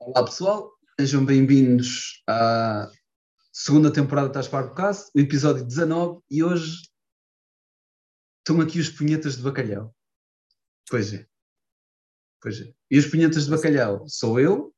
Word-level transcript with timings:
Olá 0.00 0.24
pessoal, 0.24 0.72
sejam 0.98 1.26
bem-vindos 1.26 2.22
à 2.28 2.88
segunda 3.52 3.92
temporada 3.92 4.28
da 4.28 4.48
Podcast, 4.48 5.10
o 5.14 5.18
episódio 5.18 5.66
19, 5.66 6.22
e 6.30 6.44
hoje 6.44 6.88
estão 8.38 8.60
aqui 8.60 8.78
os 8.78 8.88
punhetas 8.88 9.36
de 9.36 9.42
bacalhau. 9.42 9.92
Pois 10.88 11.12
é. 11.12 11.26
Pois 12.40 12.60
é. 12.60 12.72
E 12.88 12.96
os 12.96 13.06
punhetas 13.06 13.46
de 13.46 13.50
bacalhau 13.50 14.08
sou 14.08 14.38
eu 14.38 14.72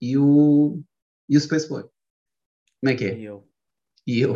e 0.00 0.18
o, 0.18 0.82
e 1.26 1.36
o 1.36 1.40
Space 1.40 1.66
Boy. 1.66 1.84
Como 2.80 2.92
é 2.92 2.94
que 2.94 3.04
é? 3.06 3.18
E 3.18 3.24
eu. 3.24 3.50
E 4.06 4.20
eu. 4.20 4.34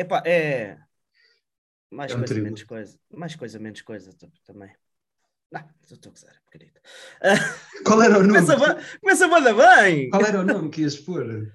Epá, 0.00 0.22
é. 0.26 0.82
Mais 1.90 2.10
É 2.10 2.14
um 2.14 2.18
coisa, 2.20 2.34
tributo. 2.34 2.44
menos 2.44 2.62
coisa. 2.62 3.00
Mais 3.12 3.36
coisa, 3.36 3.58
menos 3.58 3.82
coisa 3.82 4.12
também. 4.46 4.74
Não, 5.54 5.64
estou 5.88 6.10
a 6.10 6.12
gozar, 6.12 6.42
pequenito. 6.50 6.80
Qual 7.86 8.02
era 8.02 8.18
o 8.18 8.22
nome? 8.24 8.44
Começa, 9.00 9.26
a 9.26 9.82
bem! 9.84 10.10
Qual 10.10 10.26
era 10.26 10.40
o 10.40 10.44
nome 10.44 10.68
que 10.68 10.80
ias 10.80 10.96
pôr? 10.96 11.52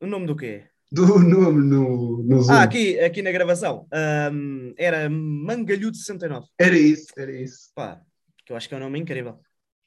O 0.00 0.06
nome 0.06 0.26
do 0.26 0.36
quê? 0.36 0.68
Do 0.92 1.18
nome 1.18 1.64
no, 1.64 2.22
no 2.22 2.42
Zoom. 2.42 2.54
Ah, 2.54 2.62
aqui, 2.62 2.96
aqui 3.00 3.22
na 3.22 3.32
gravação. 3.32 3.88
Ahm, 3.92 4.72
era 4.78 5.10
Mangalhudo 5.10 5.96
69. 5.96 6.46
Era 6.56 6.78
isso, 6.78 7.06
era 7.16 7.32
isso. 7.32 7.72
Pá, 7.74 8.00
que 8.44 8.52
eu 8.52 8.56
acho 8.56 8.68
que 8.68 8.74
é 8.74 8.76
um 8.76 8.80
nome 8.80 9.00
incrível. 9.00 9.40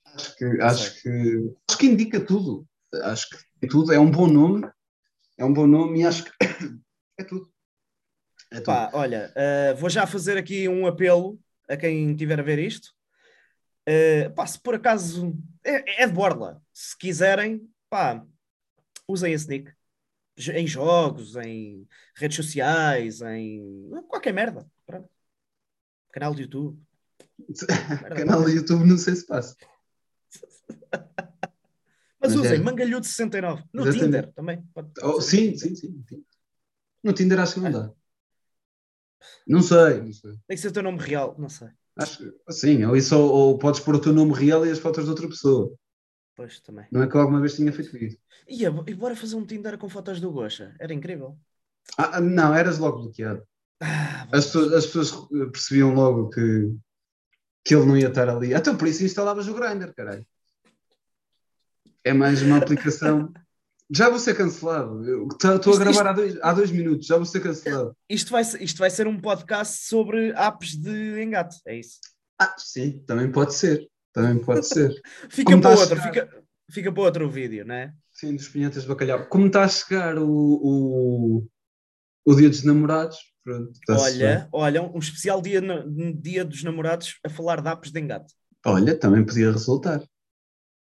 Acho 0.03 0.35
que, 0.35 0.45
acho 0.61 1.02
que, 1.02 1.55
acho 1.69 1.77
que 1.77 1.85
indica 1.85 2.19
tudo. 2.19 2.67
Acho 3.03 3.29
que 3.29 3.67
tudo. 3.67 3.93
É 3.93 3.99
um 3.99 4.11
bom 4.11 4.27
nome. 4.27 4.69
É 5.38 5.45
um 5.45 5.53
bom 5.53 5.66
nome 5.66 6.02
e 6.02 6.05
acho 6.05 6.25
que 6.25 6.31
é 7.17 7.23
tudo. 7.23 7.49
É 8.52 8.55
tudo. 8.55 8.66
Pá, 8.66 8.89
olha, 8.91 9.31
ah, 9.38 9.73
vou 9.75 9.89
já 9.89 10.05
fazer 10.05 10.38
aqui 10.38 10.67
um 10.67 10.85
apelo 10.85 11.39
a 11.69 11.77
quem 11.77 12.15
tiver 12.15 12.39
a 12.39 12.43
ver 12.43 12.59
isto. 12.59 12.93
Ah, 13.87 14.29
pá, 14.35 14.45
se 14.45 14.59
por 14.59 14.75
acaso 14.75 15.33
é, 15.63 16.03
é 16.03 16.07
de 16.07 16.13
borla, 16.13 16.61
se 16.73 16.97
quiserem, 16.97 17.69
pá, 17.89 18.25
usem 19.07 19.33
a 19.33 19.35
Sneak 19.35 19.71
Jo- 20.38 20.52
em 20.53 20.66
jogos, 20.67 21.35
em 21.35 21.88
redes 22.16 22.35
sociais, 22.38 23.21
em 23.21 23.89
qualquer 24.07 24.33
merda. 24.33 24.69
Pronto. 24.85 25.09
Canal 26.11 26.33
de 26.33 26.44
YouTube. 26.44 26.79
Canal 28.16 28.44
do 28.44 28.49
YouTube 28.49 28.85
não 28.85 28.97
sei 28.97 29.16
se 29.16 29.25
passa. 29.25 29.55
Mas 32.22 32.33
Mas 32.33 32.35
usem 32.35 32.59
é. 32.59 32.61
Mangalhudo 32.61 33.05
69 33.05 33.63
no 33.73 33.83
Exatamente. 33.83 34.05
Tinder 34.05 34.33
também. 34.33 34.61
Pode- 34.73 34.91
Oh, 35.01 35.22
sim, 35.22 35.55
sim, 35.57 35.73
sim, 35.75 36.03
sim. 36.07 36.25
No 37.03 37.13
Tinder 37.13 37.39
acho 37.39 37.53
que 37.55 37.59
não 37.61 37.72
dá. 37.72 37.94
Não 39.48 39.62
sei, 39.62 40.02
não 40.02 40.14
sei. 40.14 40.31
Tem 40.48 40.56
que 40.56 40.58
ser 40.58 40.67
o 40.70 40.72
teu 40.73 40.84
nome 40.84 41.00
real, 41.00 41.36
não 41.38 41.50
sei. 41.50 41.70
Acho 41.98 42.17
que 42.20 42.53
sim, 42.53 42.86
ou, 42.86 42.95
isso, 42.95 43.17
ou, 43.17 43.30
ou 43.31 43.58
podes 43.58 43.80
pôr 43.81 43.95
o 43.95 44.02
teu 44.02 44.14
nome 44.14 44.34
real 44.34 44.66
e 44.66 44.72
as 44.72 44.80
fotos 44.80 45.03
de 45.03 45.09
outra 45.09 45.28
pessoa. 45.28 45.73
Pois 46.36 46.59
também. 46.62 46.86
Não 46.92 47.03
é 47.03 47.08
que 47.08 47.16
eu 47.16 47.20
alguma 47.22 47.42
vez 47.42 47.56
tinha 47.56 47.73
feito 47.73 47.97
isso. 47.97 48.17
E, 48.47 48.66
a- 48.66 48.84
e 48.88 48.94
bora 48.94 49.16
fazer 49.16 49.36
um 49.36 49.45
Tinder 49.45 49.78
com 49.78 49.90
fotos 49.90 50.22
do 50.22 50.31
Gosha. 50.31 50.73
Era 50.80 50.94
incrível. 50.94 51.38
Ah, 51.97 52.17
ah, 52.17 52.22
não, 52.22 52.56
eras 52.56 52.78
logo 52.78 53.00
bloqueado. 53.00 53.44
Ah, 53.81 54.28
As 54.31 54.45
pessoas, 54.45 54.73
as 54.73 54.86
pessoas 54.86 55.12
eh, 55.34 55.45
percebiam 55.52 55.94
logo 55.94 56.30
que, 56.30 56.73
que 57.66 57.75
ele 57.75 57.86
não 57.86 57.97
ia 57.97 58.08
estar 58.08 58.30
ali. 58.30 58.53
Até 58.53 58.73
por 58.73 58.88
isso 58.88 59.03
instalavas 59.03 59.47
o 59.50 59.53
Grindr, 59.53 59.94
caralho. 59.94 60.25
É 62.03 62.14
mais 62.14 62.42
uma 62.42 62.58
aplicação. 62.58 63.34
Já 63.91 64.09
vou 64.09 64.19
ser 64.19 64.35
cancelado. 64.37 65.01
Estou 65.31 65.51
a 65.51 65.55
Isto- 65.55 65.79
gravar 65.79 66.07
há 66.07 66.13
dois, 66.13 66.37
há 66.41 66.53
dois 66.53 66.71
minutos, 66.71 67.07
já 67.07 67.15
vou 67.17 67.25
ser 67.25 67.39
cancelado. 67.41 67.95
Isto 68.09 68.31
vai, 68.31 68.43
ser- 68.43 68.61
isto 68.61 68.77
vai 68.77 68.89
ser 68.89 69.07
um 69.07 69.19
podcast 69.19 69.87
sobre 69.87 70.29
apps 70.35 70.75
de 70.75 71.21
engate, 71.21 71.57
é 71.65 71.79
isso. 71.79 71.99
Ah, 72.39 72.53
sim, 72.57 73.03
também 73.07 73.31
pode 73.31 73.53
ser. 73.53 73.87
Também 74.13 74.37
pode 74.43 74.65
ser. 74.67 74.91
Fica 75.29 75.51
Como 75.51 75.61
para 75.61 75.71
outro, 75.79 75.95
chegar? 75.95 76.03
fica, 76.27 76.43
fica 76.71 76.91
para 76.91 77.03
outro 77.03 77.29
vídeo, 77.29 77.65
não 77.65 77.75
é? 77.75 77.93
Sim, 78.13 78.35
dos 78.35 78.47
pinhetas 78.47 78.83
de 78.83 78.89
bacalhau. 78.89 79.25
Como 79.27 79.47
está 79.47 79.63
a 79.63 79.67
chegar 79.67 80.17
o, 80.17 80.27
o, 80.29 81.47
o 82.25 82.35
dia 82.35 82.49
dos 82.49 82.63
namorados, 82.63 83.17
pronto. 83.44 83.72
Olha, 83.89 84.47
olha, 84.51 84.81
um 84.83 84.99
especial 84.99 85.41
dia, 85.41 85.61
dia 86.19 86.44
dos 86.45 86.63
namorados 86.63 87.17
a 87.25 87.29
falar 87.29 87.61
de 87.61 87.69
apps 87.69 87.91
de 87.91 87.99
engate. 87.99 88.33
Olha, 88.66 88.95
também 88.95 89.25
podia 89.25 89.51
resultar. 89.51 90.03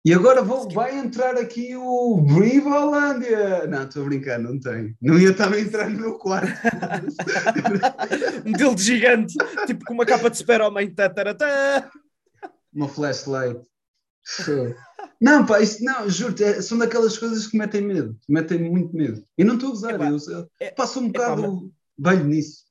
E 0.05 0.13
agora 0.13 0.43
vou, 0.43 0.69
vai 0.69 0.99
entrar 0.99 1.37
aqui 1.37 1.77
o 1.77 2.25
Viva 2.27 2.81
Holândia! 2.81 3.69
Não, 3.69 3.85
estou 3.85 4.03
a 4.03 4.07
brincar, 4.07 4.37
não 4.37 4.59
tem. 4.59 4.97
Não 5.01 5.17
ia 5.17 5.31
estar 5.31 5.53
a 5.53 5.61
entrar 5.61 5.89
no 5.89 6.01
meu 6.01 6.19
quarto. 6.19 6.51
Um 8.45 8.53
dildo 8.53 8.81
gigante, 8.81 9.37
tipo 9.67 9.85
com 9.85 9.95
uma 9.95 10.05
capa 10.05 10.29
de 10.29 10.37
super-homem. 10.37 10.93
Tá, 10.93 11.09
taratá. 11.09 11.89
Uma 12.75 12.89
flashlight. 12.89 13.61
Não, 15.21 15.47
pá, 15.47 15.61
isso, 15.61 15.85
não, 15.85 16.11
juro 16.11 16.35
são 16.61 16.79
daquelas 16.79 17.17
coisas 17.17 17.47
que 17.47 17.57
metem 17.57 17.83
medo, 17.83 18.19
metem 18.29 18.59
muito 18.71 18.95
medo. 18.97 19.25
E 19.39 19.45
não 19.45 19.55
estou 19.55 19.71
a 19.71 19.73
usar, 19.73 19.95
Epá, 19.95 20.09
eu, 20.09 20.19
eu 20.29 20.51
é- 20.59 20.71
passo 20.73 20.99
um 20.99 21.09
bocado 21.09 21.73
velho 21.97 22.25
nisso. 22.25 22.65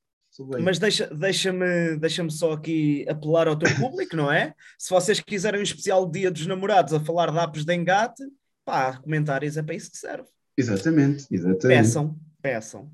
Mas 0.64 0.80
deixa- 0.80 1.08
deixa-me 1.14 1.97
deixa 1.97 2.30
só 2.30 2.53
aqui 2.53 3.06
apelar 3.09 3.47
ao 3.47 3.58
teu 3.59 3.74
público, 3.75 4.16
não 4.16 4.31
é? 4.31 4.53
Se 4.80 4.90
vocês 4.90 5.19
quiserem 5.19 5.59
um 5.59 5.64
especial 5.64 6.09
dia 6.09 6.31
dos 6.31 6.46
namorados 6.47 6.94
a 6.94 7.00
falar 7.00 7.31
de 7.31 7.38
apps 7.38 7.66
de 7.66 7.74
engate, 7.75 8.24
pá, 8.64 8.97
comentários 8.97 9.58
é 9.58 9.64
para 9.64 9.75
isso 9.75 9.91
que 9.91 9.97
serve. 9.97 10.28
Exatamente, 10.58 11.25
exatamente. 11.31 11.68
Peçam, 11.68 12.20
peçam. 12.41 12.91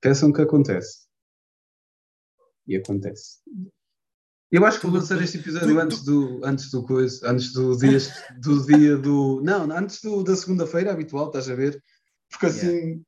Peçam 0.00 0.32
que 0.32 0.42
acontece. 0.42 1.06
E 2.66 2.76
acontece. 2.76 3.38
Eu 4.50 4.64
acho 4.66 4.80
que 4.80 4.86
vou 4.86 4.96
lançar 4.96 5.20
este 5.22 5.38
episódio 5.38 5.78
antes 5.80 6.04
do 6.04 6.40
antes 6.44 6.70
do 6.70 6.84
coisa, 6.84 7.30
antes 7.30 7.52
do 7.52 7.76
dia 7.76 7.98
do 8.40 8.66
dia 8.66 8.96
do 8.96 9.40
não, 9.42 9.70
antes 9.72 10.00
do, 10.02 10.22
da 10.22 10.36
segunda-feira 10.36 10.92
habitual, 10.92 11.26
estás 11.28 11.48
a 11.48 11.54
ver? 11.54 11.82
Porque 12.30 12.46
assim, 12.46 13.02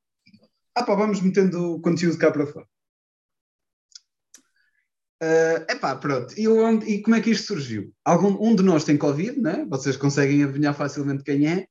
ah 0.73 0.83
pá, 0.83 0.95
vamos 0.95 1.21
metendo 1.21 1.79
conteúdo 1.81 2.17
cá 2.17 2.31
para 2.31 2.47
fora. 2.47 2.65
É 5.21 5.65
epá, 5.73 5.95
pronto. 5.95 6.33
E, 6.37 6.47
onde- 6.47 6.85
e 6.87 7.01
como 7.01 7.15
é 7.15 7.21
que 7.21 7.31
isto 7.31 7.47
surgiu? 7.47 7.93
Algum, 8.03 8.37
um 8.45 8.55
de 8.55 8.63
nós 8.63 8.83
tem 8.83 8.97
Covid, 8.97 9.39
né? 9.39 9.65
Vocês 9.69 9.95
conseguem 9.97 10.43
adivinhar 10.43 10.75
facilmente 10.75 11.23
quem 11.23 11.47
é. 11.47 11.65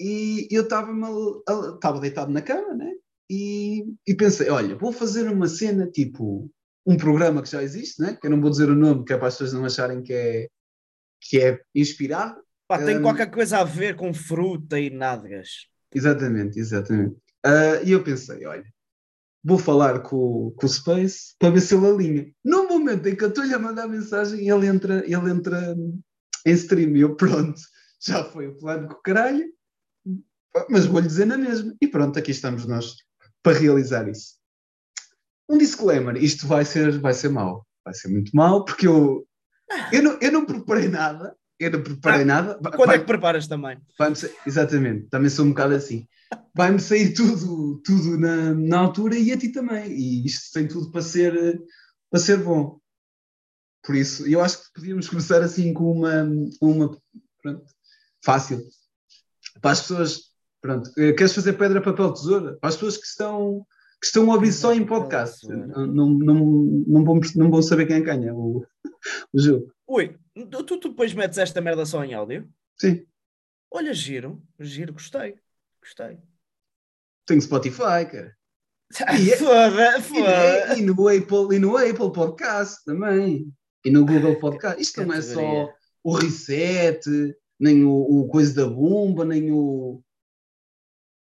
E 0.00 0.48
eu 0.50 0.62
estava 0.62 2.00
deitado 2.00 2.32
na 2.32 2.40
cama, 2.40 2.74
né? 2.74 2.90
E, 3.28 3.84
e 4.06 4.14
pensei, 4.14 4.48
olha, 4.48 4.76
vou 4.76 4.92
fazer 4.92 5.28
uma 5.30 5.46
cena 5.46 5.86
tipo 5.90 6.50
um 6.86 6.96
programa 6.96 7.42
que 7.42 7.50
já 7.50 7.62
existe, 7.62 8.00
né? 8.00 8.16
Que 8.18 8.26
eu 8.26 8.30
não 8.30 8.40
vou 8.40 8.50
dizer 8.50 8.70
o 8.70 8.74
nome, 8.74 9.04
que 9.04 9.12
é 9.12 9.18
para 9.18 9.28
as 9.28 9.34
pessoas 9.34 9.52
não 9.52 9.64
acharem 9.64 10.02
que 10.02 10.12
é, 10.12 10.48
que 11.20 11.38
é 11.38 11.60
inspirado. 11.74 12.40
Pá, 12.66 12.78
tem 12.82 12.98
Hum. 12.98 13.02
qualquer 13.02 13.30
coisa 13.30 13.58
a 13.58 13.64
ver 13.64 13.94
com 13.94 14.12
fruta 14.14 14.80
e 14.80 14.88
nádegas. 14.90 15.66
Exatamente, 15.94 16.58
exatamente. 16.58 17.16
Ah, 17.44 17.82
e 17.84 17.92
eu 17.92 18.02
pensei, 18.02 18.46
olha, 18.46 18.64
vou 19.42 19.58
falar 19.58 20.00
com, 20.00 20.52
com 20.56 20.66
o 20.66 20.68
Space 20.68 21.34
para 21.38 21.50
ver 21.50 21.60
se 21.60 21.74
ele 21.74 21.86
alinha. 21.86 22.32
No 22.44 22.68
momento 22.68 23.06
em 23.08 23.16
que 23.16 23.24
eu 23.24 23.28
estou-lhe 23.28 23.54
a 23.54 23.58
mandar 23.58 23.88
mensagem, 23.88 24.48
ele 24.48 24.66
entra, 24.66 25.02
ele 25.04 25.30
entra 25.30 25.74
em 26.46 26.52
stream 26.52 26.96
e 26.96 27.00
eu, 27.00 27.14
pronto, 27.16 27.60
já 28.02 28.24
foi 28.24 28.48
o 28.48 28.56
plano 28.58 28.88
com 28.88 28.94
o 28.94 29.02
caralho, 29.02 29.44
mas 30.68 30.86
vou-lhe 30.86 31.06
dizer 31.06 31.26
na 31.26 31.36
mesma. 31.38 31.74
E 31.80 31.86
pronto, 31.86 32.18
aqui 32.18 32.30
estamos 32.30 32.66
nós 32.66 32.94
para 33.42 33.58
realizar 33.58 34.08
isso. 34.08 34.34
Um 35.48 35.58
disclaimer, 35.58 36.16
isto 36.22 36.46
vai 36.46 36.64
ser, 36.64 36.98
vai 36.98 37.12
ser 37.14 37.28
mau. 37.28 37.66
Vai 37.84 37.94
ser 37.94 38.08
muito 38.08 38.30
mau, 38.34 38.64
porque 38.64 38.86
eu, 38.86 39.26
eu, 39.92 40.02
não, 40.02 40.18
eu 40.20 40.30
não 40.32 40.44
preparei 40.44 40.88
nada. 40.88 41.34
Eu 41.58 41.70
não 41.72 41.82
preparei 41.82 42.22
Ah, 42.22 42.24
nada. 42.24 42.54
Quando 42.58 42.86
Vai- 42.86 42.96
é 42.96 42.98
que 43.00 43.04
preparas 43.06 43.46
também? 43.46 43.78
Exatamente, 44.46 45.08
também 45.10 45.28
sou 45.28 45.44
um 45.44 45.50
bocado 45.50 45.74
assim. 45.74 46.06
Vai-me 46.54 46.80
sair 46.80 47.14
tudo, 47.14 47.80
tudo 47.84 48.18
na, 48.18 48.54
na 48.54 48.78
altura 48.78 49.16
e 49.16 49.32
a 49.32 49.38
ti 49.38 49.50
também. 49.50 49.90
E 49.90 50.26
isto 50.26 50.52
tem 50.52 50.68
tudo 50.68 50.90
para 50.90 51.02
ser, 51.02 51.62
para 52.10 52.20
ser 52.20 52.38
bom. 52.38 52.78
Por 53.84 53.96
isso, 53.96 54.26
eu 54.28 54.40
acho 54.40 54.58
que 54.58 54.72
podíamos 54.74 55.08
começar 55.08 55.42
assim 55.42 55.72
com 55.72 55.90
uma, 55.90 56.28
uma 56.60 56.98
pronto, 57.42 57.64
fácil. 58.22 58.62
Para 59.60 59.72
as 59.72 59.80
pessoas, 59.80 60.20
pronto, 60.60 60.90
eh, 60.98 61.12
queres 61.12 61.34
fazer 61.34 61.54
pedra, 61.54 61.80
papel, 61.80 62.12
tesoura? 62.12 62.56
Para 62.58 62.68
as 62.68 62.76
pessoas 62.76 62.98
que 62.98 63.06
estão, 63.06 63.66
que 64.00 64.06
estão 64.06 64.30
a 64.30 64.34
ouvir 64.34 64.52
só 64.52 64.74
em 64.74 64.84
podcast, 64.84 65.48
não, 65.48 65.86
não, 65.86 66.10
não, 66.10 66.34
não, 66.86 67.04
vão, 67.04 67.20
não 67.36 67.50
vão 67.50 67.62
saber 67.62 67.86
quem 67.86 68.02
ganha 68.02 68.34
o, 68.34 68.66
o 69.32 69.40
jogo. 69.40 69.72
Ui, 69.86 70.16
tu, 70.50 70.62
tu 70.62 70.88
depois 70.90 71.14
metes 71.14 71.38
esta 71.38 71.60
merda 71.60 71.86
só 71.86 72.04
em 72.04 72.12
áudio? 72.12 72.46
Sim, 72.78 73.04
Olha, 73.72 73.94
giro, 73.94 74.42
giro, 74.58 74.92
gostei. 74.92 75.36
Gostei. 75.82 76.18
tenho 77.26 77.40
Spotify, 77.42 78.06
cara. 78.10 78.36
E 79.20 79.30
é- 79.32 79.36
Foda, 79.36 79.98
E, 79.98 80.02
foda. 80.02 80.78
e 80.78 80.82
no 80.82 81.08
Apple, 81.08 81.56
e 81.56 81.58
no 81.58 81.76
Apple 81.76 82.12
Podcast 82.12 82.84
também. 82.84 83.52
E 83.84 83.90
no 83.90 84.04
Google 84.04 84.38
Podcast. 84.40 84.80
Isto 84.82 85.04
não 85.06 85.14
é 85.14 85.22
só 85.22 85.72
o 86.02 86.16
reset, 86.16 87.00
nem 87.58 87.84
o, 87.84 87.90
o 87.92 88.28
coisa 88.28 88.54
da 88.54 88.68
bomba, 88.68 89.24
nem 89.24 89.50
o, 89.52 90.02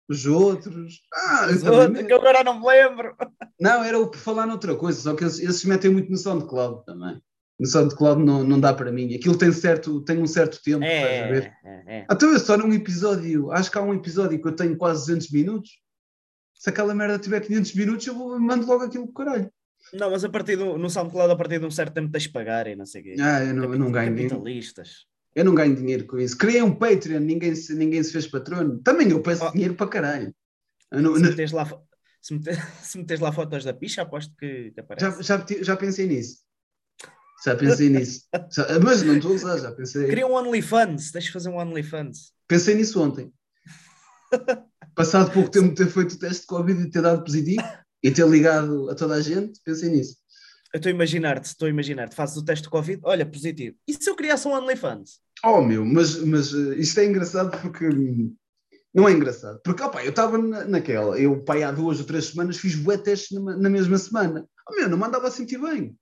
os 0.09 0.25
outros. 0.25 1.01
Ah, 1.13 1.47
Os 1.49 1.63
outros, 1.63 2.05
que 2.05 2.13
eu 2.13 2.17
agora 2.17 2.43
não 2.43 2.59
me 2.59 2.67
lembro. 2.67 3.15
Não, 3.59 3.83
era 3.83 3.97
o 3.99 4.09
por 4.11 4.19
falar 4.19 4.45
noutra 4.45 4.75
coisa, 4.75 4.99
só 4.99 5.15
que 5.15 5.23
eles, 5.23 5.39
eles 5.39 5.63
metem 5.65 5.91
muito 5.91 6.11
no 6.11 6.17
SoundCloud 6.17 6.85
também. 6.85 7.19
No 7.59 7.65
SoundCloud 7.67 8.21
não, 8.21 8.43
não 8.43 8.59
dá 8.59 8.73
para 8.73 8.91
mim. 8.91 9.15
Aquilo 9.15 9.37
tem, 9.37 9.51
certo, 9.51 10.01
tem 10.01 10.17
um 10.21 10.27
certo 10.27 10.61
tempo, 10.61 10.83
estás 10.83 11.23
a 11.23 11.27
ver? 11.31 11.53
É, 11.63 11.69
é, 11.69 11.97
é. 11.99 12.07
Então 12.11 12.29
eu 12.31 12.39
só 12.39 12.57
num 12.57 12.73
episódio, 12.73 13.51
acho 13.51 13.71
que 13.71 13.77
há 13.77 13.81
um 13.81 13.93
episódio 13.93 14.41
que 14.41 14.47
eu 14.47 14.55
tenho 14.55 14.75
quase 14.77 15.05
200 15.07 15.31
minutos. 15.31 15.69
Se 16.53 16.69
aquela 16.69 16.93
merda 16.93 17.17
tiver 17.19 17.39
500 17.41 17.73
minutos, 17.75 18.07
eu 18.07 18.13
vou, 18.15 18.37
mando 18.39 18.65
logo 18.67 18.83
aquilo 18.83 19.07
para 19.13 19.25
caralho. 19.25 19.51
Não, 19.93 20.09
mas 20.11 20.23
a 20.25 20.29
partir 20.29 20.55
do, 20.57 20.77
no 20.77 20.89
SoundCloud, 20.89 21.31
a 21.31 21.35
partir 21.35 21.59
de 21.59 21.65
um 21.65 21.71
certo 21.71 21.93
tempo, 21.93 22.11
tens 22.11 22.23
de 22.23 22.29
pagar 22.29 22.67
e 22.67 22.75
não 22.75 22.85
sei 22.85 23.01
o 23.01 23.03
quê. 23.03 23.15
Ah, 23.21 23.43
eu 23.43 23.53
não, 23.53 23.63
eu 23.71 23.79
não 23.79 23.91
ganho 23.91 24.09
dinheiro. 24.13 24.35
Capitalistas. 24.35 25.05
Eu 25.33 25.45
não 25.45 25.53
ganho 25.53 25.75
dinheiro 25.75 26.05
com 26.07 26.17
isso. 26.17 26.37
Criei 26.37 26.61
um 26.61 26.73
Patreon, 26.73 27.19
ninguém 27.19 27.53
se, 27.55 27.73
ninguém 27.75 28.01
se 28.01 28.11
fez 28.11 28.25
patrono. 28.27 28.79
Também 28.79 29.09
eu 29.11 29.21
peço 29.21 29.45
Oh. 29.45 29.51
dinheiro 29.51 29.75
para 29.75 29.87
caralho. 29.87 30.35
Não- 30.91 31.15
Se 31.15 31.21
não- 31.21 31.53
lá, 31.53 31.69
se 32.21 32.39
se 33.07 33.17
lá 33.21 33.31
fotos 33.31 33.63
da 33.63 33.73
picha, 33.73 34.01
aposto 34.01 34.33
que, 34.37 34.71
que 34.71 34.79
aparece. 34.79 35.21
já, 35.23 35.37
já, 35.37 35.45
já 35.63 35.77
pensei 35.77 36.07
nisso. 36.07 36.44
Já 37.45 37.55
pensei 37.55 37.89
nisso. 37.89 38.21
Já- 38.51 38.79
mas 38.81 39.01
não 39.03 39.15
estou 39.17 39.31
a 39.31 39.35
usar, 39.35 39.57
já 39.59 39.71
pensei. 39.71 40.07
Cria 40.07 40.25
um 40.27 40.33
OnlyFans, 40.33 41.11
tens 41.11 41.25
de 41.25 41.31
fazer 41.31 41.49
um 41.49 41.57
OnlyFans. 41.57 42.31
Pensei 42.47 42.75
nisso 42.75 43.01
ontem. 43.01 43.31
Passado 44.95 45.31
pouco 45.31 45.49
tempo 45.51 45.69
de 45.69 45.75
ter 45.75 45.87
feito 45.89 46.13
o 46.13 46.19
teste 46.19 46.41
de 46.41 46.47
Covid 46.47 46.81
e 46.81 46.89
ter 46.89 47.01
dado 47.01 47.23
positivo 47.23 47.61
e 48.03 48.11
ter 48.11 48.27
ligado 48.27 48.89
a 48.89 48.95
toda 48.95 49.15
a 49.15 49.21
gente, 49.21 49.59
pensei 49.63 49.89
nisso. 49.89 50.17
Eu 50.73 50.77
estou 50.77 50.89
a 50.89 50.93
imaginar-te, 50.93 51.45
estou 51.45 51.67
a 51.67 51.69
imaginar-te, 51.69 52.15
fazes 52.15 52.35
o 52.37 52.43
teste 52.43 52.63
de 52.63 52.69
Covid, 52.69 52.99
olha, 53.03 53.25
positivo. 53.25 53.75
E 53.87 53.93
se 53.93 54.09
eu 54.09 54.15
criasse 54.15 54.47
um 54.47 54.51
OnlyFans? 54.53 55.19
Oh 55.43 55.61
meu, 55.61 55.85
mas, 55.85 56.17
mas 56.19 56.53
eh, 56.53 56.75
isto 56.77 56.99
é 56.99 57.05
engraçado 57.05 57.57
porque 57.61 57.87
não 58.93 59.07
é 59.07 59.11
engraçado. 59.11 59.59
Porque 59.63 59.83
opa, 59.83 60.03
eu 60.03 60.09
estava 60.09 60.37
na, 60.37 60.65
naquela, 60.65 61.19
eu 61.19 61.43
pai, 61.43 61.63
há 61.63 61.71
duas 61.71 61.99
ou 61.99 62.05
três 62.05 62.25
semanas 62.25 62.57
fiz 62.57 62.75
bué 62.75 62.97
testes 62.97 63.37
numa- 63.37 63.55
na 63.55 63.69
mesma 63.69 63.97
semana. 63.97 64.45
Oh 64.69 64.75
meu, 64.75 64.89
não 64.89 64.97
me 64.97 65.03
andava 65.05 65.27
a 65.27 65.31
sentir 65.31 65.59
bem. 65.59 65.95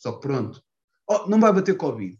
Só 0.00 0.12
que 0.12 0.20
pronto, 0.20 0.60
oh, 1.08 1.26
não 1.28 1.40
vai 1.40 1.52
bater 1.52 1.76
Covid. 1.76 2.18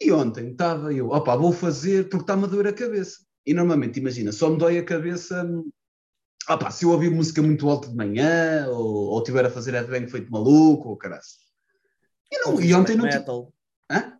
E 0.00 0.10
ontem 0.10 0.50
estava 0.50 0.92
eu, 0.92 1.10
opa, 1.10 1.36
vou 1.36 1.52
fazer 1.52 2.08
porque 2.08 2.24
está-me 2.24 2.44
a 2.44 2.46
doer 2.48 2.66
a 2.68 2.72
cabeça. 2.72 3.18
E 3.46 3.54
normalmente, 3.54 3.98
imagina, 4.00 4.32
só 4.32 4.50
me 4.50 4.58
dói 4.58 4.78
a 4.78 4.84
cabeça 4.84 5.44
hum, 5.44 5.70
opa, 6.48 6.70
se 6.70 6.84
eu 6.84 6.90
ouvir 6.90 7.10
música 7.10 7.40
muito 7.42 7.68
alta 7.68 7.88
de 7.88 7.94
manhã 7.94 8.66
ou, 8.68 9.10
ou 9.10 9.18
estiver 9.18 9.44
a 9.46 9.50
fazer 9.50 9.72
headbang 9.72 10.08
feito 10.08 10.30
maluco 10.30 10.88
ou 10.90 10.96
caralho. 10.96 11.22
E, 12.30 12.38
não, 12.44 12.60
e 12.60 12.74
ontem 12.74 12.96
não 12.96 13.04
metal. 13.04 13.52
Hã? 13.90 14.18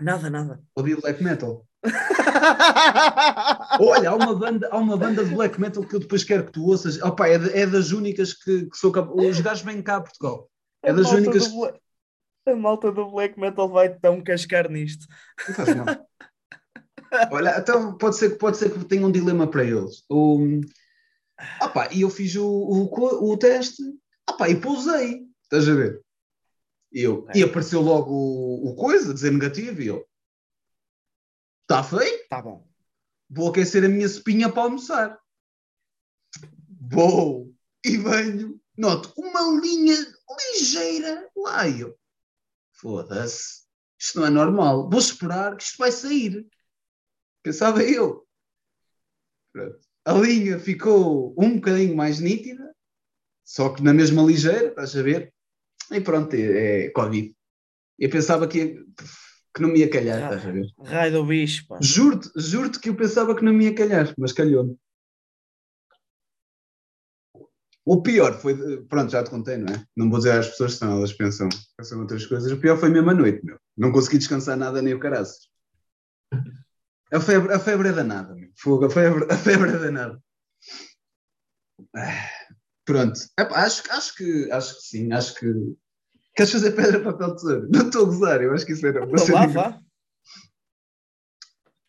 Nada, 0.00 0.30
nada. 0.30 0.62
ouvi 0.74 0.96
black 0.96 1.22
metal. 1.22 1.66
Olha, 3.80 4.10
há 4.10 4.14
uma, 4.14 4.34
banda, 4.34 4.68
há 4.70 4.76
uma 4.76 4.96
banda 4.96 5.24
de 5.24 5.34
black 5.34 5.58
metal 5.60 5.82
que 5.84 5.96
eu 5.96 6.00
depois 6.00 6.24
quero 6.24 6.44
que 6.46 6.52
tu 6.52 6.66
ouças. 6.66 7.00
Opa, 7.00 7.28
é, 7.28 7.38
de- 7.38 7.56
é 7.56 7.66
das 7.66 7.90
únicas 7.92 8.34
que, 8.34 8.66
que 8.66 8.76
sou 8.76 8.92
capaz. 8.92 9.14
Os 9.16 9.40
gajos 9.40 9.64
vêm 9.64 9.82
cá 9.82 9.96
a 9.96 10.00
Portugal. 10.00 10.50
É 10.82 10.90
A 10.90 10.94
das 10.94 11.10
únicas. 11.10 11.48
do 11.48 11.72
A 12.50 12.56
malta 12.56 12.90
do 12.92 13.10
Black 13.10 13.38
Metal 13.38 13.68
vai 13.68 13.94
tão 13.98 14.22
cascar 14.22 14.70
nisto. 14.70 15.06
Mal. 15.76 16.06
Olha, 17.32 17.58
então 17.58 17.96
pode 17.98 18.16
ser, 18.16 18.30
que- 18.30 18.36
pode 18.38 18.56
ser 18.56 18.72
que 18.72 18.84
tenha 18.84 19.06
um 19.06 19.10
dilema 19.12 19.46
para 19.50 19.64
eles. 19.64 20.04
O, 20.08 20.60
opa, 21.62 21.88
e 21.92 22.02
eu 22.02 22.10
fiz 22.10 22.36
o, 22.36 22.46
o, 22.46 23.32
o 23.32 23.36
teste 23.36 23.82
opa, 24.28 24.48
e 24.48 24.60
pousei. 24.60 25.26
Estás 25.42 25.68
a 25.68 25.74
ver? 25.74 26.00
E, 26.92 27.02
eu, 27.02 27.20
Ok. 27.20 27.40
e 27.40 27.42
apareceu 27.44 27.80
logo 27.80 28.12
o, 28.12 28.70
o 28.70 28.76
coisa, 28.76 29.12
dizer 29.14 29.32
negativo, 29.32 29.82
e 29.82 29.86
eu. 29.88 30.06
Está 31.62 31.82
feio? 31.84 32.26
Tá 32.28 32.42
bom. 32.42 32.66
vou 33.28 33.48
aquecer 33.48 33.84
a 33.84 33.88
minha 33.88 34.08
sopinha 34.08 34.50
para 34.50 34.62
almoçar. 34.62 35.18
Vou 36.80 37.52
e 37.84 37.96
venho, 37.96 38.60
noto 38.76 39.12
uma 39.16 39.60
linha 39.60 39.94
ligeira 40.54 41.28
lá 41.36 41.66
e 41.68 41.80
eu. 41.80 41.96
Foda-se, 42.80 43.64
isto 44.00 44.18
não 44.20 44.26
é 44.26 44.30
normal. 44.30 44.88
Vou 44.88 44.98
esperar 44.98 45.56
que 45.56 45.62
isto 45.64 45.76
vai 45.78 45.92
sair. 45.92 46.46
Pensava 47.42 47.82
eu. 47.82 48.26
Pronto. 49.52 49.78
A 50.04 50.12
linha 50.14 50.58
ficou 50.58 51.34
um 51.38 51.56
bocadinho 51.56 51.94
mais 51.94 52.20
nítida, 52.20 52.74
só 53.44 53.68
que 53.70 53.82
na 53.82 53.92
mesma 53.92 54.22
ligeira, 54.22 54.68
estás 54.68 54.96
a 54.96 55.02
ver? 55.02 55.32
E 55.90 56.00
pronto, 56.00 56.34
é, 56.34 56.86
é 56.86 56.90
Covid. 56.90 57.34
Eu 57.98 58.08
pensava 58.10 58.48
que, 58.48 58.58
ia- 58.58 58.74
que 59.54 59.60
não 59.60 59.68
me 59.68 59.80
ia 59.80 59.90
calhar, 59.90 60.22
estás 60.22 60.46
a 60.46 60.50
ver? 60.52 60.66
Raio 60.82 61.12
do 61.12 61.24
bicho, 61.26 61.66
pá. 61.66 61.78
Juro-te, 61.82 62.30
juro-te 62.36 62.78
que 62.80 62.88
eu 62.88 62.96
pensava 62.96 63.36
que 63.36 63.44
não 63.44 63.52
me 63.52 63.64
ia 63.64 63.74
calhar, 63.74 64.14
mas 64.16 64.32
calhou-me. 64.32 64.76
O 67.92 68.00
pior 68.02 68.40
foi, 68.40 68.84
pronto, 68.84 69.10
já 69.10 69.24
te 69.24 69.30
contei, 69.30 69.56
não 69.56 69.74
é? 69.74 69.84
Não 69.96 70.08
vou 70.08 70.18
dizer 70.20 70.38
às 70.38 70.46
pessoas, 70.50 70.74
senão 70.74 70.98
elas 70.98 71.12
pensam, 71.12 71.48
pensam 71.76 71.98
outras 71.98 72.24
coisas. 72.24 72.52
O 72.52 72.60
pior 72.60 72.78
foi 72.78 72.88
mesmo 72.88 73.10
a 73.10 73.14
noite, 73.14 73.44
meu. 73.44 73.58
Não 73.76 73.90
consegui 73.90 74.18
descansar 74.18 74.56
nada 74.56 74.80
nem 74.80 74.94
o 74.94 75.00
caraças. 75.00 75.48
A 77.12 77.18
febre, 77.18 77.52
a 77.52 77.58
febre 77.58 77.88
é 77.88 77.92
danada, 77.92 78.32
meu. 78.32 78.48
Fogo, 78.56 78.84
a 78.84 78.90
febre, 78.90 79.26
a 79.28 79.36
febre 79.36 79.70
é 79.70 79.78
danada. 79.78 80.22
Pronto. 82.84 83.18
Acho, 83.36 83.82
acho, 83.90 84.14
que, 84.14 84.48
acho 84.52 84.76
que 84.76 84.82
sim, 84.82 85.12
acho 85.12 85.34
que. 85.34 85.52
Queres 86.36 86.52
fazer 86.52 86.70
pedra, 86.70 87.02
papel, 87.02 87.34
tesoura? 87.34 87.68
Não 87.72 87.86
estou 87.88 88.02
a 88.02 88.06
gozar, 88.06 88.40
eu 88.40 88.54
acho 88.54 88.66
que 88.66 88.72
isso 88.72 88.86
era. 88.86 89.04
Então 89.04 89.26
vá, 89.26 89.46
vá. 89.48 89.80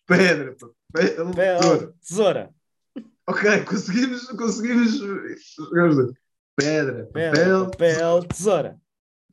Pedra, 0.08 0.56
papel, 0.56 1.26
Papel, 1.28 1.60
tesoura. 1.60 1.94
tesoura. 2.02 2.56
Ok, 3.28 3.64
conseguimos, 3.66 4.28
conseguimos. 4.28 5.00
Pedra, 6.56 7.06
Papel, 7.06 7.32
papel. 7.32 7.66
papel, 7.72 8.24
tesoura. 8.24 8.78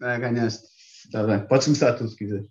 Ah, 0.00 0.18
ganhaste. 0.18 0.66
Está 1.04 1.24
bem. 1.24 1.46
Podes 1.46 1.66
começar 1.66 1.94
tu 1.94 2.06
se 2.06 2.16
quiseres. 2.16 2.46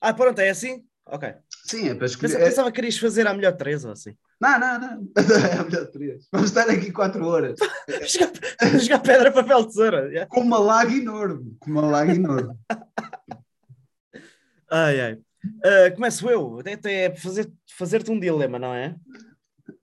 Ah, 0.00 0.12
pronto, 0.12 0.38
é 0.40 0.48
assim? 0.50 0.84
Ok. 1.06 1.32
Sim, 1.64 1.88
é 1.90 1.94
para 1.94 2.06
escolher. 2.06 2.28
Pensava, 2.32 2.44
pensava 2.50 2.68
que 2.70 2.76
querias 2.76 2.98
fazer 2.98 3.26
a 3.26 3.34
melhor 3.34 3.56
três 3.56 3.84
ou 3.84 3.92
assim. 3.92 4.14
Não, 4.40 4.58
não, 4.58 4.78
não. 4.80 5.08
É 5.52 5.58
a 5.58 5.64
melhor 5.64 5.84
de 5.86 5.92
três. 5.92 6.28
Vamos 6.32 6.48
estar 6.50 6.68
aqui 6.68 6.90
quatro 6.92 7.24
horas. 7.26 7.58
jogar, 8.06 8.78
jogar 8.80 8.98
pedra, 9.00 9.32
papel, 9.32 9.64
tesoura. 9.66 10.08
yeah. 10.08 10.26
Com 10.28 10.40
uma 10.40 10.58
laga 10.58 10.92
enorme. 10.92 11.56
Com 11.60 11.70
uma 11.70 11.82
laga 11.86 12.14
enorme. 12.14 12.54
Ai, 14.70 15.00
ai. 15.00 15.18
Ah, 15.64 15.90
começo 15.94 16.28
eu. 16.28 16.58
Até, 16.58 17.14
fazer, 17.16 17.50
fazer-te 17.74 18.10
um 18.10 18.20
dilema, 18.20 18.58
não 18.58 18.74
é? 18.74 18.94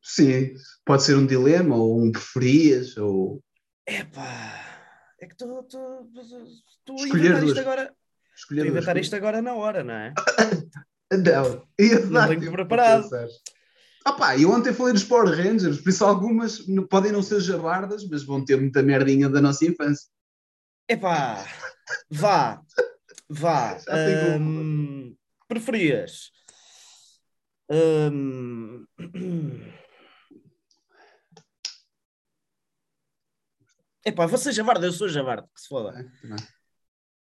Sim, 0.07 0.53
pode 0.85 1.01
ser 1.01 1.17
um 1.17 1.25
dilema, 1.25 1.75
ou 1.75 1.99
um 1.99 2.11
preferias, 2.11 2.95
ou 2.95 3.41
Epá. 3.87 4.53
É 5.19 5.25
que 5.25 5.35
tu, 5.35 5.63
tu, 6.85 6.93
inventar 7.07 7.43
isto 7.43 7.59
agora. 7.59 7.95
Duas 8.49 8.67
inventar 8.67 8.97
isto 8.97 9.15
agora 9.15 9.41
na 9.41 9.55
hora, 9.55 9.83
não 9.83 9.93
é? 9.93 10.13
Não, 11.11 11.67
ia 11.79 11.99
Não 12.07 12.27
tenho 12.27 12.39
tempo 12.39 12.51
preparado. 12.51 13.09
Ah 14.03 14.13
pá, 14.13 14.37
eu 14.37 14.51
ontem 14.51 14.73
falei 14.73 14.93
dos 14.93 15.03
Power 15.03 15.29
Rangers, 15.29 15.79
por 15.81 15.89
isso 15.89 16.03
algumas 16.03 16.59
podem 16.89 17.11
não 17.11 17.21
ser 17.21 17.39
jabardas, 17.39 18.07
mas 18.07 18.23
vão 18.23 18.43
ter 18.43 18.59
muita 18.59 18.81
merdinha 18.81 19.29
da 19.29 19.39
nossa 19.39 19.65
infância. 19.65 20.07
Epá. 20.89 21.45
Vá. 22.11 22.61
Vá. 23.29 23.77
Hum, 24.39 25.15
preferias? 25.47 26.31
Hum, 27.69 28.85
Epá, 34.05 34.27
você 34.27 34.51
javarda, 34.51 34.85
eu 34.85 34.91
sou 34.91 35.09
javarda, 35.09 35.49
que 35.53 35.61
se 35.61 35.67
foda. 35.67 35.99
É, 35.99 36.35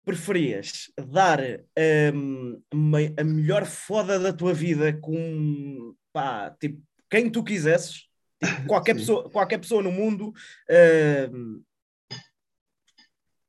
preferias 0.05 0.91
dar 1.09 1.39
me- 2.75 3.15
a 3.19 3.23
melhor 3.25 3.67
foda 3.67 4.19
da 4.19 4.33
tua 4.33 4.55
vida 4.55 4.93
com 4.99 5.95
pá, 6.13 6.51
tipo, 6.59 6.83
quem 7.11 7.31
tu 7.31 7.45
quisesses, 7.45 8.09
tipo, 8.43 8.67
qualquer, 8.67 8.95
Sim. 8.95 9.01
pessoa, 9.01 9.31
qualquer 9.31 9.59
pessoa 9.59 9.83
no 9.83 9.93
mundo 9.93 10.33
hum, 11.33 11.63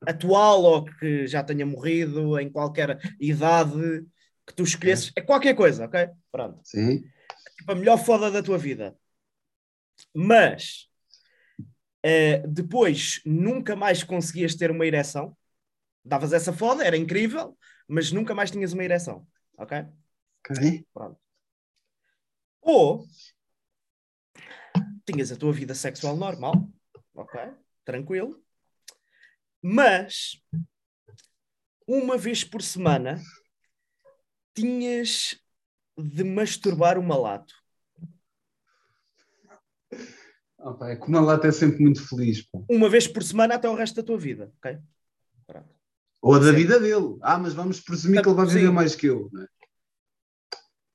atual 0.01 0.61
ou 0.63 0.85
que 0.85 1.25
já 1.25 1.43
tenha 1.43 1.65
morrido 1.65 2.37
em 2.37 2.49
qualquer 2.51 2.99
idade 3.19 4.05
que 4.45 4.53
tu 4.53 4.63
escolhesses, 4.63 5.11
é 5.15 5.21
qualquer 5.21 5.55
coisa, 5.55 5.85
ok? 5.85 6.09
Pronto. 6.31 6.59
Sim, 6.63 7.03
Tipo, 7.57 7.71
a 7.71 7.75
melhor 7.75 7.97
foda 7.97 8.29
da 8.29 8.43
tua 8.43 8.57
vida. 8.57 8.95
Mas 10.13 10.90
eh, 12.03 12.45
depois 12.47 13.21
nunca 13.25 13.75
mais 13.75 14.03
conseguias 14.03 14.55
ter 14.55 14.71
uma 14.71 14.85
ereção. 14.85 15.35
Davas 16.03 16.33
essa 16.33 16.51
foda, 16.51 16.83
era 16.83 16.97
incrível, 16.97 17.57
mas 17.87 18.11
nunca 18.11 18.33
mais 18.33 18.51
tinhas 18.51 18.73
uma 18.73 18.83
ereção. 18.83 19.27
Ok? 19.57 19.85
ok. 20.95 21.15
Ou 22.61 23.05
tinhas 25.05 25.31
a 25.31 25.35
tua 25.35 25.51
vida 25.51 25.75
sexual 25.75 26.15
normal, 26.15 26.53
ok? 27.13 27.39
Tranquilo. 27.83 28.41
Mas 29.61 30.41
uma 31.87 32.17
vez 32.17 32.43
por 32.43 32.61
semana 32.61 33.21
tinhas 34.53 35.39
de 35.97 36.23
masturbar 36.23 36.97
o 36.97 37.03
malato. 37.03 37.53
Ah, 40.63 40.73
pá, 40.73 40.91
é 40.91 40.99
uma 41.07 41.19
lata 41.21 41.47
é 41.47 41.51
sempre 41.51 41.81
muito 41.81 42.07
feliz. 42.07 42.43
Pá. 42.43 42.59
Uma 42.69 42.87
vez 42.89 43.07
por 43.07 43.23
semana 43.23 43.55
até 43.55 43.67
o 43.69 43.75
resto 43.75 43.95
da 43.95 44.03
tua 44.03 44.17
vida, 44.17 44.51
ok? 44.57 44.77
Pronto. 45.47 45.69
Ou 46.21 46.39
da 46.39 46.51
vida 46.51 46.79
dele. 46.79 47.17
Ah, 47.21 47.39
mas 47.39 47.53
vamos 47.53 47.79
presumir 47.81 48.21
que 48.21 48.29
ele 48.29 48.35
vai 48.35 48.45
viver 48.45 48.67
Sim. 48.67 48.73
mais 48.73 48.95
que 48.95 49.07
eu. 49.07 49.27
não 49.33 49.41
é? 49.43 49.47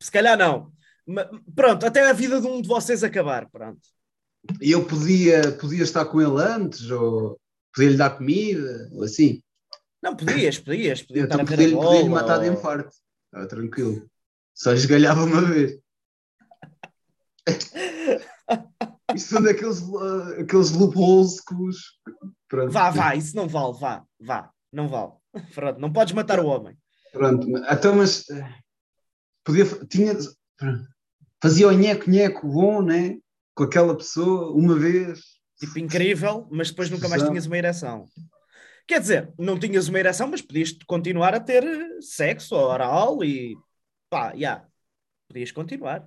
Se 0.01 0.11
calhar 0.11 0.39
não. 0.39 0.73
Ma- 1.07 1.29
Pronto, 1.55 1.85
até 1.85 2.09
a 2.09 2.13
vida 2.13 2.41
de 2.41 2.47
um 2.47 2.61
de 2.63 2.69
vocês 2.69 3.03
acabar. 3.03 3.49
Pronto. 3.51 3.81
E 4.63 4.71
eu 4.71 4.85
podia, 4.87 5.51
podia 5.59 5.83
estar 5.83 6.05
com 6.05 6.21
ele 6.21 6.41
antes, 6.41 6.89
ou 6.91 7.37
podia-lhe 7.75 7.97
dar 7.97 8.11
comida, 8.17 8.89
ou 8.93 9.03
assim. 9.03 9.43
Não, 10.01 10.15
podias, 10.15 10.59
podias. 10.61 11.03
Podia 11.03 11.25
estar 11.25 11.35
Então 11.35 11.47
podia-lhe 11.47 11.75
podia 11.75 12.09
matar 12.09 12.39
de 12.39 12.49
ou- 12.49 12.55
infarto. 12.55 12.95
Estava 13.27 13.49
tranquilo. 13.49 14.09
Só 14.55 14.73
esgalhava 14.73 15.25
uma 15.25 15.43
vez. 15.43 15.81
Isto 19.15 19.29
são 19.29 19.43
daqueles 19.43 19.81
uh, 19.81 20.41
aqueles 20.41 20.73
loopholes 20.73 21.41
que 21.41 21.55
os. 21.55 21.77
Pronto. 22.49 22.73
Vá, 22.73 22.91
vá, 22.91 23.15
isso 23.15 23.37
não 23.37 23.47
vale, 23.47 23.79
vá, 23.79 24.05
vá, 24.21 24.51
não 24.73 24.89
vale. 24.89 25.13
Pronto, 25.55 25.81
não 25.81 25.93
podes 25.93 26.13
matar 26.15 26.41
o 26.41 26.47
homem. 26.47 26.77
Pronto. 27.13 27.47
Então, 27.71 27.97
mas. 27.97 28.29
eh, 28.31 28.55
Podia. 29.45 29.65
Tinha. 29.87 30.17
Fazia 31.41 31.69
o 31.69 31.73
nheco-nheco 31.73 32.49
bom, 32.49 32.83
né? 32.83 33.19
Com 33.55 33.65
aquela 33.65 33.97
pessoa, 33.97 34.51
uma 34.53 34.75
vez. 34.77 35.21
Tipo, 35.59 35.79
incrível, 35.79 36.49
mas 36.51 36.71
depois 36.71 36.91
nunca 36.91 37.09
mais 37.09 37.23
tinhas 37.23 37.47
uma 37.47 37.57
ereção. 37.57 38.07
Quer 38.87 39.01
dizer, 39.01 39.33
não 39.39 39.59
tinhas 39.59 39.89
uma 39.89 39.99
ereção, 39.99 40.29
mas 40.29 40.43
podias 40.43 40.73
continuar 40.87 41.35
a 41.35 41.41
ter 41.41 41.65
sexo 42.01 42.55
oral 42.55 43.25
e 43.25 43.57
pá, 44.11 44.35
já, 44.37 44.67
podias 45.29 45.51
continuar. 45.53 46.07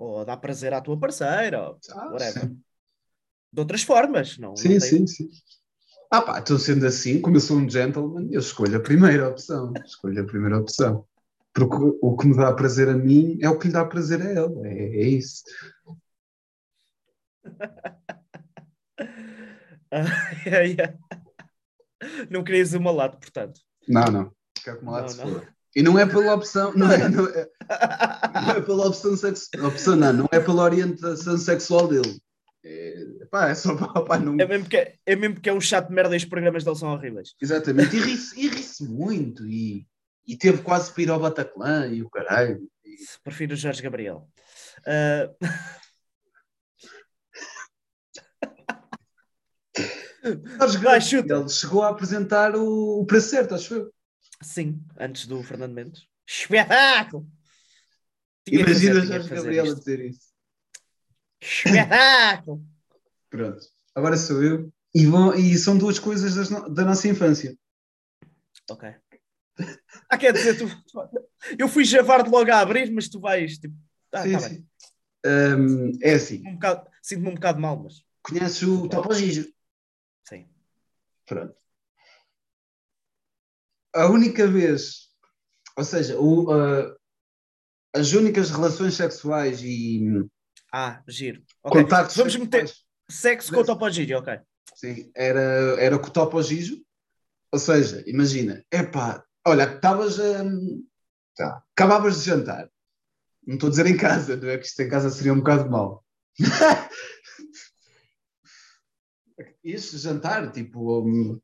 Ou 0.00 0.24
dar 0.24 0.38
prazer 0.38 0.72
à 0.72 0.80
tua 0.80 0.98
parceira, 0.98 1.68
ou 1.68 1.78
Ah, 1.90 2.08
whatever. 2.10 2.48
sim. 2.48 2.58
De 3.52 3.60
outras 3.60 3.82
formas, 3.82 4.38
não, 4.38 4.50
não 4.50 4.56
Sim, 4.56 4.68
tem- 4.68 4.80
sim, 4.80 5.06
sim. 5.06 5.28
Ah 6.10 6.22
pá, 6.22 6.40
então 6.40 6.58
sendo 6.58 6.86
assim, 6.86 7.20
como 7.20 7.36
eu 7.36 7.40
sou 7.40 7.58
um 7.58 7.68
gentleman, 7.68 8.28
eu 8.32 8.40
escolho 8.40 8.76
a 8.76 8.80
primeira 8.80 9.28
opção. 9.28 9.72
Escolho 9.84 10.22
a 10.22 10.26
primeira 10.26 10.58
opção. 10.58 11.04
Porque 11.52 11.76
o 12.00 12.16
que 12.16 12.26
me 12.26 12.36
dá 12.36 12.52
prazer 12.52 12.88
a 12.88 12.94
mim 12.94 13.38
é 13.42 13.48
o 13.50 13.58
que 13.58 13.66
lhe 13.66 13.72
dá 13.72 13.84
prazer 13.84 14.22
a 14.22 14.30
ele. 14.30 14.68
É, 14.68 15.02
é 15.02 15.08
isso. 15.08 15.44
Não 22.30 22.44
querias 22.44 22.72
uma 22.72 22.90
lata, 22.90 23.18
portanto. 23.18 23.60
Não, 23.88 24.04
não. 24.06 24.32
Quero 24.64 24.78
que 24.78 24.84
lá 24.84 25.02
Não, 25.02 25.08
se 25.08 25.18
não. 25.18 25.32
for. 25.32 25.54
E 25.74 25.82
não 25.82 25.98
é 25.98 26.04
pela 26.04 26.34
opção, 26.34 26.72
não 26.74 26.90
é, 26.90 27.08
não 27.08 27.26
é, 27.26 27.48
não 28.34 28.50
é 28.50 28.60
pela 28.60 28.86
opção 28.88 29.16
sexual, 29.16 29.66
opção 29.68 29.96
não, 29.96 30.12
não 30.12 30.28
é 30.32 30.40
pela 30.40 30.64
orientação 30.64 31.38
sexual 31.38 31.86
dele. 31.86 32.20
É, 32.64 33.04
pá, 33.30 33.48
é 33.48 33.54
só 33.54 33.74
pá, 34.02 34.18
não, 34.18 34.38
É 34.40 34.46
mesmo, 34.46 34.68
que, 34.68 34.98
é 35.06 35.16
mesmo 35.16 35.40
que 35.40 35.48
é 35.48 35.52
um 35.52 35.60
chato 35.60 35.88
de 35.88 35.94
merda 35.94 36.14
e 36.14 36.18
os 36.18 36.24
programas 36.24 36.64
dele 36.64 36.76
são 36.76 36.92
horríveis. 36.92 37.34
exatamente, 37.40 37.96
e 37.96 38.00
ri-se 38.00 38.38
e 38.38 38.48
ri-se 38.48 38.84
muito, 38.84 39.46
e, 39.46 39.86
e 40.26 40.36
teve 40.36 40.62
quase 40.62 40.92
para 40.92 41.02
ir 41.02 41.10
ao 41.10 41.20
Bataclan 41.20 41.86
e 41.86 42.02
o 42.02 42.10
caralho. 42.10 42.60
Prefiro 43.22 43.54
o 43.54 43.56
Jorge 43.56 43.82
Gabriel. 43.82 44.28
Ah, 44.86 45.30
Jorge 50.58 50.78
Vai. 50.78 50.98
Ele 50.98 51.48
chegou 51.48 51.82
a 51.82 51.90
apresentar 51.90 52.54
o, 52.54 53.00
o 53.00 53.06
preço 53.06 53.30
certo, 53.30 53.54
acho 53.54 53.74
eu. 53.74 53.92
Sim, 54.42 54.82
antes 54.98 55.26
do 55.26 55.42
Fernando 55.42 55.74
Mendes. 55.74 56.06
Espetáculo! 56.26 57.26
Tinha 58.44 58.60
Imagina 58.60 59.00
Jorge 59.04 59.28
Gabriel 59.28 59.64
a 59.64 59.68
isto. 59.68 59.78
dizer 59.78 60.00
isso. 60.00 60.32
Espetáculo! 61.40 62.64
Pronto, 63.30 63.66
agora 63.94 64.16
sou 64.16 64.42
eu. 64.42 64.72
E, 64.94 65.06
vão, 65.06 65.34
e 65.34 65.56
são 65.56 65.78
duas 65.78 65.98
coisas 65.98 66.34
das 66.34 66.48
da 66.48 66.84
nossa 66.84 67.06
infância. 67.06 67.56
Ok. 68.68 68.92
Ah, 70.08 70.18
quer 70.18 70.32
dizer, 70.32 70.56
tu, 70.58 70.66
tu- 70.86 71.28
eu 71.58 71.68
fui 71.68 71.84
javar-te 71.84 72.28
logo 72.28 72.50
a 72.50 72.58
abrir, 72.60 72.90
mas 72.90 73.08
tu 73.08 73.20
vais 73.20 73.58
tipo. 73.58 73.74
Ah, 74.12 74.22
sim, 74.22 74.32
tá 74.32 74.40
sim. 74.40 74.66
Hum, 75.24 75.92
é 76.02 76.14
assim, 76.14 76.42
Um 76.46 76.54
bocado- 76.54 76.88
Sinto-me 77.02 77.28
um 77.28 77.34
bocado 77.34 77.60
mal, 77.60 77.80
mas 77.82 78.02
conheces 78.22 78.62
o 78.62 78.88
Topo 78.88 79.12
sim. 79.14 80.48
Pronto. 81.26 81.54
A 83.94 84.06
única 84.06 84.46
vez, 84.46 85.08
ou 85.76 85.84
seja, 85.84 86.18
o, 86.18 86.50
ah, 86.52 86.96
as 87.94 88.12
únicas 88.12 88.50
relações 88.50 88.94
sexuais 88.94 89.60
e 89.62 90.28
Ah, 90.72 91.02
giro. 91.08 91.42
Ok. 91.64 91.82
contactos 91.82 92.16
Vamos 92.16 92.36
meter 92.36 92.70
sexo 93.08 93.52
com 93.52 93.60
o 93.60 93.64
topogírio, 93.64 94.18
ok. 94.18 94.38
sim, 94.74 95.10
era, 95.14 95.40
era 95.80 95.98
com 95.98 96.06
o 96.06 96.10
Topo. 96.10 96.38
Ou 97.52 97.58
seja, 97.58 98.04
imagina, 98.06 98.64
epá, 98.72 99.24
olha, 99.46 99.74
estavas 99.74 100.20
a. 100.20 100.44
tá, 101.34 101.64
acabavas 101.76 102.20
de 102.20 102.26
jantar. 102.26 102.70
Não 103.44 103.54
estou 103.54 103.66
a 103.66 103.70
dizer 103.70 103.86
em 103.86 103.96
casa, 103.96 104.36
não 104.36 104.48
é 104.48 104.58
que 104.58 104.66
isto 104.66 104.80
em 104.80 104.88
casa 104.88 105.10
seria 105.10 105.32
um 105.32 105.38
bocado 105.38 105.68
mau. 105.68 106.04
Isto 109.64 109.98
jantar, 109.98 110.52
tipo, 110.52 111.00
um, 111.02 111.40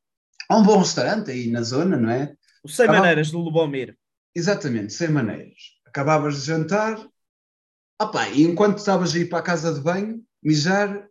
a 0.49 0.57
um 0.59 0.63
bom 0.63 0.79
restaurante 0.79 1.31
aí 1.31 1.51
na 1.51 1.63
zona, 1.63 1.97
não 1.97 2.11
é? 2.11 2.36
O 2.67 2.69
Sem 2.69 2.89
bom. 2.89 2.95
Maneiras 2.95 3.31
do 3.31 3.39
Lubomir. 3.39 3.97
Exatamente, 4.35 4.93
sem 4.93 5.09
maneiras. 5.09 5.79
Acabavas 5.87 6.41
de 6.41 6.47
jantar, 6.47 6.99
pá, 7.97 8.29
e 8.29 8.43
enquanto 8.43 8.79
estavas 8.79 9.15
a 9.15 9.19
ir 9.21 9.29
para 9.29 9.39
a 9.39 9.43
casa 9.43 9.73
de 9.73 9.81
banho, 9.81 10.21
mijar, 10.43 11.09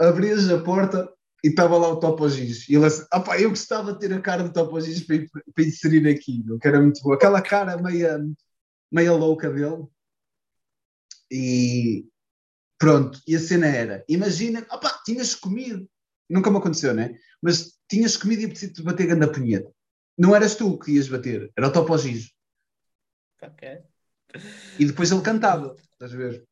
abrias 0.00 0.50
a 0.50 0.60
porta 0.60 1.08
e 1.44 1.48
estava 1.48 1.78
lá 1.78 1.88
o 1.88 2.00
Topo 2.00 2.28
Giz. 2.28 2.68
E 2.68 2.74
ele 2.74 2.86
assim, 2.86 3.06
pá, 3.08 3.40
eu 3.40 3.50
gostava 3.50 3.92
de 3.92 4.00
ter 4.00 4.12
a 4.12 4.20
cara 4.20 4.42
do 4.42 4.52
Topo 4.52 4.80
Giz 4.80 5.06
para, 5.06 5.16
para 5.54 5.64
inserir 5.64 6.08
aqui, 6.08 6.42
meu, 6.44 6.58
que 6.58 6.66
era 6.66 6.82
muito 6.82 7.00
boa. 7.00 7.14
Aquela 7.14 7.40
cara 7.40 7.80
meia, 7.80 8.18
meia 8.90 9.12
louca 9.12 9.48
dele. 9.48 9.86
E 11.30 12.04
pronto, 12.76 13.20
e 13.28 13.36
a 13.36 13.38
cena 13.38 13.68
era, 13.68 14.04
imagina, 14.08 14.60
pá, 14.62 15.00
tinhas 15.04 15.36
comido, 15.36 15.88
nunca 16.28 16.50
me 16.50 16.56
aconteceu, 16.56 16.92
né? 16.92 17.16
Mas 17.40 17.80
tinhas 17.92 18.16
comido 18.16 18.40
e 18.40 18.44
apetecia-te 18.46 18.82
bater 18.82 19.06
grande 19.06 19.26
a 19.26 19.28
punheta. 19.28 19.70
Não 20.16 20.34
eras 20.34 20.54
tu 20.54 20.78
que 20.78 20.92
ias 20.92 21.08
bater, 21.08 21.52
era 21.56 21.68
o 21.68 21.72
Topo. 21.72 21.94
Ok. 21.94 23.78
E 24.78 24.84
depois 24.86 25.10
ele 25.10 25.20
cantava, 25.20 25.76
estás 25.92 26.14
a 26.14 26.16
ver? 26.16 26.44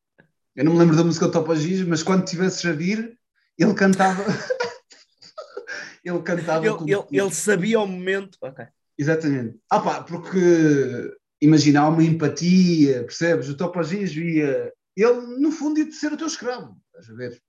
Eu 0.55 0.65
não 0.65 0.73
me 0.73 0.79
lembro 0.79 0.95
da 0.95 1.03
música 1.03 1.25
do 1.25 1.31
Topo 1.31 1.53
mas 1.87 2.03
quando 2.03 2.23
estivesses 2.23 2.63
a 2.65 2.73
vir, 2.73 3.17
ele 3.57 3.73
cantava. 3.73 4.23
ele 6.05 6.21
cantava. 6.21 6.65
Ele, 6.65 6.75
com- 6.75 6.87
ele, 6.87 7.21
ele 7.23 7.31
sabia 7.33 7.79
o 7.79 7.87
momento. 7.87 8.37
Ok. 8.41 8.65
Exatamente. 8.97 9.59
Ah 9.69 9.79
pá, 9.79 10.03
porque 10.03 11.17
imagina, 11.41 11.81
há 11.81 11.89
uma 11.89 12.03
empatia, 12.03 13.03
percebes? 13.03 13.49
O 13.49 13.57
Topo 13.57 13.81
Giz 13.81 14.15
ia. 14.15 14.71
Ele, 14.95 15.39
no 15.39 15.51
fundo, 15.51 15.79
ia 15.79 15.91
ser 15.91 16.13
o 16.13 16.17
teu 16.17 16.27
escravo, 16.27 16.77
estás 16.87 17.09
a 17.09 17.13
ver? 17.15 17.41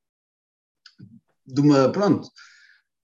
De 1.45 1.61
uma. 1.61 1.93
Pronto. 1.93 2.31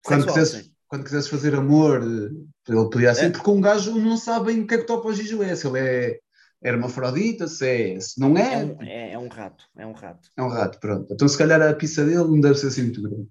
Quando 0.03 0.45
sim. 0.45 0.72
Quando 0.93 1.05
quisesses 1.05 1.27
fazer 1.31 1.55
amor, 1.55 2.03
ele 2.03 2.45
podia 2.91 3.15
ser, 3.15 3.25
É. 3.25 3.29
porque 3.31 3.49
um 3.49 3.59
gajo 3.59 3.99
não 3.99 4.15
sabe 4.15 4.51
o 4.51 4.67
que 4.67 4.75
é 4.75 4.77
que 4.77 4.83
o 4.83 4.85
Topo 4.85 5.11
Giz 5.11 5.31
é. 5.41 5.55
Se 5.55 5.65
ele 5.65 5.79
é 5.79 6.19
hermafrodita, 6.63 7.47
se, 7.47 7.67
é, 7.67 7.99
se 7.99 8.19
não 8.19 8.37
é, 8.37 8.53
É 8.53 8.63
um, 8.63 8.81
é, 8.83 9.11
é 9.13 9.17
um 9.17 9.27
rato. 9.27 9.65
É 9.75 9.87
um 9.87 9.91
rato. 9.93 10.29
é 10.37 10.43
um 10.43 10.49
rato, 10.49 10.79
pronto. 10.79 11.11
Então, 11.11 11.27
se 11.27 11.35
calhar 11.35 11.59
a 11.63 11.73
pizza 11.73 12.05
dele 12.05 12.17
não 12.25 12.39
deve 12.39 12.53
ser 12.59 12.67
assim 12.67 12.83
muito 12.83 13.01
grande. 13.01 13.27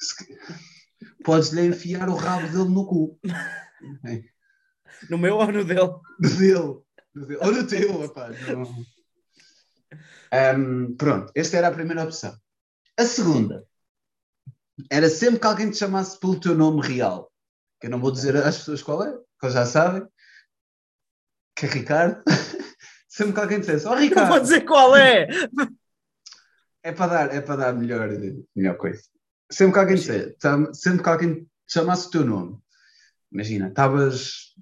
Se- 0.00 0.38
Podes-lhe 1.22 1.66
enfiar 1.66 2.08
o 2.08 2.14
rabo 2.14 2.48
dele 2.48 2.70
no 2.70 2.86
cu. 2.86 3.18
No 5.10 5.18
meu 5.18 5.36
ou 5.36 5.52
no 5.52 5.62
dele? 5.66 5.90
Do 6.18 6.30
dele. 6.38 6.78
Do 7.14 7.26
dele. 7.26 7.40
Ou 7.42 7.52
no 7.52 7.66
teu, 7.66 8.00
rapaz. 8.00 8.34
Ahm, 10.32 10.94
pronto, 10.96 11.30
esta 11.34 11.58
era 11.58 11.68
a 11.68 11.72
primeira 11.72 12.04
opção. 12.04 12.34
A 12.98 13.04
segunda 13.04 13.66
era 14.90 15.08
sempre 15.08 15.40
que 15.40 15.46
alguém 15.46 15.70
te 15.70 15.78
chamasse 15.78 16.18
pelo 16.18 16.38
teu 16.38 16.54
nome 16.54 16.80
real. 16.86 17.32
Que 17.80 17.86
eu 17.86 17.90
não 17.90 18.00
vou 18.00 18.10
dizer 18.10 18.36
às 18.36 18.58
pessoas 18.58 18.82
qual 18.82 19.02
é, 19.02 19.16
que 19.40 19.50
já 19.50 19.64
sabem. 19.66 20.06
Que 21.56 21.66
é 21.66 21.68
Ricardo. 21.68 22.22
sempre 23.08 23.32
que 23.34 23.40
alguém 23.40 23.60
dissesse, 23.60 23.86
oh 23.86 23.90
Não 23.90 23.98
Ricardo. 23.98 24.28
vou 24.28 24.40
dizer 24.40 24.60
qual 24.62 24.94
é! 24.96 25.26
É 26.82 26.92
para 26.92 27.06
dar, 27.26 27.34
é 27.34 27.40
para 27.40 27.56
dar 27.56 27.72
melhor, 27.72 28.08
melhor 28.54 28.76
coisa. 28.76 29.02
Sempre 29.50 29.72
que 29.74 29.78
alguém 29.78 29.96
dissesse, 29.96 30.36
sempre 30.74 31.02
que 31.02 31.08
alguém 31.08 31.34
te 31.44 31.48
chamasse 31.68 32.08
o 32.08 32.10
teu 32.10 32.24
nome, 32.24 32.58
imagina, 33.32 33.68
estavas. 33.68 34.54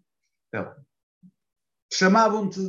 Chamavam-te. 1.92 2.60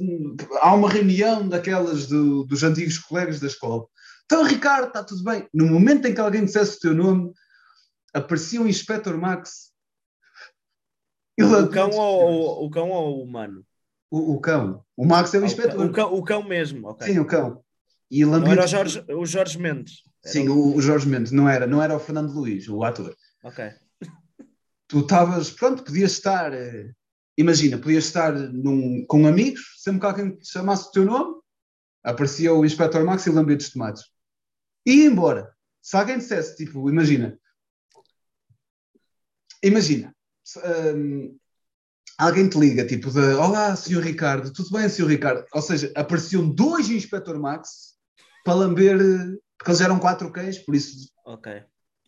Há 0.61 0.73
uma 0.75 0.89
reunião 0.89 1.47
daquelas 1.47 2.07
do- 2.07 2.43
dos 2.45 2.63
antigos 2.63 2.99
colegas 2.99 3.39
da 3.39 3.47
escola. 3.47 3.85
Então, 4.25 4.43
Ricardo, 4.43 4.87
está 4.87 5.03
tudo 5.03 5.23
bem. 5.23 5.47
No 5.53 5.67
momento 5.67 6.07
em 6.07 6.13
que 6.13 6.19
alguém 6.21 6.45
dissesse 6.45 6.77
o 6.77 6.79
teu 6.79 6.93
nome, 6.95 7.31
aparecia 8.13 8.61
o 8.61 8.67
Inspector 8.67 9.17
Max. 9.17 9.71
Ele 11.37 11.53
O 11.53 11.69
cão 11.69 11.89
ou 11.91 12.65
o, 12.65 12.69
cão 12.71 12.89
ou 12.89 13.17
o 13.19 13.23
humano? 13.23 13.65
o, 14.09 14.33
o 14.35 14.39
cão. 14.39 14.83
O 14.95 15.05
Max 15.05 15.33
é 15.33 15.37
o 15.37 15.41
Ah, 15.41 15.43
o, 15.43 15.45
inspetor. 15.45 15.75
cão, 15.77 15.85
o, 15.85 15.91
cão, 15.91 16.13
o 16.13 16.23
cão 16.23 16.43
mesmo, 16.43 16.87
ok. 16.87 17.07
Sim, 17.07 17.19
o 17.19 17.25
cão. 17.25 17.61
E 18.09 18.21
ele 18.21 18.49
era 18.49 18.63
o 18.63 18.67
Jorge, 18.67 19.05
o 19.09 19.25
Jorge 19.25 19.57
Mendes. 19.59 20.03
Era 20.23 20.31
Sim, 20.33 20.47
o, 20.47 20.75
o 20.75 20.81
Jorge 20.81 21.07
Mendes, 21.07 21.31
não 21.31 21.49
era, 21.49 21.67
não 21.67 21.81
era 21.81 21.95
o 21.95 21.99
Fernando 21.99 22.31
Luís, 22.31 22.67
o 22.69 22.83
ator. 22.83 23.15
Ok. 23.43 23.69
tu 24.87 24.99
estavas, 24.99 25.51
pronto, 25.51 25.83
podias 25.83 26.13
estar, 26.13 26.53
eh, 26.53 26.91
imagina, 27.37 27.77
podias 27.77 28.05
estar 28.05 28.31
num, 28.33 29.03
com 29.07 29.27
amigos, 29.27 29.61
sempre 29.77 29.99
que 29.99 30.05
alguém 30.05 30.35
te 30.37 30.47
chamasse 30.49 30.87
o 30.87 30.91
teu 30.91 31.05
nome, 31.05 31.35
aparecia 32.03 32.53
o 32.53 32.63
Inspector 32.63 33.03
Max 33.03 33.25
e 33.25 33.31
lambia 33.31 33.57
dos 33.57 33.69
tomates. 33.71 34.03
E 34.85 34.93
ia 34.93 35.05
embora. 35.05 35.53
Se 35.81 35.95
alguém 35.97 36.17
dissesse, 36.17 36.55
tipo, 36.55 36.89
imagina, 36.89 37.39
imagina, 39.63 40.15
um, 40.95 41.37
alguém 42.17 42.49
te 42.49 42.57
liga, 42.57 42.85
tipo, 42.85 43.11
de 43.11 43.19
Olá, 43.35 43.75
senhor 43.75 44.03
Ricardo, 44.03 44.51
tudo 44.51 44.71
bem, 44.71 44.87
senhor 44.89 45.09
Ricardo? 45.09 45.45
Ou 45.53 45.61
seja, 45.61 45.91
apareciam 45.95 46.47
dois 46.49 46.89
Inspector 46.89 47.39
Max 47.39 47.95
para 48.43 48.53
lamber, 48.55 48.97
porque 49.57 49.71
eles 49.71 49.81
eram 49.81 49.99
quatro 49.99 50.31
cães, 50.31 50.57
por 50.59 50.75
isso 50.75 51.09
Ok. 51.25 51.63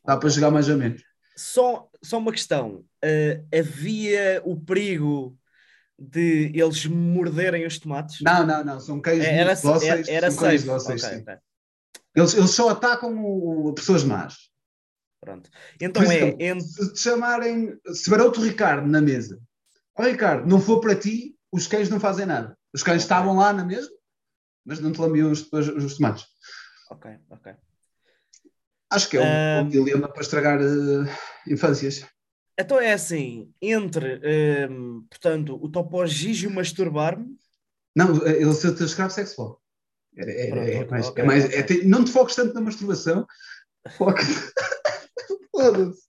dá 0.05 0.17
para 0.17 0.29
jogar 0.29 0.51
mais 0.51 0.69
ou 0.69 0.77
menos. 0.77 1.03
Só, 1.36 1.88
só 2.03 2.17
uma 2.17 2.31
questão. 2.31 2.84
Uh, 3.03 3.48
havia 3.55 4.41
o 4.43 4.60
perigo 4.60 5.38
de 6.00 6.51
eles 6.53 6.86
morderem 6.88 7.65
os 7.65 7.77
tomates? 7.77 8.22
Não, 8.22 8.46
não, 8.46 8.63
não, 8.63 8.79
são 8.79 9.00
cães 9.00 9.24
É, 9.24 9.38
Era, 9.39 9.55
dóceis, 9.55 10.07
era, 10.07 10.17
era 10.17 10.31
são 10.31 10.43
cães 10.43 10.63
dóceis, 10.63 11.03
Ok, 11.03 11.15
sim. 11.15 11.22
ok. 11.22 11.38
Eles, 12.17 12.33
eles 12.33 12.50
só 12.50 12.69
atacam 12.69 13.15
o, 13.24 13.71
pessoas 13.74 14.03
más. 14.03 14.50
Pronto. 15.21 15.51
Então 15.79 16.01
Por 16.01 16.12
é. 16.12 16.15
exemplo, 16.15 16.62
Se 16.62 16.93
te 16.93 17.00
chamarem, 17.00 17.79
se 17.93 18.03
tiver 18.05 18.21
outro 18.21 18.41
Ricardo 18.41 18.88
na 18.88 19.00
mesa, 19.00 19.39
ó 19.95 20.01
Ricardo, 20.01 20.50
não 20.50 20.59
for 20.59 20.79
para 20.81 20.95
ti, 20.95 21.38
os 21.51 21.67
cães 21.67 21.89
não 21.89 22.00
fazem 22.00 22.25
nada. 22.25 22.57
Os 22.74 22.81
cães 22.81 23.03
estavam 23.03 23.36
lá 23.36 23.53
na 23.53 23.63
mesa, 23.63 23.89
mas 24.65 24.79
não 24.79 24.91
te 24.91 25.00
lambiam 25.00 25.31
os, 25.31 25.47
os, 25.51 25.67
os 25.67 25.97
tomates. 25.97 26.25
Ok, 26.89 27.12
ok. 27.29 27.53
Acho 28.89 29.09
que 29.09 29.17
é 29.17 29.62
um, 29.62 29.65
um 29.65 29.69
dilema 29.69 30.07
para 30.07 30.21
estragar 30.21 30.59
eh, 30.59 31.51
infâncias. 31.51 32.03
Então 32.57 32.79
é 32.79 32.93
assim: 32.93 33.53
entre, 33.62 34.19
um, 34.71 35.05
portanto, 35.07 35.59
o 35.62 35.69
Topo 35.69 36.03
Gigi 36.07 36.47
masturbar-me. 36.47 37.38
Não, 37.95 38.25
eh, 38.25 38.41
ele 38.41 38.53
ser 38.53 38.74
teu 38.75 38.88
escravo 38.88 39.12
sexual. 39.12 39.62
É, 40.17 40.47
é- 40.47 40.50
Pronto, 40.50 40.67
é 40.67 40.86
mais, 40.89 41.13
é 41.15 41.24
mais- 41.24 41.45
é 41.45 41.83
não 41.86 42.03
te 42.03 42.12
foques 42.12 42.36
tanto 42.36 42.53
na 42.53 42.62
masturbação, 42.62 43.25
foca 43.97 44.21
Foda-se. 45.51 46.07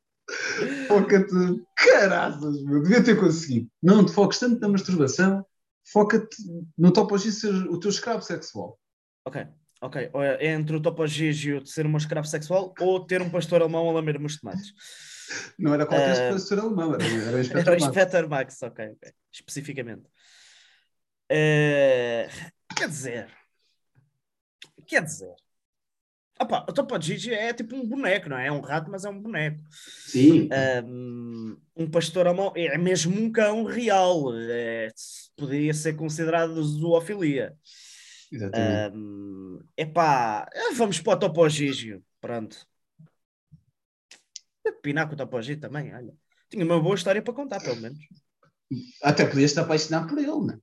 Foca-te. 0.88 1.62
Caraças, 1.76 2.62
meu, 2.64 2.82
devia 2.82 3.02
ter 3.02 3.18
conseguido. 3.18 3.68
Não 3.82 4.04
te 4.04 4.12
foques 4.12 4.38
tanto 4.38 4.60
na 4.60 4.68
masturbação, 4.68 5.44
foca-te 5.90 6.36
no 6.76 6.92
topo 6.92 7.16
G 7.16 7.32
ser 7.32 7.52
o 7.54 7.78
teu 7.80 7.88
escravo 7.90 8.20
sexual. 8.22 8.78
Ok, 9.24 9.46
ok. 9.80 10.10
É 10.38 10.48
entre 10.52 10.76
o 10.76 10.80
Topo 10.82 11.06
Gigi 11.06 11.50
e 11.50 11.54
o 11.54 11.62
de 11.62 11.70
ser 11.70 11.86
um 11.86 11.96
escravo 11.96 12.26
sexual 12.26 12.74
ou 12.80 13.06
ter 13.06 13.22
um 13.22 13.30
pastor 13.30 13.62
alemão 13.62 13.88
a 13.88 13.92
lamber-me 13.92 14.26
os 14.26 14.38
tomates. 14.38 14.72
Não 15.58 15.72
era 15.74 15.86
qualquer 15.86 16.12
Ah. 16.12 16.28
professor 16.28 16.58
alemão, 16.60 16.94
era, 16.94 17.04
era 17.04 17.14
o 17.14 17.18
Era 17.28 17.36
o 17.36 17.40
inspector 17.40 17.72
Max. 17.74 17.84
Inspector 17.84 18.28
Max, 18.28 18.62
ok, 18.62 18.84
ok. 18.96 19.12
Especificamente. 19.32 20.04
Eh, 21.30 22.28
quer 22.76 22.88
dizer. 22.88 23.28
Quer 24.88 25.04
dizer. 25.04 25.35
Opa, 26.40 26.64
o 26.68 26.73
Topo 26.73 27.00
Gigi 27.00 27.35
é 27.35 27.52
tipo 27.52 27.76
um 27.76 27.87
boneco, 27.87 28.28
não 28.28 28.38
é? 28.38 28.47
É 28.47 28.52
um 28.52 28.61
rato, 28.61 28.90
mas 28.90 29.04
é 29.04 29.11
um 29.11 29.21
boneco. 29.21 29.61
Sim. 30.07 30.49
Um, 30.85 31.57
um 31.76 31.90
pastor 31.90 32.26
alemão 32.26 32.52
é 32.57 32.78
mesmo 32.78 33.21
um 33.21 33.30
cão 33.30 33.64
real. 33.64 34.33
É, 34.35 34.88
poderia 35.37 35.75
ser 35.75 35.95
considerado 35.95 36.62
zoofilia. 36.62 37.57
Exatamente. 38.30 38.97
Um, 38.97 39.61
epá, 39.76 40.49
vamos 40.75 41.00
para 41.00 41.12
o 41.14 41.18
Topo 41.18 41.49
Gigi. 41.49 42.00
Pronto. 42.21 42.57
Pinar 44.83 45.09
com 45.09 45.14
o 45.14 45.16
Topo 45.16 45.42
Gigi 45.42 45.57
também, 45.57 45.92
olha. 45.95 46.14
Tinha 46.49 46.64
uma 46.64 46.80
boa 46.80 46.95
história 46.95 47.21
para 47.21 47.35
contar, 47.35 47.61
pelo 47.61 47.80
menos. 47.80 47.99
Até 49.02 49.26
podias 49.26 49.52
te 49.52 49.61
apaixonar 49.61 50.07
por 50.07 50.18
ele, 50.18 50.28
não 50.28 50.50
é? 50.50 50.59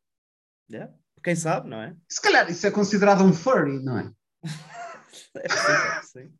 Yeah. 0.71 0.93
Quem 1.25 1.35
sabe, 1.35 1.67
não 1.67 1.81
é? 1.81 1.97
Se 2.07 2.21
calhar 2.21 2.47
isso 2.51 2.67
é 2.67 2.69
considerado 2.69 3.23
um 3.23 3.33
furry, 3.33 3.83
não 3.83 3.97
é? 3.97 4.11
É 5.37 5.47
possível, 5.47 6.03
sim. 6.03 6.33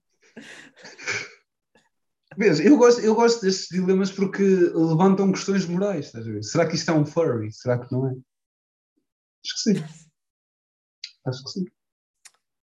Vês, 2.38 2.60
eu 2.60 2.78
gosto, 2.78 3.02
eu 3.02 3.15
gosto 3.15 3.41
destes 3.41 3.67
dilemas 3.69 4.12
porque 4.12 4.43
levantam 4.43 5.32
questões 5.32 5.65
morais, 5.65 6.08
estás 6.08 6.28
a 6.28 6.32
ver? 6.32 6.43
Será 6.43 6.67
que 6.67 6.76
isto 6.76 6.91
é 6.91 6.93
um 6.93 7.06
furry? 7.06 7.52
Será 7.52 7.80
que 7.80 7.91
não 7.91 8.08
é? 8.08 8.12
Acho 8.12 9.54
que 9.54 9.60
sim. 9.60 9.74
Acho 11.26 11.43
que 11.43 11.50
sim. 11.50 11.65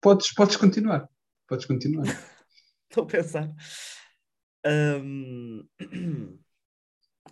Podes, 0.01 0.33
podes 0.33 0.57
continuar. 0.57 1.09
Podes 1.47 1.67
continuar. 1.67 2.05
Estou 2.89 3.05
a 3.05 3.07
pensar. 3.07 3.53
Hum, 4.65 5.69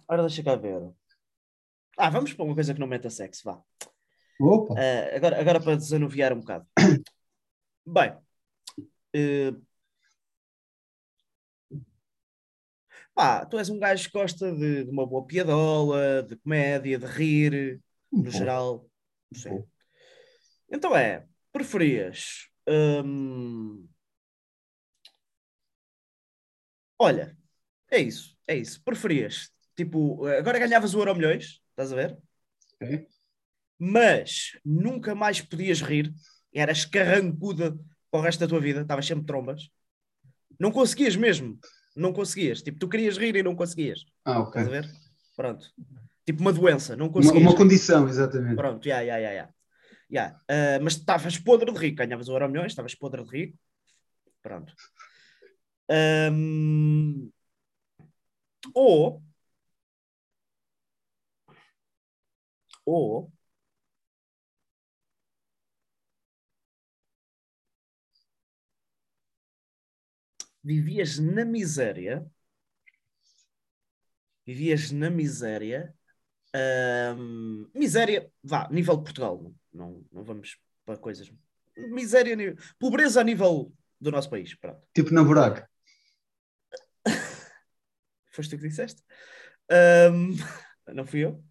Ora, 0.08 0.22
deixa 0.22 0.42
cá 0.42 0.54
ver. 0.56 0.92
Ah, 1.96 2.10
vamos 2.10 2.32
para 2.34 2.44
uma 2.44 2.54
coisa 2.54 2.74
que 2.74 2.80
não 2.80 2.86
meta 2.86 3.08
sexo, 3.08 3.42
vá. 3.44 3.62
Opa! 4.40 4.74
Ah, 4.74 5.16
agora, 5.16 5.40
agora 5.40 5.60
para 5.60 5.76
desanuviar 5.76 6.32
um 6.32 6.40
bocado. 6.40 6.66
Bem, 7.86 8.16
eh, 9.14 9.52
pá, 13.14 13.44
tu 13.46 13.58
és 13.58 13.68
um 13.70 13.78
gajo 13.78 14.06
que 14.10 14.18
gosta 14.18 14.52
de, 14.52 14.84
de 14.84 14.90
uma 14.90 15.06
boa 15.06 15.26
piadola, 15.26 16.22
de 16.22 16.36
comédia, 16.36 16.98
de 16.98 17.06
rir, 17.06 17.80
no 18.12 18.24
Bom, 18.24 18.30
geral. 18.30 18.88
Sim. 19.32 19.50
bom. 19.50 19.66
Então 20.70 20.96
é, 20.96 21.26
preferias. 21.52 22.48
hum, 22.68 23.86
Olha, 26.98 27.36
é 27.90 27.98
isso, 28.00 28.36
é 28.46 28.56
isso. 28.56 28.82
Preferias, 28.82 29.50
tipo, 29.76 30.26
agora 30.26 30.58
ganhavas 30.58 30.94
o 30.94 31.00
Euro 31.00 31.14
Milhões, 31.14 31.60
estás 31.70 31.92
a 31.92 31.96
ver? 31.96 32.18
Ok. 32.80 33.15
Mas 33.78 34.58
nunca 34.64 35.14
mais 35.14 35.40
podias 35.40 35.80
rir, 35.82 36.12
eras 36.52 36.84
carrancuda 36.84 37.76
para 38.10 38.20
o 38.20 38.22
resto 38.22 38.40
da 38.40 38.48
tua 38.48 38.60
vida, 38.60 38.80
estavas 38.80 39.06
sempre 39.06 39.26
trombas. 39.26 39.68
Não 40.58 40.70
conseguias 40.70 41.14
mesmo, 41.16 41.58
não 41.94 42.12
conseguias. 42.12 42.62
Tipo, 42.62 42.78
tu 42.78 42.88
querias 42.88 43.18
rir 43.18 43.36
e 43.36 43.42
não 43.42 43.54
conseguias, 43.54 44.04
Ah, 44.24 44.40
ok. 44.40 44.48
estás 44.62 44.68
a 44.68 44.70
ver? 44.70 44.90
Pronto. 45.36 45.66
Tipo 46.24 46.40
uma 46.40 46.52
doença, 46.52 46.96
não 46.96 47.06
Uma, 47.06 47.12
conseguias. 47.12 47.42
uma 47.42 47.50
rir. 47.52 47.56
condição, 47.58 48.08
exatamente. 48.08 48.56
Pronto, 48.56 48.84
já, 48.84 49.04
já, 49.04 49.20
já, 49.20 49.48
já. 50.10 50.40
Mas 50.82 50.94
estavas 50.94 51.38
podre 51.38 51.70
de 51.72 51.78
rico, 51.78 51.98
ganhavas 51.98 52.28
o 52.28 52.32
Euro 52.32 52.48
Milhões, 52.48 52.72
estavas 52.72 52.94
podre 52.94 53.22
de 53.22 53.30
rico. 53.30 53.58
Pronto. 54.42 54.72
Ahm, 55.90 57.30
Ou. 58.74 59.22
Ou. 62.84 63.30
Vivias 70.66 71.20
na 71.20 71.44
miséria. 71.44 72.26
Vivias 74.44 74.90
na 74.90 75.08
miséria. 75.08 75.94
Ahm, 76.52 77.70
miséria, 77.72 78.28
vá, 78.42 78.68
nível 78.68 78.96
de 78.96 79.04
Portugal. 79.04 79.54
Não, 79.72 80.04
não, 80.10 80.24
vamos 80.24 80.58
para 80.84 80.98
coisas. 80.98 81.32
Miséria, 81.76 82.36
pobreza 82.80 83.20
a 83.20 83.24
nível 83.24 83.72
do 84.00 84.10
nosso 84.10 84.28
país. 84.28 84.56
Pronto. 84.56 84.82
Tipo 84.92 85.14
na 85.14 85.22
buraca. 85.22 85.70
Foste 88.32 88.56
tu 88.56 88.60
que 88.60 88.66
disseste? 88.66 89.04
Ahm, 89.70 90.34
não 90.92 91.06
fui 91.06 91.20
eu. 91.20 91.44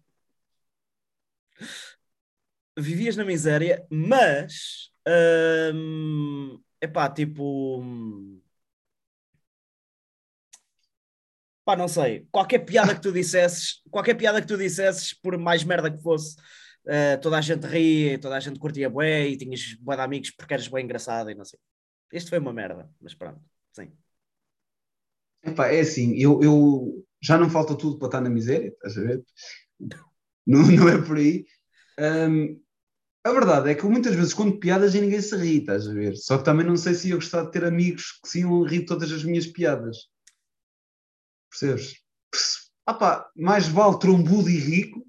Vivias 2.78 3.16
na 3.16 3.24
miséria, 3.24 3.86
mas 3.88 4.92
é 5.08 5.70
epá, 6.82 7.08
tipo. 7.08 7.82
Pá, 11.66 11.74
não 11.74 11.88
sei. 11.88 12.28
Qualquer 12.30 12.60
piada 12.60 12.94
que 12.94 13.00
tu 13.02 13.12
dissesses, 13.12 13.82
qualquer 13.90 14.14
piada 14.14 14.40
que 14.40 14.46
tu 14.46 14.56
dissesses, 14.56 15.12
por 15.12 15.36
mais 15.36 15.64
merda 15.64 15.90
que 15.90 16.00
fosse, 16.00 16.36
eh, 16.86 17.16
toda 17.16 17.38
a 17.38 17.40
gente 17.40 17.66
ria, 17.66 18.20
toda 18.20 18.36
a 18.36 18.40
gente 18.40 18.60
curtia 18.60 18.88
bué 18.88 19.26
e 19.26 19.36
tinhas 19.36 19.74
bué 19.80 19.96
de 19.96 20.02
amigos 20.02 20.30
porque 20.30 20.54
eras 20.54 20.68
bem 20.68 20.84
engraçado 20.84 21.28
e 21.28 21.34
não 21.34 21.44
sei. 21.44 21.58
Isto 22.12 22.30
foi 22.30 22.38
uma 22.38 22.52
merda, 22.52 22.88
mas 23.00 23.14
pronto, 23.14 23.40
sim. 23.72 23.90
Epá, 25.42 25.66
é 25.66 25.80
assim, 25.80 26.14
eu, 26.16 26.40
eu 26.40 27.04
já 27.20 27.36
não 27.36 27.50
falta 27.50 27.76
tudo 27.76 27.98
para 27.98 28.06
estar 28.06 28.20
na 28.20 28.30
miséria, 28.30 28.68
estás 28.68 28.96
a 28.96 29.00
ver? 29.00 29.24
Não, 30.46 30.62
não 30.70 30.88
é 30.88 31.02
por 31.02 31.16
aí. 31.16 31.44
Hum, 31.98 32.60
a 33.24 33.32
verdade 33.32 33.70
é 33.70 33.74
que 33.74 33.82
eu 33.82 33.90
muitas 33.90 34.14
vezes 34.14 34.32
conto 34.32 34.60
piadas 34.60 34.94
e 34.94 35.00
ninguém 35.00 35.20
se 35.20 35.34
ri, 35.34 35.58
estás 35.58 35.88
a 35.88 35.92
ver? 35.92 36.14
Só 36.14 36.38
que 36.38 36.44
também 36.44 36.64
não 36.64 36.76
sei 36.76 36.94
se 36.94 37.08
ia 37.08 37.16
gostar 37.16 37.42
de 37.42 37.50
ter 37.50 37.64
amigos 37.64 38.20
que 38.22 38.28
se 38.28 38.40
iam 38.42 38.62
rir 38.62 38.84
todas 38.84 39.10
as 39.10 39.24
minhas 39.24 39.48
piadas. 39.48 39.96
Percebes? 41.58 41.96
Pá, 42.84 43.28
mais 43.34 43.66
vale 43.66 43.98
trombudo 43.98 44.48
e 44.48 44.58
rico 44.58 45.04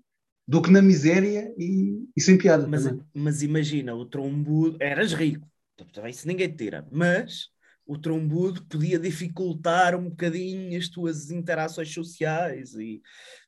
do 0.48 0.62
que 0.62 0.72
na 0.72 0.82
miséria 0.82 1.54
e, 1.58 2.08
e 2.16 2.22
sem 2.22 2.38
piada 2.38 2.68
Mas, 2.68 2.86
mas 3.14 3.42
imagina, 3.44 3.94
o 3.94 4.06
trombudo, 4.06 4.78
eras 4.80 5.14
rico, 5.14 5.48
também 5.94 6.12
isso 6.12 6.28
ninguém 6.28 6.50
te 6.50 6.56
tira, 6.58 6.88
mas 6.92 7.50
o 7.86 7.98
trombudo 7.98 8.66
podia 8.66 8.98
dificultar 8.98 9.96
um 9.96 10.10
bocadinho 10.10 10.78
as 10.78 10.88
tuas 10.90 11.30
interações 11.30 11.94
sociais 11.94 12.74
e, 12.76 13.02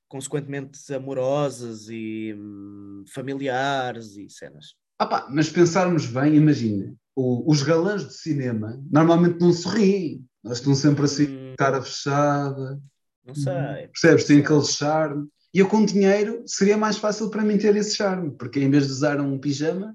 consequentemente, 0.08 0.94
amorosas 0.94 1.88
e 1.90 2.36
hum, 2.38 3.04
familiares 3.14 4.16
e 4.18 4.30
cenas. 4.30 4.76
Ah 5.00 5.08
pá, 5.08 5.28
mas 5.32 5.50
pensarmos 5.50 6.06
bem, 6.06 6.36
imagina, 6.36 6.94
o- 7.16 7.50
os 7.50 7.64
galãs 7.64 8.06
de 8.06 8.14
cinema 8.14 8.82
normalmente 8.92 9.40
não 9.40 9.54
sorriem, 9.54 10.26
eles 10.44 10.58
estão 10.58 10.76
sempre 10.76 11.06
assim. 11.06 11.39
Cara 11.60 11.82
fechada, 11.82 12.80
Não 13.26 13.36
sei. 13.36 13.88
percebes? 13.92 14.24
Tem 14.24 14.40
aquele 14.40 14.64
charme. 14.64 15.28
E 15.54 15.60
eu 15.60 15.68
com 15.68 15.84
dinheiro 15.84 16.44
seria 16.46 16.78
mais 16.78 16.98
fácil 16.98 17.30
para 17.30 17.44
mim 17.44 17.58
ter 17.58 17.76
esse 17.76 17.96
charme, 17.96 18.32
porque 18.38 18.60
em 18.60 18.70
vez 18.70 18.86
de 18.86 18.94
usar 18.94 19.20
um 19.20 19.38
pijama, 19.38 19.94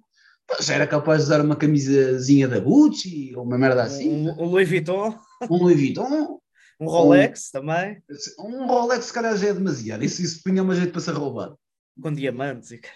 já 0.61 0.75
era 0.75 0.87
capaz 0.87 1.21
de 1.21 1.25
usar 1.27 1.41
uma 1.41 1.57
camisazinha 1.57 2.47
da 2.47 2.59
Gucci 2.61 3.33
ou 3.35 3.45
uma 3.45 3.57
merda 3.57 3.83
assim, 3.85 4.11
Um, 4.29 4.43
um 4.43 4.45
Louis 4.47 4.69
Vuitton, 4.69 5.17
um 5.49 5.57
Louis 5.57 5.77
Vuitton, 5.77 6.39
um 6.81 6.87
Rolex 6.87 7.51
também, 7.51 8.03
um 8.39 8.67
Rolex, 8.67 9.07
se 9.07 9.13
calhar 9.13 9.37
já 9.37 9.49
é 9.49 9.55
demasiado. 9.55 10.05
Isso, 10.05 10.21
isso 10.23 10.43
punha 10.43 10.63
uma 10.63 10.75
jeito 10.75 10.93
para 10.93 11.01
ser 11.01 11.13
roubado. 11.13 11.57
com 12.03 12.13
diamantes 12.13 12.73
e 12.73 12.79
cara. 12.79 12.95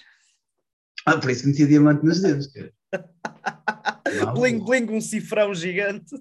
Ah, 1.07 1.17
por 1.17 1.31
isso 1.31 1.47
metia 1.47 1.67
diamante 1.67 2.05
nos 2.05 2.21
dedos, 2.21 2.49
cara. 2.49 2.73
Bling 4.35 4.59
bling, 4.65 4.91
um 4.91 5.01
cifrão 5.01 5.55
gigante. 5.55 6.15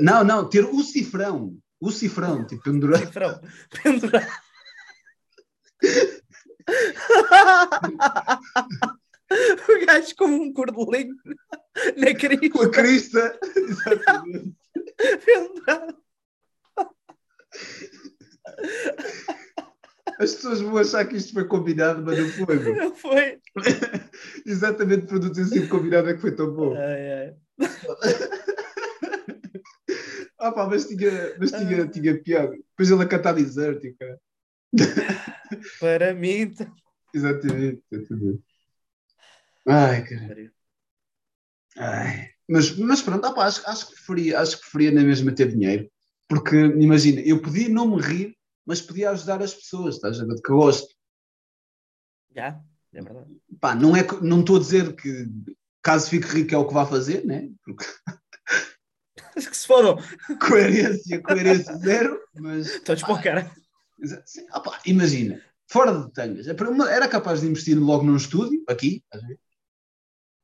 Não, 0.00 0.24
não, 0.24 0.48
ter 0.48 0.64
o 0.64 0.82
cifrão. 0.82 1.56
O 1.84 1.90
cifrão, 1.90 2.46
tipo, 2.46 2.62
pendurado. 2.62 3.04
Cifrão. 3.04 3.38
Pendurado. 3.82 4.26
o 9.68 9.86
gajo 9.86 10.16
com 10.16 10.24
um 10.24 10.50
cordelinho 10.54 11.14
na 11.94 12.14
crista. 12.14 12.48
Com 12.48 12.62
a 12.62 12.70
crista. 12.70 13.38
Exatamente. 13.54 14.56
pendurado. 15.26 15.98
As 20.18 20.34
pessoas 20.36 20.62
vão 20.62 20.78
achar 20.78 21.04
que 21.04 21.16
isto 21.16 21.34
foi 21.34 21.46
combinado, 21.46 22.02
mas 22.02 22.18
não 22.18 22.30
foi. 22.46 22.58
meu. 22.60 22.76
Não 22.76 22.94
foi? 22.94 23.38
Exatamente 24.46 25.06
por 25.06 25.20
não 25.20 25.30
ter 25.30 25.44
sido 25.44 25.68
combinado 25.68 26.08
é 26.08 26.14
que 26.14 26.22
foi 26.22 26.34
tão 26.34 26.50
bom. 26.50 26.74
Ai, 26.78 27.12
ai. 27.12 27.36
Ah 30.44 30.52
pá, 30.52 30.66
mas 30.68 30.86
tinha, 30.86 31.10
mas 31.38 31.50
tinha, 31.52 31.88
tinha 31.88 32.22
piada. 32.22 32.50
Depois 32.54 32.90
ele 32.90 33.02
a 33.02 33.08
cantar 33.08 33.32
cara. 33.94 34.20
Para 35.80 36.12
mim. 36.12 36.50
tá- 36.52 36.70
Exatamente, 37.14 37.82
exatamente. 37.90 38.42
Ai, 39.66 40.04
cara. 40.04 40.52
Ai. 41.78 42.28
Mas, 42.46 42.76
mas 42.76 43.00
pronto, 43.00 43.24
ah 43.26 43.32
acho, 43.40 43.66
acho, 43.66 43.86
que 43.88 43.94
preferia, 43.94 44.38
acho 44.38 44.56
que 44.56 44.62
preferia 44.62 44.90
na 44.92 45.02
mesma 45.02 45.32
ter 45.34 45.48
dinheiro. 45.50 45.88
Porque, 46.28 46.56
imagina, 46.56 47.22
eu 47.22 47.40
podia 47.40 47.70
não 47.70 47.96
me 47.96 48.02
rir, 48.02 48.36
mas 48.66 48.82
podia 48.82 49.10
ajudar 49.12 49.40
as 49.42 49.54
pessoas, 49.54 49.94
estás 49.94 50.20
a 50.20 50.26
ver? 50.26 50.42
Que 50.42 50.52
eu 50.52 50.56
gosto. 50.56 50.94
Já, 52.36 52.60
é 52.92 53.00
verdade. 53.02 53.30
Pá, 53.58 53.74
não 53.74 53.96
é 53.96 54.02
que- 54.04 54.22
não 54.22 54.40
estou 54.40 54.56
a 54.56 54.60
dizer 54.60 54.94
que 54.94 55.26
caso 55.80 56.10
fique 56.10 56.26
rico 56.26 56.54
é 56.54 56.58
o 56.58 56.66
que 56.68 56.74
vai 56.74 56.84
fazer, 56.86 57.24
né? 57.24 57.48
Porque 57.64 57.86
Mas 59.34 59.46
que 59.48 59.56
se 59.56 59.66
fodam. 59.66 59.96
coerência, 60.40 61.22
coerência 61.22 61.76
zero, 61.76 62.20
mas 62.34 62.80
Todos 62.80 63.02
para 63.02 63.14
o 63.14 63.22
cara. 63.22 63.50
Exa- 64.00 64.22
sim, 64.26 64.46
opá, 64.54 64.80
imagina, 64.86 65.40
fora 65.68 65.92
de 65.92 66.12
tangas, 66.12 66.46
é 66.46 66.54
era 66.90 67.08
capaz 67.08 67.40
de 67.40 67.46
investir 67.46 67.78
logo 67.78 68.04
num 68.04 68.16
estúdio, 68.16 68.62
aqui, 68.68 69.02
estás 69.04 69.24
a 69.24 69.26
ver? 69.26 69.40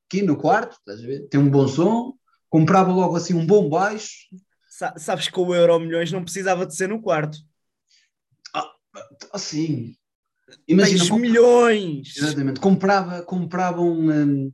Aqui 0.07 0.23
no 0.23 0.37
quarto, 0.37 0.77
estás 0.79 1.01
a 1.01 1.07
ver? 1.07 1.29
Tem 1.29 1.39
um 1.41 1.51
bom 1.51 1.67
som, 1.69 2.15
comprava 2.49 2.93
logo 2.93 3.17
assim 3.17 3.35
um 3.35 3.47
bom 3.47 3.69
baixo, 3.69 4.29
Sa- 4.71 4.95
Sabes 4.97 5.29
que 5.29 5.39
o 5.39 5.55
Euro 5.55 5.81
Milhões 5.81 6.13
não 6.13 6.23
precisava 6.23 6.65
de 6.65 6.75
ser 6.75 6.89
no 6.89 7.03
quarto. 7.03 7.39
assim. 9.33 9.95
Imagina, 10.67 11.17
milhões! 11.17 12.17
exatamente, 12.17 12.61
comprava, 12.61 13.23
comprava 13.23 13.81
um, 13.81 14.11
hum, 14.11 14.53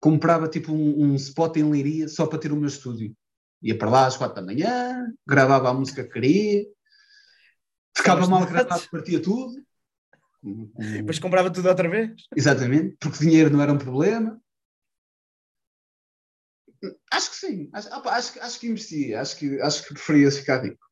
comprava 0.00 0.48
tipo 0.48 0.72
um, 0.72 1.04
um 1.10 1.14
spot 1.14 1.56
em 1.56 1.70
Leiria 1.70 2.08
só 2.08 2.26
para 2.26 2.38
ter 2.38 2.52
o 2.52 2.56
meu 2.56 2.68
estúdio. 2.68 3.14
Ia 3.62 3.76
para 3.76 3.90
lá 3.90 4.06
às 4.06 4.16
quatro 4.16 4.36
da 4.36 4.42
manhã, 4.42 5.12
gravava 5.26 5.70
a 5.70 5.74
música 5.74 6.04
que 6.04 6.10
queria, 6.10 6.64
ficava 7.96 8.26
mal 8.28 8.46
gravado, 8.46 8.88
partia 8.90 9.20
tudo. 9.20 9.64
Depois 10.42 11.18
comprava 11.18 11.50
tudo 11.50 11.68
outra 11.68 11.88
vez. 11.88 12.12
Exatamente, 12.36 12.96
porque 13.00 13.18
dinheiro 13.18 13.50
não 13.50 13.60
era 13.62 13.72
um 13.72 13.78
problema. 13.78 14.40
Acho 17.10 17.30
que 17.30 17.36
sim, 17.36 17.70
acho, 17.72 17.88
opa, 17.94 18.10
acho, 18.12 18.32
que- 18.34 18.38
acho 18.40 18.60
que 18.60 18.66
investia, 18.68 19.20
acho 19.20 19.36
que, 19.38 19.60
acho 19.60 19.82
que 19.82 19.94
preferia 19.94 20.30
ficar 20.30 20.62
rico. 20.62 20.84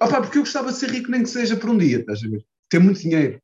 Opa, 0.00 0.22
porque 0.22 0.38
eu 0.38 0.42
gostava 0.42 0.72
de 0.72 0.78
ser 0.78 0.90
rico 0.90 1.10
nem 1.10 1.22
que 1.22 1.28
seja 1.28 1.56
por 1.56 1.68
um 1.68 1.76
dia, 1.76 1.98
estás 1.98 2.22
a 2.24 2.28
ver? 2.28 2.46
Ter 2.70 2.78
muito 2.78 3.00
dinheiro. 3.00 3.42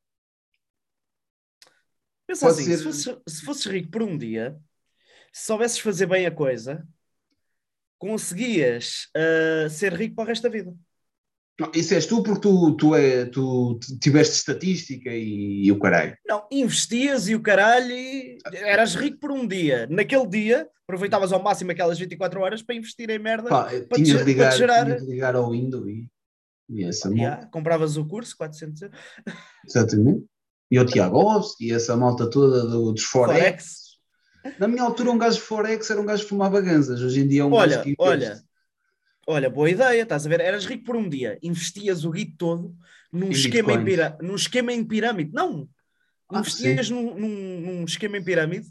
Pensa 2.25 2.47
Pode 2.47 2.61
assim, 2.61 2.71
ser- 2.71 2.77
se, 2.77 2.83
fosses, 2.83 3.17
se 3.27 3.45
fosses 3.45 3.65
rico 3.65 3.91
por 3.91 4.01
um 4.01 4.17
dia, 4.17 4.57
se 5.31 5.45
soubesses 5.45 5.79
fazer 5.79 6.07
bem 6.07 6.25
a 6.25 6.31
coisa, 6.31 6.87
conseguias 7.97 9.07
ah, 9.15 9.69
ser 9.69 9.93
rico 9.93 10.15
para 10.15 10.23
o 10.23 10.27
resto 10.27 10.43
da 10.43 10.49
vida. 10.49 10.73
Não, 11.59 11.71
isso 11.73 11.95
és 11.95 12.05
tu 12.05 12.21
porque 12.21 12.41
tu, 12.41 12.75
tu, 12.77 12.93
é, 12.93 13.25
tu 13.25 13.79
tiveste 13.99 14.35
estatística 14.35 15.09
e, 15.09 15.63
e 15.65 15.71
o 15.71 15.79
caralho. 15.79 16.15
Não, 16.27 16.45
investias 16.51 17.27
e 17.27 17.33
o 17.33 17.41
caralho 17.41 17.89
e 17.91 18.37
eras 18.53 18.93
rico 18.93 19.17
por 19.19 19.31
um 19.31 19.47
dia. 19.47 19.87
Naquele 19.89 20.27
dia, 20.27 20.69
aproveitavas 20.83 21.33
ao 21.33 21.41
máximo 21.41 21.71
aquelas 21.71 21.97
24 21.97 22.39
horas 22.41 22.61
para 22.61 22.75
investir 22.75 23.09
em 23.09 23.17
merda. 23.17 23.49
Pá, 23.49 23.63
Para 23.63 23.79
tinha, 24.03 24.17
te- 24.17 24.19
de 24.19 24.23
ligar, 24.23 24.55
gerar- 24.55 24.85
tinha 24.85 24.99
de 24.99 25.05
ligar 25.07 25.35
ao 25.35 25.49
Windows 25.49 25.87
e, 25.87 26.07
e 26.69 26.83
essa 26.83 27.07
malta. 27.09 27.21
Yeah, 27.23 27.45
compravas 27.47 27.97
o 27.97 28.05
curso, 28.05 28.37
400 28.37 28.81
euros. 28.83 28.99
Exatamente. 29.67 30.25
E 30.69 30.79
o 30.79 30.85
Tiago 30.85 31.17
Ovski 31.17 31.69
e 31.69 31.71
essa 31.73 31.97
malta 31.97 32.29
toda 32.29 32.67
do, 32.67 32.91
dos 32.91 33.03
Forex. 33.03 33.39
Forex. 33.39 33.86
Na 34.59 34.67
minha 34.67 34.83
altura, 34.83 35.11
um 35.11 35.17
gajo 35.17 35.37
de 35.37 35.43
Forex 35.43 35.89
era 35.89 35.99
um 36.01 36.05
gajo 36.05 36.23
que 36.23 36.29
fumava 36.29 36.61
ganzas. 36.61 37.01
Hoje 37.01 37.21
em 37.21 37.27
dia 37.27 37.41
é 37.41 37.45
um 37.45 37.53
Olha, 37.53 37.77
gajo 37.77 37.83
que 37.83 37.95
olha, 37.99 38.25
investe. 38.25 38.45
olha, 39.27 39.49
boa 39.49 39.69
ideia, 39.69 40.01
estás 40.03 40.25
a 40.25 40.29
ver? 40.29 40.39
Eras 40.41 40.65
rico 40.65 40.83
por 40.83 40.95
um 40.95 41.07
dia, 41.09 41.37
investias 41.41 42.03
o 42.05 42.11
guito 42.11 42.35
todo 42.37 42.75
num, 43.11 43.27
Em 43.27 43.31
esquema 43.31 43.73
em, 43.73 43.83
pira... 43.85 44.17
num 44.21 44.35
esquema 44.35 44.71
em 44.73 44.83
pirâmide. 44.83 45.31
Não, 45.33 45.67
Ah, 46.29 46.39
investias 46.39 46.89
num, 46.89 47.15
num- 47.17 47.61
num 47.61 47.85
esquema 47.85 48.17
em 48.17 48.23
pirâmide, 48.23 48.67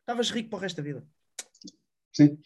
estavas 0.00 0.30
rico 0.30 0.50
para 0.50 0.58
o 0.58 0.60
resto 0.62 0.76
da 0.76 0.82
vida. 0.82 1.04
Sim. 2.12 2.38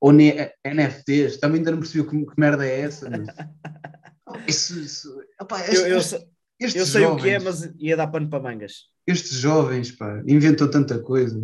Ou 0.00 0.12
ne- 0.12 0.52
NFTs, 0.64 1.38
também 1.38 1.58
ainda 1.58 1.70
não 1.70 1.80
percebi 1.80 2.08
que, 2.08 2.26
que 2.26 2.40
merda 2.40 2.66
é 2.66 2.80
essa. 2.80 3.08
Mas... 3.10 3.26
Isso, 4.46 4.78
isso, 4.80 5.20
opá, 5.40 5.60
estes, 5.60 5.80
Eu, 5.80 5.86
eu, 5.86 5.98
estes 5.98 6.74
eu 6.74 6.86
sei 6.86 7.00
o 7.02 7.04
jovens, 7.10 7.22
que 7.22 7.28
é, 7.30 7.38
mas 7.38 7.72
ia 7.78 7.96
dar 7.96 8.08
pano 8.08 8.28
para 8.28 8.42
mangas. 8.42 8.86
Estes 9.06 9.38
jovens, 9.38 9.92
pá, 9.92 10.20
inventam 10.26 10.68
tanta 10.70 10.98
coisa. 10.98 11.40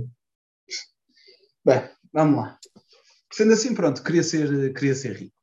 Bem, 1.64 1.88
vamos 2.12 2.36
lá. 2.38 2.58
Sendo 3.32 3.52
assim, 3.52 3.74
pronto, 3.74 4.02
queria 4.02 4.22
ser, 4.22 4.72
queria 4.74 4.94
ser 4.94 5.16
rico. 5.16 5.36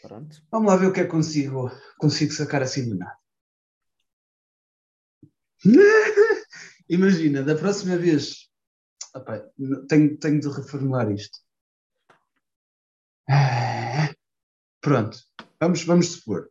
Pronto. 0.00 0.42
Vamos 0.50 0.68
lá 0.68 0.76
ver 0.76 0.86
o 0.86 0.92
que 0.92 1.00
é 1.00 1.04
que 1.04 1.10
consigo, 1.10 1.70
consigo 1.98 2.32
sacar 2.32 2.62
assim 2.62 2.88
do 2.88 2.96
nada. 2.96 3.18
Imagina, 6.88 7.42
da 7.42 7.54
próxima 7.54 7.96
vez. 7.96 8.50
Opá, 9.14 9.38
tenho, 9.88 10.16
tenho 10.18 10.40
de 10.40 10.48
reformular 10.48 11.10
isto. 11.10 11.38
Pronto, 14.80 15.18
vamos, 15.60 15.84
vamos 15.84 16.08
supor. 16.12 16.50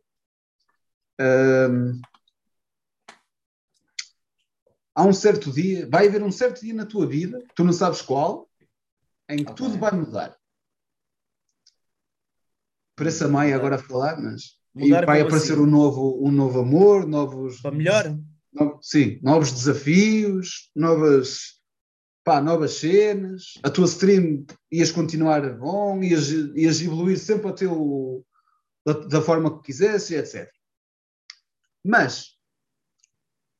Há 4.94 5.04
um 5.04 5.12
certo 5.12 5.52
dia, 5.52 5.88
vai 5.88 6.06
haver 6.06 6.22
um 6.22 6.30
certo 6.30 6.60
dia 6.60 6.74
na 6.74 6.86
tua 6.86 7.06
vida, 7.06 7.42
tu 7.54 7.64
não 7.64 7.72
sabes 7.72 8.00
qual, 8.00 8.48
em 9.28 9.38
que 9.38 9.50
Ok. 9.52 9.54
tudo 9.54 9.78
vai 9.78 9.92
mudar. 9.92 10.36
Parece 12.96 13.24
a 13.24 13.28
Maia 13.28 13.56
agora 13.56 13.76
a 13.76 13.78
falar, 13.82 14.20
mas 14.20 14.58
e 14.76 14.90
vai 14.90 15.20
aparecer 15.20 15.52
assim? 15.54 15.62
um 15.62 15.66
novo, 15.66 16.20
um 16.24 16.30
novo 16.30 16.60
amor, 16.60 17.06
novos, 17.06 17.60
Para 17.60 17.72
melhor? 17.76 18.16
no- 18.52 18.78
sim, 18.82 19.18
novos 19.22 19.50
desafios, 19.50 20.70
novas, 20.74 21.60
pá, 22.24 22.40
novas 22.40 22.74
cenas. 22.74 23.54
A 23.62 23.70
tua 23.70 23.86
stream 23.86 24.46
ias 24.70 24.92
continuar 24.92 25.40
bom, 25.58 26.02
ias, 26.02 26.30
ias 26.30 26.80
evoluir 26.80 27.18
sempre 27.18 27.48
ao 27.48 27.54
teu, 27.54 28.26
da, 28.86 28.92
da 28.92 29.22
forma 29.22 29.56
que 29.58 29.66
quisesse, 29.66 30.14
etc. 30.14 30.48
Mas 31.84 32.38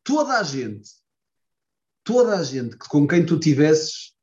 toda 0.05 0.39
a 0.39 0.43
gente, 0.45 0.91
toda 2.05 2.39
a 2.39 2.43
gente 2.45 2.77
com 2.77 3.07
quem 3.07 3.27
tu 3.27 3.39
tivesses 3.39 4.14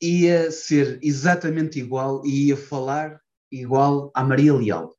ia 0.00 0.50
ser 0.50 0.98
exatamente 1.02 1.78
igual 1.78 2.24
e 2.24 2.48
ia 2.48 2.56
falar 2.56 3.20
igual 3.50 4.10
à 4.14 4.22
Maria 4.24 4.54
Leal. 4.54 4.94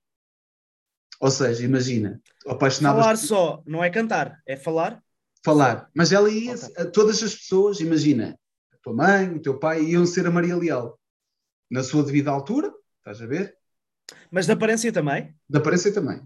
Ou 1.19 1.29
seja, 1.31 1.63
imagina, 1.65 2.21
apaixonavas 2.47 3.01
Falar 3.03 3.17
só, 3.17 3.62
não 3.65 3.83
é 3.83 3.89
cantar, 3.89 4.41
é 4.45 4.55
falar. 4.55 5.03
falar. 5.43 5.89
Mas 5.93 6.12
ela 6.12 6.29
ia, 6.29 6.53
Ok. 6.55 6.73
a 6.77 6.85
todas 6.85 7.21
as 7.23 7.35
pessoas, 7.35 7.79
imagina, 7.79 8.39
a 8.73 8.77
tua 8.77 8.93
mãe, 8.93 9.35
o 9.35 9.41
teu 9.41 9.57
pai, 9.59 9.83
iam 9.83 10.05
ser 10.05 10.25
a 10.27 10.31
Maria 10.31 10.55
Leal. 10.55 10.97
na 11.71 11.83
sua 11.83 12.03
devida 12.03 12.31
altura, 12.31 12.73
estás 12.97 13.21
a 13.21 13.27
ver? 13.27 13.55
Mas 14.31 14.47
de 14.47 14.53
aparência 14.53 14.91
também? 14.91 15.35
De 15.47 15.57
aparência 15.59 15.93
também. 15.93 16.19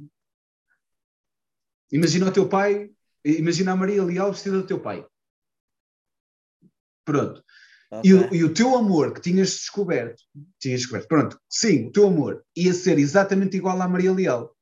Imagina 1.91 2.27
o 2.29 2.31
teu 2.31 2.47
pai, 2.47 2.89
imagina 3.25 3.73
a 3.73 3.75
Maria 3.75 4.03
Leal 4.03 4.31
vestida 4.31 4.57
do 4.57 4.65
teu 4.65 4.79
pai. 4.79 5.05
Pronto. 7.03 7.43
Ok. 7.99 8.09
E, 8.09 8.13
o, 8.13 8.35
e 8.35 8.43
o 8.43 8.53
teu 8.53 8.75
amor 8.75 9.13
que 9.13 9.21
tinhas 9.21 9.49
descoberto, 9.51 10.23
tinhas 10.59 10.81
descoberto, 10.81 11.07
pronto, 11.07 11.39
sim, 11.49 11.87
o 11.87 11.91
teu 11.91 12.07
amor 12.07 12.43
ia 12.55 12.73
ser 12.73 12.97
exatamente 12.97 13.57
igual 13.57 13.79
à 13.81 13.87
Maria 13.87 14.11
Leal. 14.11 14.55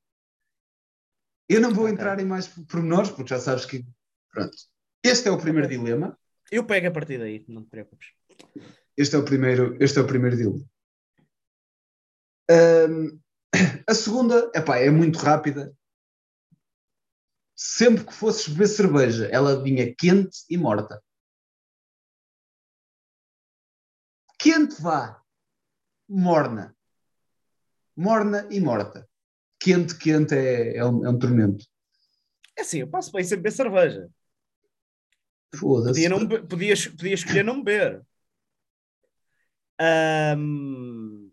Eu 1.47 1.61
não 1.61 1.73
vou 1.73 1.85
Ok. 1.85 1.93
entrar 1.93 2.19
em 2.19 2.25
mais 2.25 2.47
pormenores, 2.47 3.09
porque 3.09 3.29
já 3.29 3.39
sabes 3.39 3.65
que, 3.65 3.85
pronto. 4.31 4.55
Este 5.03 5.27
é 5.27 5.31
o 5.31 5.37
primeiro 5.37 5.67
Ok. 5.67 5.77
dilema. 5.77 6.17
Eu 6.51 6.65
pego 6.65 6.87
a 6.87 6.91
partir 6.91 7.17
daí, 7.17 7.45
não 7.47 7.63
te 7.63 7.69
preocupes. 7.69 8.09
Este 8.97 9.15
é 9.15 9.19
o 9.19 9.23
primeiro, 9.23 9.77
este 9.79 9.99
é 9.99 10.01
o 10.01 10.07
primeiro 10.07 10.35
dilema. 10.35 10.65
Ahm, 12.49 13.19
a 13.87 13.93
segunda, 13.93 14.51
epá, 14.53 14.77
é 14.77 14.89
muito 14.89 15.17
rápida. 15.19 15.73
Sempre 17.55 18.05
que 18.05 18.13
fosses 18.13 18.47
beber 18.47 18.67
cerveja, 18.67 19.27
ela 19.27 19.61
vinha 19.61 19.93
quente 19.95 20.39
e 20.49 20.57
morta. 20.57 21.01
Quente 24.41 24.81
vá. 24.81 25.21
Morna. 26.09 26.75
Morna 27.95 28.47
e 28.49 28.59
morta. 28.59 29.07
Quente, 29.59 29.95
quente 29.95 30.33
é, 30.33 30.77
é, 30.77 30.85
um, 30.85 31.05
é 31.05 31.09
um 31.09 31.19
tormento. 31.19 31.63
É 32.57 32.61
assim, 32.61 32.79
eu 32.79 32.87
passo 32.87 33.11
bem 33.11 33.23
sem 33.23 33.37
beber 33.37 33.51
cerveja. 33.51 34.09
Foda-se. 35.55 35.93
Podia, 35.93 36.09
não 36.09 36.27
podia, 36.27 36.75
podia 36.97 37.13
escolher 37.13 37.43
não 37.43 37.63
beber. 37.63 38.01
Ahm, 39.79 41.29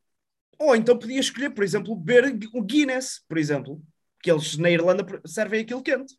Ou 0.59 0.77
então 0.77 0.99
podia 0.99 1.21
escolher, 1.21 1.51
por 1.51 1.64
exemplo, 1.64 1.97
beber 1.97 2.38
o 2.53 2.62
Guinness, 2.62 3.25
por 3.27 3.38
exemplo. 3.38 3.83
Que 4.23 4.31
eles 4.31 4.59
na 4.59 4.71
Irlanda 4.71 5.07
servem 5.25 5.62
aquilo 5.62 5.83
quente. 5.83 6.14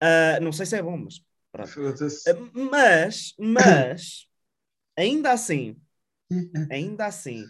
Ah, 0.00 0.40
não 0.40 0.50
sei 0.50 0.64
se 0.64 0.76
é 0.76 0.82
bom, 0.82 0.96
mas 0.96 1.22
pronto. 1.50 1.70
Ah, 2.26 2.60
Mas, 2.70 3.34
mas, 3.38 4.26
ainda 5.02 5.32
assim, 5.32 5.76
ainda 6.70 7.06
assim, 7.06 7.44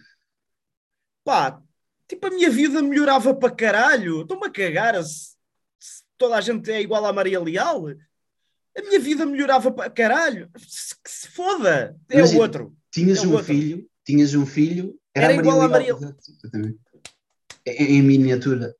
pá, 1.25 1.63
tipo, 2.09 2.27
a 2.27 2.31
minha 2.31 2.51
vida 2.51 2.83
melhorava 2.83 3.35
para 3.35 3.55
caralho. 3.55 4.23
Estou-me 4.23 4.47
a 4.47 4.51
cagar 4.51 5.03
se, 5.03 5.37
se 5.79 6.03
toda 6.19 6.37
a 6.37 6.41
gente 6.41 6.71
é 6.71 6.81
igual 6.81 7.05
à 7.07 7.13
Maria 7.13 7.41
Leal. 7.41 7.89
A 8.77 8.81
minha 8.83 8.99
vida 8.99 9.27
melhorava 9.27 9.71
para 9.71 9.91
caralho. 9.91 10.51
Se, 10.59 10.95
que 11.03 11.11
se 11.11 11.29
foda. 11.29 11.99
É 12.09 12.23
o 12.23 12.39
outro. 12.39 12.77
Tinhas 12.91 13.19
É 13.19 13.27
um 13.27 13.33
outro. 13.33 13.47
filho, 13.47 13.91
tinhas 14.05 14.35
um 14.35 14.47
filho, 14.47 14.99
era, 15.15 15.27
Era 15.27 15.35
igual 15.35 15.61
à 15.61 15.69
Maria 15.69 15.97
Leal. 15.97 16.15
Em, 17.67 17.99
em 17.99 18.03
miniatura. 18.03 18.75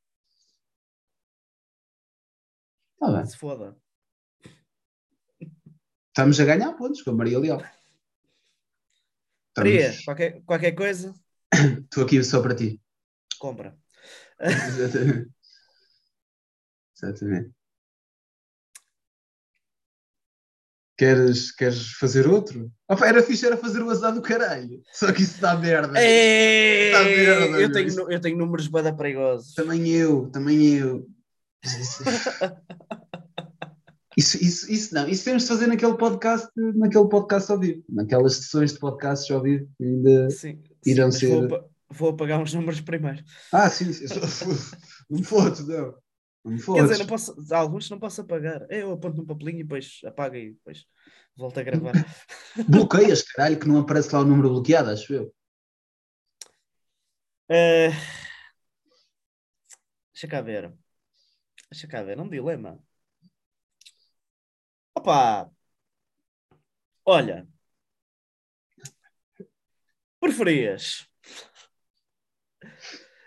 Tá 2.99 3.11
bem. 3.11 3.25
Se 3.25 3.37
foda. 3.37 3.77
Estamos 6.07 6.39
a 6.39 6.45
ganhar 6.45 6.73
pontos 6.73 7.01
com 7.01 7.11
a 7.11 7.15
Maria 7.15 7.39
Leal. 7.39 7.61
Maria, 9.57 9.93
qualquer, 10.05 10.41
qualquer 10.45 10.71
coisa, 10.73 11.13
Estou 11.83 12.03
aqui 12.03 12.23
só 12.23 12.41
para 12.41 12.55
ti. 12.55 12.79
compra. 13.39 13.77
Exatamente. 14.39 15.29
Exatamente. 16.95 17.51
Queres, 20.95 21.51
queres 21.51 21.91
fazer 21.93 22.27
outro? 22.27 22.71
Opa, 22.87 23.07
era 23.07 23.23
fixe, 23.23 23.45
era 23.45 23.57
fazer 23.57 23.81
o 23.81 23.89
azar 23.89 24.13
do 24.13 24.21
caralho. 24.21 24.79
Só 24.93 25.11
que 25.11 25.23
isso 25.23 25.41
dá 25.41 25.55
merda. 25.55 25.87
Tá 25.93 25.99
merda, 27.03 27.59
eu, 27.59 27.71
tenho, 27.71 27.87
Isso- 27.87 28.11
eu 28.11 28.21
tenho 28.21 28.37
números 28.37 28.67
bada 28.67 28.95
perigosos. 28.95 29.53
Também 29.55 29.87
eu, 29.89 30.29
também 30.29 30.75
eu. 30.75 31.07
Isso, 34.17 34.37
isso, 34.43 34.71
isso 34.71 34.93
não, 34.93 35.07
isso 35.07 35.23
temos 35.25 35.43
de 35.43 35.49
fazer 35.49 35.67
naquele 35.67 35.97
podcast, 35.97 36.47
naquele 36.55 37.07
podcast 37.09 37.51
ao 37.51 37.59
vivo, 37.59 37.83
naquelas 37.89 38.35
sessões 38.35 38.73
de 38.73 38.79
podcasts 38.79 39.29
ao 39.31 39.41
vivo 39.41 39.67
ainda. 39.81 40.29
Sim, 40.29 40.61
Irão 40.85 41.11
sim, 41.11 41.27
vou, 41.27 41.39
ser- 41.39 41.45
apa- 41.55 41.69
vou 41.89 42.09
apagar 42.09 42.39
uns 42.41 42.53
números 42.53 42.79
primeiro. 42.81 43.23
Ah, 43.51 43.69
sim, 43.69 43.91
sim. 43.91 44.05
Não 45.09 45.19
me 45.19 45.23
fodes, 45.25 45.67
não. 45.67 45.95
Não 46.45 46.51
me 46.51 46.57
Quer 46.57 46.63
fodes. 46.63 46.83
dizer, 46.89 46.99
não 46.99 47.05
posso, 47.07 47.35
alguns 47.53 47.89
não 47.89 47.99
posso 47.99 48.21
apagar. 48.21 48.65
Eu 48.69 48.91
aponto 48.91 49.17
num 49.17 49.25
papelinho 49.25 49.59
e 49.59 49.63
depois 49.63 49.99
apago 50.05 50.35
e 50.35 50.51
depois 50.53 50.85
volto 51.37 51.59
a 51.59 51.63
gravar. 51.63 51.93
Bloqueias, 52.69 53.21
caralho, 53.23 53.57
que 53.59 53.67
não 53.67 53.79
aparece 53.79 54.13
lá 54.13 54.21
o 54.21 54.25
número 54.25 54.49
bloqueado, 54.49 54.89
acho 54.89 55.13
eu. 55.13 55.33
Eh, 57.49 57.89
Deixa 60.13 60.27
cá 60.27 60.41
ver. 60.41 60.73
Deixa 61.71 61.87
cá 61.87 62.03
ver, 62.03 62.19
um 62.19 62.29
dilema. 62.29 62.79
Opa! 64.95 65.51
Olha. 67.05 67.47
Preferias. 70.19 71.07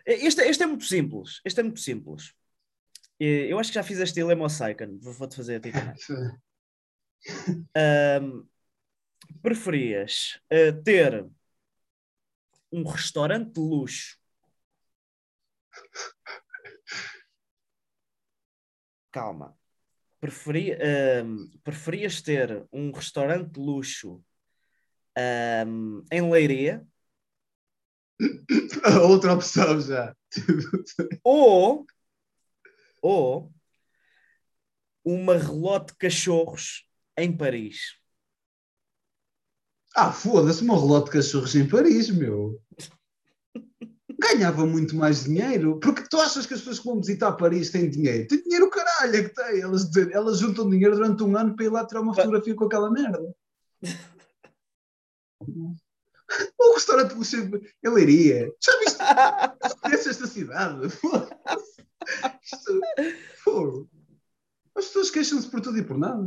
Este, 0.05 0.43
este 0.43 0.63
é 0.65 0.67
muito 0.67 0.85
simples. 0.85 1.41
Este 1.45 1.61
é 1.61 1.63
muito 1.63 1.81
simples. 1.81 2.33
Eu 3.21 3.59
acho 3.59 3.71
que 3.71 3.77
já 3.77 3.83
fiz 3.83 3.99
este 4.01 4.17
dilema 4.17 4.45
ao 4.45 4.51
Saiken. 4.51 4.99
Vou- 5.01 5.13
Vou-te 5.15 5.37
fazer 5.37 5.57
a 5.57 5.61
ti 5.61 5.73
também. 5.73 5.95
Ahm, 7.75 8.47
preferias 9.43 10.41
eh, 10.51 10.73
ter 10.73 11.27
um 12.73 12.85
restaurante 12.85 13.53
de 13.55 13.61
luxo? 13.61 14.17
Calma. 19.11 19.57
Preferia, 20.21 20.79
ahm, 20.81 21.51
preferias 21.63 22.23
ter 22.23 22.67
um 22.73 22.91
restaurante 22.91 23.51
de 23.53 23.61
luxo 23.61 24.23
ahm, 25.17 26.03
em 26.11 26.31
Leiria 26.31 26.87
Outra 29.09 29.35
opção 29.35 29.81
já. 29.81 30.15
ou, 31.23 31.87
ou 33.03 33.53
uma 35.05 35.37
relote 35.37 35.93
de 35.93 35.99
cachorros 35.99 36.89
em 37.17 37.35
Paris? 37.35 37.97
Ah, 39.95 40.13
foda-se, 40.13 40.63
uma 40.63 40.79
relote 40.79 41.07
de 41.07 41.13
cachorros 41.13 41.55
em 41.55 41.67
Paris, 41.67 42.11
meu. 42.11 42.61
Ganhava 44.19 44.67
muito 44.67 44.97
mais 44.97 45.25
dinheiro. 45.25 45.79
Porque 45.81 46.05
tu 46.09 46.19
achas 46.19 46.47
que 46.47 46.55
as 46.55 46.61
pessoas 46.61 46.79
que 46.79 46.87
vão 46.87 47.01
visitar 47.01 47.33
Paris 47.33 47.71
têm 47.71 47.91
dinheiro? 47.91 48.27
Tem 48.29 48.43
dinheiro, 48.43 48.71
caralho, 48.71 49.17
é 49.17 49.23
que 49.23 49.35
tem. 49.35 49.61
Elas, 49.61 49.91
elas 50.13 50.39
juntam 50.39 50.71
dinheiro 50.71 50.95
durante 50.95 51.23
um 51.23 51.37
ano 51.37 51.55
para 51.55 51.65
ir 51.65 51.69
lá 51.69 51.87
tirar 51.87 52.01
uma 52.01 52.15
fotografia 52.15 52.55
com 52.55 52.65
aquela 52.65 52.91
merda. 52.91 53.35
O 56.59 56.75
restaurante 56.75 57.15
luxo 57.15 57.37
em 57.37 57.89
Leiria. 57.89 58.53
Já 58.61 58.79
viste? 58.81 58.99
Conheces 59.81 60.07
esta 60.09 60.27
cidade? 60.27 60.87
Isto- 62.43 62.81
fogo. 63.45 63.89
As 64.75 64.87
pessoas 64.87 65.11
queixam-se 65.11 65.49
por 65.49 65.61
tudo 65.61 65.79
e 65.79 65.85
por 65.85 65.97
nada. 65.97 66.21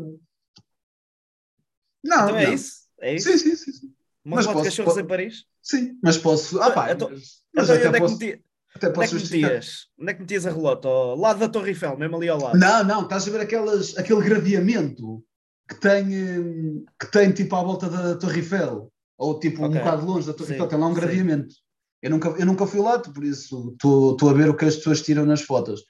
Não, 2.04 2.30
então 2.30 2.38
é 2.38 2.47
não. 2.47 2.54
isso? 2.54 2.88
É 2.99 3.15
isso? 3.15 3.30
Sim, 3.30 3.38
sim, 3.38 3.56
sim. 3.56 3.71
sim. 3.73 3.95
Uma 4.25 4.36
Mas 4.38 4.45
relote 4.45 4.63
de 4.63 4.69
posso- 4.69 4.77
cachorros 4.84 4.97
em 5.03 5.08
Paris? 5.08 5.45
Sim, 5.62 5.97
mas 6.03 6.17
posso. 6.17 6.62
Ah, 6.62 6.71
pá, 6.71 6.91
Então- 6.91 7.10
mas, 7.10 7.21
mas 7.55 7.69
Então, 7.69 7.75
até, 7.75 7.88
onde 7.88 7.88
é, 7.88 7.91
que 7.91 7.99
posso, 7.99 8.17
meti- 8.19 8.43
até 8.75 8.88
onde 8.88 8.93
é 8.93 8.95
posso 9.01 9.08
que 9.13 9.19
justificar. 9.19 9.49
metias? 9.51 9.75
Onde 9.99 10.12
é 10.12 10.13
que 10.13 10.21
metias 10.21 10.45
a 10.45 10.51
relote? 10.51 10.88
Ao 10.88 11.15
lado 11.17 11.39
da 11.39 11.49
Torre 11.49 11.69
Eiffel, 11.69 11.97
mesmo 11.97 12.15
ali 12.17 12.29
ao 12.29 12.39
lado. 12.41 12.58
Não, 12.60 12.84
não, 12.84 13.03
estás 13.03 13.27
a 13.27 13.32
ver 13.32 13.41
aquelas, 13.41 13.97
aquele 13.97 14.21
gradeamento 14.21 15.23
que 15.69 15.75
tem, 15.79 16.05
hum, 16.39 16.86
que 16.99 17.12
tem 17.12 17.32
tipo 17.32 17.55
à 17.55 17.63
volta 17.63 17.89
da 17.89 18.15
Torre 18.17 18.39
Eiffel, 18.39 18.91
ou 19.17 19.39
tipo 19.39 19.63
Ok. 19.63 19.75
um 19.75 19.79
bocado 19.84 20.05
longe 20.05 20.27
da 20.27 20.34
Torre 20.34 20.47
Sim, 20.47 20.53
Eiffel, 20.53 20.67
tem 20.67 20.79
lá 20.79 20.88
um 20.88 20.93
sim. 20.93 20.99
gradeamento. 21.01 21.55
Eu 22.01 22.10
nunca, 22.12 22.29
eu 22.29 22.45
nunca 22.45 22.65
fui 22.67 22.79
lá, 22.82 22.97
por 22.99 23.23
isso 23.23 23.71
estou 23.73 24.13
estou 24.13 24.29
a 24.29 24.34
ver 24.34 24.49
o 24.49 24.55
que 24.55 24.65
as 24.65 24.75
pessoas 24.77 25.01
tiram 25.01 25.25
nas 25.25 25.41
fotos. 25.41 25.84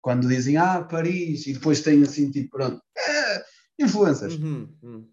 Quando 0.00 0.28
dizem, 0.28 0.56
ah, 0.56 0.82
Paris, 0.82 1.46
e 1.46 1.52
depois 1.54 1.80
tem 1.80 2.02
assim, 2.02 2.30
tipo, 2.30 2.50
pronto, 2.56 2.80
é, 2.96 3.44
influências. 3.80 4.34
Uhum, 4.34 4.68
uhum. 4.82 5.08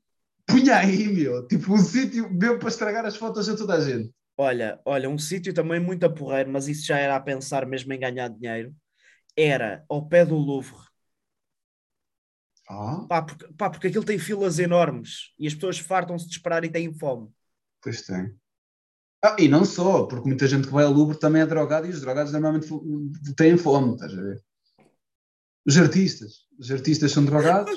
Punha 0.47 0.77
aí, 0.77 1.07
meu, 1.07 1.47
tipo, 1.47 1.73
um 1.73 1.77
sítio 1.77 2.29
mesmo 2.31 2.59
para 2.59 2.69
estragar 2.69 3.05
as 3.05 3.15
fotos 3.17 3.47
a 3.49 3.55
toda 3.57 3.75
a 3.75 3.79
gente. 3.81 4.11
Olha, 4.37 4.79
olha, 4.85 5.09
um 5.09 5.17
sítio 5.17 5.53
também 5.53 5.79
muito 5.79 6.05
a 6.05 6.09
porreiro, 6.13 6.49
mas 6.51 6.67
isso 6.67 6.85
já 6.85 6.97
era 6.97 7.15
a 7.15 7.19
pensar 7.21 7.65
mesmo 7.65 7.91
em 7.93 7.99
ganhar 7.99 8.27
dinheiro. 8.29 8.73
Era 9.37 9.85
ao 9.89 10.07
pé 10.07 10.25
do 10.25 10.35
Louvre. 10.37 10.77
Ah, 12.69 13.07
Pá, 13.07 13.21
porque, 13.21 13.47
pá, 13.53 13.69
porque 13.69 13.87
aquilo 13.87 14.03
tem 14.03 14.17
filas 14.19 14.57
enormes 14.59 15.31
e 15.39 15.47
as 15.47 15.53
pessoas 15.53 15.77
fartam-se 15.79 16.27
de 16.27 16.33
esperar 16.33 16.63
e 16.65 16.69
têm 16.71 16.93
fome. 16.93 17.29
pois 17.81 18.01
tem. 18.03 18.35
Ah, 19.23 19.35
e 19.39 19.47
não 19.47 19.65
só, 19.65 20.05
porque 20.07 20.27
muita 20.27 20.47
gente 20.47 20.67
que 20.67 20.73
vai 20.73 20.85
ao 20.85 20.93
Louvre 20.93 21.19
também 21.19 21.41
é 21.41 21.45
drogado 21.45 21.87
e 21.87 21.91
os 21.91 22.01
drogados 22.01 22.31
normalmente 22.31 22.67
têm 23.37 23.57
fome, 23.57 23.93
estás 23.95 24.13
a 24.13 24.21
ver? 24.21 24.43
Os 25.67 25.77
artistas. 25.77 26.45
Os 26.59 26.71
artistas 26.71 27.11
são 27.11 27.25
drogados. 27.25 27.71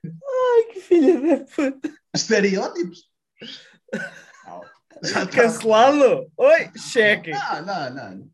Ai, 0.04 0.62
que 0.68 0.68
filha 0.81 1.21
da 1.21 1.45
estereótipos. 2.14 3.09
Já 5.03 5.27
Cancelado? 5.29 6.31
Oi, 6.37 6.71
cheque. 6.77 7.31
Não, 7.31 7.64
não, 7.64 7.95
não. 7.95 8.31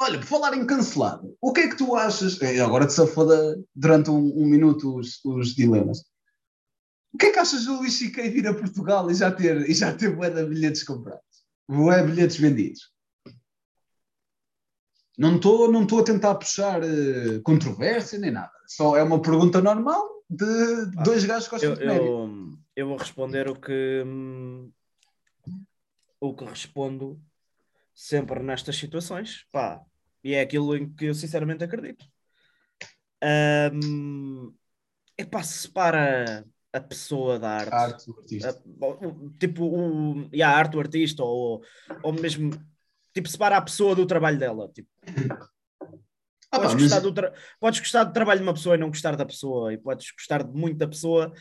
Olha, 0.00 0.18
por 0.18 0.26
falar 0.26 0.56
em 0.56 0.66
cancelado, 0.66 1.36
o 1.40 1.52
que 1.52 1.60
é 1.60 1.68
que 1.68 1.76
tu 1.76 1.94
achas? 1.94 2.40
Eh, 2.42 2.58
agora 2.58 2.88
te 2.88 2.92
safoda 2.92 3.56
durante 3.72 4.10
um, 4.10 4.36
um, 4.36 4.46
minuto 4.46 4.96
os, 4.96 5.24
os, 5.24 5.54
dilemas. 5.54 6.00
O 7.12 7.18
que 7.18 7.26
é 7.26 7.30
que 7.30 7.38
achas 7.38 7.66
do 7.66 7.76
Luís 7.76 7.98
C.K. 7.98 8.30
vir 8.30 8.48
a 8.48 8.54
Portugal 8.54 9.08
e 9.08 9.14
já 9.14 9.30
ter, 9.30 9.70
e 9.70 9.72
já 9.72 9.94
ter 9.94 10.16
bué 10.16 10.28
de 10.28 10.44
bilhetes 10.44 10.82
comprados? 10.82 11.22
Bué 11.68 12.02
bilhetes 12.02 12.36
vendidos? 12.36 12.91
Não 15.22 15.36
estou 15.36 15.70
não 15.70 15.86
a 15.86 16.02
tentar 16.02 16.34
puxar 16.34 16.82
uh, 16.82 17.40
controvérsia 17.44 18.18
nem 18.18 18.32
nada. 18.32 18.50
Só 18.66 18.96
é 18.96 19.04
uma 19.04 19.22
pergunta 19.22 19.62
normal 19.62 20.02
de 20.28 20.44
ah, 20.44 21.02
dois 21.04 21.24
gajos 21.24 21.44
que 21.44 21.50
gostam 21.52 21.70
eu, 21.70 21.76
de 21.76 21.82
comédia. 21.82 22.08
Eu, 22.08 22.58
eu 22.74 22.88
vou 22.88 22.96
responder 22.96 23.48
o 23.48 23.54
que, 23.54 24.02
hum, 24.04 24.72
o 26.18 26.34
que 26.34 26.44
respondo 26.44 27.22
sempre 27.94 28.42
nestas 28.42 28.76
situações. 28.76 29.46
Pá, 29.52 29.80
e 30.24 30.34
é 30.34 30.40
aquilo 30.40 30.76
em 30.76 30.92
que 30.92 31.04
eu 31.04 31.14
sinceramente 31.14 31.62
acredito. 31.62 32.04
Um, 33.72 34.52
é 35.16 35.24
para 35.24 35.44
separa 35.44 36.44
a 36.72 36.80
pessoa 36.80 37.38
da 37.38 37.50
arte. 37.50 37.72
A 37.72 37.78
arte 37.78 38.06
do 38.06 38.18
artista. 38.18 38.48
A, 38.50 39.38
tipo, 39.38 39.66
o, 39.66 40.28
e 40.32 40.42
a 40.42 40.50
arte 40.50 40.72
do 40.72 40.80
artista, 40.80 41.22
ou, 41.22 41.62
ou 42.02 42.12
mesmo 42.12 42.50
tipo, 43.12 43.28
separa 43.28 43.56
a 43.56 43.62
pessoa 43.62 43.94
do 43.94 44.06
trabalho 44.06 44.38
dela. 44.38 44.70
Tipo. 44.72 44.88
Ah, 46.50 46.60
podes, 46.60 46.74
gostar 46.74 46.96
mas... 46.96 47.02
do 47.02 47.14
tra... 47.14 47.32
podes 47.58 47.80
gostar 47.80 48.04
do 48.04 48.12
trabalho 48.12 48.40
de 48.40 48.46
uma 48.46 48.52
pessoa 48.52 48.74
e 48.74 48.78
não 48.78 48.88
gostar 48.88 49.16
da 49.16 49.24
pessoa, 49.24 49.72
e 49.72 49.78
podes 49.78 50.10
gostar 50.10 50.46
muito 50.46 50.76
da 50.76 50.86
pessoa, 50.86 51.32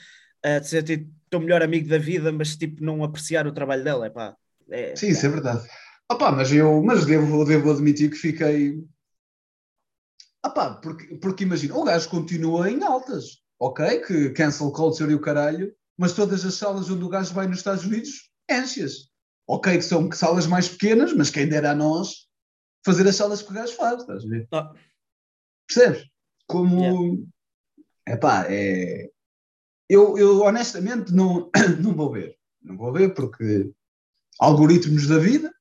uh, 0.46 0.60
de 0.62 0.68
ser 0.68 0.84
tipo, 0.84 1.12
teu 1.30 1.42
melhor 1.42 1.62
amigo 1.62 1.90
da 1.90 1.98
vida, 1.98 2.32
mas 2.32 2.56
tipo, 2.56 2.82
não 2.82 3.04
apreciar 3.04 3.46
o 3.46 3.52
trabalho 3.52 3.84
dela. 3.84 4.06
É 4.06 4.10
pá. 4.10 4.36
É, 4.70 4.96
Sim, 4.96 5.10
isso 5.10 5.26
é 5.26 5.30
verdade. 5.30 5.68
Opa, 6.10 6.32
mas 6.32 6.52
eu 6.52 6.82
mas 6.82 7.06
devo, 7.06 7.44
devo 7.44 7.72
admitir 7.72 8.10
que 8.10 8.18
fiquei. 8.18 8.82
Opa, 10.46 10.76
porque, 10.76 11.16
porque 11.18 11.44
imagina, 11.44 11.76
o 11.76 11.84
gajo 11.84 12.10
continua 12.10 12.72
em 12.72 12.82
altas, 12.84 13.42
ok? 13.60 14.00
Que 14.00 14.30
cancel 14.32 14.72
culture 14.72 15.12
e 15.12 15.16
o 15.16 15.22
caralho, 15.22 15.74
mas 15.98 16.14
todas 16.14 16.44
as 16.46 16.56
salas 16.56 16.90
onde 16.90 17.04
o 17.04 17.10
gajo 17.10 17.34
vai 17.34 17.48
nos 17.48 17.58
Estados 17.58 17.86
Unidos, 17.86 18.30
enche-as. 18.50 19.11
Ok, 19.52 19.76
que 19.76 19.84
são 19.84 20.10
salas 20.14 20.48
mais 20.48 20.70
pequenas, 20.70 21.12
mas 21.14 21.30
quem 21.30 21.46
dera 21.46 21.72
a 21.72 21.76
nós 21.76 22.26
fazer 22.86 23.06
as 23.06 23.18
salas 23.18 23.42
que 23.42 23.52
o 23.52 23.54
gajo 23.54 23.76
faz, 23.76 24.00
estás 24.00 24.24
a 24.24 24.28
ver? 24.30 24.48
Ah. 24.50 24.74
Percebes? 25.68 26.08
Como. 26.48 27.28
É 28.06 28.16
pá, 28.16 28.46
é. 28.48 29.10
Eu, 29.90 30.18
eu 30.18 30.40
honestamente 30.44 31.14
não, 31.14 31.52
não 31.84 31.94
vou 31.94 32.14
ver. 32.14 32.38
Não 32.62 32.78
vou 32.78 32.94
ver 32.94 33.14
porque 33.14 33.70
algoritmos 34.40 35.06
da 35.08 35.18
vida, 35.18 35.54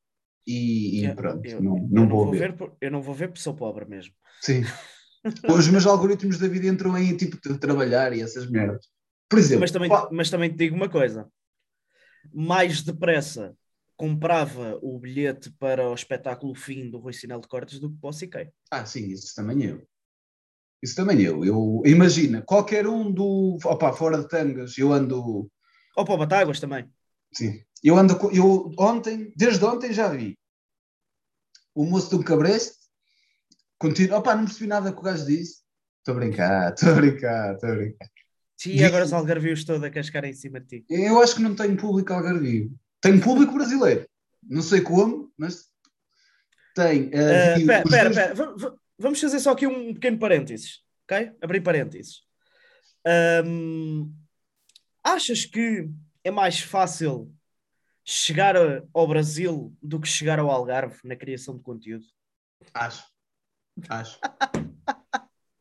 e, 0.46 1.04
e 1.04 1.14
pronto, 1.16 1.44
eu, 1.44 1.60
não, 1.60 1.88
não, 1.90 2.08
vou, 2.08 2.26
vou 2.26 2.32
ver. 2.32 2.52
ver. 2.52 2.72
Eu 2.80 2.92
não 2.92 3.02
vou 3.02 3.12
ver 3.12 3.26
porque 3.26 3.42
sou 3.42 3.54
pobre 3.54 3.86
mesmo. 3.86 4.14
Sim. 4.40 4.62
Os 5.52 5.66
meus 5.66 5.84
algoritmos 5.84 6.38
da 6.38 6.46
vida 6.46 6.68
entram 6.68 6.96
em 6.96 7.16
tipo 7.16 7.36
de 7.42 7.58
trabalhar 7.58 8.12
e 8.12 8.20
essas 8.20 8.48
merdas. 8.48 8.86
Por 9.28 9.40
exemplo. 9.40 9.62
Mas 9.62 9.72
também, 9.72 9.88
pá... 9.88 10.08
mas 10.12 10.30
também 10.30 10.48
te 10.48 10.56
digo 10.56 10.76
uma 10.76 10.88
coisa: 10.88 11.28
mais 12.32 12.82
depressa 12.82 13.56
comprava 14.00 14.78
o 14.80 14.98
bilhete 14.98 15.50
para 15.50 15.86
o 15.90 15.94
espetáculo 15.94 16.54
fim 16.54 16.88
do 16.88 16.96
Rui 16.96 17.12
Sinal 17.12 17.38
de 17.38 17.46
Cortes 17.46 17.78
do 17.78 17.90
que 17.90 17.98
para 18.00 18.08
o 18.08 18.14
CK. 18.14 18.50
Ah, 18.70 18.86
sim, 18.86 19.08
isso 19.08 19.34
também 19.34 19.62
eu. 19.62 19.86
Isso 20.82 20.96
também 20.96 21.20
eu. 21.20 21.44
Eu 21.44 21.82
imagina, 21.84 22.40
qualquer 22.40 22.86
um 22.86 23.12
do. 23.12 23.58
Opa, 23.62 23.92
fora 23.92 24.16
de 24.16 24.26
tangas, 24.26 24.78
eu 24.78 24.90
ando. 24.90 25.50
Ou 25.94 26.04
para 26.06 26.14
o 26.14 26.16
Batáguas 26.16 26.58
também. 26.58 26.90
Sim. 27.30 27.62
Eu 27.84 27.98
ando. 27.98 28.14
Eu 28.34 28.72
ontem, 28.78 29.34
desde 29.36 29.62
ontem 29.66 29.92
já 29.92 30.08
vi 30.08 30.34
o 31.74 31.84
moço 31.84 32.16
do 32.16 32.24
Cabreste 32.24 32.78
continua. 33.78 34.18
Opa, 34.18 34.34
não 34.34 34.46
percebi 34.46 34.66
nada 34.66 34.92
que 34.94 34.98
o 34.98 35.02
gajo 35.02 35.26
disse. 35.26 35.60
Estou 35.98 36.14
a 36.14 36.20
brincar, 36.20 36.72
estou 36.74 36.88
a 36.88 36.94
brincar, 36.94 37.54
estou 37.54 37.68
a 37.68 37.74
brincar. 37.74 38.08
Sim, 38.56 38.82
agora 38.82 39.04
os 39.04 39.12
algarvios 39.12 39.62
todos 39.62 39.82
a 39.82 39.90
cascar 39.90 40.24
em 40.24 40.32
cima 40.32 40.58
de 40.58 40.80
ti. 40.80 40.86
Eu 40.88 41.20
acho 41.20 41.34
que 41.34 41.42
não 41.42 41.54
tenho 41.54 41.76
público 41.76 42.14
algarvio. 42.14 42.74
Tenho 43.00 43.20
público 43.20 43.54
brasileiro. 43.54 44.08
Não 44.42 44.62
sei 44.62 44.80
como, 44.80 45.32
mas 45.36 45.68
tem. 46.74 47.04
Uh, 47.06 47.62
uh, 47.62 47.86
pera, 47.86 48.10
pera, 48.10 48.34
Vamos 48.98 49.20
fazer 49.20 49.40
só 49.40 49.52
aqui 49.52 49.66
um 49.66 49.94
pequeno 49.94 50.18
parênteses, 50.18 50.82
ok? 51.04 51.32
Abrir 51.40 51.62
parênteses. 51.62 52.22
Um, 53.44 54.12
achas 55.02 55.46
que 55.46 55.88
é 56.22 56.30
mais 56.30 56.60
fácil 56.60 57.34
chegar 58.04 58.56
ao 58.92 59.08
Brasil 59.08 59.74
do 59.82 59.98
que 59.98 60.08
chegar 60.08 60.38
ao 60.38 60.50
Algarve 60.50 60.98
na 61.04 61.16
criação 61.16 61.56
de 61.56 61.62
conteúdo? 61.62 62.04
Acho. 62.74 63.04
Acho. 63.88 64.18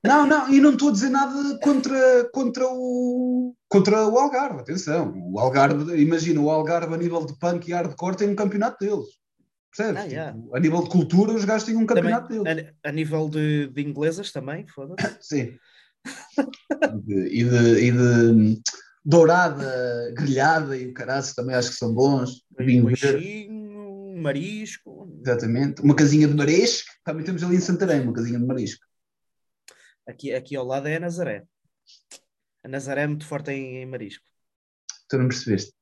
não, 0.04 0.26
não, 0.26 0.54
e 0.54 0.62
não 0.62 0.72
estou 0.72 0.90
a 0.90 0.92
dizer 0.92 1.10
nada 1.10 1.60
contra, 1.60 2.30
contra, 2.32 2.66
o, 2.68 3.54
contra 3.68 4.08
o 4.08 4.18
Algarve, 4.18 4.62
atenção. 4.62 5.14
O 5.32 5.40
Algarve, 5.40 6.02
imagina, 6.02 6.40
o 6.40 6.50
Algarve 6.50 6.94
a 6.94 6.98
nível 6.98 7.26
de 7.26 7.38
punk 7.38 7.68
e 7.68 7.74
hardcore 7.74 8.16
tem 8.16 8.30
um 8.30 8.36
campeonato 8.36 8.78
deles. 8.80 9.08
Percebes? 9.76 10.02
Ah, 10.02 10.06
yeah. 10.06 10.34
tipo, 10.34 10.56
a 10.56 10.60
nível 10.60 10.84
de 10.84 10.90
cultura, 10.90 11.34
os 11.34 11.46
gajos 11.46 11.66
têm 11.66 11.76
um 11.76 11.86
campeonato 11.86 12.30
também, 12.30 12.56
deles. 12.56 12.74
A, 12.84 12.90
a, 12.90 12.92
nível 12.92 13.30
de, 13.30 13.68
de 13.68 13.82
inglesas 13.82 14.32
também, 14.32 14.66
foda-se. 14.68 15.18
Sim. 15.22 15.58
e, 17.08 17.44
de, 17.44 17.88
e 17.88 17.92
de 17.92 18.62
dourada, 19.04 20.14
grelhada 20.16 20.78
e 20.78 20.88
o 20.88 20.94
caraço 20.94 21.36
também 21.36 21.56
acho 21.56 21.72
que 21.72 21.76
são 21.76 21.94
bons. 21.94 22.44
Vinho 22.58 22.90
marisco. 24.20 25.10
Exatamente. 25.22 25.82
Uma 25.82 25.96
casinha 25.96 26.28
de 26.28 26.34
marisco. 26.34 26.90
Também 27.04 27.24
temos 27.24 27.44
ali 27.44 27.56
em 27.56 27.62
Santarém 27.62 28.02
uma 28.02 28.14
casinha 28.14 28.40
de 28.40 28.46
marisco. 28.46 28.86
Aqui, 30.10 30.34
aqui 30.34 30.56
ao 30.56 30.66
lado 30.66 30.88
é 30.88 30.96
a 30.96 31.00
Nazaré. 31.00 31.46
A 32.64 32.68
Nazaré 32.68 33.04
é 33.04 33.08
muito 33.08 33.26
forte 33.26 33.52
em, 33.52 33.78
em 33.78 33.86
marisco. 33.86 34.26
Tu 35.10 35.18
não 35.18 35.28
percebeste. 35.28 35.74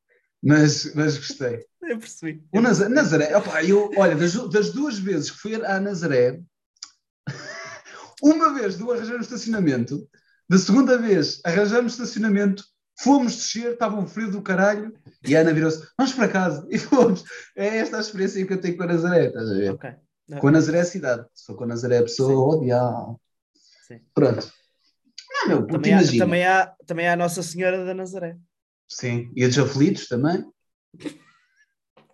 Mas, 0.44 0.94
mas 0.94 1.18
gostei. 1.18 1.66
Eu 1.82 2.00
percebi. 2.00 2.44
O 2.54 2.62
Nazaré, 2.62 2.94
Nazaré 2.94 3.38
opa, 3.38 3.63
eu, 3.63 3.90
olha, 3.96 4.13
das, 4.13 4.34
das 4.50 4.74
duas 4.74 5.00
vezes 5.00 5.32
que 5.32 5.38
fui 5.38 5.56
à 5.56 5.80
Nazaré, 5.80 6.42
uma 8.22 8.54
vez 8.54 8.76
do 8.76 8.92
arranjar 8.92 9.16
um 9.16 9.22
estacionamento, 9.22 10.06
da 10.50 10.58
segunda 10.58 10.98
vez 10.98 11.40
arranjamos 11.46 11.94
estacionamento 11.94 12.66
Fomos 13.00 13.36
descer, 13.36 13.74
estava 13.74 13.96
um 13.96 14.08
frio 14.08 14.32
do 14.32 14.42
caralho, 14.42 14.92
e 15.24 15.36
a 15.36 15.42
Ana 15.42 15.54
virou-se, 15.54 15.88
vamos 15.98 16.13
para 16.13 16.28
casa, 16.28 16.66
e 16.70 16.80
fomos. 16.80 17.24
É 17.56 17.78
esta 17.78 17.98
a 17.98 18.00
experiência 18.00 18.46
que 18.46 18.54
eu 18.54 18.60
tenho 18.60 18.76
com 18.76 18.84
a 18.84 18.88
Nazaré, 18.88 19.28
estás 19.28 19.50
a 19.50 19.54
ver? 19.54 19.72
Okay. 19.72 19.92
Okay. 20.28 20.42
Com 20.42 20.48
a 20.48 20.52
Nazaré 20.52 20.80
é 20.80 20.82
a 20.82 20.86
cidade, 20.86 21.26
só 21.34 21.54
com 21.54 21.63
a 21.63 21.68
Nazaré 21.68 21.98
é 21.98 22.00
a 22.00 22.04
pessoa, 22.04 22.56
oh, 22.56 23.18
Sim. 23.88 24.02
Pronto. 24.13 24.52
Não, 25.32 25.47
meu, 25.47 25.67
também, 25.67 25.93
há, 25.93 26.00
também, 26.17 26.45
há, 26.45 26.76
também 26.86 27.08
há 27.08 27.13
a 27.13 27.17
Nossa 27.17 27.41
Senhora 27.41 27.86
da 27.86 27.93
Nazaré. 27.93 28.38
Sim, 28.89 29.32
e 29.36 29.45
a 29.45 29.47
dos 29.47 29.58
aflitos 29.58 30.08
também. 30.08 30.45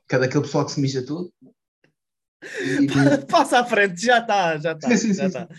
Cada 0.07 0.25
aquele 0.25 0.43
pessoal 0.43 0.65
que 0.65 0.71
se 0.71 0.81
mija 0.81 1.03
todo. 1.03 1.33
E... 2.62 2.88
Passa 3.27 3.59
à 3.59 3.65
frente, 3.65 4.05
já 4.05 4.19
está, 4.19 4.57
já 4.57 4.73
está. 4.73 4.89
Já, 4.89 5.27
está. 5.27 5.49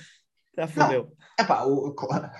já 0.56 0.68
fodeu. 0.68 1.16
É 1.38 1.44
pá, 1.44 1.64
claro. 1.96 2.30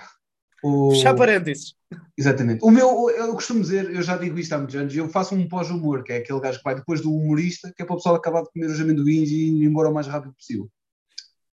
O... 0.63 0.91
Fechar 0.91 1.15
parênteses. 1.15 1.75
Exatamente. 2.17 2.63
O 2.63 2.71
meu, 2.71 3.09
eu 3.09 3.33
costumo 3.33 3.61
dizer, 3.61 3.93
eu 3.93 4.01
já 4.01 4.15
digo 4.15 4.39
isto 4.39 4.53
há 4.53 4.57
muitos 4.57 4.75
anos, 4.75 4.95
eu 4.95 5.09
faço 5.09 5.35
um 5.35 5.47
pós-humor, 5.49 6.03
que 6.03 6.13
é 6.13 6.17
aquele 6.17 6.39
gajo 6.39 6.59
que 6.59 6.63
vai 6.63 6.75
depois 6.75 7.01
do 7.01 7.13
humorista, 7.13 7.73
que 7.75 7.83
é 7.83 7.85
para 7.85 7.93
o 7.93 7.97
pessoal 7.97 8.15
acabar 8.15 8.41
de 8.43 8.49
comer 8.51 8.67
os 8.67 8.79
amendoins 8.79 9.29
e 9.29 9.49
ir 9.49 9.65
embora 9.65 9.89
o 9.89 9.93
mais 9.93 10.07
rápido 10.07 10.33
possível. 10.33 10.69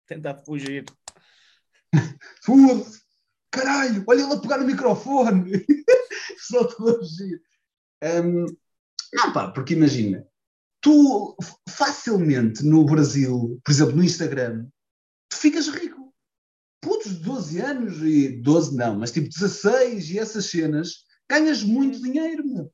Tentar 0.06 0.34
fugir. 0.44 0.84
Foda-se! 2.44 3.00
Caralho, 3.50 4.04
olha 4.06 4.22
ele 4.22 4.32
a 4.32 4.38
pegar 4.38 4.58
no 4.58 4.66
microfone! 4.66 5.64
Só 6.38 6.62
estou 6.62 6.90
a 6.90 6.98
fugir. 6.98 7.42
Um, 8.02 8.46
não, 9.12 9.32
pá, 9.32 9.50
porque 9.50 9.74
imagina, 9.74 10.26
tu 10.80 11.36
facilmente 11.68 12.64
no 12.64 12.84
Brasil, 12.84 13.60
por 13.64 13.70
exemplo, 13.70 13.96
no 13.96 14.04
Instagram, 14.04 14.66
tu 15.28 15.36
ficas 15.36 15.68
rico 15.68 16.00
putos 16.80 17.12
de 17.12 17.22
12 17.22 17.60
anos, 17.60 18.02
e 18.02 18.28
12 18.40 18.76
não, 18.76 18.98
mas 18.98 19.12
tipo 19.12 19.28
16 19.28 20.10
e 20.10 20.18
essas 20.18 20.46
cenas, 20.46 21.04
ganhas 21.28 21.62
muito 21.62 21.98
hum. 21.98 22.02
dinheiro, 22.02 22.46
meu. 22.46 22.72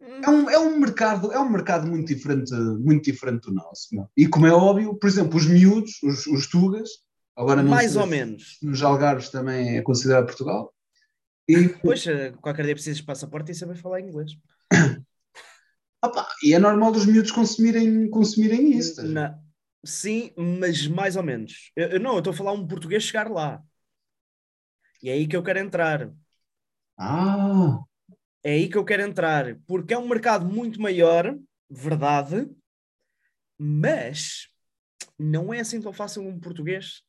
É 0.00 0.28
um, 0.28 0.50
é 0.50 0.58
um 0.58 0.78
mercado, 0.78 1.32
é 1.32 1.38
um 1.38 1.48
mercado 1.48 1.86
muito 1.86 2.08
diferente, 2.08 2.52
muito 2.52 3.04
diferente 3.04 3.42
do 3.42 3.54
nosso. 3.54 3.86
Meu. 3.92 4.08
E 4.16 4.26
como 4.26 4.46
é 4.46 4.52
óbvio, 4.52 4.96
por 4.96 5.08
exemplo, 5.08 5.36
os 5.36 5.46
miúdos, 5.46 6.02
os, 6.02 6.26
os 6.26 6.48
tugas, 6.48 6.88
agora 7.36 7.62
mais 7.62 7.96
ou 7.96 8.06
menos. 8.06 8.58
Nos 8.62 8.82
Algarves 8.82 9.30
também 9.30 9.76
é 9.76 9.82
considerado 9.82 10.26
Portugal. 10.26 10.74
E, 11.48 11.68
pois, 11.82 12.06
eh, 12.06 12.32
qualquer 12.40 12.64
dia 12.64 12.74
precisas 12.74 12.98
de 12.98 13.04
passaporte 13.04 13.52
e 13.52 13.54
saber 13.54 13.76
falar 13.76 14.00
inglês. 14.00 14.32
Opa, 16.04 16.28
e 16.42 16.52
é 16.52 16.58
normal 16.58 16.92
os 16.92 17.06
miúdos 17.06 17.30
consumirem, 17.30 18.10
consumirem 18.10 18.72
isso. 18.72 19.02
Não, 19.06 19.40
Sim, 19.84 20.32
mas 20.36 20.86
mais 20.86 21.16
ou 21.16 21.22
menos. 21.22 21.72
Eu, 21.74 21.90
eu 21.90 22.00
não, 22.00 22.12
eu 22.12 22.18
estou 22.18 22.32
a 22.32 22.36
falar 22.36 22.52
um 22.52 22.66
português 22.66 23.02
chegar 23.02 23.30
lá. 23.30 23.62
E 25.02 25.10
é 25.10 25.12
aí 25.14 25.26
que 25.26 25.36
eu 25.36 25.42
quero 25.42 25.58
entrar. 25.58 26.12
Ah, 26.96 27.80
É 28.44 28.52
aí 28.52 28.68
que 28.68 28.76
eu 28.76 28.84
quero 28.84 29.02
entrar, 29.02 29.56
porque 29.66 29.94
é 29.94 29.98
um 29.98 30.08
mercado 30.08 30.44
muito 30.44 30.80
maior, 30.80 31.36
verdade, 31.68 32.48
mas 33.58 34.48
não 35.18 35.52
é 35.52 35.60
assim 35.60 35.80
tão 35.80 35.92
fácil 35.92 36.22
um 36.22 36.38
português 36.38 37.02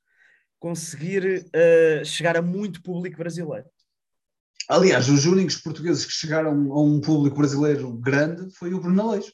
conseguir 0.63 1.45
eh, 1.51 2.05
chegar 2.05 2.37
a 2.37 2.41
muito 2.41 2.81
público 2.81 3.17
brasileiro. 3.17 3.67
aliás, 4.69 5.09
os 5.09 5.25
únicos 5.25 5.57
portugueses 5.57 6.05
que 6.05 6.13
chegaram 6.13 6.71
a 6.71 6.81
um 6.81 7.01
público 7.01 7.35
brasileiro 7.35 7.91
grande 7.91 8.49
foi 8.55 8.73
o 8.73 8.79
Bruno 8.79 9.01
Aleixo. 9.01 9.33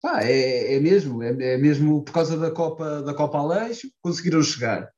Pá, 0.00 0.22
é, 0.22 0.76
é 0.76 0.80
mesmo, 0.80 1.22
é, 1.22 1.28
é 1.52 1.58
mesmo 1.58 2.02
por 2.02 2.14
causa 2.14 2.38
da 2.38 2.50
Copa, 2.50 3.02
da 3.02 3.12
Copa 3.12 3.36
Aleixo, 3.36 3.92
conseguiram 4.00 4.42
chegar. 4.42 4.90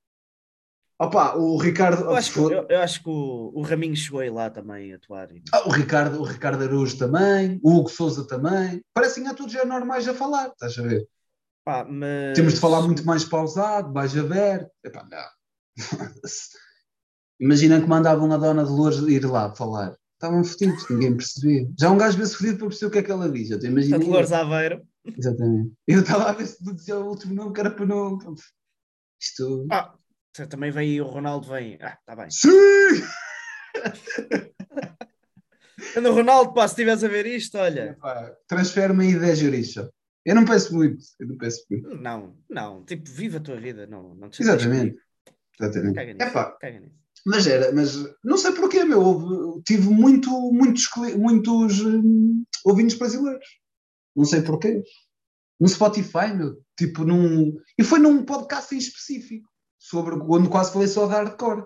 Opa, 0.97 1.35
o 1.35 1.59
Ricardo, 1.59 2.05
Eu 2.05 2.15
acho 2.15 2.33
que, 2.33 2.39
eu, 2.39 2.67
eu 2.69 2.81
acho 2.81 3.03
que 3.03 3.09
o, 3.09 3.51
o 3.53 3.62
Raminho 3.62 3.97
chegou 3.97 4.21
aí 4.21 4.31
lá 4.31 4.49
também 4.49 4.93
a 4.93 4.97
atuar. 4.97 5.31
Ah, 5.53 5.69
o 5.69 5.73
Ricardo, 5.73 6.21
o 6.21 6.25
Ricardo 6.25 6.62
Araújo 6.62 6.97
também, 6.97 7.59
o 7.61 7.77
Hugo 7.77 7.89
Souza 7.89 8.25
também. 8.25 8.81
Parecem 8.95 9.27
a 9.27 9.35
todos 9.35 9.53
já 9.53 9.65
normais 9.65 10.07
a 10.07 10.15
falar, 10.15 10.51
estás 10.51 10.79
a 10.79 10.83
ver? 10.83 11.09
Pá, 11.65 11.85
mas... 11.85 12.37
Temos 12.37 12.55
de 12.55 12.61
falar 12.61 12.83
muito 12.83 13.05
mais 13.05 13.25
pausado, 13.25 13.93
mais 13.93 14.17
aberto. 14.17 14.71
Epá, 14.85 15.07
não. 15.11 15.25
Imagina 17.41 17.81
que 17.81 17.87
mandavam 17.87 18.31
a 18.33 18.37
Dona 18.37 18.65
Dolores 18.65 18.99
ir 18.99 19.25
lá 19.25 19.55
falar. 19.55 19.97
Estavam 20.15 20.45
fodidos, 20.45 20.89
ninguém 20.89 21.17
percebia. 21.17 21.69
Já 21.79 21.91
um 21.91 21.99
gajo 21.99 22.17
vê-se 22.17 22.37
fodido 22.37 22.59
para 22.59 22.69
perceber 22.69 22.87
o 22.87 22.91
que 22.93 22.99
é 22.99 23.03
que 23.03 23.11
ela 23.11 23.31
diz. 23.31 23.51
Eu 23.51 23.59
imagino. 23.61 23.99
Dolores 23.99 24.33
Aveiro. 24.33 24.87
Exatamente. 25.05 25.73
Eu 25.87 26.01
estava 26.01 26.31
a 26.31 26.33
ver 26.33 26.47
se 26.47 26.62
dizia 26.62 26.97
o 26.97 27.09
último 27.09 27.35
nome 27.35 27.53
que 27.53 27.61
era 27.61 27.71
para 27.71 27.87
não. 27.87 28.19
Isto. 29.21 29.67
Ah, 29.71 29.95
também 30.49 30.71
vem 30.71 30.91
aí 30.91 31.01
o 31.01 31.07
Ronaldo, 31.07 31.49
vem. 31.49 31.79
Ah, 31.81 31.99
tá 32.07 32.15
bem. 32.15 32.31
Sim! 32.31 32.49
Anda, 35.97 36.11
Ronaldo, 36.11 36.53
pá, 36.55 36.67
se 36.67 36.75
estivesse 36.75 37.05
a 37.05 37.09
ver 37.09 37.27
isto, 37.27 37.59
olha. 37.59 37.97
Transfere-me 38.49 39.07
aí 39.07 39.19
10 39.19 39.43
euros. 39.43 39.75
Eu 40.25 40.35
não 40.35 40.45
peço 40.45 40.75
muito. 40.75 41.05
Eu 41.20 41.29
não 41.29 41.37
peço 41.37 41.64
muito. 41.70 41.97
Não, 41.97 42.37
não, 42.49 42.85
tipo, 42.85 43.11
viva 43.11 43.39
a 43.39 43.41
tua 43.41 43.61
vida, 43.61 43.87
não, 43.87 44.14
não 44.14 44.31
te 44.31 44.43
Exatamente. 44.43 44.99
Exatamente. 45.61 45.95
Caga 45.95 46.14
nisso. 46.14 46.29
Epá, 46.29 46.51
Caga 46.61 46.81
nisso. 46.81 47.05
Mas 47.27 47.47
era, 47.47 47.72
mas 47.72 47.97
não 48.22 48.37
sei 48.37 48.53
porquê, 48.53 48.85
meu. 48.85 49.01
Houve, 49.01 49.62
tive 49.62 49.89
muito, 49.89 50.31
muitos, 50.53 50.89
muitos 51.16 51.81
hum, 51.81 52.45
ouvintes 52.64 52.99
brasileiros. 52.99 53.47
Não 54.14 54.25
sei 54.25 54.43
porquê. 54.43 54.83
No 55.59 55.68
Spotify, 55.68 56.35
meu. 56.35 56.62
Tipo, 56.77 57.05
num. 57.05 57.57
E 57.79 57.85
foi 57.85 57.99
num 57.99 58.25
podcast 58.25 58.75
em 58.75 58.79
específico. 58.79 59.49
Sobre 59.79 60.18
quando 60.18 60.51
quase 60.51 60.72
falei 60.72 60.89
só 60.89 61.07
de 61.07 61.12
hardcore. 61.12 61.64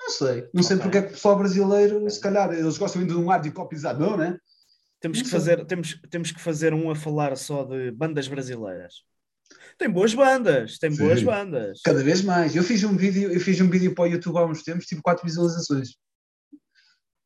Não 0.00 0.10
sei. 0.10 0.48
Não 0.54 0.62
sei 0.62 0.76
Ok. 0.76 0.84
porque 0.84 0.98
é 0.98 1.02
que 1.02 1.08
o 1.08 1.12
pessoal 1.12 1.36
brasileiro, 1.36 2.10
se 2.10 2.20
calhar, 2.20 2.52
eles 2.52 2.78
gostam 2.78 3.00
muito 3.00 3.14
de 3.14 3.20
um 3.20 3.28
hardcore 3.28 3.68
pisadão, 3.68 4.16
né? 4.16 4.38
Temos 5.04 5.20
que, 5.20 5.28
sei. 5.28 5.38
fazer, 5.38 5.66
temos, 5.66 6.00
temos 6.08 6.32
que 6.32 6.40
fazer 6.40 6.72
um 6.72 6.90
a 6.90 6.94
falar 6.96 7.36
só 7.36 7.62
de 7.62 7.90
bandas 7.90 8.26
brasileiras. 8.26 9.02
Tem 9.76 9.90
boas 9.90 10.14
bandas, 10.14 10.78
tem 10.78 10.96
boas 10.96 11.18
Sim. 11.18 11.26
bandas. 11.26 11.82
Cada 11.84 12.02
vez 12.02 12.22
mais. 12.22 12.56
Eu 12.56 12.62
fiz 12.62 12.82
um 12.84 12.96
vídeo, 12.96 13.30
eu 13.30 13.38
fiz 13.38 13.60
um 13.60 13.68
vídeo 13.68 13.94
para 13.94 14.04
o 14.04 14.06
YouTube 14.06 14.38
há 14.38 14.46
uns 14.46 14.62
tempos, 14.62 14.86
tive 14.86 15.02
quatro 15.02 15.22
visualizações. 15.26 15.90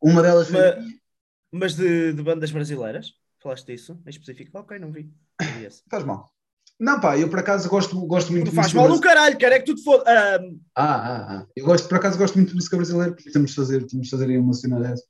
Uma 0.03 0.23
delas 0.23 0.49
foi. 0.49 0.59
Mas, 0.61 0.85
mas 1.53 1.75
de, 1.77 2.13
de 2.15 2.21
bandas 2.21 2.51
brasileiras? 2.51 3.13
Falaste 3.41 3.67
disso 3.67 3.97
em 4.05 4.11
específico? 4.11 4.59
Ok, 4.59 4.77
não 4.81 4.91
vi. 4.91 5.05
Não. 5.41 5.71
Faz 5.89 6.03
mal. 6.03 6.29
Não, 6.81 7.01
pá, 7.01 7.17
eu 7.17 7.31
por 7.31 7.39
acaso 7.39 7.69
gosto, 7.69 7.97
gosto 8.07 8.33
muito 8.33 8.47
Tu 8.47 8.51
de 8.51 8.57
faz 8.57 8.73
mal 8.73 8.89
no 8.89 9.01
caralho, 9.01 9.39
quero 9.39 9.55
é 9.55 9.61
que 9.61 9.67
tu 9.67 9.77
te 9.77 9.85
foda. 9.85 10.03
Ah, 10.05 10.39
Ah, 10.75 10.95
ah, 10.97 11.39
ah. 11.39 11.47
Eu 11.57 11.65
gosto, 11.65 11.89
por 11.89 11.99
acaso 11.99 12.19
gosto 12.19 12.35
muito 12.35 12.49
de 12.49 12.57
música 12.57 12.77
brasileira, 12.77 13.13
porque 13.13 13.31
temos 13.31 13.51
de 13.51 13.57
fazer, 13.57 13.87
temos 13.87 14.07
de 14.07 14.11
fazer 14.11 14.27
aí 14.29 14.37
uma 14.39 14.53
cena 14.53 14.81
dessa. 14.81 15.05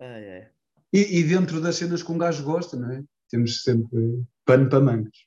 ah, 0.00 0.04
é. 0.18 0.50
E, 0.92 1.20
e 1.20 1.24
dentro 1.24 1.60
das 1.60 1.76
cenas 1.76 2.02
que 2.02 2.10
um 2.10 2.18
gajo 2.18 2.42
gosta, 2.44 2.76
não 2.76 2.90
é? 2.90 3.04
Temos 3.28 3.62
sempre 3.62 4.24
pano 4.44 4.68
para 4.68 4.80
mangas. 4.80 5.26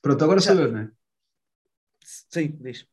Pronto, 0.00 0.24
agora 0.24 0.40
sou 0.40 0.54
eu, 0.54 0.72
não 0.72 0.80
é? 0.80 0.90
Sim, 2.04 2.56
diz. 2.60 2.86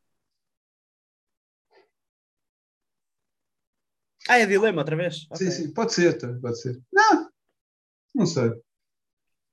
Ah, 4.28 4.38
é 4.38 4.46
dilema 4.46 4.80
outra 4.80 4.96
vez? 4.96 5.26
Ok. 5.30 5.38
Sim, 5.38 5.50
sim, 5.50 5.72
pode 5.72 5.92
ser, 5.92 6.18
tá, 6.18 6.32
pode 6.40 6.60
ser. 6.60 6.82
Não, 6.92 7.30
não 8.14 8.26
sei. 8.26 8.50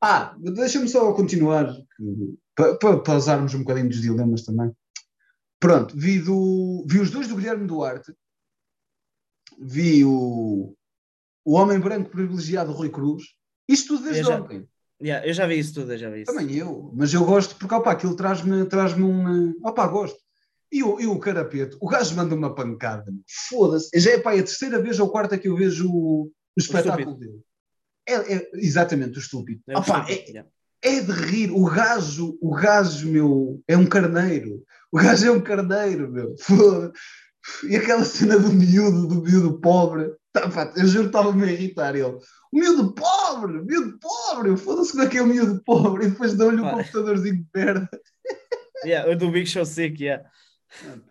Ah, 0.01 0.35
deixa-me 0.37 0.89
só 0.89 1.13
continuar, 1.13 1.73
para, 2.55 2.75
para, 2.77 2.99
para 3.01 3.17
usarmos 3.17 3.53
um 3.53 3.59
bocadinho 3.59 3.87
dos 3.87 4.01
dilemas 4.01 4.43
também. 4.43 4.75
Pronto, 5.59 5.95
vi, 5.95 6.19
do, 6.19 6.83
vi 6.87 6.99
os 6.99 7.09
dois 7.09 7.27
do 7.27 7.37
Guilherme 7.37 7.67
Duarte, 7.67 8.13
vi 9.59 10.03
o, 10.03 10.75
o 11.45 11.53
Homem 11.55 11.79
Branco 11.79 12.09
Privilegiado 12.09 12.71
Rui 12.71 12.89
Cruz, 12.89 13.23
isto 13.67 13.95
tudo 13.95 14.03
desde 14.05 14.21
Eu 14.21 14.25
já- 14.27 14.41
ontem. 14.41 14.67
Yeah, 15.01 15.27
eu 15.27 15.33
já 15.33 15.45
vi 15.45 15.59
isso 15.59 15.73
tudo, 15.73 15.91
eu 15.91 15.97
já 15.97 16.09
vi 16.09 16.21
isso. 16.21 16.31
Também 16.33 16.55
eu, 16.55 16.91
mas 16.95 17.13
eu 17.13 17.25
gosto 17.25 17.55
porque 17.57 17.73
opa, 17.75 17.91
aquilo 17.91 18.15
traz-me 18.15 18.63
traz 18.65 18.93
um. 18.93 19.49
eh, 19.49 19.53
Opa, 19.63 19.85
gosto. 19.87 20.17
E 20.71 20.81
o, 20.81 20.99
e 20.99 21.05
o 21.05 21.19
Carapeto, 21.19 21.77
o 21.81 21.87
gajo 21.89 22.15
manda 22.15 22.33
uma 22.33 22.55
pancada. 22.55 23.11
Foda-se. 23.49 23.89
Já 23.99 24.11
é 24.11 24.19
pá, 24.19 24.33
é 24.33 24.39
a 24.39 24.43
terceira 24.43 24.81
vez 24.81 24.99
ou 24.99 25.09
quarta 25.09 25.37
que 25.37 25.47
eu 25.49 25.55
vejo 25.57 25.89
o, 25.91 26.23
o 26.25 26.31
espetáculo 26.57 27.15
dele. 27.17 27.41
É, 28.07 28.35
é- 28.35 28.49
exatamente, 28.55 29.17
o 29.17 29.19
estúpido. 29.19 29.61
É 29.67 29.75
o 29.75 29.79
Opa, 29.81 29.99
estúpido, 30.09 30.21
é, 30.21 30.31
yeah. 30.31 30.49
é 30.81 30.99
de 31.01 31.11
rir. 31.11 31.51
O 31.51 31.65
gajo, 31.65 32.37
o 32.41 32.51
gajo, 32.55 33.07
meu, 33.09 33.61
é 33.67 33.75
um 33.75 33.85
carneiro. 33.85 34.63
O 34.91 34.97
gajo 34.97 35.27
é 35.27 35.31
um 35.31 35.41
carneiro, 35.41 36.09
meu. 36.09 36.33
Foda. 36.39 36.93
E 37.69 37.75
aquela 37.75 38.03
cena 38.03 38.39
do 38.39 38.51
miúdo, 38.51 39.07
do 39.07 39.21
miúdo 39.21 39.59
pobre. 39.59 40.15
Tá, 40.31 40.49
pá, 40.49 40.73
eu 40.75 40.87
juro 40.87 41.03
que 41.03 41.09
estava-me 41.09 41.43
a 41.43 41.51
irritar 41.51 41.95
ele. 41.95 42.03
O 42.05 42.59
miúdo 42.59 42.93
pobre, 42.93 43.59
o 43.59 43.65
miúdo 43.65 43.99
pobre. 43.99 44.57
Foda-se 44.57 44.91
como 44.91 45.03
é 45.03 45.09
que 45.09 45.17
é 45.17 45.21
o 45.21 45.27
miúdo 45.27 45.61
pobre. 45.63 46.05
E 46.05 46.09
depois 46.09 46.33
dão-lhe 46.33 46.61
um 46.61 46.69
computadorzinho 46.69 47.35
de 47.35 47.47
merda. 47.53 47.89
Yeah, 48.85 49.09
o 49.09 49.15
do 49.15 49.31
Big 49.31 49.47
Show 49.47 49.65
Sick, 49.65 50.03
yeah. 50.03 50.27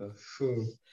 Ah. 0.00 0.10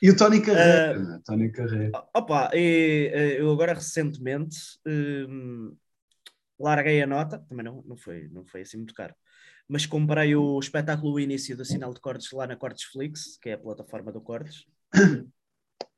E 0.01 0.09
o 0.11 0.15
Tony 0.15 0.41
Carreira. 0.41 0.99
Né? 0.99 1.21
Tony 1.25 1.51
Carreira. 1.51 1.91
Opa, 2.13 2.51
e, 2.53 3.11
eh, 3.13 3.41
eu 3.41 3.51
agora 3.51 3.73
recentemente 3.73 4.57
hum, 4.85 5.75
larguei 6.59 7.01
a 7.01 7.07
nota, 7.07 7.39
também 7.49 7.65
não, 7.65 7.83
não, 7.85 7.97
foi, 7.97 8.27
não 8.29 8.45
foi 8.45 8.61
assim 8.61 8.77
muito 8.77 8.93
caro, 8.93 9.15
mas 9.67 9.85
comprei 9.85 10.35
o 10.35 10.59
espetáculo 10.59 11.13
O 11.13 11.19
Início 11.19 11.57
do 11.57 11.65
Sinal 11.65 11.93
de 11.93 11.99
Cortes 11.99 12.31
lá 12.31 12.45
na 12.45 12.55
Cortes 12.55 12.83
Flix, 12.85 13.37
que 13.41 13.49
é 13.49 13.53
a 13.53 13.57
plataforma 13.57 14.11
do 14.11 14.21
Cortes, 14.21 14.65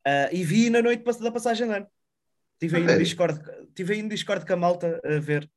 Ah, 0.05 0.29
e 0.31 0.43
vi 0.43 0.69
na 0.69 0.81
noite 0.81 1.03
da 1.03 1.31
passagem 1.31 1.67
de 1.67 1.73
ano. 1.75 1.87
Estive 2.53 2.77
aí, 2.77 2.83
no? 2.83 2.97
Discord, 2.97 3.39
tive 3.75 3.93
aí 3.93 4.01
no 4.01 4.09
Discord 4.09 4.45
com 4.45 4.53
a 4.53 4.57
malta 4.57 4.99
a 5.03 5.19
ver 5.19 5.49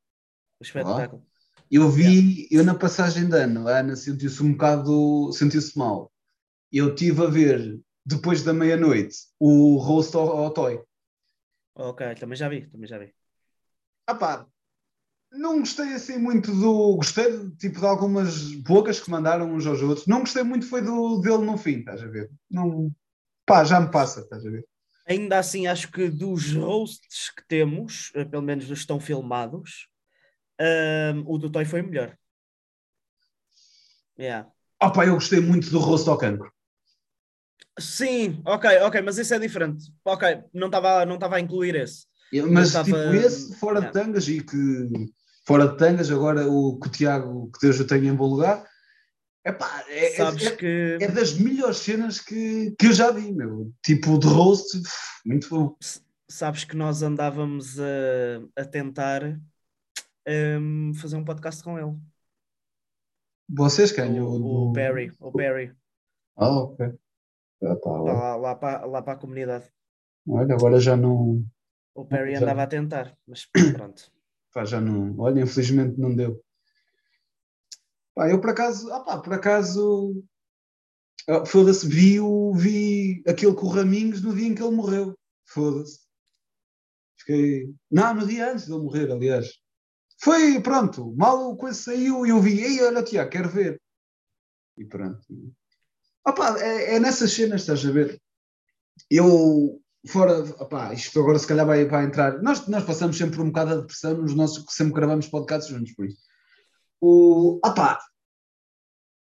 o 0.60 0.64
espetáculo. 0.64 1.24
Eu 1.70 1.90
vi, 1.90 2.46
eu 2.50 2.64
na 2.64 2.74
passagem 2.74 3.28
de 3.28 3.36
ano, 3.36 3.66
a 3.66 3.78
Ana 3.78 3.96
sentiu-se 3.96 4.42
um 4.42 4.52
bocado, 4.52 5.32
sentiu-se 5.32 5.76
mal. 5.78 6.12
Eu 6.70 6.90
estive 6.90 7.24
a 7.24 7.26
ver, 7.26 7.80
depois 8.04 8.42
da 8.42 8.52
meia-noite, 8.52 9.16
o 9.38 9.76
roast 9.78 10.14
ao, 10.14 10.28
ao 10.28 10.50
Toy. 10.52 10.80
Ok, 11.74 12.14
também 12.16 12.36
já 12.36 12.48
vi, 12.48 12.66
também 12.66 12.86
já 12.86 12.98
vi. 12.98 13.12
Ah 14.06 14.14
pá, 14.14 14.46
não 15.32 15.60
gostei 15.60 15.92
assim 15.94 16.18
muito 16.18 16.52
do. 16.52 16.96
Gostei 16.96 17.50
tipo, 17.56 17.80
de 17.80 17.86
algumas 17.86 18.54
poucas 18.66 19.00
que 19.00 19.10
mandaram 19.10 19.52
uns 19.52 19.66
aos 19.66 19.82
outros. 19.82 20.06
Não 20.06 20.20
gostei 20.20 20.42
muito 20.42 20.66
foi 20.66 20.82
do 20.82 21.20
dele 21.20 21.44
no 21.44 21.58
fim, 21.58 21.78
estás 21.78 22.02
a 22.02 22.06
ver? 22.06 22.30
Não, 22.50 22.90
pá, 23.46 23.64
já 23.64 23.80
me 23.80 23.90
passa, 23.90 24.20
estás 24.20 24.44
a 24.46 24.50
ver? 24.50 24.64
Ainda 25.06 25.38
assim, 25.38 25.66
acho 25.66 25.90
que 25.90 26.08
dos 26.08 26.52
roasts 26.54 27.30
que 27.30 27.46
temos, 27.46 28.10
eh, 28.14 28.24
pelo 28.24 28.42
menos 28.42 28.66
dos 28.66 28.78
que 28.78 28.82
estão 28.82 28.98
filmados, 28.98 29.88
hum, 30.60 31.24
o 31.26 31.38
do 31.38 31.50
Toy 31.50 31.64
foi 31.64 31.82
o 31.82 31.86
melhor. 31.86 32.16
Yeah. 34.18 34.46
Ah 34.80 34.90
pá, 34.90 35.06
eu 35.06 35.14
gostei 35.14 35.40
muito 35.40 35.70
do 35.70 35.78
roast 35.78 36.08
ao 36.08 36.18
cancro. 36.18 36.50
Sim, 37.78 38.40
ok, 38.46 38.64
ok, 38.82 39.02
mas 39.02 39.18
isso 39.18 39.34
é 39.34 39.38
diferente. 39.38 39.92
Ok, 40.04 40.42
não 40.52 40.68
estava 40.68 41.04
não 41.04 41.14
estava 41.16 41.36
a 41.36 41.40
incluir 41.40 41.74
esse. 41.74 42.06
Eu- 42.32 42.50
Mas 42.50 42.68
tipo, 42.70 42.90
tava- 42.90 43.16
esse 43.16 43.54
fora 43.56 43.80
de 43.80 43.86
Yeah. 43.86 44.00
tangas 44.00 44.28
e 44.28 44.40
que 44.42 44.88
fora 45.46 45.68
de 45.68 45.76
tangas, 45.76 46.10
agora 46.10 46.46
o 46.48 46.78
que 46.78 46.88
o 46.88 46.90
Tiago, 46.90 47.50
que 47.52 47.58
Deus 47.66 47.78
o 47.80 47.86
tenha 47.86 48.10
em 48.10 48.14
bom 48.14 48.28
lugar, 48.28 48.64
epá, 49.44 49.84
é, 49.88 50.06
é, 50.06 50.16
Sabes 50.16 50.46
é, 50.46 50.56
que 50.56 50.98
é 51.00 51.08
das 51.08 51.34
melhores 51.34 51.78
cenas 51.78 52.20
que, 52.20 52.74
que 52.78 52.86
eu 52.86 52.92
já 52.92 53.10
vi, 53.10 53.32
meu. 53.32 53.72
Tipo, 53.82 54.18
de 54.18 54.26
roast, 54.26 54.76
uf, 54.76 54.92
muito 55.24 55.48
bom. 55.48 55.76
sabes 56.28 56.64
que 56.64 56.76
nós 56.76 57.02
andávamos 57.02 57.78
a, 57.78 58.62
a 58.62 58.64
tentar 58.64 59.38
hum, 60.26 60.92
fazer 60.94 61.16
um 61.16 61.24
podcast 61.24 61.62
com 61.62 61.78
ele. 61.78 61.96
Vocês 63.48 63.92
ganham 63.92 64.26
O, 64.26 64.70
o 64.70 64.72
Barry, 64.72 65.12
o 65.20 65.30
Barry, 65.30 65.72
Ah, 66.36 66.60
ok. 66.60 66.86
Ah, 67.62 67.76
pá, 67.76 67.90
olha. 67.90 68.12
lá, 68.12 68.36
lá, 68.36 68.54
para, 68.54 68.86
lá 68.86 69.02
para 69.02 69.12
a 69.14 69.16
comunidade. 69.16 69.64
olha, 70.28 70.54
agora 70.54 70.80
já 70.80 70.96
não. 70.96 71.44
O 71.94 72.04
Barry 72.04 72.32
Já. 72.32 72.40
andava 72.40 72.62
a 72.64 72.66
tentar, 72.66 73.16
mas 73.26 73.46
pronto. 73.76 74.10
Pá, 74.52 74.64
já 74.64 74.80
não. 74.80 75.18
Olha, 75.18 75.40
infelizmente 75.40 75.98
não 75.98 76.14
deu. 76.14 76.43
Pá, 78.14 78.30
eu 78.30 78.40
por 78.40 78.50
acaso, 78.50 78.92
ah 78.92 79.00
pá, 79.00 79.18
por 79.18 79.32
acaso 79.32 80.24
Ah, 81.28 81.44
Foda-se, 81.46 81.86
vi, 81.88 82.18
vi 82.54 83.22
aquele 83.26 83.54
com 83.54 83.66
o 83.66 83.70
Raminhos 83.70 84.22
no 84.22 84.34
dia 84.34 84.48
em 84.48 84.54
que 84.54 84.62
ele 84.62 84.76
morreu. 84.76 85.18
Foda-se. 85.46 86.00
Fiquei. 87.18 87.74
Não, 87.90 88.14
no 88.14 88.26
dia 88.26 88.52
antes 88.52 88.66
de 88.66 88.72
ele 88.72 88.82
morrer, 88.82 89.10
aliás. 89.10 89.46
Foi, 90.20 90.60
pronto, 90.60 91.14
mal 91.16 91.50
o 91.50 91.56
coisa 91.56 91.78
saiu 91.78 92.26
e 92.26 92.30
eu 92.30 92.40
vi, 92.40 92.60
ei, 92.62 92.82
olha, 92.82 93.02
Tiago, 93.02 93.30
quero 93.30 93.48
ver. 93.48 93.80
E 94.76 94.84
pronto. 94.84 95.20
Opa, 96.26 96.58
é, 96.60 96.96
é 96.96 97.00
nessas 97.00 97.32
cenas, 97.32 97.62
estás 97.62 97.84
a 97.84 97.90
ver? 97.90 98.20
Eu, 99.10 99.80
fora, 100.06 100.40
opá, 100.62 100.92
isto 100.94 101.18
agora 101.20 101.38
se 101.38 101.46
calhar 101.46 101.66
vai, 101.66 101.84
vai 101.86 102.04
entrar. 102.04 102.42
Nós, 102.42 102.66
nós 102.68 102.84
passamos 102.84 103.16
sempre 103.16 103.40
um 103.40 103.46
bocado 103.46 103.74
de 103.74 103.80
depressão 103.82 104.16
nos 104.16 104.34
nossos, 104.34 104.64
sempre 104.70 104.94
gravamos 104.94 105.28
podcasts 105.28 105.74
juntos, 105.74 105.94
por 105.94 106.06
isso. 106.06 106.22
O, 107.00 107.60
opá, 107.64 107.98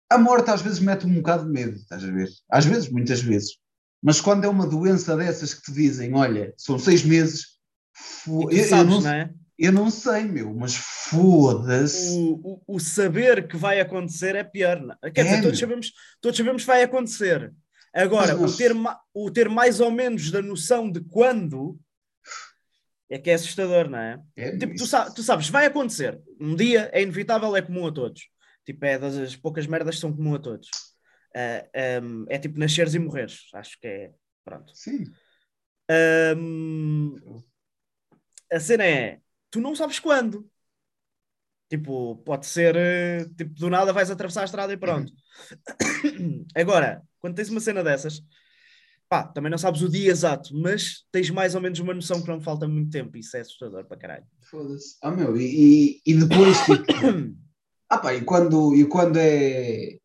a 0.09 0.17
morte 0.17 0.49
às 0.49 0.61
vezes 0.61 0.79
mete 0.79 1.05
um 1.05 1.15
bocado 1.15 1.45
de 1.45 1.51
medo, 1.51 1.75
estás 1.77 2.03
a 2.03 2.11
ver? 2.11 2.29
Às 2.49 2.65
vezes, 2.65 2.89
muitas 2.89 3.21
vezes. 3.21 3.57
Mas 4.01 4.19
quando 4.19 4.43
é 4.43 4.47
uma 4.47 4.67
doença 4.67 5.15
dessas 5.15 5.53
que 5.53 5.61
te 5.63 5.71
dizem, 5.71 6.13
olha, 6.13 6.53
são 6.57 6.77
seis 6.77 7.03
meses, 7.03 7.57
eu, 8.27 8.51
eu 8.51 8.67
sabes, 8.67 8.93
não, 8.93 9.01
não 9.01 9.09
é? 9.09 9.33
eu 9.57 9.71
não 9.71 9.89
sei, 9.89 10.23
meu, 10.23 10.53
mas 10.53 10.75
foda-se. 10.75 12.09
O, 12.17 12.61
o, 12.67 12.75
o 12.75 12.79
saber 12.79 13.47
que 13.47 13.55
vai 13.55 13.79
acontecer 13.79 14.35
é 14.35 14.43
pior. 14.43 14.79
não? 14.81 14.95
Quer 15.11 15.21
É, 15.21 15.23
dizer, 15.23 15.41
todos 15.41 15.59
sabemos, 15.59 15.91
todos 16.21 16.37
sabemos 16.37 16.61
que 16.63 16.67
vai 16.67 16.83
acontecer. 16.83 17.53
Agora, 17.95 18.35
Mas 18.35 18.53
o, 18.53 18.57
ter, 18.57 18.71
o 19.13 19.31
ter 19.31 19.47
mais 19.49 19.79
ou 19.79 19.91
menos 19.91 20.31
da 20.31 20.41
noção 20.41 20.91
de 20.91 20.99
quando 20.99 21.79
é 23.15 23.19
que 23.19 23.29
é 23.29 23.33
assustador, 23.35 23.89
não 23.89 23.97
é? 23.97 24.19
É, 24.35 24.57
Tipo, 24.57 24.75
tu, 24.75 24.85
sa- 24.87 25.11
tu 25.11 25.21
sabes, 25.23 25.49
vai 25.49 25.65
acontecer. 25.65 26.21
Um 26.39 26.55
dia 26.55 26.89
é 26.93 27.01
inevitável, 27.01 27.55
é 27.55 27.61
comum 27.61 27.87
a 27.87 27.91
todos. 27.91 28.27
Tipo, 28.65 28.85
é 28.85 28.97
das 28.97 29.35
poucas 29.35 29.67
merdas 29.67 29.95
que 29.95 30.01
são 30.01 30.15
comum 30.15 30.35
a 30.35 30.39
todos. 30.39 30.69
Ah, 31.35 31.65
ahm, 31.99 32.25
é 32.29 32.37
tipo 32.39 32.59
nasceres 32.59 32.93
e 32.93 32.99
morreres. 32.99 33.47
Acho 33.53 33.79
que 33.79 33.87
é. 33.87 34.11
Pronto. 34.45 34.73
Sim. 34.75 35.03
Ahm, 35.89 37.15
a 38.51 38.59
cena 38.59 38.85
é, 38.85 39.21
tu 39.51 39.59
não 39.61 39.75
sabes 39.75 39.99
quando. 39.99 40.49
Tipo, 41.69 42.17
pode 42.17 42.45
ser, 42.45 42.75
eh, 42.75 43.25
tipo, 43.35 43.53
do 43.55 43.69
nada 43.69 43.91
vais 43.93 44.11
atravessar 44.11 44.41
a 44.41 44.45
estrada 44.45 44.73
e 44.73 44.77
pronto. 44.77 45.11
Agora, 46.55 47.01
quando 47.19 47.35
tens 47.35 47.49
uma 47.49 47.59
cena 47.59 47.83
dessas, 47.83 48.21
pá, 49.13 49.21
também 49.27 49.51
não 49.51 49.59
sabes 49.59 49.83
o 49.83 49.89
dia 49.89 50.09
exato, 50.09 50.49
mas 50.57 51.05
tens 51.11 51.29
mais 51.29 51.53
ou 51.53 51.61
menos 51.61 51.77
uma 51.77 51.93
noção 51.93 52.19
que 52.19 52.27
não 52.27 52.41
falta 52.41 52.67
muito 52.67 52.89
tempo. 52.89 53.15
Isso 53.15 53.37
é 53.37 53.41
assustador 53.41 53.85
para 53.85 53.95
caralho. 53.95 54.25
Foda-se. 54.49 54.95
Ah, 55.03 55.11
meu, 55.11 55.37
e, 55.37 56.01
e- 56.03 56.15
depois, 56.15 56.57
tipo, 56.61 56.83
ah, 57.91 57.97
pá, 57.99 58.15
e 58.15 58.21
quando, 58.23 58.75
e 58.75 58.83
quando 58.85 59.17
é 59.17 59.99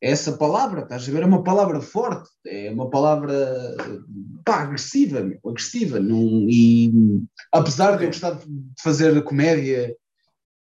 essa 0.00 0.32
palavra, 0.36 0.80
estás 0.82 1.08
a 1.08 1.12
ver? 1.12 1.22
É 1.22 1.26
uma 1.26 1.44
palavra 1.44 1.80
forte, 1.80 2.28
é 2.44 2.68
uma 2.72 2.90
palavra 2.90 3.32
pá, 4.44 4.62
agressiva, 4.62 5.20
meu, 5.20 5.38
agressiva. 5.46 6.00
Não, 6.00 6.48
e 6.50 7.22
apesar 7.52 7.96
de 7.96 8.02
eu 8.02 8.08
gostar 8.08 8.32
de 8.32 8.44
fazer 8.82 9.22
comédia 9.22 9.96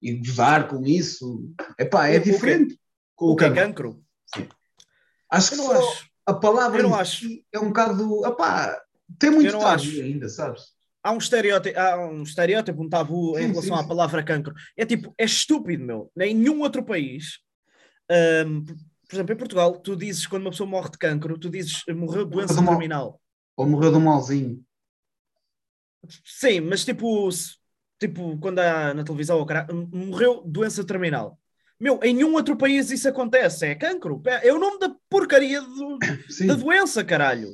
e 0.01 0.15
gozar 0.15 0.67
com 0.69 0.83
isso, 0.87 1.47
epá, 1.79 2.09
é 2.09 2.17
o 2.17 2.23
quê? 2.23 2.31
diferente. 2.33 2.81
Com 3.15 3.33
O 3.33 3.37
que 3.37 3.45
é 3.45 3.53
cancro. 3.53 4.01
cancro? 4.33 4.55
Acho 5.31 5.51
que 5.51 5.55
Eu 5.57 5.59
não 5.59 5.67
só 5.67 5.79
acho. 5.79 6.16
A 6.27 6.35
palavra 6.35 6.79
Eu 6.79 6.85
não 6.85 6.91
em 6.91 7.01
acho. 7.01 7.27
é 7.53 7.59
um 7.59 7.69
bocado, 7.69 8.27
epá, 8.27 8.81
tem 9.19 9.31
muito 9.31 9.57
tabu 9.59 9.67
acho. 9.67 10.01
ainda, 10.03 10.29
sabes? 10.29 10.75
Há 11.03 11.13
um 11.13 11.19
estereótipo, 11.19 11.79
há 11.79 11.97
um, 12.09 12.23
estereótipo, 12.23 12.83
um 12.83 12.89
tabu 12.89 13.39
em 13.39 13.43
Sim, 13.43 13.49
relação 13.49 13.77
sim, 13.77 13.83
à 13.83 13.85
palavra 13.87 14.23
cancro. 14.25 14.55
É 14.77 14.85
tipo, 14.85 15.15
é 15.17 15.25
estúpido, 15.25 15.85
meu. 15.85 16.11
Em 16.19 16.35
nenhum 16.35 16.61
outro 16.63 16.85
país, 16.85 17.39
ahm, 18.11 18.65
por- 18.65 19.15
exemplo, 19.17 19.35
em 19.35 19.39
Portugal, 19.39 19.79
tu 19.81 19.97
dizes 19.97 20.27
quando 20.27 20.43
uma 20.43 20.51
pessoa 20.51 20.69
morre 20.69 20.91
de 20.91 20.99
cancro, 20.99 21.39
tu 21.39 21.49
dizes 21.51 21.83
morreu 21.95 22.25
de 22.25 22.31
doença 22.33 22.61
mal. 22.63 22.73
terminal. 22.73 23.21
Ou 23.57 23.67
morreu 23.67 23.93
de 23.93 23.99
um 23.99 24.01
malzinho. 24.01 24.65
Sim, 26.25 26.61
mas 26.61 26.85
tipo, 26.85 27.29
tipo 27.99 28.39
quando 28.39 28.59
há 28.61 28.95
na 28.95 29.05
televisão, 29.05 29.45
morreu 29.93 30.43
doença 30.47 30.85
terminal. 30.85 31.39
Meu, 31.79 32.01
em 32.03 32.15
nenhum 32.15 32.33
outro 32.35 32.57
país 32.57 32.91
isso 32.91 33.09
acontece. 33.09 33.67
É 33.67 33.75
cancro. 33.75 34.23
É 34.43 34.53
o 34.53 34.59
nome 34.59 34.79
da 34.79 34.95
porcaria 35.11 35.61
do- 35.61 35.99
da 36.47 36.55
doença, 36.55 37.05
caralho. 37.05 37.51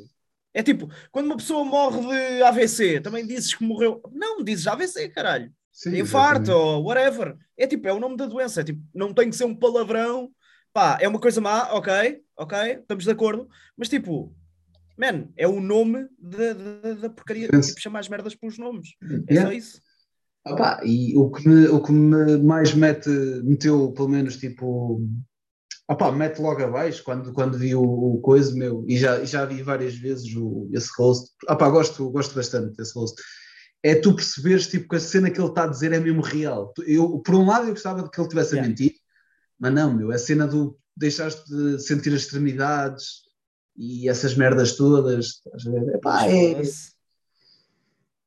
É 0.54 0.62
tipo, 0.62 0.88
quando 1.10 1.26
uma 1.26 1.36
pessoa 1.36 1.64
morre 1.64 2.00
de 2.36 2.42
AVC, 2.42 3.00
também 3.00 3.26
dizes 3.26 3.54
que 3.54 3.64
morreu. 3.64 4.02
Não, 4.12 4.44
dizes 4.44 4.66
AVC, 4.66 5.08
caralho. 5.08 5.50
sim, 5.72 5.98
infarto 5.98 6.52
ou 6.52 6.84
whatever. 6.84 7.36
É 7.56 7.66
tipo, 7.66 7.88
é 7.88 7.92
o 7.92 7.98
nome 7.98 8.16
da 8.16 8.26
doença. 8.26 8.60
É 8.60 8.64
tipo, 8.64 8.80
não 8.94 9.12
tem 9.14 9.30
que 9.30 9.36
ser 9.36 9.44
um 9.44 9.54
palavrão. 9.56 10.30
Pá, 10.72 10.98
é 11.00 11.08
uma 11.08 11.18
coisa 11.20 11.40
má, 11.40 11.72
ok, 11.74 11.92
ok, 12.36 12.58
estamos 12.80 13.04
de 13.04 13.10
acordo. 13.10 13.48
Mas 13.76 13.88
tipo, 13.88 14.34
man, 14.96 15.28
é 15.36 15.46
o 15.48 15.60
nome 15.60 16.06
da, 16.18 16.52
da, 16.52 16.94
da 16.94 17.10
porcaria. 17.10 17.48
Tipo, 17.48 17.80
chamar 17.80 17.98
as 18.00 18.08
merdas 18.08 18.34
pelos 18.34 18.56
nomes. 18.58 18.90
É 19.28 19.32
Yeah. 19.34 19.50
só 19.50 19.52
isso. 19.56 19.80
Ah 20.44 20.56
pá, 20.56 20.80
e 20.84 21.16
o 21.16 21.30
que, 21.30 21.48
me, 21.48 21.68
o 21.68 21.80
que 21.80 21.92
me 21.92 22.36
mais 22.38 22.74
mete, 22.74 23.08
meteu, 23.44 23.92
pelo 23.92 24.08
menos, 24.08 24.36
tipo, 24.36 25.00
ah 25.86 25.94
pá, 25.94 26.10
mete 26.10 26.40
logo 26.40 26.62
abaixo 26.64 27.04
quando, 27.04 27.32
quando 27.32 27.56
vi 27.56 27.74
o, 27.74 27.82
o 27.82 28.20
coisa, 28.20 28.52
meu, 28.54 28.84
e 28.88 28.98
já, 28.98 29.24
já 29.24 29.44
vi 29.44 29.62
várias 29.62 29.94
vezes 29.94 30.34
o, 30.34 30.68
esse 30.72 30.90
rosto. 30.98 31.30
Ah 31.46 31.54
pá, 31.54 31.68
gosto, 31.68 32.10
gosto 32.10 32.34
bastante 32.34 32.76
desse 32.76 32.92
rosto. 32.94 33.22
É 33.84 33.94
tu 33.94 34.14
perceberes, 34.14 34.68
tipo, 34.68 34.88
que 34.88 34.96
a 34.96 35.00
cena 35.00 35.30
que 35.30 35.40
ele 35.40 35.48
está 35.48 35.64
a 35.64 35.68
dizer 35.68 35.92
é 35.92 36.00
mesmo 36.00 36.22
real. 36.22 36.72
Eu, 36.86 37.18
por 37.18 37.34
um 37.34 37.46
lado, 37.46 37.66
eu 37.66 37.72
gostava 37.72 38.02
de 38.02 38.10
que 38.10 38.20
ele 38.20 38.28
tivesse 38.28 38.54
a 38.54 38.56
Yeah. 38.56 38.68
mentir, 38.68 38.92
mas 39.58 39.72
não, 39.72 39.94
meu, 39.94 40.10
a 40.10 40.18
cena 40.18 40.46
do 40.46 40.76
deixaste 40.96 41.48
de 41.48 41.80
sentir 41.80 42.12
as 42.14 42.22
extremidades 42.22 43.22
e 43.76 44.08
essas 44.08 44.34
merdas 44.34 44.76
todas, 44.76 45.26
estás 45.26 45.66
a 45.66 45.70
ver? 45.70 45.94
Epá, 45.94 46.26
é. 46.26 46.62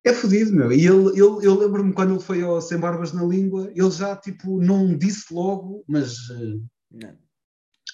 É 0.05 0.13
fodido, 0.13 0.53
meu. 0.53 0.71
E 0.71 0.85
ele, 0.85 1.09
ele, 1.09 1.19
eu 1.45 1.55
lembro-me 1.59 1.93
quando 1.93 2.13
ele 2.13 2.23
foi 2.23 2.41
ao 2.41 2.61
Sem 2.61 2.77
Barbas 2.79 3.11
na 3.13 3.23
Língua, 3.23 3.71
ele 3.75 3.91
já, 3.91 4.15
tipo, 4.15 4.61
não 4.61 4.95
disse 4.97 5.33
logo, 5.33 5.83
mas, 5.87 6.13
eh, 6.31 6.57
Não. 6.91 7.17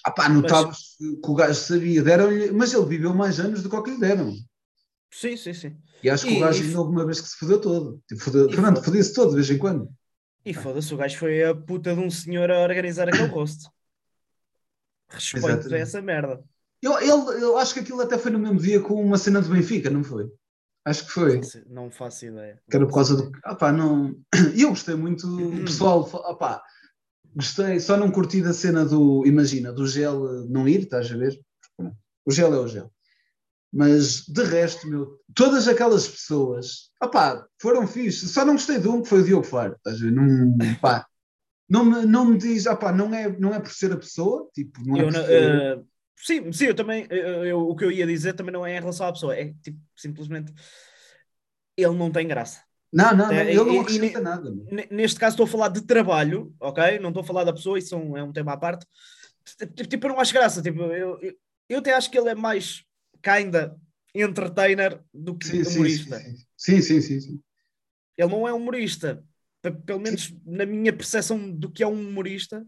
ah 0.04 0.10
pá, 0.10 0.28
notava-se 0.28 0.96
que 0.98 1.30
o 1.30 1.34
gajo 1.34 1.54
sabia. 1.60 2.02
Deram-lhe, 2.02 2.50
mas 2.52 2.72
ele 2.72 2.86
viveu 2.86 3.14
mais 3.14 3.40
anos 3.40 3.62
do 3.62 3.70
que 3.70 3.76
o 3.76 3.82
que 3.82 3.90
lhe 3.92 3.98
deram. 4.00 4.32
Sim, 5.10 5.36
sim, 5.36 5.52
sim. 5.54 5.76
E 6.02 6.10
acho 6.10 6.26
que 6.26 6.32
E- 6.32 6.36
o 6.36 6.40
gajo 6.40 6.62
e- 6.62 6.66
ainda 6.66 6.80
houve 6.80 6.92
uma 6.92 7.04
vez 7.06 7.20
que 7.20 7.28
se 7.28 7.36
fodeu 7.36 7.60
todo. 7.60 8.02
Tipo, 8.08 8.22
fodeu, 8.22 8.50
Fernando, 8.50 8.82
fodia-se 8.82 9.12
todo 9.14 9.30
de 9.30 9.36
vez 9.36 9.50
em 9.50 9.58
quando. 9.58 9.88
E 10.44 10.52
foda-se, 10.52 10.92
o 10.92 10.96
gajo 10.96 11.16
foi 11.18 11.44
a 11.44 11.54
puta 11.54 11.94
de 11.94 12.00
um 12.00 12.10
senhor 12.10 12.50
a 12.50 12.60
organizar 12.62 13.08
aquele 13.08 13.28
rosto. 13.30 13.70
Respeito 15.08 15.46
Exatamente. 15.46 15.74
a 15.74 15.78
essa 15.78 16.02
merda. 16.02 16.42
Eu, 16.80 16.98
ele, 16.98 17.44
eu 17.44 17.56
acho 17.58 17.74
que 17.74 17.80
aquilo 17.80 18.00
até 18.00 18.18
foi 18.18 18.30
no 18.32 18.38
mesmo 18.38 18.58
dia 18.58 18.80
com 18.80 18.94
uma 18.94 19.16
cena 19.18 19.40
do 19.40 19.48
Benfica, 19.50 19.88
não 19.88 20.02
foi? 20.02 20.28
Acho 20.84 21.06
que 21.06 21.12
foi. 21.12 21.40
Não 21.68 21.90
faço 21.90 22.26
ideia. 22.26 22.60
Que 22.68 22.76
era 22.76 22.86
por 22.86 22.94
causa 22.94 23.16
do. 23.16 23.30
Ah 23.44 23.54
pá, 23.54 23.70
não. 23.72 24.14
E 24.54 24.62
eu 24.62 24.70
gostei 24.70 24.94
muito. 24.94 25.26
O 25.26 25.62
pessoal. 25.64 26.08
Ah 26.26 26.34
pá, 26.34 26.62
gostei. 27.34 27.78
Só 27.78 27.96
não 27.96 28.10
curti 28.10 28.42
da 28.42 28.52
cena 28.52 28.84
do. 28.84 29.24
Imagina, 29.26 29.72
do 29.72 29.86
gel 29.86 30.26
eh, 30.28 30.46
não 30.48 30.66
ir, 30.68 30.80
estás 30.80 31.10
a 31.10 31.16
ver? 31.16 31.38
O 32.24 32.30
gel 32.30 32.52
é 32.54 32.58
o 32.58 32.68
gel. 32.68 32.92
Mas 33.72 34.26
de 34.26 34.42
resto, 34.42 34.86
meu, 34.86 35.18
todas 35.34 35.66
aquelas 35.66 36.06
pessoas, 36.06 36.90
ah 37.00 37.08
pá, 37.08 37.46
foram 37.60 37.86
fixe. 37.86 38.28
Só 38.28 38.44
não 38.44 38.52
gostei 38.54 38.78
de 38.78 38.86
um 38.86 39.02
que 39.02 39.08
foi 39.08 39.20
o 39.22 39.24
Diogo 39.24 39.44
Faro, 39.44 39.74
estás 39.76 39.96
a 39.96 40.04
ver? 40.04 40.12
Não, 40.12 40.74
pá, 40.80 41.06
não, 41.70 41.84
me, 41.84 42.04
não 42.04 42.26
me 42.26 42.36
diz, 42.36 42.66
ah 42.66 42.76
pá, 42.76 42.92
não 42.92 43.14
é, 43.14 43.34
não 43.38 43.54
é 43.54 43.58
por 43.58 43.70
ser 43.72 43.90
a 43.92 43.96
pessoa, 43.96 44.46
tipo, 44.52 44.78
não 44.84 44.96
é 44.96 45.00
Eu 45.00 45.04
por 45.06 45.14
ser. 45.14 45.30
eh, 45.78 45.82
sim, 46.16 46.52
sim, 46.52 46.66
eu 46.66 46.74
também. 46.74 47.06
eu- 47.10 47.44
eu- 47.44 47.68
o 47.68 47.76
que 47.76 47.84
eu 47.84 47.90
ia 47.90 48.06
dizer 48.06 48.34
também 48.34 48.52
não 48.52 48.64
é 48.66 48.76
em 48.76 48.80
relação 48.80 49.06
à 49.06 49.12
pessoa, 49.12 49.36
é 49.36 49.52
tipo, 49.62 49.78
simplesmente 49.96 50.52
ele 51.76 51.94
não 51.96 52.10
tem 52.10 52.26
graça. 52.28 52.62
não, 52.92 53.16
não, 53.16 53.26
não, 53.26 53.32
é, 53.32 53.54
ele 53.54 53.64
não 53.64 53.70
e- 53.70 53.76
e- 53.76 53.80
acrescenta 53.80 54.20
nada. 54.20 54.52
Neste 54.90 55.18
caso 55.18 55.34
estou 55.34 55.44
a 55.44 55.48
falar 55.48 55.68
de 55.68 55.82
trabalho, 55.82 56.54
ok? 56.60 56.98
Não 56.98 57.10
estou 57.10 57.22
a 57.22 57.26
falar 57.26 57.44
da 57.44 57.52
pessoa, 57.52 57.78
isso 57.78 57.94
é 57.94 57.98
um, 57.98 58.16
é 58.16 58.22
um 58.22 58.32
tema 58.32 58.52
à 58.52 58.56
parte. 58.56 58.86
Tipo, 59.88 60.06
eu 60.06 60.10
não 60.12 60.20
acho 60.20 60.32
graça. 60.32 60.62
Tipo, 60.62 60.82
eu, 60.82 61.18
eu, 61.20 61.34
eu 61.68 61.78
até 61.78 61.92
acho 61.94 62.10
que 62.10 62.18
ele 62.18 62.30
é 62.30 62.34
mais 62.34 62.84
kinda 63.22 63.76
entertainer 64.14 65.00
do 65.12 65.36
que 65.36 65.46
Sim, 65.46 65.62
humorista. 65.70 66.18
sim, 66.20 66.36
sim. 66.36 66.46
Sim, 66.56 66.80
sim, 66.82 67.00
sim, 67.00 67.20
sim. 67.20 67.40
Ele 68.16 68.30
não 68.30 68.46
é 68.46 68.52
humorista. 68.52 69.22
P- 69.62 69.70
Pelo 69.72 70.00
menos 70.00 70.32
na 70.44 70.66
minha 70.66 70.92
percepção 70.92 71.50
do 71.50 71.70
que 71.70 71.82
é 71.82 71.86
um 71.86 72.08
humorista. 72.08 72.66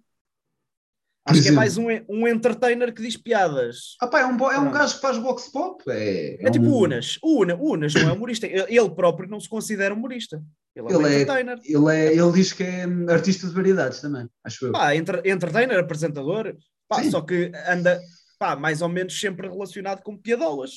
Por 1.26 1.32
Acho 1.32 1.42
que 1.42 1.48
é 1.48 1.52
mais 1.52 1.78
um, 1.78 1.86
um 2.06 2.28
entertainer 2.28 2.92
que 2.92 3.00
diz 3.00 3.16
piadas. 3.16 3.96
Ah 3.98 4.06
pá, 4.06 4.20
é 4.20 4.26
um, 4.26 4.36
é 4.50 4.58
um 4.58 4.70
gajo 4.70 4.96
que 4.96 5.00
faz 5.00 5.16
box 5.16 5.50
pop. 5.50 5.82
É, 5.88 6.36
É, 6.46 6.50
tipo 6.50 6.66
um- 6.66 6.72
o 6.72 6.82
Unas. 6.84 7.18
O 7.22 7.40
Unas, 7.40 7.58
o 7.58 7.72
Unas 7.72 7.94
não 7.94 8.10
é 8.10 8.12
humorista. 8.12 8.46
Ele 8.46 8.90
próprio 8.90 9.26
não 9.28 9.40
se 9.40 9.48
considera 9.48 9.94
humorista. 9.94 10.42
Ele 10.76 10.92
é 10.92 10.96
um 10.98 11.00
Ele 11.00 11.08
é, 11.16 11.22
entertainer. 11.22 11.58
ele, 11.64 11.96
é, 11.96 12.12
ele 12.14 12.32
diz 12.32 12.52
que 12.52 12.62
é 12.62 12.84
artista 13.08 13.46
de 13.46 13.54
variedades 13.54 14.00
também, 14.02 14.28
acho 14.44 14.66
eu. 14.66 14.72
Pá, 14.72 14.94
entre, 14.94 15.18
entertainer, 15.30 15.78
apresentador, 15.78 16.54
pá, 16.86 17.02
Sim. 17.02 17.10
só 17.10 17.22
que 17.22 17.50
anda 17.70 17.98
pá, 18.38 18.54
mais 18.54 18.82
ou 18.82 18.88
menos 18.90 19.18
sempre 19.18 19.48
relacionado 19.48 20.02
com 20.02 20.18
piadolas. 20.18 20.72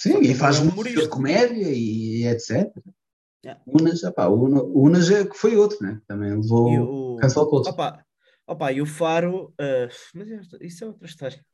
Sim, 0.00 0.14
e 0.20 0.24
ele 0.28 0.34
faz 0.34 0.56
é 0.58 0.62
humorista. 0.62 1.02
de 1.02 1.08
comédia 1.08 1.68
e 1.68 2.26
etc. 2.26 2.72
Yeah. 3.44 3.60
Unas, 3.66 4.02
opá, 4.02 4.26
o 4.26 4.42
Una- 4.42 4.62
o 4.62 4.82
Unas 4.82 5.10
é 5.10 5.24
que 5.24 5.36
foi 5.36 5.54
outro, 5.56 5.78
né? 5.80 6.00
Também 6.08 6.30
levou 6.34 6.72
E 6.72 6.78
o, 6.80 7.16
cancel 7.20 7.46
culture. 7.46 7.72
opa, 7.74 8.04
opa, 8.46 8.72
e 8.72 8.80
o 8.80 8.86
Faro, 8.86 9.54
ah, 9.58 9.88
mas 10.14 10.30
é 10.30 10.40
isso 10.60 10.84
é 10.84 10.86
outra 10.86 11.06
história. 11.06 11.44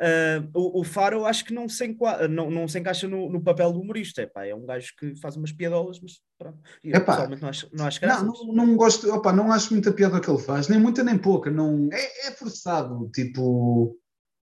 Uh, 0.00 0.46
o, 0.54 0.80
o 0.80 0.84
Faro 0.84 1.26
acho 1.26 1.44
que 1.44 1.52
não 1.52 1.68
se, 1.68 1.84
enqua... 1.84 2.28
não, 2.28 2.48
não 2.48 2.68
se 2.68 2.78
encaixa 2.78 3.08
no, 3.08 3.28
no 3.28 3.42
papel 3.42 3.72
do 3.72 3.80
humorista. 3.80 4.22
Epá, 4.22 4.46
é 4.46 4.54
um 4.54 4.64
gajo 4.64 4.92
que 4.96 5.16
faz 5.16 5.36
umas 5.36 5.50
piadolas, 5.50 5.98
mas 6.00 6.20
pronto. 6.38 6.58
Eu, 6.84 6.96
Epá, 6.96 7.12
pessoalmente 7.12 7.42
não 7.42 7.48
acho, 7.48 7.68
não 7.72 7.86
acho 7.86 8.00
graça. 8.00 8.24
Não, 8.24 8.52
não, 8.52 8.76
gosto, 8.76 9.12
opa, 9.12 9.32
não 9.32 9.50
acho 9.50 9.72
muita 9.72 9.92
piada 9.92 10.20
que 10.20 10.30
ele 10.30 10.38
faz, 10.38 10.68
nem 10.68 10.78
muita 10.78 11.02
nem 11.02 11.18
pouca. 11.18 11.50
Não, 11.50 11.88
é, 11.92 12.28
é 12.28 12.30
forçado, 12.30 13.10
tipo. 13.12 13.98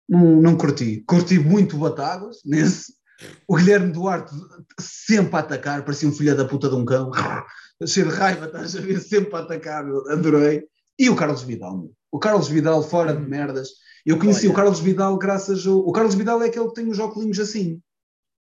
Não, 0.08 0.40
não 0.40 0.56
curti. 0.56 1.04
Curti 1.06 1.38
muito 1.38 1.78
Batáguas 1.78 2.38
nesse. 2.44 2.98
O 3.46 3.56
Guilherme 3.56 3.92
Duarte 3.92 4.32
sempre 4.80 5.36
a 5.36 5.40
atacar, 5.40 5.84
parecia 5.84 6.08
um 6.08 6.12
filho 6.12 6.36
da 6.36 6.44
puta 6.44 6.68
de 6.68 6.74
um 6.74 6.84
cão. 6.84 7.10
Cheio 7.86 8.08
de 8.08 8.14
raiva, 8.14 8.46
estás 8.46 8.74
a 8.74 8.80
ver? 8.80 9.00
Sempre 9.00 9.36
a 9.36 9.40
atacar, 9.40 9.84
adorei. 10.10 10.64
E 10.99 11.09
o 11.09 11.16
Carlos 11.16 11.42
Vidal, 11.42 11.90
o 12.11 12.18
Carlos 12.18 12.49
Vidal 12.49 12.82
fora 12.82 13.14
de 13.14 13.22
merdas. 13.22 13.68
Eu 14.05 14.18
conheci 14.18 14.46
Olha. 14.46 14.53
o 14.53 14.57
Carlos 14.57 14.80
Vidal 14.80 15.18
graças 15.18 15.66
ao. 15.66 15.78
O 15.78 15.92
Carlos 15.92 16.14
Vidal 16.14 16.42
é 16.42 16.46
aquele 16.46 16.68
que 16.68 16.74
tem 16.74 16.88
os 16.88 16.99
óculos 16.99 17.38
assim 17.38 17.80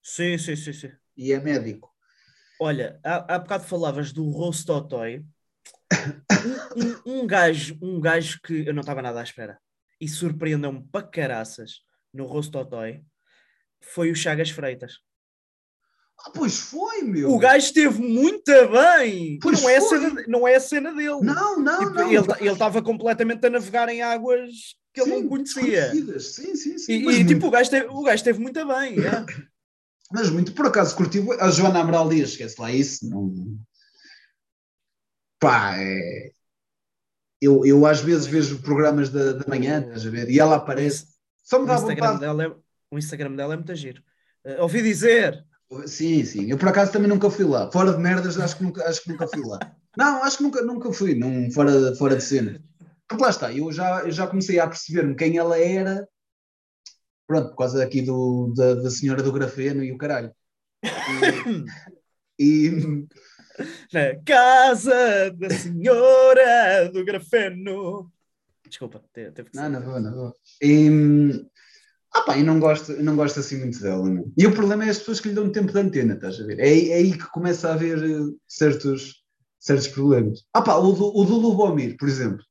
Sim, 0.04 0.38
sim, 0.38 0.56
sim, 0.56 0.74
sim. 0.74 0.92
e 1.16 1.32
é 1.32 1.40
médico. 1.40 1.92
Olha, 2.60 3.00
há, 3.04 3.36
há 3.36 3.40
bocado 3.40 3.64
falavas 3.64 4.12
do 4.12 4.30
roast 4.30 4.66
Totoy. 4.66 5.24
Um, 5.94 7.12
um, 7.16 7.22
um 7.22 7.28
gajo, 7.28 7.78
um 7.82 8.00
gajo 8.00 8.40
que 8.44 8.66
eu 8.66 8.74
não 8.74 8.82
estava 8.82 9.02
nada 9.02 9.20
à 9.20 9.24
espera 9.24 9.60
e 10.00 10.08
surpreendeu-me 10.08 10.84
para 10.92 11.06
caraças 11.06 11.82
no 12.14 12.26
roast 12.26 12.52
Totoy 12.52 13.04
foi 13.82 14.12
o 14.12 14.16
Chagas 14.16 14.50
Freitas. 14.50 15.00
Ah, 16.24 16.30
pois 16.34 16.58
foi, 16.60 17.02
meu. 17.04 17.32
O 17.32 17.40
gajo 17.40 17.66
esteve 17.66 18.00
muito 18.02 18.52
bem. 18.70 19.40
Pois 19.42 19.62
não, 19.62 19.70
é 19.70 19.78
a 19.78 19.82
foi. 19.82 20.00
cena, 20.00 20.24
não 20.28 20.48
é 20.48 20.56
a 20.56 20.60
cena 20.60 20.94
dele. 20.94 21.20
Não, 21.22 21.60
não, 21.60 21.80
Tipo, 21.80 21.94
não. 21.94 22.12
ele 22.12 22.32
ele 22.40 22.50
estava 22.52 22.82
completamente 22.82 23.46
a 23.46 23.50
navegar 23.50 23.90
em 23.90 24.02
águas 24.02 24.50
que 24.94 25.02
ele 25.02 25.10
Sim, 25.16 25.22
não 25.22 25.30
conhecia. 25.30 25.92
Sim, 26.20 26.56
sim, 26.56 26.78
sim. 26.78 26.92
E, 26.94 27.22
e, 27.22 27.26
tipo, 27.26 27.48
o 27.48 27.50
gajo, 27.50 27.64
esteve, 27.64 27.88
o 27.88 28.04
gajo 28.04 28.16
esteve 28.16 28.40
muito 28.40 28.66
bem. 28.68 29.00
é. 29.00 29.26
mas 30.14 30.30
muito, 30.30 30.54
por 30.54 30.66
acaso, 30.68 30.96
curti. 30.96 31.20
A 31.40 31.50
Joana 31.50 31.80
Amaral 31.80 32.10
Dias, 32.10 32.32
esquece 32.32 32.60
lá 32.60 32.72
isso. 32.72 33.10
Não... 33.10 33.34
Pá, 35.40 35.76
é. 35.78 36.32
Eu, 37.42 37.66
eu 37.66 37.86
às 37.88 38.02
vezes 38.02 38.28
vejo 38.28 38.62
programas 38.62 39.10
da, 39.10 39.34
da 39.34 39.46
manhã, 39.48 39.80
estás 39.82 40.06
a 40.06 40.10
ver? 40.12 40.30
E 40.30 40.40
ela 40.40 40.58
aparece. 40.58 41.08
Só 41.42 41.58
me 41.58 41.64
O 41.64 41.68
dá 41.68 41.76
Instagram, 41.76 41.96
vontade. 42.14 42.20
dela 42.20 42.44
é, 42.44 42.56
o 42.92 42.98
Instagram 43.00 43.32
dela 43.36 43.54
é 43.54 43.58
muito 43.58 43.74
giro. 43.76 44.04
Uh, 44.46 44.62
ouvi 44.62 44.82
dizer, 44.84 45.44
Sim, 45.86 46.24
sim. 46.26 46.50
Eu 46.52 46.58
por 46.58 46.68
acaso 46.68 46.92
também 46.92 47.08
nunca 47.08 47.30
fui 47.30 47.46
lá. 47.46 47.72
Fora 47.72 47.94
de 47.94 48.00
merdas, 48.00 48.38
acho 48.38 48.58
que 48.58 48.64
nunca, 48.64 48.88
acho 48.88 49.04
que 49.04 49.10
nunca 49.10 49.28
fui 49.28 49.42
lá. 49.46 49.60
Não, 49.98 50.24
acho 50.24 50.38
que 50.38 50.44
nunca, 50.44 50.62
nunca 50.62 50.92
fui, 50.94 51.16
não, 51.16 51.50
fora, 51.52 51.96
fora 51.96 52.16
de 52.16 52.24
cena. 52.24 52.62
Porque 53.08 53.24
lá 53.24 53.30
está, 53.30 53.54
eu 53.54 53.72
já, 53.72 54.02
eu 54.02 54.12
já 54.12 54.28
comecei 54.28 54.60
a 54.60 54.68
perceber-me 54.68 55.16
quem 55.16 55.38
ela 55.38 55.58
era, 55.60 56.08
pronto, 57.28 57.50
por 57.50 57.58
causa 57.58 57.84
aqui 57.84 58.02
do, 58.02 58.54
da, 58.56 58.76
da 58.76 58.90
senhora 58.90 59.22
do 59.24 59.32
grafeno 59.32 59.84
e 59.84 59.92
o 59.92 59.98
caralho. 59.98 60.34
E, 62.40 62.68
e- 62.68 63.08
na 63.94 64.16
casa 64.26 65.32
da 65.32 65.50
senhora 65.50 66.90
do 66.92 67.04
grafeno. 67.06 68.12
Desculpa, 68.68 69.04
te- 69.14 69.32
teve 69.32 69.50
que 69.50 69.58
ser. 69.58 69.70
não, 69.70 69.80
não 69.80 69.82
vou, 69.82 70.00
não 70.00 70.14
vou. 70.16 70.34
E, 70.62 70.90
ah 72.14 72.22
pá, 72.24 72.38
eu 72.38 72.46
não 72.46 72.60
gosto, 72.60 72.92
eu 72.92 73.04
não 73.04 73.16
gosto 73.16 73.40
assim 73.40 73.58
muito 73.60 73.80
dela. 73.80 74.08
Não. 74.10 74.32
E 74.38 74.46
o 74.48 74.54
problema 74.54 74.86
é 74.86 74.90
as 74.90 75.00
pessoas 75.00 75.20
que 75.20 75.30
lhe 75.30 75.36
dão 75.36 75.52
tempo 75.52 75.72
de 75.72 75.80
antena, 75.80 76.14
estás 76.16 76.40
a 76.40 76.44
ver? 76.46 76.60
É, 76.60 76.64
aí- 76.70 76.90
é 76.92 76.96
aí 76.96 77.12
que 77.18 77.30
começa 77.30 77.70
a 77.70 77.74
haver 77.74 78.04
eh, 78.04 78.20
certos, 78.48 79.24
certos 79.60 79.88
problemas. 79.88 80.44
Ah 80.54 80.62
pá, 80.62 80.76
o 80.76 80.92
do, 80.92 81.08
o 81.18 81.24
do 81.26 81.38
Lubomir, 81.38 81.96
por 81.98 82.08
exemplo. 82.10 82.44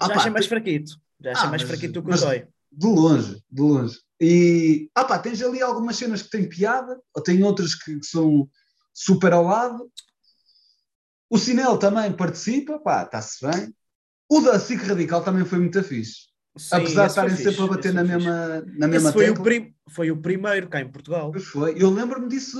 Ah 0.00 0.06
Já 0.08 0.14
pá, 0.14 0.20
achei 0.20 0.30
mais 0.32 0.46
fraquito. 0.46 0.92
Já 1.20 1.32
achei 1.32 1.46
Ah, 1.46 1.50
mais 1.50 1.62
mas- 1.62 1.70
fraquito 1.70 1.92
do 2.00 2.02
que 2.08 2.14
o 2.14 2.18
Toy. 2.18 2.46
De 2.74 2.86
longe, 2.86 3.42
de 3.50 3.60
longe. 3.62 3.98
E 4.20 4.88
ah 4.94 5.04
pá, 5.04 5.18
tens 5.18 5.42
ali 5.42 5.60
algumas 5.60 5.96
cenas 5.96 6.22
que 6.22 6.30
têm 6.30 6.48
piada, 6.48 6.98
ou 7.14 7.22
tem 7.22 7.42
outras 7.42 7.74
que, 7.74 7.98
que 7.98 8.06
são 8.06 8.48
super 8.94 9.32
ao 9.32 9.44
lado. 9.44 9.90
O 11.28 11.38
Sinel 11.38 11.76
também 11.78 12.12
participa, 12.12 12.78
pá, 12.78 13.02
está-se 13.04 13.44
bem. 13.46 13.74
O 14.30 14.40
da 14.40 14.58
SIC 14.58 14.82
Radical 14.82 15.22
também 15.24 15.44
foi 15.44 15.58
muito 15.58 15.82
fixe. 15.82 16.31
Sim, 16.56 16.76
Apesar 16.76 17.06
de 17.06 17.12
esse 17.12 17.20
foi 17.20 17.30
estarem 17.30 17.36
sempre 17.36 17.62
a 17.62 17.66
bater 17.66 17.88
esse 17.88 17.94
na 17.94 18.04
foi 18.04 18.08
mesma, 18.16 18.60
na 18.76 18.88
Esse 18.88 18.88
mesma 18.88 19.12
foi 19.12 19.24
o, 19.24 19.28
tecla. 19.28 19.44
prim- 19.44 19.74
foi 19.88 20.10
o 20.10 20.16
primeiro 20.20 20.68
cá 20.68 20.80
em 20.80 20.88
Portugal. 20.90 21.32
Foi. 21.40 21.74
Eu 21.82 21.88
lembro-me 21.90 22.28
disso 22.28 22.58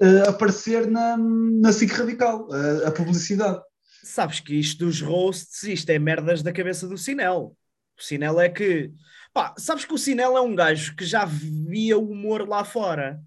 eh, 0.00 0.28
aparecer 0.28 0.86
na, 0.90 1.16
na 1.18 1.72
SIC 1.72 1.92
Radical, 1.92 2.48
a, 2.52 2.88
a 2.88 2.90
publicidade. 2.92 3.60
Sabes 4.02 4.40
que 4.40 4.54
isto 4.54 4.86
dos 4.86 5.02
roasts, 5.02 5.62
isto 5.64 5.90
é 5.90 5.98
merdas 5.98 6.42
da 6.42 6.52
cabeça 6.52 6.88
do 6.88 6.96
Sinel. 6.96 7.54
O 7.98 8.02
Sinel 8.02 8.40
é 8.40 8.48
que. 8.48 8.90
Pá, 9.34 9.54
sabes 9.58 9.84
que 9.84 9.92
o 9.92 9.98
Sinel 9.98 10.36
é 10.36 10.40
um 10.40 10.54
gajo 10.54 10.96
que 10.96 11.04
já 11.04 11.24
via 11.26 11.98
o 11.98 12.10
humor 12.10 12.48
lá 12.48 12.64
fora. 12.64 13.20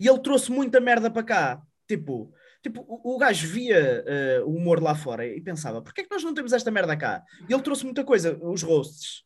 E 0.00 0.08
ele 0.08 0.18
trouxe 0.20 0.50
muita 0.50 0.80
merda 0.80 1.10
para 1.10 1.22
cá. 1.22 1.62
Tipo, 1.86 2.32
tipo 2.62 2.80
o, 2.88 3.14
o 3.14 3.18
gajo 3.18 3.46
via 3.48 4.02
eh, 4.06 4.40
o 4.46 4.54
humor 4.56 4.82
lá 4.82 4.94
fora 4.94 5.26
e 5.26 5.40
pensava: 5.42 5.82
porquê 5.82 6.00
é 6.00 6.04
que 6.04 6.10
nós 6.10 6.24
não 6.24 6.32
temos 6.32 6.54
esta 6.54 6.70
merda 6.70 6.96
cá? 6.96 7.22
E 7.46 7.52
ele 7.52 7.62
trouxe 7.62 7.84
muita 7.84 8.02
coisa, 8.02 8.38
os 8.42 8.62
roasts. 8.62 9.25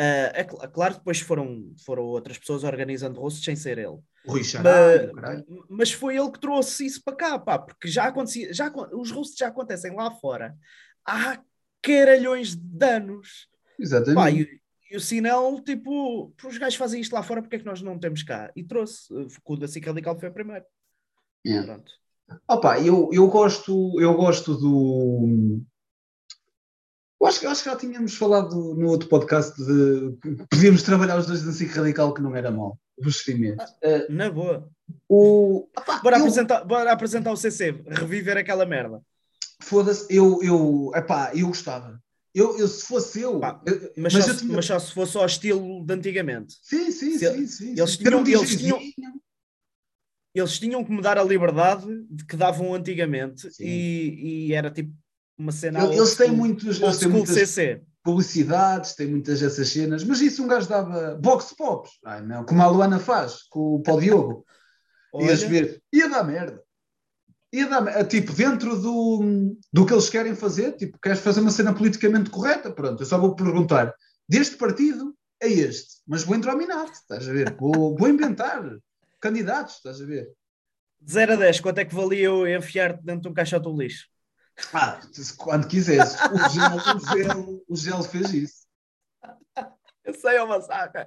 Eh, 0.00 0.32
é 0.42 0.44
cl- 0.44 0.68
claro 0.72 0.94
depois 0.94 1.18
foram, 1.18 1.74
foram 1.84 2.04
outras 2.04 2.38
pessoas 2.38 2.62
organizando 2.62 3.18
roasts 3.20 3.42
sem 3.44 3.56
ser 3.56 3.78
ele. 3.78 3.98
O 4.24 4.32
Rui 4.32 4.42
o 5.10 5.14
caralho. 5.14 5.66
Mas 5.68 5.90
foi 5.90 6.16
ele 6.16 6.30
que 6.30 6.38
trouxe 6.38 6.86
isso 6.86 7.02
para 7.02 7.16
cá, 7.16 7.38
pá, 7.38 7.58
porque 7.58 7.88
já 7.88 8.04
acontecia, 8.04 8.54
já, 8.54 8.72
os 8.92 9.10
roasts 9.10 9.36
já 9.36 9.48
acontecem 9.48 9.96
lá 9.96 10.08
fora 10.12 10.56
há 11.04 11.42
caralhões 11.82 12.54
de 12.54 12.86
anos. 12.86 13.48
Pá, 13.76 13.82
Exatamente. 13.82 14.60
e, 14.88 14.94
e 14.94 14.96
o 14.96 15.00
Sinel, 15.00 15.60
tipo, 15.64 16.32
os 16.44 16.58
gajos 16.58 16.76
fazem 16.76 17.00
isto 17.00 17.12
lá 17.12 17.22
fora, 17.22 17.42
porque 17.42 17.56
é 17.56 17.58
que 17.58 17.64
nós 17.66 17.82
não 17.82 17.98
temos 17.98 18.22
cá? 18.22 18.52
E 18.54 18.62
trouxe, 18.62 19.12
o 19.12 19.56
da 19.56 19.66
SIC 19.66 19.84
Radical 19.84 20.18
foi 20.18 20.28
o 20.28 20.32
primeiro. 20.32 20.64
Yeah. 21.44 21.66
Pronto. 21.66 21.92
Opa, 22.46 22.78
eu, 22.80 23.10
eu 23.12 23.26
gosto, 23.28 24.00
eu 24.00 24.14
gosto 24.14 24.54
do. 24.54 25.60
Eu 27.20 27.26
acho, 27.26 27.44
eu 27.44 27.50
acho 27.50 27.64
que 27.64 27.70
já 27.70 27.76
tínhamos 27.76 28.14
falado 28.16 28.74
no 28.74 28.88
outro 28.88 29.08
podcast 29.08 29.56
de 29.56 30.16
que 30.22 30.36
podíamos 30.50 30.82
trabalhar 30.84 31.18
os 31.18 31.26
dois 31.26 31.44
na 31.44 31.52
SIC 31.52 31.70
Radical, 31.72 32.14
que 32.14 32.22
não 32.22 32.34
era 32.36 32.50
mal. 32.50 32.78
Os 32.96 33.18
cimentos. 33.22 33.64
Uh, 33.82 34.06
Na 34.12 34.30
boa. 34.30 34.68
o, 35.08 35.68
opá, 35.76 36.00
Bora, 36.00 36.16
eu- 36.16 36.20
apresentar, 36.20 36.64
bora 36.64 36.92
apresentar 36.92 37.32
o 37.32 37.36
CC, 37.36 37.82
reviver 37.88 38.36
aquela 38.36 38.64
merda. 38.64 39.02
Foda-se, 39.60 40.06
eu, 40.14 40.40
eu, 40.42 40.92
epá, 40.94 41.32
eu 41.34 41.48
gostava. 41.48 42.00
Eu, 42.34 42.56
eu, 42.56 42.68
se 42.68 42.86
fosse 42.86 43.20
eu. 43.20 43.40
Pá, 43.40 43.60
eu- 43.66 43.92
Mas, 43.96 44.12
mas 44.14 44.24
só, 44.24 44.30
eu 44.30 44.34
se- 44.34 44.40
tinha- 44.40 44.54
mas 44.56 44.66
só 44.66 44.78
se 44.78 44.92
fosse 44.92 45.16
ao 45.16 45.26
estilo 45.26 45.84
de 45.84 45.94
antigamente. 45.94 46.54
Sim, 46.62 46.90
sim, 46.92 47.18
se- 47.18 47.32
sim, 47.34 47.46
sim. 47.46 47.70
eles 47.76 47.90
sim. 47.90 47.96
tinham- 48.04 48.20
um 48.22 48.26
eles 48.26 48.56
tinham-. 48.56 48.80
Eles 50.34 50.58
tinham 50.58 50.84
que 50.84 50.92
me 50.92 51.02
dar 51.02 51.18
a 51.18 51.24
liberdade 51.24 51.86
de 52.08 52.24
que 52.24 52.36
davam 52.36 52.72
antigamente 52.74 53.48
e, 53.58 54.46
e 54.48 54.52
era 54.54 54.70
tipo 54.70 54.92
uma 55.38 55.52
cena. 55.52 55.84
Eles 55.84 56.16
têm 56.16 56.30
muitos. 56.30 56.80
old 56.80 56.84
Eles 56.84 56.98
têm 56.98 57.08
school 57.08 57.18
muitas 57.18 57.34
CC. 57.36 57.82
publicidades, 58.02 58.94
têm 58.94 59.06
muitas 59.06 59.42
essas 59.42 59.68
cenas, 59.68 60.02
mas 60.04 60.20
isso 60.20 60.42
um 60.42 60.48
gajo 60.48 60.68
dava 60.68 61.14
box 61.14 61.54
pops, 61.56 61.92
Ai, 62.04 62.22
não, 62.22 62.44
como 62.44 62.62
a 62.62 62.66
Luana 62.66 62.98
faz, 62.98 63.42
com 63.48 63.76
o 63.76 63.82
Paulo 63.82 64.00
Diogo. 64.00 64.44
Ias 65.20 65.42
ver, 65.42 65.82
ia 65.92 66.08
dar 66.08 66.24
merda. 66.24 66.62
Ia 67.52 67.66
dar 67.66 67.80
merda. 67.80 68.04
Tipo, 68.04 68.32
dentro 68.32 68.78
do, 68.78 69.56
do 69.72 69.86
que 69.86 69.92
eles 69.92 70.10
querem 70.10 70.34
fazer, 70.34 70.72
tipo, 70.72 70.98
queres 71.00 71.20
fazer 71.20 71.40
uma 71.40 71.50
cena 71.50 71.74
politicamente 71.74 72.30
correta? 72.30 72.70
Pronto, 72.70 73.02
eu 73.02 73.06
só 73.06 73.18
vou 73.18 73.34
perguntar, 73.34 73.94
deste 74.28 74.56
partido 74.56 75.14
é 75.40 75.48
este, 75.48 76.02
mas 76.06 76.24
vou 76.24 76.36
introminar 76.36 76.90
estás 76.90 77.28
a 77.28 77.32
ver? 77.32 77.56
Vou, 77.58 77.96
vou 77.96 78.08
inventar 78.08 78.62
candidatos, 79.20 79.76
estás 79.76 80.00
a 80.00 80.04
ver? 80.04 80.28
de 81.00 81.12
0 81.12 81.34
a 81.34 81.36
10, 81.36 81.60
quanto 81.60 81.78
é 81.78 81.84
que 81.84 81.94
valia 81.94 82.24
eu 82.24 82.46
enfiar-te 82.46 83.04
dentro 83.04 83.22
de 83.22 83.28
um 83.28 83.34
caixote 83.34 83.64
do 83.64 83.76
lixo? 83.76 84.08
Ah, 84.72 85.00
quando 85.36 85.68
quiseres. 85.68 86.14
O 86.14 86.48
gel, 86.48 86.76
o 86.76 87.16
gel, 87.16 87.64
o 87.68 87.76
gel 87.76 88.02
fez 88.02 88.32
isso. 88.32 88.68
Eu 90.04 90.14
sei, 90.14 90.36
é 90.36 90.42
uma 90.42 90.60
saca. 90.60 91.06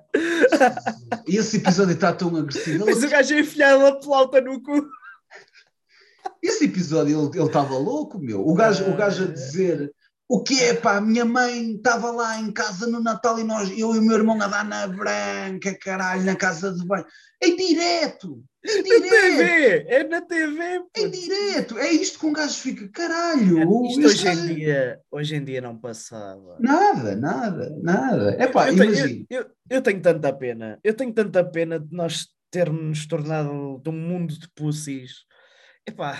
E 1.28 1.38
esse 1.38 1.58
episódio 1.58 1.93
está 1.93 2.14
tão 2.14 2.36
agressivo. 2.36 2.86
Mas 2.86 3.04
o 3.04 3.10
gajo 3.10 3.34
a 3.34 3.39
enfiar 3.39 3.82
a 3.82 4.02
flauta 4.02 4.39
no 4.41 4.62
cu. 4.62 4.88
Esse 6.41 6.66
episódio 6.66 7.20
ele 7.20 7.38
ele 7.38 7.47
estava 7.47 7.78
louco, 7.78 8.20
meu. 8.20 8.47
O 8.47 8.54
gajo, 8.54 8.89
o 8.89 8.95
gajo 8.95 9.24
a 9.24 9.28
dizer 9.28 9.91
o 10.30 10.41
que 10.41 10.62
é, 10.62 10.74
pá, 10.74 11.02
minha 11.02 11.26
mãe 11.26 11.74
estava 11.76 12.10
lá 12.10 12.39
em 12.39 12.52
casa 12.54 12.88
no 12.88 13.02
Natal 13.02 13.38
e 13.38 13.43
nós, 13.43 13.70
eu 13.72 13.93
e 13.93 13.99
o 13.99 14.02
meu 14.02 14.16
irmão 14.16 14.41
a 14.41 14.47
dar 14.47 14.64
na 14.64 14.88
branca, 14.88 15.78
caralho, 15.78 16.24
na 16.24 16.38
casa 16.38 16.72
de 16.72 16.86
banho. 16.86 17.06
Em 17.41 17.56
direto! 17.56 18.41
Na! 18.64 18.74
TV! 18.84 19.86
É 19.88 20.03
na 20.03 20.22
TV! 20.22 20.84
Em 20.95 21.09
direto! 21.09 21.78
É 21.80 21.91
isto 21.91 22.20
que 22.20 22.26
um 22.28 22.34
gajo 22.34 22.53
fica, 22.53 22.88
caralho! 22.89 23.59
Isto 23.88 24.01
este 24.01 24.05
hoje 24.05 24.24
gajo- 24.26 24.45
em, 24.51 24.55
dia, 24.55 24.99
hoje 25.12 25.36
em 25.36 25.43
dia 25.43 25.62
não 25.62 25.78
passava. 25.78 26.57
Nada, 26.59 27.16
nada, 27.16 27.76
nada. 27.82 28.36
É 28.39 28.47
pá, 28.47 28.70
eu, 28.70 28.76
tenho, 28.78 28.93
eu, 28.95 29.26
eu- 29.39 29.51
eu 29.70 29.82
tenho 29.82 30.01
tanta 30.01 30.32
pena. 30.32 30.80
Eu 30.84 30.93
tenho 30.93 31.12
tanta 31.14 31.43
pena 31.43 31.80
de 31.80 31.91
nós 31.95 32.28
termos 32.51 33.07
tornado 33.07 33.80
de 33.84 33.89
um 33.89 33.93
mundo 33.93 34.38
de 34.38 34.47
pussies. 34.53 35.26
Epá. 35.88 36.20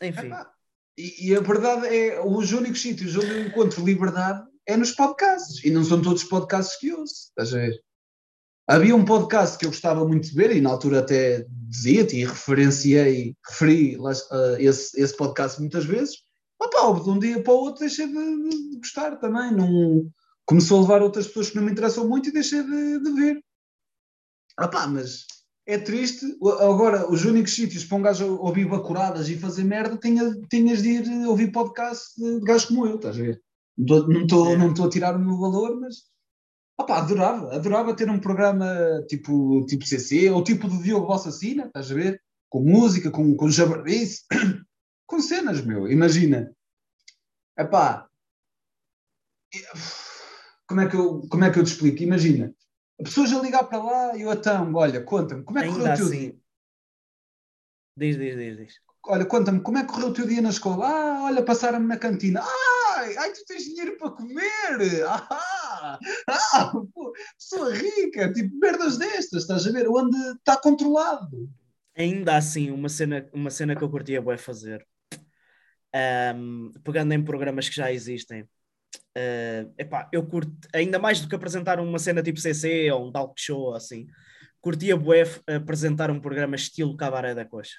Enfim. 0.00 0.26
Epá, 0.26 0.52
E, 0.96 1.28
e 1.30 1.34
a 1.36 1.40
verdade 1.40 1.86
é, 1.88 2.20
os 2.24 2.52
únicos 2.52 2.80
sítios 2.80 3.16
onde 3.16 3.30
eu 3.30 3.46
encontro 3.46 3.84
liberdade 3.84 4.44
é 4.66 4.76
nos 4.76 4.92
podcasts. 4.92 5.64
E 5.64 5.70
não 5.70 5.82
são 5.82 6.00
todos 6.00 6.22
os 6.22 6.28
podcasts 6.28 6.78
que 6.78 6.92
ouço, 6.92 7.30
estás 7.30 7.52
a 7.52 7.58
ver? 7.58 7.82
Havia 8.66 8.96
um 8.96 9.04
podcast 9.04 9.58
que 9.58 9.66
eu 9.66 9.70
gostava 9.70 10.06
muito 10.06 10.28
de 10.28 10.34
ver, 10.34 10.56
e 10.56 10.60
na 10.60 10.70
altura 10.70 11.00
até 11.00 11.46
dizia-te 11.68 12.16
e 12.16 12.24
referenciei, 12.24 13.36
referi 13.46 13.96
uh, 13.98 14.56
esse, 14.58 14.98
esse 14.98 15.14
podcast 15.14 15.60
muitas 15.60 15.84
vezes. 15.84 16.24
Opa, 16.58 16.98
de 16.98 17.10
um 17.10 17.18
dia 17.18 17.42
para 17.42 17.52
o 17.52 17.56
outro 17.56 17.80
deixei 17.80 18.06
de, 18.06 18.14
de, 18.14 18.78
gostar 18.78 19.16
também. 19.16 19.52
Não, 19.52 20.10
começou 20.46 20.78
a 20.78 20.80
levar 20.80 21.02
outras 21.02 21.26
pessoas 21.26 21.50
que 21.50 21.56
não 21.56 21.64
me 21.64 21.72
interessam 21.72 22.08
muito 22.08 22.30
e 22.30 22.32
deixei 22.32 22.62
de, 22.62 23.00
de 23.00 23.12
ver. 23.12 23.44
Opa, 24.58 24.86
mas 24.86 25.26
é 25.66 25.76
triste. 25.76 26.24
Agora, 26.60 27.10
os 27.10 27.22
únicos 27.26 27.54
sítios 27.54 27.84
para 27.84 27.98
um 27.98 28.02
gajo 28.02 28.38
ouvir 28.38 28.66
bacuradas 28.66 29.28
e 29.28 29.36
fazer 29.36 29.64
merda, 29.64 29.98
tinha, 29.98 30.30
tinhas 30.48 30.80
de 30.80 30.88
ir 30.88 31.26
ouvir 31.26 31.52
podcast 31.52 32.14
de, 32.16 32.40
de 32.40 32.46
gajos 32.46 32.68
como 32.68 32.86
eu, 32.86 32.96
estás 32.96 33.18
a 33.18 33.22
ver? 33.22 33.42
Não 33.76 34.22
estou 34.22 34.56
não 34.56 34.72
não 34.72 34.84
a 34.84 34.88
tirar 34.88 35.16
o 35.16 35.18
meu 35.18 35.36
valor, 35.36 35.78
mas 35.78 36.13
opa, 36.78 36.98
adorava, 36.98 37.54
adorava 37.54 37.96
ter 37.96 38.10
um 38.10 38.20
programa 38.20 38.66
tipo, 39.08 39.64
tipo 39.66 39.86
CC 39.86 40.30
ou 40.30 40.42
tipo 40.44 40.68
do 40.68 40.82
Diogo 40.82 41.06
Bossacina, 41.06 41.66
estás 41.66 41.90
a 41.90 41.94
ver? 41.94 42.22
Com 42.48 42.60
música, 42.60 43.10
com, 43.10 43.34
com 43.36 43.50
jabardice, 43.50 44.24
com 45.06 45.20
cenas, 45.20 45.64
meu. 45.64 45.90
Imagina. 45.90 46.54
Epá, 47.56 48.08
como 50.66 50.80
é 50.80 50.88
que 50.88 50.96
eu, 50.96 51.20
como 51.28 51.44
é 51.44 51.50
que 51.50 51.58
eu 51.58 51.64
te 51.64 51.72
explico? 51.72 52.02
Imagina, 52.02 52.54
a 53.00 53.04
pessoa 53.04 53.26
já 53.26 53.40
ligar 53.40 53.64
para 53.64 53.82
lá 53.82 54.16
e 54.16 54.22
eu 54.22 54.32
então, 54.32 54.72
olha, 54.74 55.02
conta-me, 55.02 55.44
como 55.44 55.58
é 55.58 55.62
que 55.62 55.68
correu 55.68 55.92
o 55.92 55.96
teu 55.96 56.06
assim. 56.06 56.18
dia? 56.18 56.36
Diz, 57.96 58.16
diz, 58.16 58.36
diz, 58.36 58.56
diz. 58.56 58.74
Olha, 59.06 59.24
conta-me, 59.26 59.60
como 59.60 59.78
é 59.78 59.82
que 59.82 59.92
correu 59.92 60.08
o 60.08 60.12
teu 60.12 60.26
dia 60.26 60.42
na 60.42 60.48
escola? 60.48 60.86
Ah, 60.88 61.22
olha, 61.24 61.44
passaram-me 61.44 61.86
na 61.86 61.96
cantina. 61.96 62.42
Ai, 63.04 63.14
ai, 63.18 63.32
tu 63.32 63.44
tens 63.44 63.64
dinheiro 63.64 63.98
para 63.98 64.12
comer! 64.12 65.04
Ah, 65.06 65.98
ah 66.54 66.72
pô, 66.94 67.12
pessoa 67.38 67.74
rica, 67.74 68.32
tipo, 68.32 68.58
merdas 68.58 68.96
destas, 68.96 69.42
estás 69.42 69.66
a 69.66 69.72
ver? 69.72 69.86
Onde 69.88 70.16
está 70.38 70.56
controlado. 70.56 71.50
Ainda 71.94 72.34
assim, 72.34 72.70
uma 72.70 72.88
cena, 72.88 73.28
uma 73.30 73.50
cena 73.50 73.76
que 73.76 73.84
eu 73.84 73.90
curtia 73.90 74.24
é 74.26 74.36
fazer, 74.38 74.86
um, 76.34 76.72
pegando 76.82 77.12
em 77.12 77.22
programas 77.22 77.68
que 77.68 77.76
já 77.76 77.92
existem, 77.92 78.48
Uh, 79.16 79.72
epá, 79.78 80.08
eu 80.12 80.26
curto, 80.26 80.52
ainda 80.72 80.98
mais 80.98 81.20
do 81.20 81.28
que 81.28 81.34
apresentar 81.36 81.78
uma 81.78 81.98
cena 82.00 82.20
tipo 82.20 82.40
CC 82.40 82.90
ou 82.90 83.06
um 83.06 83.12
talk 83.12 83.32
show 83.40 83.72
assim, 83.72 84.06
curtia 84.60 84.96
bué 84.96 85.22
apresentar 85.46 86.10
um 86.10 86.20
programa 86.20 86.56
estilo 86.56 86.96
Cabaré 86.96 87.32
da 87.32 87.44
Coxa. 87.44 87.78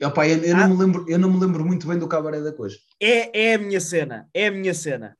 Epá, 0.00 0.26
eu, 0.26 0.42
eu, 0.42 0.56
ah, 0.56 0.60
não 0.60 0.70
me 0.70 0.82
lembro, 0.82 1.04
eu 1.08 1.18
não 1.18 1.30
me 1.30 1.38
lembro 1.38 1.64
muito 1.64 1.86
bem 1.86 1.98
do 1.98 2.08
Cabaré 2.08 2.40
da 2.40 2.52
Coxa. 2.52 2.78
É, 2.98 3.50
é 3.50 3.54
a 3.54 3.58
minha 3.58 3.80
cena, 3.80 4.28
é 4.32 4.46
a 4.46 4.50
minha 4.50 4.72
cena. 4.72 5.16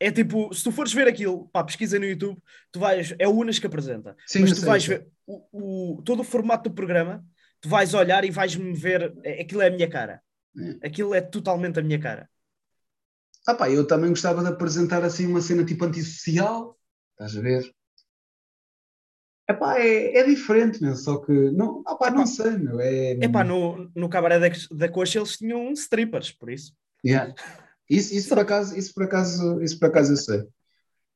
É 0.00 0.10
tipo, 0.10 0.52
se 0.52 0.64
tu 0.64 0.72
fores 0.72 0.92
ver 0.92 1.06
aquilo, 1.06 1.48
pá, 1.52 1.62
pesquisa 1.62 1.98
no 2.00 2.04
YouTube, 2.04 2.36
tu 2.72 2.80
vais, 2.80 3.14
é 3.16 3.28
o 3.28 3.30
Unas 3.30 3.60
que 3.60 3.66
apresenta, 3.66 4.16
Sim, 4.26 4.40
mas 4.40 4.50
tu 4.50 4.56
sei, 4.56 4.68
vais 4.68 4.84
ver 4.84 5.06
o, 5.24 5.96
o, 5.98 6.02
todo 6.02 6.20
o 6.20 6.24
formato 6.24 6.68
do 6.68 6.74
programa, 6.74 7.24
tu 7.60 7.68
vais 7.68 7.94
olhar 7.94 8.24
e 8.24 8.30
vais-me 8.30 8.74
ver, 8.74 9.14
é, 9.22 9.40
aquilo 9.42 9.62
é 9.62 9.68
a 9.68 9.70
minha 9.70 9.88
cara. 9.88 10.20
É. 10.82 10.88
Aquilo 10.88 11.14
é 11.14 11.20
totalmente 11.20 11.78
a 11.78 11.82
minha 11.82 11.98
cara. 11.98 12.28
Ah 13.46 13.54
pá, 13.54 13.70
eu 13.70 13.86
também 13.86 14.10
gostava 14.10 14.42
de 14.42 14.48
apresentar 14.48 15.04
assim 15.04 15.26
uma 15.26 15.40
cena 15.40 15.64
tipo 15.64 15.84
antissocial, 15.84 16.76
estás 17.12 17.36
a 17.36 17.40
ver? 17.40 17.74
Epá, 19.48 19.78
é, 19.78 20.16
é 20.16 20.24
diferente, 20.24 20.80
meu, 20.80 20.96
só 20.96 21.18
que 21.18 21.32
não, 21.32 21.82
ah 21.86 21.96
pá, 21.96 22.10
não 22.10 22.26
sei, 22.26 22.52
meu. 22.52 22.80
É... 22.80 23.12
Epá, 23.12 23.44
no, 23.44 23.90
no 23.94 24.08
cabaré 24.08 24.38
da, 24.38 24.48
da 24.70 24.88
coxa 24.88 25.18
eles 25.18 25.36
tinham 25.36 25.70
strippers, 25.72 26.32
por 26.32 26.50
isso. 26.50 26.72
Yeah. 27.04 27.34
Isso, 27.88 28.14
isso, 28.14 28.28
por 28.30 28.38
acaso, 28.38 28.76
isso, 28.76 28.94
por 28.94 29.02
acaso, 29.04 29.60
isso 29.60 29.78
por 29.78 29.88
acaso 29.88 30.12
eu 30.12 30.16
sei. 30.16 30.44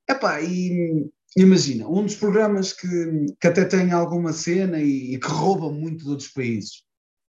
Epá, 0.09 0.43
e 0.43 1.09
imagina, 1.37 1.89
um 1.89 2.03
dos 2.03 2.17
programas 2.17 2.75
que, 2.75 3.27
que 3.41 3.47
até 3.47 3.65
tem 3.65 3.93
alguma 3.93 4.33
cena 4.35 4.79
e, 4.79 5.15
e 5.15 5.19
que 5.19 5.29
rouba 5.29 5.73
muito 5.73 6.05
de 6.05 6.11
outros 6.11 6.29
países, 6.29 6.83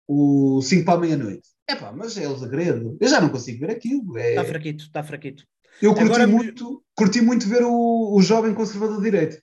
o 0.07 0.61
5 0.63 0.83
para 0.83 0.95
a 0.95 1.01
meia-noite. 1.01 1.47
É 1.69 1.75
pá, 1.75 1.91
mas 1.91 2.17
é 2.17 2.27
o 2.27 2.37
segredo. 2.37 2.97
Eu 2.99 3.07
já 3.07 3.21
não 3.21 3.29
consigo 3.29 3.59
ver 3.59 3.71
aquilo. 3.71 4.17
Está 4.17 4.41
é... 4.41 4.45
fraquito, 4.45 4.83
está 4.85 5.03
fraquito. 5.03 5.43
Eu 5.81 5.93
curti, 5.93 6.07
Agora... 6.07 6.27
muito, 6.27 6.83
curti 6.95 7.21
muito 7.21 7.47
ver 7.47 7.63
o, 7.63 8.15
o 8.15 8.21
jovem 8.21 8.53
conservador 8.53 9.01
direito 9.01 9.39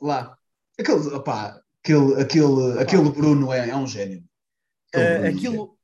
lá. 0.00 0.36
Aquele, 0.78 1.14
opá, 1.14 1.60
aquele, 1.82 2.20
aquele, 2.20 2.78
aquele 2.80 3.10
Bruno 3.10 3.52
é, 3.52 3.70
é 3.70 3.76
um 3.76 3.86
gênio. 3.86 4.22
Uh, 4.94 5.26
aquilo, 5.28 5.76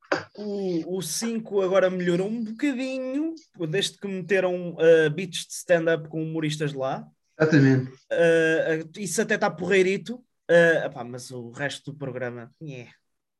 o 0.86 1.00
5 1.02 1.62
agora 1.62 1.90
melhorou 1.90 2.28
um 2.28 2.44
bocadinho, 2.44 3.34
desde 3.68 3.98
que 3.98 4.06
meteram 4.06 4.74
uh, 4.74 5.10
beats 5.10 5.46
de 5.46 5.52
stand-up 5.54 6.08
com 6.08 6.22
humoristas 6.22 6.72
lá. 6.72 7.06
Exatamente. 7.38 7.90
Uh, 8.12 8.98
isso 8.98 9.20
até 9.20 9.34
está 9.34 9.50
porreirito, 9.50 10.16
uh, 10.50 10.86
opá, 10.86 11.04
mas 11.04 11.30
o 11.30 11.50
resto 11.50 11.92
do 11.92 11.98
programa. 11.98 12.52
Yeah. 12.62 12.90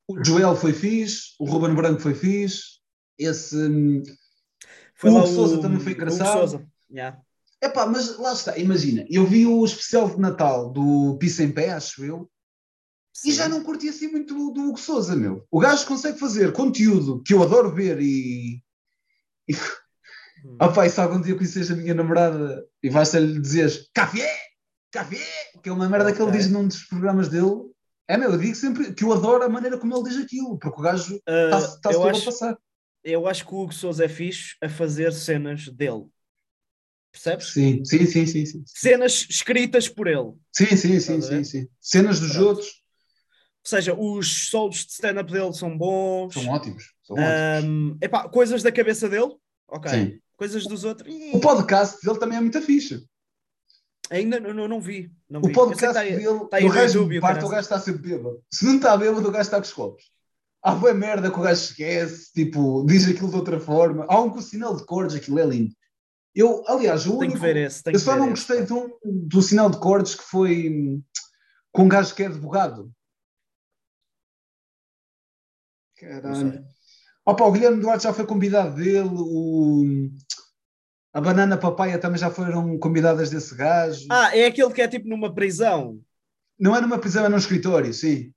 O 0.09 0.23
Joel 0.25 0.57
foi 0.57 0.73
fixe, 0.73 1.35
o 1.39 1.45
Ruben 1.45 1.75
Branco 1.75 2.01
foi 2.01 2.15
fixe, 2.15 2.81
esse. 3.19 3.57
Hum, 3.57 4.03
foi 4.95 5.11
o 5.11 5.19
Hugo 5.19 5.27
Souza 5.27 5.61
também 5.61 5.81
foi 5.81 5.93
engraçado. 5.93 6.67
Yeah. 6.91 7.21
Epá, 7.63 7.87
mas 7.87 8.19
lá 8.19 8.33
está, 8.33 8.59
imagina, 8.59 9.07
eu 9.09 9.25
vi 9.25 9.47
o 9.47 9.65
especial 9.65 10.11
de 10.11 10.19
Natal 10.19 10.71
do 10.73 11.17
Pisa 11.19 11.45
em 11.45 11.53
Pé, 11.53 11.71
acho 11.71 12.05
eu, 12.05 12.29
Sim. 13.13 13.29
e 13.29 13.33
já 13.33 13.49
não 13.49 13.63
curti 13.63 13.89
assim 13.89 14.09
muito 14.09 14.35
do, 14.35 14.51
do 14.51 14.69
Hugo 14.69 14.81
Souza, 14.81 15.15
meu. 15.15 15.47
O 15.49 15.61
gajo 15.61 15.87
consegue 15.87 16.19
fazer 16.19 16.53
conteúdo 16.53 17.23
que 17.23 17.33
eu 17.33 17.43
adoro 17.43 17.73
ver 17.73 18.01
e. 18.01 18.61
e... 19.49 19.55
Hum. 20.45 20.57
Opa, 20.61 20.87
e 20.87 20.91
se 20.91 21.01
algum 21.01 21.21
dia 21.21 21.37
conheces 21.37 21.71
a 21.71 21.77
minha 21.77 21.95
namorada 21.95 22.67
e 22.83 22.91
vais-lhe 22.91 23.39
dizer 23.39 23.71
café, 23.95 24.29
café, 24.91 25.25
que 25.63 25.69
é 25.69 25.73
uma 25.73 25.89
merda 25.89 26.07
okay. 26.07 26.17
que 26.17 26.23
ele 26.23 26.37
diz 26.37 26.51
num 26.51 26.67
dos 26.67 26.83
programas 26.83 27.29
dele, 27.29 27.71
é 28.09 28.17
meu, 28.17 28.33
eu 28.33 28.39
digo 28.39 28.57
sempre 28.57 28.93
que 28.93 29.05
eu 29.05 29.13
adoro 29.13 29.45
a 29.45 29.49
maneira 29.49 29.79
como 29.79 29.97
ele 29.97 30.09
diz 30.09 30.21
aquilo, 30.21 30.59
porque 30.59 30.81
o 30.81 30.83
gajo 30.83 31.15
está-se 31.15 31.77
uh, 31.77 31.81
tá 31.81 31.91
acho, 31.91 32.23
a 32.23 32.25
passar. 32.25 32.59
Eu 33.05 33.29
acho 33.29 33.47
que 33.47 33.55
o 33.55 33.63
Hugo 33.63 33.73
Souza 33.73 34.05
é 34.05 34.09
fixe 34.09 34.57
a 34.61 34.69
fazer 34.69 35.13
cenas 35.13 35.69
dele. 35.69 36.07
Percebes? 37.13 37.53
Sim, 37.53 37.85
sim, 37.85 38.07
sim, 38.07 38.27
sim, 38.27 38.47
sim. 38.47 38.65
Cenas 38.67 39.27
escritas 39.29 39.87
por 39.89 40.07
ele. 40.07 40.33
Sim, 40.51 40.77
sim, 40.77 40.99
sim, 40.99 41.21
sim, 41.21 41.45
sim. 41.45 41.69
Cenas 41.79 42.19
dos 42.19 42.33
Pronto. 42.33 42.49
outros. 42.49 42.67
Ou 42.69 43.69
seja, 43.69 43.95
os 43.95 44.49
solos 44.49 44.87
de 44.87 44.93
stand-up 44.93 45.31
dele 45.31 45.53
são 45.53 45.77
bons. 45.77 46.35
São 46.35 46.49
ótimos. 46.49 46.85
São 47.05 47.17
ótimos. 47.17 47.65
Um, 47.65 47.99
epá, 48.01 48.29
coisas 48.29 48.63
da 48.63 48.73
cabeça 48.73 49.09
dele, 49.09 49.35
ok. 49.69 49.91
Sim. 49.91 50.19
Coisas 50.37 50.65
dos 50.65 50.85
outros. 50.85 51.15
O 51.33 51.39
podcast 51.39 52.05
dele 52.05 52.19
também 52.19 52.39
é 52.39 52.41
muito 52.41 52.61
fixe. 52.63 53.07
Ainda 54.11 54.41
não, 54.41 54.67
não 54.67 54.81
vi. 54.81 55.13
Não 55.29 55.41
o 55.41 55.47
vi. 55.47 55.53
podcast 55.53 55.95
tá, 55.95 56.03
dele, 56.03 56.25
tá 56.51 56.59
o 56.59 56.69
gajo 56.69 57.21
parte, 57.21 57.45
o 57.45 57.49
gajo 57.49 57.63
está 57.63 57.79
sempre 57.79 58.11
bêbado. 58.11 58.43
Se 58.51 58.65
não 58.65 58.77
está 58.77 58.97
bêbado, 58.97 59.29
o 59.29 59.31
gajo 59.31 59.43
está 59.43 59.59
com 59.59 59.67
os 59.67 59.73
copos. 59.73 60.05
Há 60.63 60.75
boa 60.75 60.95
merda 60.95 61.31
que 61.31 61.39
o 61.39 61.43
gajo 61.43 61.63
esquece, 61.63 62.33
tipo, 62.33 62.85
diz 62.87 63.09
aquilo 63.09 63.31
de 63.31 63.37
outra 63.37 63.61
forma. 63.61 64.07
Há 64.09 64.21
um 64.21 64.31
com 64.31 64.41
sinal 64.41 64.77
de 64.77 64.85
cordes, 64.85 65.15
aquilo 65.15 65.39
é 65.39 65.47
lindo. 65.47 65.75
Eu, 66.35 66.65
aliás, 66.67 67.07
o 67.07 67.19
único, 67.19 67.45
esse, 67.45 67.83
eu 67.87 67.99
só 67.99 68.17
não 68.17 68.31
gostei 68.31 68.59
esse, 68.59 68.67
de 68.67 68.73
um, 68.73 68.91
do 69.05 69.43
sinal 69.43 69.69
de 69.69 69.79
cordes 69.79 70.15
que 70.15 70.23
foi 70.23 71.01
com 71.71 71.83
um 71.83 71.89
gajo 71.89 72.15
que 72.15 72.23
é 72.23 72.27
advogado. 72.27 72.91
Caralho. 75.97 76.65
Opa, 77.25 77.45
o 77.45 77.53
Guilherme 77.53 77.81
Duarte 77.81 78.05
já 78.05 78.13
foi 78.13 78.27
convidado 78.27 78.75
dele, 78.75 79.09
o, 79.13 79.85
a 81.13 81.21
banana 81.21 81.57
papaya 81.57 81.99
também 81.99 82.19
já 82.19 82.31
foram 82.31 82.79
convidadas 82.79 83.31
desse 83.31 83.55
gajo. 83.55 84.07
Ah, 84.11 84.37
é 84.37 84.47
aquele 84.47 84.73
que 84.73 84.83
é 84.83 84.89
tipo 84.89 85.09
numa 85.09 85.33
prisão. 85.33 86.01
Não 86.59 86.75
é 86.75 86.81
numa 86.81 86.99
prisão, 86.99 87.25
é 87.25 87.29
num 87.29 87.37
escritório, 87.37 87.93
sim. 87.93 88.33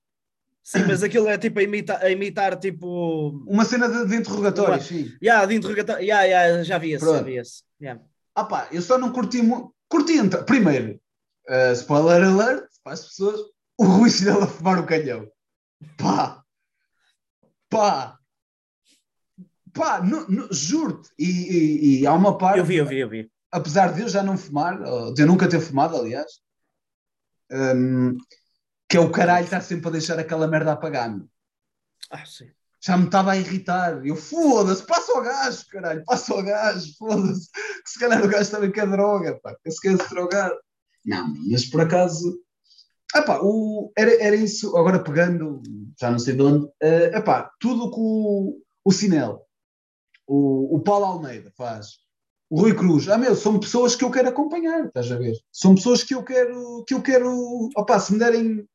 Sim, 0.66 0.80
mas 0.88 1.03
aquilo 1.03 1.28
é 1.28 1.38
tipo 1.38 1.59
a 1.59 1.61
imitar, 1.63 2.03
a 2.03 2.09
imitar 2.09 2.59
tipo. 2.59 3.30
Uma 3.45 3.63
cena 3.63 3.88
de, 3.88 4.07
de 4.07 4.16
interrogatório, 4.16 4.74
Uma... 4.74 4.82
sim. 4.82 5.16
Yeah, 5.22 5.45
de 5.45 5.53
interrogatório. 5.53 6.01
Yeah, 6.03 6.24
yeah, 6.24 6.63
já 6.63 6.80
vi 6.80 6.93
esse, 6.93 7.05
Pronto. 7.05 7.18
já 7.20 7.24
vi 7.24 7.38
esse. 7.38 7.63
Yeah. 7.80 8.03
Ah 8.34 8.45
pá, 8.45 8.68
eu 8.72 8.82
só 8.82 8.97
não 8.97 9.11
curti 9.11 9.43
muito. 9.43 9.76
Curti 9.88 10.13
então. 10.13 10.43
Primeiro, 10.43 10.99
uh, 11.47 11.72
spoiler 11.74 12.24
alert 12.24 12.66
para 12.84 12.93
as 12.93 13.05
pessoas, 13.05 13.39
o 13.78 13.86
Rui 13.86 14.09
dele 14.09 14.41
a 14.41 14.47
fumar 14.47 14.80
o 14.80 14.88
canhão. 14.88 15.30
Pá! 15.97 16.43
Pá! 17.70 18.18
Pá, 19.72 20.01
juro-te. 20.49 21.11
E, 21.20 21.26
e, 21.26 21.99
e, 22.01 22.07
há 22.07 22.13
uma 22.13 22.39
parte. 22.39 22.57
Eu 22.57 22.66
vi, 22.66 22.78
eu 22.78 22.88
vi, 22.88 22.99
eu 23.01 23.09
vi. 23.09 23.32
Apesar 23.51 23.93
de 23.93 24.01
eu 24.01 24.09
já 24.09 24.24
não 24.24 24.36
fumar, 24.36 24.82
de 25.13 25.22
eu 25.22 25.28
nunca 25.28 25.47
ter 25.47 25.59
fumado, 25.59 25.95
aliás, 25.95 26.39
um, 27.51 28.18
que 28.89 28.97
é 28.97 28.99
o 28.99 29.11
caralho 29.11 29.45
estar 29.45 29.61
sempre 29.61 29.88
a 29.88 29.91
deixar 29.91 30.19
aquela 30.19 30.47
merda 30.47 30.73
apagando. 30.73 31.29
Ah, 32.09 32.25
sim. 32.25 32.49
Já 32.81 32.97
me 32.97 33.05
estava 33.05 33.31
a 33.31 33.38
irritar. 33.38 34.05
Eu 34.05 34.15
foda-se, 34.15 34.86
passa 34.86 35.11
o 35.13 35.21
gajo, 35.21 35.65
caralho, 35.71 36.03
passa 36.05 36.36
o 36.36 36.43
gajo, 36.43 36.93
foda-se. 36.97 37.49
Que 37.51 37.89
se 37.89 37.99
calhar 37.99 38.23
o 38.23 38.27
gajo 38.27 38.51
também 38.51 38.71
quer 38.71 38.88
droga, 38.88 39.39
pá, 39.41 39.55
que 39.63 39.71
se 39.71 39.81
quer 39.81 39.97
se 40.01 40.09
drogar. 40.09 40.51
Não, 41.03 41.33
mas 41.49 41.65
por 41.65 41.81
acaso. 41.81 42.39
Epá, 43.15 43.39
o, 43.41 43.91
era, 43.97 44.11
era 44.21 44.36
isso, 44.36 44.75
agora 44.75 45.01
pegando, 45.01 45.61
já 45.97 46.11
não 46.11 46.19
sei 46.19 46.36
de 46.36 46.41
onde, 46.41 46.65
uh, 46.65 47.15
epá, 47.15 47.49
tudo 47.59 47.89
com 47.89 48.01
o, 48.01 48.61
o 48.83 48.91
Sinel 48.91 49.45
o, 50.27 50.75
o 50.75 50.79
Paulo 50.79 51.05
Almeida 51.05 51.51
faz, 51.55 51.99
o 52.49 52.59
Rui 52.59 52.75
Cruz, 52.75 53.07
ah 53.09 53.17
meu, 53.17 53.36
são 53.36 53.59
pessoas 53.59 53.95
que 53.95 54.03
eu 54.03 54.11
quero 54.11 54.29
acompanhar, 54.29 54.86
estás 54.86 55.11
a 55.11 55.17
ver? 55.17 55.36
São 55.51 55.75
pessoas 55.75 56.03
que 56.03 56.13
eu 56.13 56.23
quero, 56.23 56.83
que 56.88 56.93
eu 56.93 57.01
quero, 57.01 57.69
opá, 57.75 57.99
se 57.99 58.13
me 58.13 58.19
derem 58.19 58.67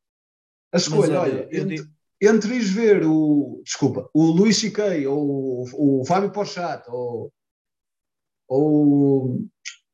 a 0.73 0.77
escolha, 0.77 1.21
olha, 1.21 1.33
olha, 1.35 1.49
entre, 1.57 1.77
digo- 1.77 1.89
entre 2.23 2.55
ires 2.55 2.71
ver 2.71 3.05
o, 3.05 3.61
desculpa, 3.65 4.09
o 4.15 4.25
Luís 4.25 4.57
Chiquei 4.57 5.07
ou 5.07 5.65
o, 5.73 6.01
o 6.01 6.05
Fábio 6.05 6.31
Porchat 6.33 6.85
ou, 6.89 7.33
ou 8.49 8.65
o 9.35 9.49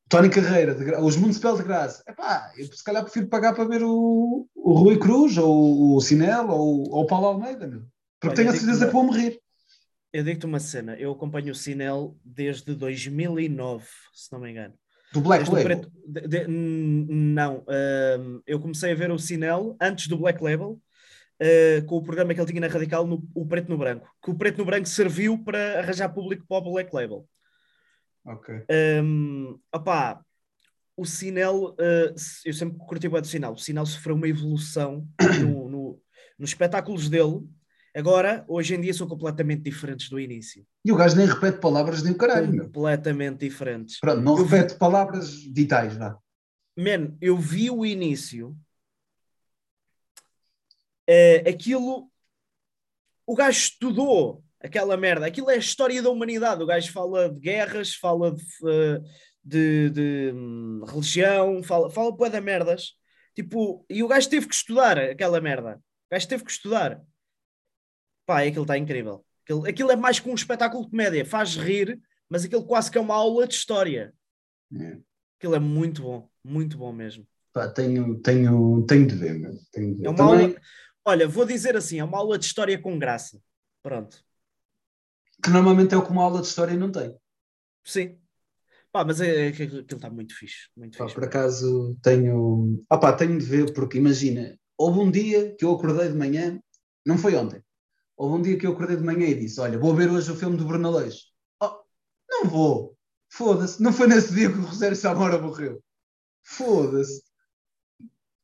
Tony 0.09 0.31
Carreira, 0.31 0.75
de 0.75 0.85
Gra- 0.85 1.03
os 1.03 1.17
Municipal 1.17 1.57
de 1.57 1.63
Graça, 1.65 2.03
epá, 2.09 2.53
eu 2.57 2.65
se 2.67 2.83
calhar 2.85 3.03
prefiro 3.03 3.29
pagar 3.29 3.55
para 3.55 3.65
ver 3.65 3.83
o, 3.83 4.47
o 4.55 4.73
Rui 4.75 4.99
Cruz 4.99 5.37
ou 5.37 5.97
o 5.97 6.01
Sinel 6.01 6.49
ou, 6.49 6.89
ou 6.91 7.03
o 7.03 7.07
Paulo 7.07 7.27
Almeida, 7.27 7.67
meu. 7.67 7.83
Porque 8.21 8.29
Olha, 8.29 8.37
tenho 8.37 8.51
a 8.51 8.53
certeza 8.53 8.79
uma- 8.81 8.87
que 8.87 8.93
vou 8.93 9.05
morrer. 9.05 9.41
Eu 10.13 10.25
digo-te 10.25 10.47
uma 10.47 10.61
cena, 10.61 10.95
eu 10.97 11.13
acompanho 11.13 11.53
o 11.53 11.55
Sinel 11.55 12.17
desde 12.25 12.75
2009, 12.75 13.85
se 14.15 14.33
não 14.33 14.41
me 14.41 14.51
engano. 14.51 14.75
Do 15.17 15.51
Black 15.51 15.51
Label. 15.51 15.65
preto- 15.65 15.93
de- 16.07 16.29
de- 16.29 16.47
não, 16.49 17.65
hum, 18.19 18.43
eu 18.47 18.61
comecei 18.61 18.93
a 18.93 18.95
ver 18.95 19.11
o 19.11 19.19
Sinel 19.19 19.77
antes 19.81 20.07
do 20.09 20.17
Black 20.19 20.43
Label, 20.43 20.81
uh, 21.43 21.87
com 21.87 21.97
o 21.97 22.03
programa 22.03 22.33
que 22.35 22.41
ele 22.41 22.47
tinha 22.49 22.61
na 22.61 22.67
Radical, 22.69 23.07
no, 23.07 23.27
o 23.35 23.47
Preto 23.47 23.69
no 23.69 23.79
Branco. 23.79 24.09
Que 24.23 24.31
o 24.31 24.35
Preto 24.35 24.59
no 24.59 24.65
Branco 24.65 24.87
serviu 24.89 25.39
para 25.43 25.79
arranjar 25.81 26.09
público 26.11 26.45
para 26.49 26.59
o 26.67 26.73
Black 26.73 26.95
Label. 26.95 27.27
Ok. 28.25 28.65
Um, 29.03 29.59
opá, 29.73 30.21
o 30.97 31.05
Sinel, 31.05 31.75
uh, 31.75 32.15
eu 32.45 32.53
sempre 32.53 32.79
curti 32.79 33.09
bem 33.09 33.21
do 33.21 33.27
Sinel. 33.27 33.53
O 33.53 33.59
Sinel 33.59 33.87
sofreu 33.87 34.17
uma 34.17 34.29
evolução 34.29 35.07
no- 35.41 35.69
no- 35.69 36.01
nos 36.39 36.51
espetáculos 36.51 37.09
dele. 37.09 37.41
Agora, 37.97 38.45
hoje 38.47 38.75
em 38.75 38.81
dia, 38.83 38.93
são 38.93 39.09
completamente 39.09 39.63
diferentes 39.63 40.11
do 40.11 40.21
início. 40.21 40.67
E 40.85 40.93
o 40.93 40.97
gajo 40.97 41.17
nem 41.17 41.27
repete 41.27 41.59
palavras 41.61 42.03
nem 42.03 42.13
o 42.13 42.17
caralho, 42.19 42.53
meu. 42.53 42.65
Completamente 42.67 43.39
diferentes. 43.39 43.99
Pronto, 43.99 44.21
não 44.21 44.37
Eu 44.37 44.45
vi- 44.45 44.55
repete 44.57 44.79
palavras 44.79 45.33
vitais, 45.35 45.97
vá. 45.97 46.19
Man, 46.77 47.17
eu 47.23 47.39
vi 47.39 47.71
o 47.71 47.87
início. 47.87 48.55
Eh, 51.07 51.43
aquilo. 51.49 52.11
O 53.27 53.35
gajo 53.35 53.59
estudou 53.59 54.45
aquela 54.61 54.95
merda. 54.97 55.27
Aquilo 55.27 55.49
é 55.51 55.55
a 55.55 55.59
história 55.59 56.03
da 56.03 56.11
humanidade. 56.11 56.63
O 56.63 56.67
gajo 56.67 56.93
fala 56.93 57.31
de 57.31 57.41
guerras, 57.41 57.95
fala 57.95 58.31
de, 58.35 58.43
eh, 58.67 59.01
de, 59.43 59.91
de, 59.91 60.33
hum, 60.35 60.85
religião, 60.87 61.63
fala, 61.63 61.89
fala 61.91 62.31
de 62.31 62.41
merdas. 62.43 62.93
Tipo, 63.35 63.87
e 63.89 64.03
o 64.03 64.09
gajo 64.09 64.29
teve 64.29 64.47
que 64.47 64.55
estudar 64.55 64.99
aquela 64.99 65.41
merda. 65.41 65.77
O 66.11 66.15
gajo 66.15 66.29
teve 66.29 66.45
que 66.45 66.51
estudar. 66.51 67.01
Pá, 68.27 68.43
aquilo 68.43 68.63
está 68.65 68.77
incrível. 68.77 69.25
Aquilo, 69.45 69.67
aquilo 69.67 69.91
é 69.93 69.97
mais 69.97 70.19
que 70.19 70.29
um 70.29 70.35
espetáculo 70.35 70.85
de 70.85 70.91
comédia. 70.91 71.25
Faz 71.25 71.55
rir, 71.57 72.01
mas 72.29 72.45
aquilo 72.45 72.67
quase 72.67 72.91
que 72.91 72.99
é 72.99 73.01
uma 73.01 73.15
aula 73.15 73.47
de 73.47 73.55
história. 73.55 74.13
É. 74.79 74.99
Aquilo 75.39 75.55
é 75.55 75.61
muito 75.61 76.03
bom. 76.03 76.29
Muito 76.43 76.77
bom 76.77 76.93
mesmo. 76.93 77.27
Pá, 77.53 77.69
tenho, 77.69 78.19
tenho, 78.21 78.85
tenho 78.87 79.07
de 79.07 79.15
ver, 79.15 79.39
meu. 79.39 79.53
Tenho 79.73 79.95
de 79.95 80.03
ver. 80.03 80.09
É 80.09 80.15
Também, 80.15 80.45
aula- 80.47 80.61
Olha, 81.05 81.29
vou 81.29 81.47
dizer 81.47 81.77
assim, 81.77 82.01
é 82.01 82.05
uma 82.05 82.19
aula 82.19 82.37
de 82.39 82.45
história 82.45 82.77
com 82.79 82.99
graça. 82.99 83.41
Pronto. 83.83 84.25
que 85.43 85.51
normalmente 85.51 85.95
é 85.95 85.97
o 85.97 86.05
que 86.05 86.11
uma 86.11 86.25
aula 86.25 86.41
de 86.41 86.49
história 86.49 86.75
não 86.77 86.91
tem. 86.91 87.15
Sim. 87.85 88.19
Pá, 88.91 89.05
mas 89.05 89.21
é, 89.21 89.49
é, 89.49 89.53
que 89.53 89.63
aquilo 89.65 89.83
está 89.83 90.11
muito 90.11 90.35
fixe. 90.35 90.69
Muito 90.77 90.99
Pá, 90.99 91.05
fixe. 91.05 91.15
por 91.15 91.25
acaso 91.25 91.97
tenho. 92.03 92.85
Ah, 92.91 92.99
pá, 92.99 93.13
tenho 93.13 93.39
de 93.39 93.45
ver, 93.45 93.73
porque 93.73 93.99
imagina, 93.99 94.59
houve 94.77 94.99
um 94.99 95.11
dia 95.11 95.55
que 95.55 95.65
eu 95.65 95.73
acordei 95.73 96.09
de 96.09 96.17
manhã, 96.17 96.59
não 97.05 97.17
foi 97.17 97.37
ontem, 97.37 97.63
houve 98.17 98.35
um 98.37 98.43
dia 98.43 98.59
que 98.59 98.67
eu 98.67 98.73
acordei 98.73 98.97
de 98.97 99.03
manhã 99.05 99.27
e 99.27 99.35
disse: 99.35 99.61
Olha, 99.61 99.79
vou 99.79 99.95
ver 99.95 100.11
hoje 100.11 100.31
o 100.31 100.37
filme 100.37 100.57
do 100.57 100.65
Bruno 100.65 100.89
Aleixo. 100.89 101.25
Oh, 101.63 101.81
não 102.31 102.45
vou, 102.49 102.97
foda-se, 103.31 103.83
não 103.83 103.93
foi 103.93 104.07
nesse 104.07 104.33
dia 104.35 104.51
que 104.51 104.59
o 104.59 104.63
Rosário 104.65 104.97
Samora 104.97 105.39
morreu. 105.41 105.83
Foda-se. 106.45 107.23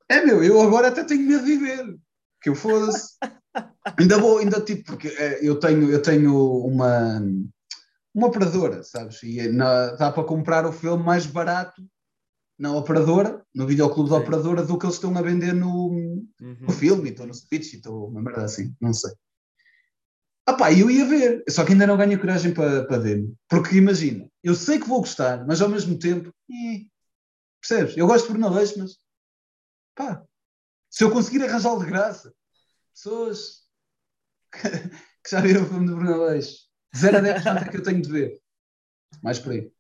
É 0.08 0.24
meu, 0.24 0.42
eu 0.44 0.60
agora 0.60 0.88
até 0.88 1.04
tenho 1.04 1.26
medo 1.26 1.44
de 1.44 1.56
ver, 1.56 1.96
que 2.42 2.48
eu 2.50 2.54
foda-se. 2.54 3.16
ainda 3.98 4.18
vou, 4.18 4.38
ainda 4.38 4.60
tipo, 4.60 4.84
porque 4.84 5.08
eh, 5.08 5.38
eu 5.42 5.58
tenho, 5.58 5.90
eu 5.90 6.02
tenho 6.02 6.58
uma, 6.66 7.20
uma 8.14 8.26
operadora, 8.26 8.82
sabes? 8.82 9.22
E 9.22 9.48
na- 9.48 9.92
dá 9.94 10.12
para 10.12 10.24
comprar 10.24 10.66
o 10.66 10.72
filme 10.72 11.02
mais 11.02 11.24
barato 11.26 11.82
na 12.58 12.74
operadora, 12.76 13.44
no 13.54 13.66
videoclube 13.66 14.10
da 14.10 14.16
operadora, 14.16 14.62
do 14.62 14.78
que 14.78 14.84
eles 14.84 14.96
estão 14.96 15.16
a 15.16 15.22
vender 15.22 15.52
no, 15.54 15.88
Uhum. 16.40 16.56
no 16.60 16.70
filme, 16.70 17.10
então 17.10 17.26
no 17.26 17.34
speech, 17.34 17.76
então 17.76 18.04
uma 18.04 18.20
merda 18.20 18.44
assim, 18.44 18.74
não 18.80 18.92
sei. 18.92 19.12
Ah 20.46 20.54
pá, 20.54 20.72
eu 20.72 20.90
ia 20.90 21.06
ver, 21.06 21.44
só 21.48 21.64
que 21.64 21.72
ainda 21.72 21.86
não 21.86 21.96
ganho 21.96 22.18
coragem 22.20 22.52
para 22.52 22.84
para 22.84 22.98
ver, 22.98 23.24
porque 23.48 23.76
imagina, 23.76 24.28
eu 24.42 24.54
sei 24.54 24.78
que 24.78 24.88
vou 24.88 25.00
gostar, 25.00 25.46
mas 25.46 25.62
ao 25.62 25.68
mesmo 25.68 25.96
tempo, 25.98 26.34
eh, 26.50 26.84
percebes? 27.60 27.96
Eu 27.96 28.08
gosto 28.08 28.32
de 28.32 28.42
Aleixo, 28.42 28.78
mas 28.78 28.96
pá, 29.94 30.24
se 30.90 31.04
eu 31.04 31.12
conseguir 31.12 31.44
arranjá-lo 31.44 31.80
de 31.80 31.86
graça, 31.86 32.34
pessoas 32.92 33.62
que, 34.52 34.58
que 35.22 35.30
já 35.30 35.40
viram 35.40 35.62
o 35.62 35.66
filme 35.66 35.86
de 35.86 36.12
Aleixo, 36.12 36.66
0 36.96 37.18
a 37.18 37.20
10% 37.20 37.62
é 37.62 37.68
que 37.70 37.76
eu 37.76 37.82
tenho 37.82 38.02
de 38.02 38.10
ver, 38.10 38.40
mais 39.22 39.38
por 39.38 39.52
aí. 39.52 39.70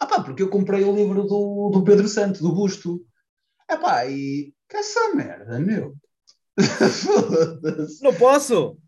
Ah 0.00 0.06
pá, 0.06 0.22
porque 0.22 0.42
eu 0.42 0.50
comprei 0.50 0.82
o 0.84 0.94
livro 0.94 1.22
do, 1.24 1.70
do 1.72 1.84
Pedro 1.84 2.08
Santo, 2.08 2.42
do 2.42 2.52
Busto. 2.52 3.06
Ah 3.68 3.78
pá, 3.78 4.06
e 4.06 4.52
que 4.68 4.76
essa 4.76 5.14
merda, 5.14 5.58
meu. 5.60 5.96
Não 8.02 8.14
posso! 8.14 8.78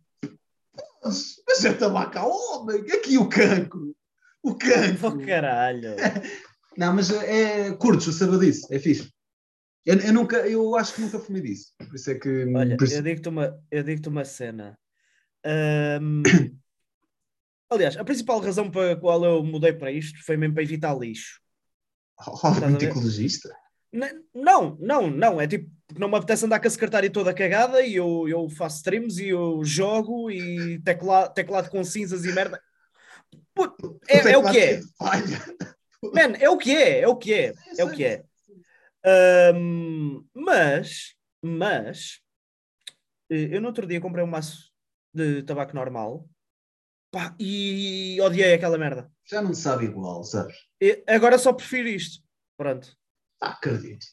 Mas 1.05 1.65
é 1.65 1.73
tabaco 1.73 2.19
ao 2.19 2.31
homem, 2.31 2.81
aqui 2.93 3.17
o 3.19 3.29
cancro. 3.29 3.95
O 4.43 4.55
cancro. 4.57 5.09
Oh, 5.09 5.27
caralho! 5.27 5.97
Não, 6.77 6.95
mas 6.95 7.11
é, 7.11 7.73
curtos 7.73 8.07
o 8.07 8.13
sabadiço, 8.13 8.67
é 8.73 8.79
fixe. 8.79 9.13
Eu, 9.85 9.99
eu 9.99 10.13
nunca, 10.13 10.37
eu 10.47 10.77
acho 10.77 10.95
que 10.95 11.01
nunca 11.01 11.19
fumei 11.19 11.43
disso. 11.43 11.73
Por 11.79 11.95
isso 11.95 12.11
é 12.11 12.15
que. 12.15 12.45
Olha, 12.55 12.77
isso- 12.81 12.95
eu 12.95 13.03
digo-te 13.03 13.29
uma, 13.29 13.59
eu 13.71 13.83
digo 13.83 14.09
uma 14.09 14.25
cena. 14.25 14.79
Ahm, 15.45 16.23
aliás, 17.71 17.97
a 17.97 18.05
principal 18.05 18.41
razão 18.41 18.71
para 18.71 18.93
a 18.93 18.97
qual 18.97 19.25
eu 19.25 19.43
mudei 19.43 19.73
para 19.73 19.91
isto 19.91 20.23
foi 20.25 20.37
mesmo 20.37 20.55
para 20.55 20.63
evitar 20.63 20.97
lixo. 20.97 21.41
Oh, 22.27 22.47
a 22.47 22.51
muito 22.69 22.81
ver? 22.81 22.91
ecologista. 22.91 23.49
N- 23.49 23.58
Não, 24.35 24.77
não, 24.81 25.11
não. 25.11 25.41
É 25.41 25.47
tipo, 25.47 25.71
porque 25.89 26.01
não 26.01 26.09
me 26.09 26.17
apetece 26.17 26.45
andar 26.45 26.61
com 26.61 26.69
a 26.69 26.71
secretária 26.71 27.11
toda 27.11 27.33
cagada 27.33 27.83
e 27.83 27.97
eu, 27.97 28.29
eu 28.29 28.49
faço 28.51 28.77
streams 28.77 29.23
e 29.23 29.29
eu 29.29 29.65
jogo 29.65 30.31
e 30.31 30.79
teclado, 30.81 31.33
teclado 31.33 31.71
com 31.71 31.83
cinzas 31.83 32.27
e 32.27 32.33
merda. 32.33 32.61
Puto, 33.55 33.99
é, 34.07 34.19
é 34.33 34.39
o 34.39 34.51
que 34.51 34.59
é. 34.59 34.81
Man, 36.03 36.37
é 36.39 36.49
o 36.49 36.59
que 36.59 36.77
é, 36.77 37.01
é 37.01 37.09
o 37.09 37.17
que 37.17 37.33
é, 37.33 37.55
é 37.79 37.85
o 37.85 37.91
que 37.91 38.05
é. 38.05 38.25
Ahm, 39.05 40.25
mas, 40.35 41.15
mas, 41.43 42.21
eh, 43.31 43.49
eu 43.51 43.61
no 43.61 43.69
outro 43.69 43.87
dia 43.87 44.01
comprei 44.01 44.23
um 44.23 44.29
maço 44.29 44.71
de 45.13 45.43
tabaco 45.43 45.75
normal 45.75 46.29
pá, 47.11 47.35
e 47.39 48.19
odiei 48.21 48.55
aquela 48.55 48.79
merda. 48.79 49.11
já 49.25 49.41
não 49.41 49.55
sabe 49.55 49.87
igual, 49.87 50.23
sabes? 50.23 50.55
E 50.81 51.03
agora 51.07 51.39
só 51.39 51.53
prefiro 51.53 51.89
isto. 51.89 52.23
Pronto. 52.57 52.97
Ah, 53.41 53.51
acredito. 53.51 54.07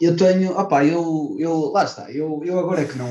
Eu 0.00 0.16
tenho, 0.16 0.58
opá, 0.58 0.84
eu, 0.84 1.36
eu, 1.38 1.70
lá 1.70 1.84
está, 1.84 2.10
eu, 2.10 2.40
eu 2.44 2.58
agora 2.58 2.82
é 2.82 2.84
que 2.84 2.98
não. 2.98 3.08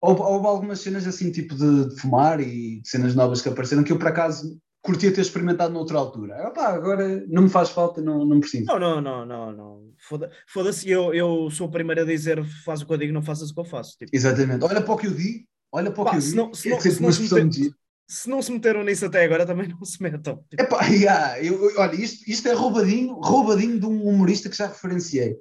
Houve, 0.00 0.20
houve 0.20 0.46
algumas 0.46 0.80
cenas 0.80 1.06
assim, 1.06 1.32
tipo 1.32 1.54
de, 1.56 1.88
de 1.88 2.00
fumar 2.00 2.40
e 2.40 2.80
cenas 2.84 3.14
novas 3.14 3.42
que 3.42 3.48
apareceram 3.48 3.82
que 3.82 3.90
eu 3.90 3.98
por 3.98 4.06
acaso 4.08 4.58
curtia 4.82 5.12
ter 5.12 5.22
experimentado 5.22 5.72
noutra 5.72 5.98
altura. 5.98 6.46
Opá, 6.48 6.68
agora 6.68 7.24
não 7.26 7.42
me 7.44 7.48
faz 7.48 7.70
falta, 7.70 8.00
não, 8.02 8.24
não 8.24 8.38
preciso. 8.38 8.66
Não, 8.66 8.78
não, 8.78 9.00
não, 9.00 9.26
não, 9.26 9.52
não. 9.52 9.92
Foda- 10.08 10.30
Foda-se, 10.46 10.88
eu, 10.88 11.12
eu 11.14 11.50
sou 11.50 11.66
o 11.66 11.70
primeiro 11.70 12.02
a 12.02 12.04
dizer 12.04 12.44
faz 12.64 12.82
o 12.82 12.86
que 12.86 12.92
eu 12.92 12.98
digo, 12.98 13.12
não 13.12 13.22
faças 13.22 13.50
o 13.50 13.54
que 13.54 13.60
eu 13.60 13.64
faço. 13.64 13.96
Tipo, 13.98 14.14
Exatamente. 14.14 14.62
Olha 14.64 14.82
para 14.82 14.94
o 14.94 14.96
que 14.98 15.06
eu 15.06 15.14
digo, 15.14 15.46
olha 15.72 15.90
para 15.90 16.02
o 16.02 16.04
Pá, 16.04 16.10
que 16.12 16.16
eu 16.18 16.20
se 16.20 16.30
digo. 16.30 16.42
não- 16.42 16.54
se 16.54 16.70
é 16.72 16.78
sempre 16.80 17.00
uma 17.00 17.10
expressão 17.10 17.48
de 17.48 17.74
se 18.08 18.28
não 18.28 18.42
se 18.42 18.52
meteram 18.52 18.84
nisso 18.84 19.06
até 19.06 19.24
agora, 19.24 19.46
também 19.46 19.68
não 19.68 19.84
se 19.84 20.02
metam. 20.02 20.44
Tipo, 20.50 20.62
Epá, 20.62 20.84
yeah, 20.88 21.42
eu, 21.42 21.72
olha, 21.78 21.94
isto, 21.94 22.28
isto 22.30 22.48
é 22.48 22.52
roubadinho, 22.52 23.14
roubadinho 23.14 23.80
de 23.80 23.86
um 23.86 24.06
humorista 24.06 24.48
que 24.48 24.56
já 24.56 24.66
referenciei. 24.66 25.36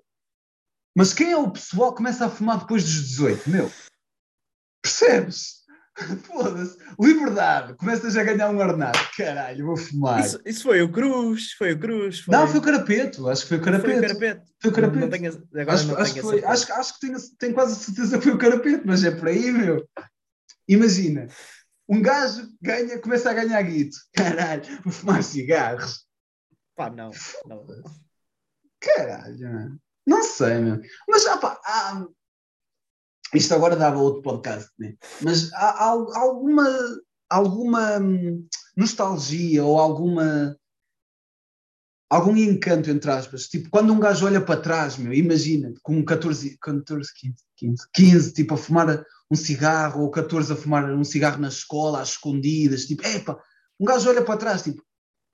Mas 0.96 1.14
quem 1.14 1.32
é 1.32 1.38
o 1.38 1.52
pessoal 1.52 1.92
que 1.92 1.98
começa 1.98 2.26
a 2.26 2.30
fumar 2.30 2.60
depois 2.60 2.84
dos 2.84 2.94
18? 2.94 3.50
Meu, 3.50 3.72
percebes? 4.82 5.64
Foda-se. 6.26 6.78
Liberdade, 7.00 7.76
começas 7.76 8.16
a 8.18 8.24
ganhar 8.24 8.50
um 8.50 8.58
ordenado. 8.58 8.98
Caralho, 9.16 9.66
vou 9.66 9.78
fumar. 9.78 10.22
isso, 10.22 10.40
isso 10.46 10.64
foi 10.64 10.82
o 10.82 10.92
Cruz, 10.92 11.52
foi 11.54 11.74
o 11.74 11.80
Cruz. 11.80 12.22
Foi, 12.22 12.36
Não, 12.36 12.48
foi 12.48 12.60
o 12.60 12.64
Carapeto, 12.64 13.30
acho 13.30 13.44
que 13.44 13.50
foi 13.50 13.58
o 13.58 13.64
foi 13.64 13.72
Carapeto. 13.72 13.98
o 13.98 14.02
Carapete. 14.02 14.52
Foi 14.60 14.72
o 14.72 14.74
Carapeto. 14.74 15.00
Não, 15.00 15.08
não 15.08 15.10
tenho, 15.10 15.48
agora 15.62 15.74
acho, 15.74 15.88
não 15.88 15.98
acho 15.98 16.14
que 16.14 16.22
foi, 16.22 16.44
acho, 16.44 16.74
acho 16.74 16.94
que 16.94 17.00
tenho, 17.08 17.18
tenho 17.38 17.54
quase 17.54 17.76
certeza 17.76 18.18
que 18.18 18.24
foi 18.24 18.34
o 18.34 18.38
Carapeto, 18.38 18.84
mas 18.86 19.04
é 19.04 19.12
por 19.12 19.28
aí, 19.28 19.52
meu. 19.52 19.88
Imagina, 20.68 21.28
um 21.88 22.02
gajo 22.02 22.50
ganha, 22.62 23.00
começa 23.00 23.30
a 23.30 23.34
ganhar 23.34 23.62
guito. 23.64 23.98
Caralho, 24.16 24.64
vou 24.84 24.94
fumar 24.94 25.24
cigarros. 25.24 26.06
Pá, 26.76 26.90
não, 26.90 27.12
não. 27.46 27.66
Caralho, 28.80 29.54
mano. 29.54 29.82
não 30.06 30.24
sei, 30.24 30.60
meu. 30.60 30.82
Mas, 31.08 31.26
ah, 31.28 31.38
pá, 31.38 31.60
há- 31.64 32.08
isto 33.34 33.54
agora 33.54 33.76
dava 33.76 34.00
outro 34.00 34.22
podcast, 34.22 34.70
né? 34.78 34.96
Mas 35.22 35.52
há, 35.54 35.86
há 35.86 35.90
alguma, 36.20 36.68
alguma 37.30 38.00
hum, 38.00 38.48
nostalgia 38.76 39.64
ou 39.64 39.80
alguma 39.80 40.56
algum 42.14 42.38
encanto, 42.38 42.92
entre 42.92 43.10
aspas. 43.10 43.48
Tipo, 43.48 43.70
quando 43.72 43.92
um 43.92 44.00
gajo 44.00 44.26
olha 44.26 44.40
para 44.40 44.62
trás, 44.62 44.98
meu, 44.98 45.12
imagina, 45.12 45.74
com 45.82 46.04
14, 46.06 46.58
14 46.60 47.12
15, 47.16 47.36
15, 47.58 47.88
15, 47.92 48.34
tipo, 48.34 48.54
a 48.54 48.58
fumar 48.58 49.04
um 49.34 49.36
cigarro, 49.36 50.04
ou 50.04 50.12
14 50.12 50.54
a 50.54 50.56
fumar 50.56 50.86
um 50.94 51.04
cigarro 51.04 51.42
na 51.42 51.48
escola, 51.48 52.02
às 52.02 52.10
escondidas, 52.10 52.86
tipo, 52.86 53.06
epa, 53.06 53.42
um 53.80 53.86
gajo 53.86 54.08
olha 54.08 54.24
para 54.24 54.38
trás, 54.38 54.62
tipo, 54.62 54.84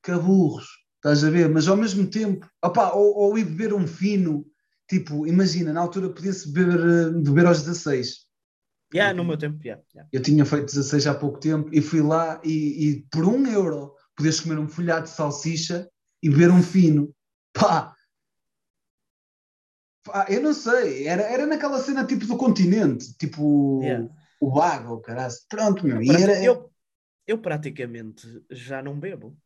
caburros, 0.01 0.67
estás 0.95 1.23
a 1.23 1.29
ver? 1.29 1.49
Mas 1.49 1.67
ao 1.67 1.75
mesmo 1.75 2.07
tempo, 2.07 2.49
opa, 2.63 2.93
ou, 2.93 3.13
ou 3.17 3.37
ir 3.37 3.43
beber 3.43 3.73
um 3.73 3.85
fino, 3.85 4.45
tipo, 4.87 5.27
imagina, 5.27 5.73
na 5.73 5.81
altura 5.81 6.09
podia-se 6.09 6.49
beber, 6.49 6.79
eh, 6.79 7.09
beber 7.09 7.45
aos 7.45 7.61
16. 7.61 8.29
Yeah, 8.93 9.13
no 9.13 9.23
meu 9.23 9.37
tempo, 9.37 9.59
yeah, 9.63 9.83
yeah. 9.93 10.09
Eu 10.11 10.21
tinha 10.21 10.45
feito 10.45 10.65
16 10.65 11.05
há 11.05 11.13
pouco 11.13 11.39
tempo 11.39 11.69
e 11.71 11.81
fui 11.81 12.01
lá 12.01 12.41
e, 12.43 12.87
e 12.87 13.01
por 13.11 13.25
um 13.25 13.45
euro 13.45 13.93
podias 14.15 14.39
comer 14.39 14.57
um 14.57 14.67
folhado 14.67 15.03
de 15.03 15.11
salsicha 15.11 15.87
e 16.23 16.29
beber 16.29 16.49
um 16.49 16.63
fino. 16.63 17.13
Pá! 17.53 17.93
Pá, 20.03 20.25
eu 20.29 20.41
não 20.41 20.53
sei, 20.53 21.07
era, 21.07 21.23
era 21.23 21.45
naquela 21.45 21.79
cena 21.79 22.05
tipo 22.05 22.25
do 22.25 22.37
continente, 22.37 23.13
tipo 23.17 23.81
Yeah. 23.83 24.09
o 24.39 24.51
bago, 24.51 24.93
o 24.95 25.01
caralho. 25.01 25.33
Pronto, 25.49 25.85
meu. 25.85 26.01
E 26.01 26.07
Prati- 26.07 26.23
era, 26.23 26.43
eu, 26.43 26.71
eu 27.27 27.37
praticamente 27.37 28.25
já 28.49 28.81
não 28.81 28.99
bebo. 28.99 29.37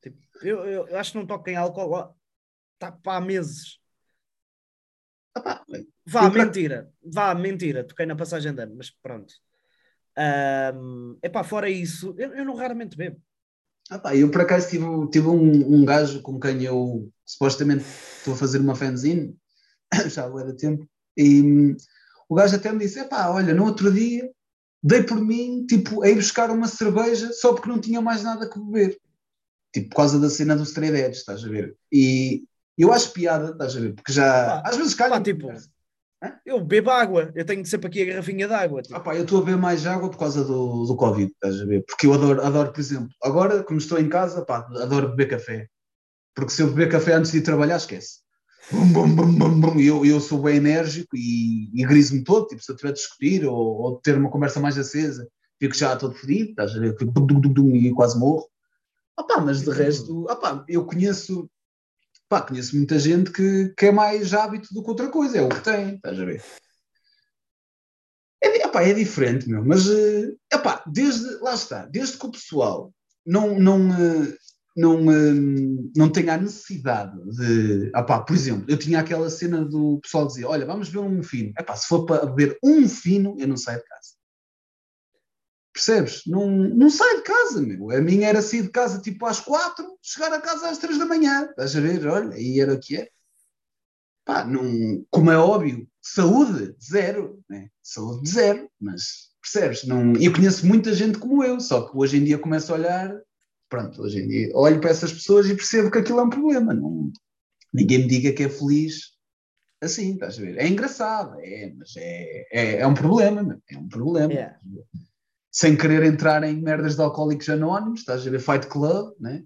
Tipo, 0.00 0.18
eu, 0.42 0.64
eu- 0.64 0.88
eu 0.88 0.98
acho 0.98 1.12
que 1.12 1.18
não 1.18 1.26
toco 1.26 1.48
em 1.48 1.56
álcool 1.56 2.14
tá, 2.78 2.90
pá, 2.90 3.16
há 3.16 3.20
meses. 3.20 3.78
Opá, 5.36 5.64
Vá, 6.04 6.24
Eu 6.24 6.32
pra- 6.32 6.44
mentira. 6.44 6.92
Vá, 7.04 7.34
mentira. 7.34 7.84
Toquei 7.84 8.06
na 8.06 8.16
passagem 8.16 8.52
de 8.54 8.62
ano, 8.62 8.74
mas 8.76 8.90
pronto. 8.90 9.32
Ahm, 10.16 11.16
epá, 11.22 11.42
fora 11.44 11.70
isso, 11.70 12.14
eu, 12.18 12.34
eu 12.34 12.44
não 12.44 12.54
raramente 12.54 12.96
bebo. 12.96 13.20
opá, 13.90 14.14
eu 14.16 14.30
por 14.30 14.40
acaso 14.42 14.68
tive, 14.68 14.84
tive 15.10 15.28
um, 15.28 15.74
um 15.76 15.84
gajo 15.84 16.20
com 16.22 16.38
quem 16.40 16.62
eu 16.64 17.10
supostamente 17.24 17.84
estou 18.18 18.34
a 18.34 18.36
fazer 18.36 18.58
uma 18.58 18.74
fanzine, 18.74 19.36
já 20.08 20.24
há 20.26 20.42
de 20.44 20.56
tempo, 20.56 20.86
e 21.16 21.42
hum, 21.42 21.76
o 22.28 22.34
gajo 22.34 22.56
até 22.56 22.72
me 22.72 22.78
disse: 22.78 23.00
epá, 23.00 23.28
olha, 23.30 23.54
no 23.54 23.64
outro 23.64 23.92
dia 23.92 24.30
dei 24.82 25.02
por 25.02 25.20
mim, 25.20 25.64
tipo, 25.66 26.02
a 26.02 26.08
ir 26.08 26.16
buscar 26.16 26.50
uma 26.50 26.66
cerveja 26.66 27.32
só 27.32 27.52
porque 27.54 27.68
não 27.68 27.80
tinha 27.80 28.00
mais 28.00 28.22
nada 28.22 28.48
que 28.48 28.58
beber. 28.58 28.98
Tipo, 29.72 29.88
por 29.90 29.96
causa 29.96 30.18
da 30.18 30.28
cena 30.28 30.56
dos 30.56 30.68
Stray 30.68 30.90
Dead, 30.90 31.12
estás 31.12 31.44
a 31.44 31.48
ver? 31.48 31.76
E 31.90 32.44
eu 32.76 32.92
acho 32.92 33.12
piada, 33.12 33.52
estás 33.52 33.76
a 33.76 33.80
ver? 33.80 33.94
Porque 33.94 34.12
já, 34.12 34.60
Pá, 34.60 34.62
às 34.68 34.76
vezes 34.76 34.94
calha. 34.94 35.12
pá, 35.12 35.20
tipo, 35.22 35.48
Eu 36.44 36.60
bebo 36.64 36.90
água. 36.90 37.32
Eu 37.34 37.44
tenho 37.44 37.64
sempre 37.64 37.86
aqui 37.88 38.02
a 38.02 38.06
garrafinha 38.06 38.46
de 38.48 38.54
água. 38.54 38.82
tipo. 38.82 38.96
Ah, 38.96 39.00
pá, 39.00 39.14
eu 39.14 39.22
estou 39.22 39.40
a 39.40 39.44
beber 39.44 39.56
mais 39.58 39.86
água 39.86 40.10
por 40.10 40.18
causa 40.18 40.44
do, 40.44 40.84
do 40.84 40.96
Covid, 40.96 41.30
estás 41.30 41.60
a 41.60 41.64
ver? 41.64 41.84
Porque 41.86 42.06
eu 42.06 42.12
adoro, 42.12 42.42
adoro, 42.42 42.72
por 42.72 42.80
exemplo, 42.80 43.10
agora, 43.22 43.62
como 43.62 43.78
estou 43.78 43.98
em 43.98 44.08
casa, 44.08 44.44
pá, 44.44 44.66
adoro 44.80 45.10
beber 45.10 45.28
café. 45.28 45.68
Porque 46.34 46.50
se 46.52 46.62
eu 46.62 46.68
beber 46.68 46.90
café 46.90 47.12
antes 47.14 47.30
de 47.30 47.38
ir 47.38 47.42
trabalhar, 47.42 47.76
esquece. 47.76 48.21
Bum, 48.70 48.92
bum, 48.92 49.16
bum, 49.16 49.38
bum, 49.38 49.60
bum. 49.60 49.80
Eu, 49.80 50.04
eu 50.04 50.20
sou 50.20 50.40
bem 50.42 50.56
enérgico 50.56 51.16
e, 51.16 51.70
e 51.74 51.84
griso-me 51.84 52.22
todo, 52.22 52.46
tipo, 52.46 52.62
se 52.62 52.70
eu 52.70 52.76
tiver 52.76 52.90
a 52.90 52.92
discutir 52.92 53.44
ou, 53.44 53.56
ou 53.56 53.96
ter 53.98 54.16
uma 54.16 54.30
conversa 54.30 54.60
mais 54.60 54.78
acesa, 54.78 55.28
fico 55.58 55.74
já 55.74 55.96
todo 55.96 56.14
fedido, 56.14 56.50
estás 56.50 56.76
a 56.76 56.78
ver? 56.78 56.96
Fico 56.96 57.12
dum, 57.12 57.40
dum, 57.40 57.52
dum, 57.52 57.76
e 57.76 57.92
quase 57.92 58.18
morro. 58.18 58.48
Ah, 59.16 59.24
pá, 59.24 59.40
mas 59.40 59.62
de 59.62 59.70
resto, 59.70 60.26
ah, 60.28 60.36
pá, 60.36 60.64
eu 60.68 60.86
conheço, 60.86 61.50
pá, 62.28 62.40
conheço 62.40 62.76
muita 62.76 62.98
gente 62.98 63.30
que, 63.30 63.74
que 63.76 63.86
é 63.86 63.92
mais 63.92 64.32
hábito 64.32 64.72
do 64.72 64.82
que 64.82 64.90
outra 64.90 65.08
coisa, 65.08 65.38
é 65.38 65.42
o 65.42 65.48
que 65.48 65.60
tem, 65.60 65.96
estás 65.96 66.18
a 66.18 66.24
ver? 66.24 66.42
É, 68.42 68.64
epá, 68.64 68.82
é 68.82 68.92
diferente, 68.94 69.48
meu, 69.48 69.64
mas 69.64 69.88
eh, 69.88 70.34
epá, 70.52 70.82
desde, 70.86 71.26
lá 71.40 71.54
está, 71.54 71.86
desde 71.86 72.18
que 72.18 72.26
o 72.26 72.32
pessoal 72.32 72.92
não, 73.24 73.58
não, 73.58 73.92
eh, 73.92 74.36
não, 74.76 75.10
eh, 75.10 75.34
não 75.96 76.10
tenha 76.10 76.34
a 76.34 76.38
necessidade 76.38 77.18
de, 77.30 77.88
epá, 77.88 78.20
por 78.20 78.34
exemplo, 78.34 78.64
eu 78.68 78.78
tinha 78.78 79.00
aquela 79.00 79.28
cena 79.28 79.64
do 79.64 80.00
pessoal 80.00 80.26
dizer, 80.26 80.44
olha, 80.44 80.66
vamos 80.66 80.88
beber 80.88 81.06
um 81.06 81.22
fino, 81.22 81.52
epá, 81.58 81.76
se 81.76 81.86
for 81.86 82.06
para 82.06 82.26
beber 82.26 82.58
um 82.62 82.88
fino, 82.88 83.36
eu 83.38 83.48
não 83.48 83.56
saio 83.56 83.78
de 83.78 83.84
casa. 83.84 84.22
Percebes? 85.72 86.22
Não, 86.26 86.48
não 86.50 86.90
saio 86.90 87.18
de 87.18 87.22
casa, 87.22 87.62
meu. 87.62 87.90
A 87.90 88.00
minha 88.00 88.28
era 88.28 88.42
sair 88.42 88.62
de 88.62 88.68
casa 88.68 89.00
tipo 89.00 89.24
às 89.24 89.40
quatro, 89.40 89.98
chegar 90.02 90.32
a 90.32 90.40
casa 90.40 90.68
às 90.68 90.76
três 90.76 90.98
da 90.98 91.06
manhã. 91.06 91.46
Estás 91.48 91.74
a 91.74 91.80
ver? 91.80 92.06
Olha, 92.06 92.34
aí 92.34 92.60
era 92.60 92.74
o 92.74 92.78
que 92.78 92.98
é. 92.98 93.08
Pá, 94.24 94.44
não, 94.44 95.04
como 95.10 95.30
é 95.30 95.38
óbvio, 95.38 95.88
saúde, 96.00 96.76
zero. 96.82 97.42
Né? 97.48 97.70
Saúde, 97.82 98.28
zero. 98.28 98.70
Mas 98.78 99.32
percebes? 99.40 99.84
Não, 99.84 100.12
eu 100.16 100.32
conheço 100.32 100.66
muita 100.66 100.92
gente 100.92 101.18
como 101.18 101.42
eu, 101.42 101.58
só 101.58 101.88
que 101.88 101.96
hoje 101.96 102.18
em 102.18 102.24
dia 102.24 102.38
começo 102.38 102.70
a 102.70 102.76
olhar. 102.76 103.20
Pronto, 103.72 104.02
hoje 104.02 104.20
em 104.20 104.28
dia 104.28 104.50
olho 104.52 104.78
para 104.82 104.90
essas 104.90 105.10
pessoas 105.10 105.48
e 105.48 105.56
percebo 105.56 105.90
que 105.90 105.96
aquilo 105.96 106.20
é 106.20 106.24
um 106.24 106.28
problema. 106.28 106.74
Não, 106.74 107.10
ninguém 107.72 108.00
me 108.00 108.06
diga 108.06 108.30
que 108.30 108.42
é 108.42 108.48
feliz 108.50 109.12
assim, 109.80 110.12
estás 110.12 110.38
a 110.38 110.42
ver? 110.42 110.58
É 110.58 110.68
engraçado, 110.68 111.40
é, 111.40 111.72
mas 111.74 111.96
é, 111.96 112.46
é, 112.52 112.76
é 112.80 112.86
um 112.86 112.92
problema, 112.92 113.58
é 113.70 113.78
um 113.78 113.88
problema. 113.88 114.30
Yeah. 114.30 114.58
Sem 115.50 115.74
querer 115.74 116.02
entrar 116.02 116.44
em 116.44 116.60
merdas 116.60 116.96
de 116.96 117.00
alcoólicos 117.00 117.48
anónimos, 117.48 118.00
estás 118.00 118.26
a 118.26 118.30
ver 118.30 118.40
Fight 118.40 118.66
Club, 118.66 119.14
né? 119.18 119.42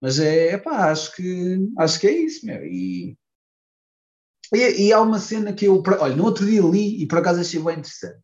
Mas 0.00 0.18
é, 0.20 0.56
pá, 0.56 0.90
acho 0.90 1.14
que, 1.14 1.58
acho 1.76 2.00
que 2.00 2.06
é 2.06 2.12
isso, 2.12 2.46
meu. 2.46 2.64
E, 2.64 3.14
e, 4.54 4.86
e 4.86 4.92
há 4.94 5.02
uma 5.02 5.18
cena 5.18 5.52
que 5.52 5.66
eu, 5.66 5.82
olha, 6.00 6.16
no 6.16 6.24
outro 6.24 6.46
dia 6.46 6.62
li 6.62 7.02
e 7.02 7.06
por 7.06 7.18
acaso 7.18 7.40
achei 7.40 7.60
bem 7.60 7.74
interessante, 7.74 8.22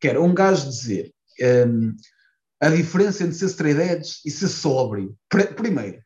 que 0.00 0.08
era 0.08 0.22
um 0.22 0.32
gajo 0.32 0.70
dizer 0.70 1.12
hum, 1.68 1.94
a 2.60 2.68
diferença 2.68 3.24
entre 3.24 3.34
ser 3.36 3.46
straight 3.46 3.80
edge 3.80 4.20
e 4.24 4.30
ser 4.30 4.48
sóbrio. 4.48 5.16
Pr- 5.28 5.54
primeiro, 5.54 6.02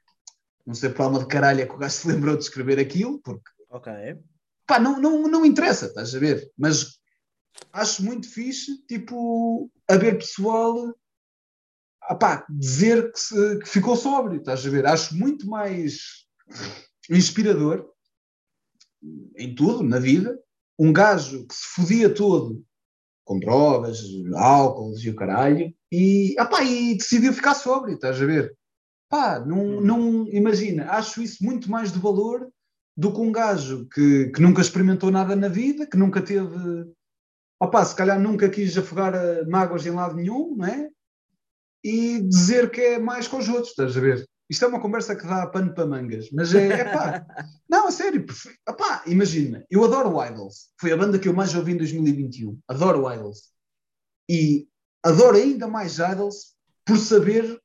não 0.67 0.75
sei 0.75 0.89
por 0.91 1.03
alma 1.03 1.19
de 1.19 1.27
caralho 1.27 1.61
é 1.61 1.67
que 1.67 1.75
o 1.75 1.79
gajo 1.79 1.95
se 1.95 2.09
lembrou 2.09 2.37
de 2.37 2.45
escrever 2.45 2.79
aquilo, 2.79 3.21
porque 3.23 3.51
Ok. 3.71 3.93
pá, 4.67 4.79
não, 4.79 5.01
não, 5.01 5.23
não 5.29 5.45
interessa, 5.45 5.87
estás 5.87 6.15
a 6.15 6.19
ver? 6.19 6.51
Mas 6.57 6.99
acho 7.73 8.03
muito 8.05 8.29
fixe, 8.31 8.79
tipo, 8.87 9.71
haver 9.89 10.17
pessoal 10.19 10.95
ah, 12.03 12.15
pá, 12.15 12.47
dizer 12.49 13.11
que, 13.13 13.19
se- 13.19 13.59
que 13.59 13.69
ficou 13.69 13.97
sóbrio, 13.97 14.39
estás 14.39 14.65
a 14.65 14.71
ver? 14.71 14.87
Acho 14.87 15.15
muito 15.17 15.47
mais 15.49 16.27
inspirador 17.11 17.91
em 19.37 19.55
tudo, 19.55 19.83
na 19.83 19.99
vida, 19.99 20.39
um 20.79 20.93
gajo 20.93 21.47
que 21.47 21.55
se 21.55 21.67
fodia 21.75 22.13
todo 22.13 22.65
com 23.25 23.39
drogas, 23.39 24.03
álcool 24.35 24.95
e 24.99 25.11
o 25.11 25.17
caralho, 25.17 25.75
e, 25.91 26.35
ah, 26.39 26.47
pá, 26.47 26.63
e 26.63 26.97
decidiu 26.97 27.33
ficar 27.33 27.55
sóbrio, 27.55 27.95
estás 27.95 28.21
a 28.21 28.27
ver? 28.27 28.55
Pá, 29.09 29.41
não, 29.41 29.81
não 29.81 30.29
imagina, 30.29 30.91
acho 30.91 31.23
isso 31.23 31.43
muito 31.43 31.71
mais 31.71 31.93
de 31.93 31.99
valor 31.99 32.49
do 32.97 33.13
que 33.13 33.21
um 33.21 33.33
gajo 33.33 33.89
que, 33.93 34.31
que 34.31 34.41
nunca 34.41 34.61
experimentou 34.61 35.11
nada 35.11 35.35
na 35.35 35.49
vida, 35.49 35.87
que 35.87 35.97
nunca 35.97 36.21
teve, 36.23 36.93
opá, 37.61 37.85
se 37.85 37.95
calhar 37.95 38.21
nunca 38.21 38.49
quis 38.49 38.77
afogar 38.77 39.15
mágoas 39.49 39.87
em 39.87 39.91
lado 39.91 40.15
nenhum, 40.15 40.55
não 40.57 40.67
é? 40.67 40.89
E 41.83 42.21
dizer 42.23 42.71
que 42.71 42.81
é 42.81 42.99
mais 42.99 43.27
com 43.27 43.39
os 43.39 43.49
outros, 43.49 43.71
estás 43.71 43.97
a 43.97 44.01
ver? 44.01 44.27
Isto 44.49 44.67
é 44.67 44.69
uma 44.69 44.81
conversa 44.81 45.17
que 45.17 45.27
dá 45.27 45.47
pano 45.47 45.75
para 45.75 45.87
mangas, 45.87 46.31
mas 46.31 46.55
é, 46.55 46.69
é 46.69 46.85
pá, 46.85 47.25
não, 47.69 47.89
a 47.89 47.91
sério, 47.91 48.25
opá, 48.69 49.03
imagina, 49.07 49.65
eu 49.71 49.83
adoro 49.85 50.11
o 50.11 50.25
Idols, 50.25 50.71
foi 50.79 50.93
a 50.93 50.97
banda 50.97 51.19
que 51.19 51.29
eu 51.29 51.33
mais 51.33 51.55
ouvi 51.55 51.73
em 51.73 51.79
2021, 51.79 52.59
adoro 52.69 53.05
o 53.05 53.13
Idols, 53.13 53.51
e 54.29 54.69
adoro 55.03 55.37
ainda 55.37 55.67
mais 55.67 55.99
Idols 55.99 56.55
por 56.85 56.99
saber 56.99 57.59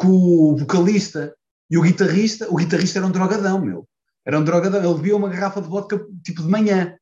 que 0.00 0.06
o 0.06 0.56
vocalista 0.56 1.36
e 1.70 1.78
o 1.78 1.82
guitarrista, 1.82 2.48
o 2.50 2.56
guitarrista 2.56 2.98
era 2.98 3.06
um 3.06 3.12
drogadão, 3.12 3.60
meu. 3.60 3.88
Era 4.26 4.38
um 4.38 4.44
drogadão. 4.44 4.82
Ele 4.82 4.94
bebia 4.94 5.16
uma 5.16 5.28
garrafa 5.28 5.62
de 5.62 5.68
vodka 5.68 6.04
tipo 6.24 6.42
de 6.42 6.48
manhã. 6.48 6.98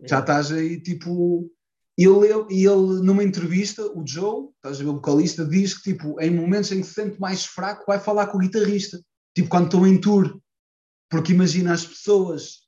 Já 0.00 0.20
estás 0.20 0.52
aí, 0.52 0.80
tipo. 0.80 1.50
Ele, 1.98 2.44
e 2.50 2.66
ele, 2.66 3.00
numa 3.02 3.24
entrevista, 3.24 3.82
o 3.86 4.06
Joe, 4.06 4.50
estás 4.56 4.80
a 4.80 4.84
ver, 4.84 4.90
o 4.90 4.94
vocalista, 4.94 5.46
diz 5.46 5.72
que, 5.72 5.92
tipo, 5.92 6.20
em 6.20 6.30
momentos 6.30 6.70
em 6.70 6.80
que 6.80 6.86
se 6.86 6.92
sente 6.92 7.18
mais 7.18 7.46
fraco, 7.46 7.84
vai 7.86 7.98
falar 7.98 8.26
com 8.26 8.36
o 8.36 8.40
guitarrista. 8.40 9.00
Tipo, 9.34 9.48
quando 9.48 9.64
estão 9.64 9.86
em 9.86 9.98
tour. 9.98 10.38
Porque 11.10 11.32
imagina 11.32 11.72
as 11.72 11.86
pessoas. 11.86 12.66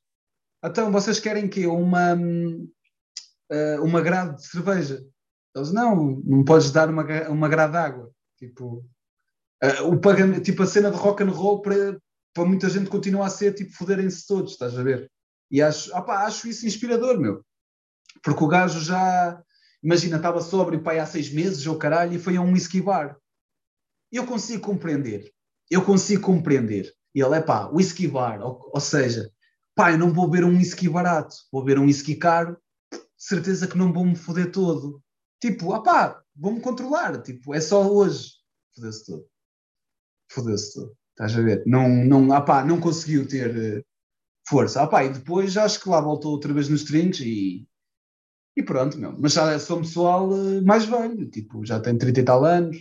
Então, 0.64 0.90
vocês 0.90 1.20
querem 1.20 1.48
que 1.48 1.66
Uma. 1.66 2.16
eh, 3.50 3.80
uma 3.80 4.00
grade 4.00 4.36
de 4.36 4.46
cerveja. 4.46 5.04
Eles, 5.54 5.72
não, 5.72 6.22
não 6.24 6.44
podes 6.44 6.70
dar 6.70 6.88
uma, 6.88 7.04
uma 7.28 7.48
grade 7.48 7.72
de 7.72 7.78
água. 7.78 8.10
Tipo, 8.38 8.84
eh, 9.62 9.82
o 9.82 10.00
pagamento, 10.00 10.42
tipo, 10.42 10.62
a 10.62 10.66
cena 10.66 10.90
de 10.90 10.96
rock 10.96 11.22
and 11.22 11.30
roll 11.30 11.60
para, 11.60 11.98
para 12.32 12.44
muita 12.44 12.68
gente 12.70 12.88
continua 12.88 13.26
a 13.26 13.30
ser 13.30 13.54
tipo 13.54 13.72
foderem-se 13.72 14.26
todos, 14.26 14.52
estás 14.52 14.78
a 14.78 14.82
ver? 14.82 15.10
E 15.50 15.60
acho, 15.60 15.94
opá, 15.96 16.24
acho 16.24 16.48
isso 16.48 16.66
inspirador, 16.66 17.18
meu. 17.18 17.44
Porque 18.22 18.42
o 18.42 18.48
gajo 18.48 18.80
já, 18.80 19.42
imagina, 19.82 20.16
estava 20.16 20.40
sóbrio 20.40 20.82
pai 20.82 20.98
há 20.98 21.06
seis 21.06 21.32
meses 21.32 21.66
ou 21.66 21.78
caralho 21.78 22.14
e 22.14 22.18
foi 22.18 22.36
a 22.36 22.40
um 22.40 22.52
whisky 22.52 22.80
bar. 22.80 23.16
Eu 24.10 24.26
consigo 24.26 24.62
compreender. 24.62 25.32
Eu 25.70 25.84
consigo 25.84 26.22
compreender. 26.22 26.92
E 27.14 27.20
ele 27.20 27.36
é 27.36 27.40
pá, 27.40 27.68
whisky 27.68 28.06
bar, 28.06 28.40
ou, 28.40 28.70
ou 28.72 28.80
seja, 28.80 29.30
pá, 29.74 29.92
eu 29.92 29.98
não 29.98 30.12
vou 30.12 30.28
beber 30.28 30.46
um 30.46 30.56
whisky 30.56 30.88
barato, 30.88 31.34
vou 31.52 31.64
beber 31.64 31.80
um 31.80 31.86
whisky 31.86 32.14
caro, 32.14 32.56
certeza 33.16 33.66
que 33.66 33.76
não 33.76 33.92
vou 33.92 34.04
me 34.04 34.16
foder 34.16 34.50
todo. 34.52 35.02
Tipo, 35.40 35.72
ah 35.72 35.82
pá, 35.82 36.22
vou-me 36.34 36.60
controlar, 36.60 37.20
tipo, 37.22 37.54
é 37.54 37.60
só 37.60 37.86
hoje. 37.88 38.32
Fodeu-se 38.74 39.04
tudo. 39.04 39.26
Fodeu-se 40.30 40.74
tudo. 40.74 40.96
Estás 41.10 41.36
a 41.36 41.42
ver? 41.42 41.62
Não, 41.66 41.88
não, 41.88 42.32
ah 42.32 42.40
pá, 42.40 42.64
não 42.64 42.80
conseguiu 42.80 43.26
ter 43.26 43.56
eh, 43.56 43.82
força. 44.48 44.82
Ah 44.82 44.86
pá, 44.86 45.04
e 45.04 45.12
depois 45.12 45.56
acho 45.56 45.80
que 45.80 45.88
lá 45.88 46.00
voltou 46.00 46.32
outra 46.32 46.52
vez 46.52 46.68
nos 46.68 46.84
trinques 46.84 47.20
e, 47.20 47.67
e 48.58 48.62
pronto, 48.62 48.98
meu. 48.98 49.14
Mas 49.18 49.32
já 49.34 49.58
sou 49.58 49.78
pessoal 49.80 50.28
eh, 50.32 50.60
mais 50.62 50.84
velho, 50.84 51.28
tipo, 51.30 51.64
já 51.64 51.78
tem 51.80 51.96
30 51.96 52.20
e 52.20 52.24
tal 52.24 52.44
anos. 52.44 52.76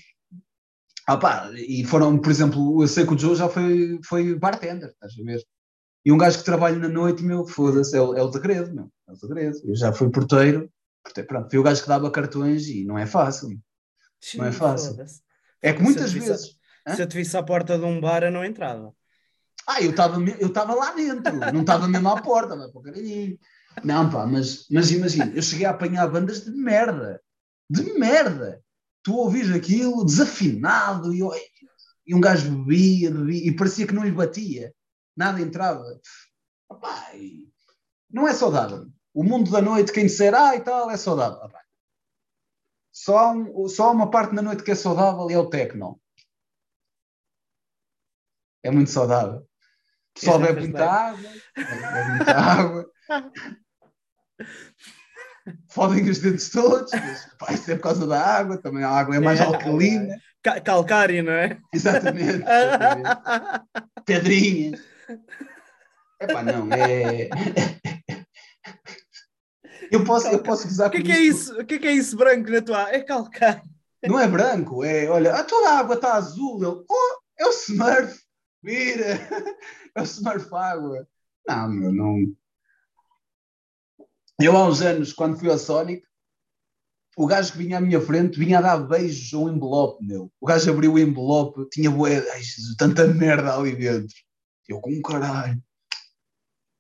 Ah 1.07 1.17
pá, 1.17 1.49
e 1.55 1.85
foram, 1.85 2.19
por 2.19 2.29
exemplo, 2.29 2.83
eu 2.83 2.87
sei 2.87 3.05
que 3.05 3.13
o 3.13 3.17
Joe 3.17 3.35
já 3.35 3.47
foi, 3.47 3.99
foi 4.05 4.35
bartender, 4.35 4.89
estás 4.89 5.13
a 5.19 5.23
ver? 5.23 5.41
E 6.05 6.11
um 6.11 6.17
gajo 6.17 6.39
que 6.39 6.45
trabalha 6.45 6.77
na 6.77 6.89
noite, 6.89 7.23
meu, 7.23 7.45
foda-se, 7.47 7.95
é, 7.95 8.01
o- 8.01 8.15
é 8.15 8.21
o 8.21 8.31
segredo, 8.31 8.73
meu. 8.73 8.89
É 9.07 9.11
o 9.11 9.15
segredo. 9.15 9.57
Eu 9.63 9.75
já 9.75 9.93
fui 9.93 10.09
porteiro, 10.09 10.69
porteiro, 11.03 11.27
pronto, 11.27 11.49
fui 11.49 11.59
o 11.59 11.63
gajo 11.63 11.81
que 11.81 11.87
dava 11.87 12.11
cartões 12.11 12.67
e 12.67 12.83
não 12.85 12.97
é 12.97 13.05
fácil. 13.05 13.49
meu. 13.49 13.59
Não 14.37 14.45
é 14.45 14.51
fácil. 14.51 14.97
É 15.61 15.71
que 15.71 15.77
Se 15.79 15.83
muitas 15.83 16.11
visse- 16.11 16.27
vezes. 16.29 16.57
Hã? 16.85 16.95
Se 16.95 17.01
eu 17.03 17.07
te 17.07 17.17
visse 17.17 17.35
à 17.37 17.43
porta 17.43 17.77
de 17.77 17.85
um 17.85 17.99
bar, 18.01 18.23
eu 18.23 18.31
não 18.31 18.43
entrava. 18.43 18.93
Ah, 19.67 19.81
eu 19.81 19.91
estava 19.91 20.21
eu 20.39 20.51
tava 20.53 20.73
lá 20.73 20.93
dentro, 20.93 21.35
não 21.53 21.61
estava 21.61 21.87
mesmo 21.87 22.07
à 22.09 22.21
porta, 22.21 22.55
mas 22.55 22.71
para 22.71 22.79
o 22.79 22.83
caralhinho. 22.83 23.37
Não, 23.83 24.09
pá, 24.09 24.25
mas, 24.25 24.67
mas 24.69 24.91
imagina, 24.91 25.31
eu 25.35 25.41
cheguei 25.41 25.65
a 25.65 25.71
apanhar 25.71 26.07
bandas 26.07 26.43
de 26.45 26.51
merda. 26.51 27.21
De 27.69 27.83
merda. 27.93 28.63
Tu 29.03 29.13
ouvis 29.15 29.51
aquilo 29.51 30.03
desafinado 30.05 31.13
e, 31.13 31.19
eu- 31.19 31.31
e 32.05 32.15
um 32.15 32.21
gajo 32.21 32.49
bebia, 32.63 33.11
bebia 33.11 33.47
e 33.47 33.55
parecia 33.55 33.85
que 33.87 33.93
não 33.93 34.03
lhe 34.03 34.11
batia. 34.11 34.73
Nada 35.15 35.41
entrava. 35.41 35.83
Opá, 36.69 37.11
não 38.09 38.27
é 38.27 38.33
saudável. 38.33 38.87
O 39.13 39.23
mundo 39.23 39.49
da 39.51 39.61
noite, 39.61 39.91
quem 39.91 40.05
disser, 40.05 40.33
ah, 40.35 40.55
e 40.55 40.61
tal, 40.61 40.89
é 40.91 40.97
saudável. 40.97 41.37
Opá. 41.39 41.61
Só, 42.91 43.31
um- 43.33 43.67
só 43.67 43.91
uma 43.91 44.09
parte 44.09 44.33
da 44.35 44.41
noite 44.41 44.63
que 44.63 44.71
é 44.71 44.75
saudável 44.75 45.29
e 45.29 45.33
é 45.33 45.39
o 45.39 45.49
techno. 45.49 45.99
É 48.63 48.71
muito 48.71 48.89
saudável. 48.89 49.39
O 49.41 50.19
pessoal 50.19 50.39
bebe 50.39 50.61
muita 50.61 50.85
água, 50.91 51.29
bebe 51.55 52.09
muita 52.15 52.31
água. 52.35 52.91
Fodem 55.69 56.09
os 56.09 56.19
dentes 56.19 56.49
todos, 56.49 56.91
mas 56.91 57.25
pá, 57.39 57.47
é 57.53 57.75
por 57.75 57.81
causa 57.83 58.05
da 58.05 58.21
água, 58.21 58.57
também 58.57 58.83
a 58.83 58.89
água 58.89 59.15
é 59.15 59.19
mais 59.19 59.39
É, 59.39 59.43
alcalina. 59.43 60.15
Ca- 60.43 60.59
Calcário, 60.61 61.23
não 61.23 61.31
é? 61.31 61.57
Exatamente. 61.73 62.43
exatamente. 62.43 63.09
Pedrinhas. 64.05 64.81
Epá, 66.19 66.43
não, 66.43 66.67
é. 66.73 67.29
Eu 69.91 70.03
posso, 70.03 70.27
eu 70.27 70.43
posso 70.43 70.67
gozar 70.67 70.87
O 70.89 70.91
que 70.91 70.97
é 70.97 71.01
que 71.01 71.11
é 71.11 71.19
isso? 71.19 71.59
O 71.59 71.65
que 71.65 71.75
é 71.75 71.79
que 71.79 71.87
é 71.87 71.91
isso 71.93 72.17
branco 72.17 72.49
na 72.49 72.61
tua? 72.61 72.89
É 72.91 73.01
calcário. 73.01 73.61
Não 74.05 74.19
é 74.19 74.27
branco, 74.27 74.83
é, 74.83 75.07
olha, 75.09 75.33
a 75.35 75.43
toda 75.43 75.69
a 75.69 75.79
água 75.79 75.95
está 75.95 76.13
azul. 76.15 76.57
Ele, 76.57 76.83
oh, 76.89 77.19
é 77.39 77.45
o 77.45 77.51
Smurf, 77.51 78.19
vira, 78.61 79.05
é 79.95 80.01
o 80.01 80.03
Smurf 80.03 80.53
água. 80.53 81.07
Não, 81.47 81.69
meu, 81.69 81.91
não. 81.93 82.15
Eu 84.39 84.55
há 84.55 84.67
uns 84.67 84.81
anos, 84.81 85.13
quando 85.13 85.37
fui 85.37 85.49
ao 85.49 85.57
Sonic, 85.57 86.03
o 87.15 87.25
gajo 87.25 87.51
que 87.53 87.57
vinha 87.57 87.77
à 87.79 87.81
minha 87.81 87.99
frente 87.99 88.37
vinha 88.37 88.59
a 88.59 88.61
dar 88.61 88.77
beijos 88.77 89.33
a 89.33 89.37
um 89.37 89.49
envelope, 89.49 90.05
meu. 90.05 90.31
O 90.39 90.45
gajo 90.45 90.69
abriu 90.71 90.93
o 90.93 90.99
envelope, 90.99 91.67
tinha 91.71 91.89
bué, 91.89 92.17
ai, 92.31 92.41
tanta 92.77 93.07
merda 93.07 93.55
ali 93.57 93.75
dentro. 93.75 94.15
Eu 94.67 94.79
com 94.79 94.91
um 94.91 95.01
caralho. 95.01 95.59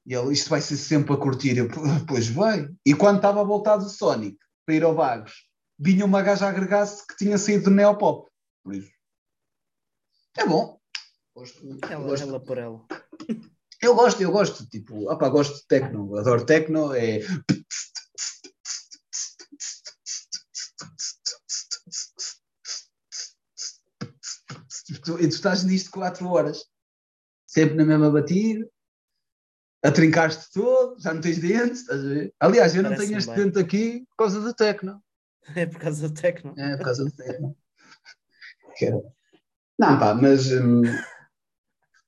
E 0.05 0.13
ele, 0.13 0.31
isto 0.33 0.49
vai 0.49 0.61
ser 0.61 0.77
sempre 0.77 1.13
a 1.13 1.17
curtir. 1.17 1.57
Eu, 1.57 1.67
"Pô, 1.67 1.81
pois 2.07 2.27
vai. 2.29 2.69
E 2.85 2.93
quando 2.93 3.17
estava 3.17 3.41
a 3.41 3.43
voltar 3.43 3.77
do 3.77 3.89
Sonic, 3.89 4.37
para 4.65 4.75
ir 4.75 4.83
ao 4.83 4.93
Vagos, 4.95 5.47
vinha 5.79 6.05
uma 6.05 6.21
gaja 6.21 6.45
a 6.45 6.49
agregar-se 6.49 7.05
que 7.07 7.15
tinha 7.17 7.37
saído 7.37 7.65
do 7.65 7.71
Neopop. 7.71 8.29
Por 8.63 8.75
isso. 8.75 8.91
É 10.37 10.45
bom. 10.45 10.79
Gosto, 11.35 11.59
Ela, 11.89 12.03
gosto. 12.05 12.23
ela 12.27 12.39
por 12.39 12.57
ela. 12.57 12.85
Eu 13.81 13.93
gosto, 13.95 14.21
eu 14.21 14.31
gosto, 14.31 14.65
tipo, 14.67 15.11
opá, 15.11 15.29
gosto 15.29 15.55
de 15.57 15.67
techno, 15.67 16.15
adoro 16.17 16.45
techno, 16.45 16.93
é... 16.93 17.19
Tu- 25.03 25.19
E 25.19 25.27
tu 25.27 25.35
estás 25.35 25.63
nisto 25.63 25.91
4 25.91 26.27
horas, 26.27 26.65
sempre 27.45 27.75
na 27.75 27.85
mesma 27.85 28.09
batida, 28.09 28.67
a 29.83 29.91
trincar-te 29.91 30.51
todo, 30.51 30.99
já 30.99 31.13
não 31.13 31.21
tens 31.21 31.39
dentes, 31.39 31.81
estás 31.81 31.99
a 32.03 32.07
ver? 32.07 32.33
Aliás, 32.39 32.75
eu 32.75 32.83
não 32.83 32.89
Parece-me 32.91 33.07
tenho 33.09 33.19
este 33.19 33.35
bem. 33.35 33.45
dente 33.45 33.59
aqui 33.59 34.05
por 34.09 34.17
causa 34.17 34.41
do 34.41 34.53
techno. 34.53 35.03
É 35.55 35.65
por 35.65 35.79
causa 35.79 36.07
do 36.09 36.13
tecno. 36.13 36.53
É, 36.57 36.75
por 36.77 36.83
causa 36.85 37.05
do 37.05 37.11
techno. 37.11 37.57
Não, 39.79 39.97
pá, 39.99 40.13
mas. 40.13 40.51
hum, 40.51 40.81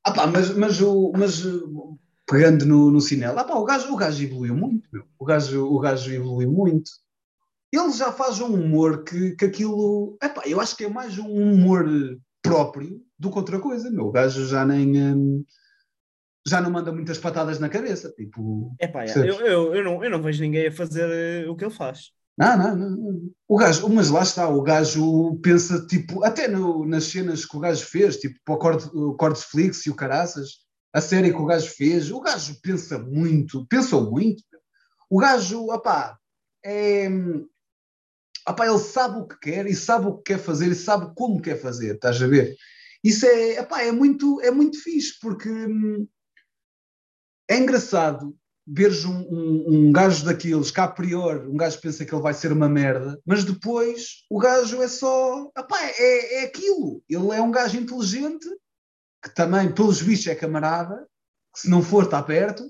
ah, 0.10 0.14
pá, 0.14 0.28
mas, 0.28 0.56
mas, 0.56 0.82
o, 0.82 1.12
mas 1.16 1.46
uh, 1.46 1.98
pegando 2.30 2.66
no, 2.66 2.92
no 2.92 3.00
ah, 3.00 3.44
pá, 3.44 3.56
o, 3.56 3.64
gajo, 3.64 3.94
o 3.94 3.96
gajo 3.96 4.24
evoluiu 4.24 4.56
muito, 4.56 4.88
meu. 4.92 5.04
O 5.18 5.26
gajo, 5.26 5.66
o 5.66 5.80
gajo 5.80 6.12
evoluiu 6.12 6.52
muito. 6.52 6.92
Ele 7.72 7.92
já 7.92 8.12
faz 8.12 8.40
um 8.40 8.54
humor 8.54 9.04
que, 9.04 9.36
que 9.36 9.46
aquilo. 9.46 10.18
Epá, 10.22 10.44
eu 10.46 10.60
acho 10.60 10.76
que 10.76 10.86
é 10.86 10.90
mais 10.90 11.18
um 11.18 11.32
humor 11.32 11.86
próprio 12.42 13.02
do 13.18 13.30
que 13.30 13.38
outra 13.38 13.60
coisa, 13.60 13.92
meu. 13.92 14.06
O 14.06 14.12
gajo 14.12 14.46
já 14.46 14.66
nem. 14.66 15.14
hum, 15.14 15.44
já 16.48 16.60
não 16.60 16.72
manda 16.72 16.92
muitas 16.92 17.20
patadas 17.20 17.60
na 17.60 17.70
cabeça. 17.70 18.12
Tipo. 18.12 18.76
É 18.80 18.88
Percebes? 18.88 19.40
eu, 19.40 19.46
eu, 19.46 19.76
eu, 19.76 19.84
não, 19.84 20.04
eu 20.04 20.10
não 20.10 20.22
vejo 20.22 20.42
ninguém 20.42 20.68
a 20.68 20.72
fazer 20.72 21.08
eh, 21.10 21.48
o 21.48 21.56
que 21.56 21.64
ele 21.64 21.74
faz. 21.74 22.12
Não, 22.40 22.58
não, 22.58 22.76
não. 22.78 23.30
O 23.50 23.58
gajo, 23.58 23.90
mas 23.90 24.10
lá 24.10 24.22
está, 24.24 24.48
o 24.48 24.62
gajo 24.62 25.38
pensa, 25.42 25.86
tipo, 25.88 26.24
até 26.24 26.48
no- 26.48 26.86
nas 26.86 27.04
cenas 27.06 27.46
que 27.46 27.58
o 27.58 27.60
gajo 27.60 27.86
fez, 27.86 28.16
tipo, 28.18 28.40
para 28.46 28.54
o 28.56 28.58
Cord- 28.58 28.90
o 28.94 29.18
e 29.86 29.90
o 29.90 29.96
Caraças, 29.96 30.50
a 30.94 31.02
série 31.02 31.32
que 31.34 31.42
o 31.42 31.46
gajo 31.46 31.70
fez, 31.76 32.10
o 32.12 32.22
gajo 32.22 32.56
pensa 32.62 32.98
muito, 32.98 33.66
pensou 33.68 34.10
muito. 34.10 34.42
O 35.10 35.20
gajo, 35.20 35.66
opá, 35.72 36.18
é. 36.66 37.10
Opá, 38.48 38.66
ele 38.68 38.80
sabe 38.80 39.20
o 39.20 39.28
que 39.28 39.38
quer 39.40 39.66
e 39.68 39.76
sabe 39.76 40.08
o 40.08 40.18
que 40.18 40.34
quer 40.34 40.40
fazer 40.40 40.68
e 40.72 40.76
sabe 40.76 41.14
como 41.16 41.42
quer 41.42 41.60
fazer, 41.62 41.96
estás 41.96 42.22
a 42.22 42.28
ver? 42.28 42.56
Isso 43.04 43.26
é, 43.26 43.62
opá, 43.62 43.82
é, 43.84 43.92
muito, 43.92 44.42
é 44.42 44.50
muito 44.52 44.82
fixe, 44.82 45.18
porque 45.22 45.50
hum, 45.50 46.08
é 47.48 47.58
engraçado 47.58 48.36
veres 48.72 49.04
um, 49.04 49.22
um, 49.22 49.66
um 49.68 49.92
gajo 49.92 50.24
daqueles 50.24 50.70
que 50.70 50.80
a 50.80 50.88
priori 50.88 51.48
um 51.48 51.58
gajo 51.58 51.82
pensa 51.82 52.06
que 52.06 52.14
ele 52.14 52.22
vai 52.22 52.34
ser 52.34 52.52
uma 52.52 52.70
merda, 52.70 53.20
mas 53.26 53.44
depois 53.44 54.26
o 54.30 54.38
gajo 54.38 54.82
é 54.82 54.88
só. 54.88 55.50
Epá, 55.58 55.80
é, 55.82 56.42
é 56.42 56.44
aquilo. 56.46 57.04
Ele 57.10 57.32
é 57.32 57.42
um 57.42 57.52
gajo 57.52 57.78
inteligente, 57.78 58.48
que 59.24 59.34
também, 59.34 59.74
pelos 59.74 60.02
bichos, 60.02 60.28
é 60.28 60.36
camarada, 60.36 61.08
que 61.54 61.62
se 61.62 61.70
não 61.70 61.82
for, 61.82 62.04
está 62.04 62.22
perto, 62.22 62.64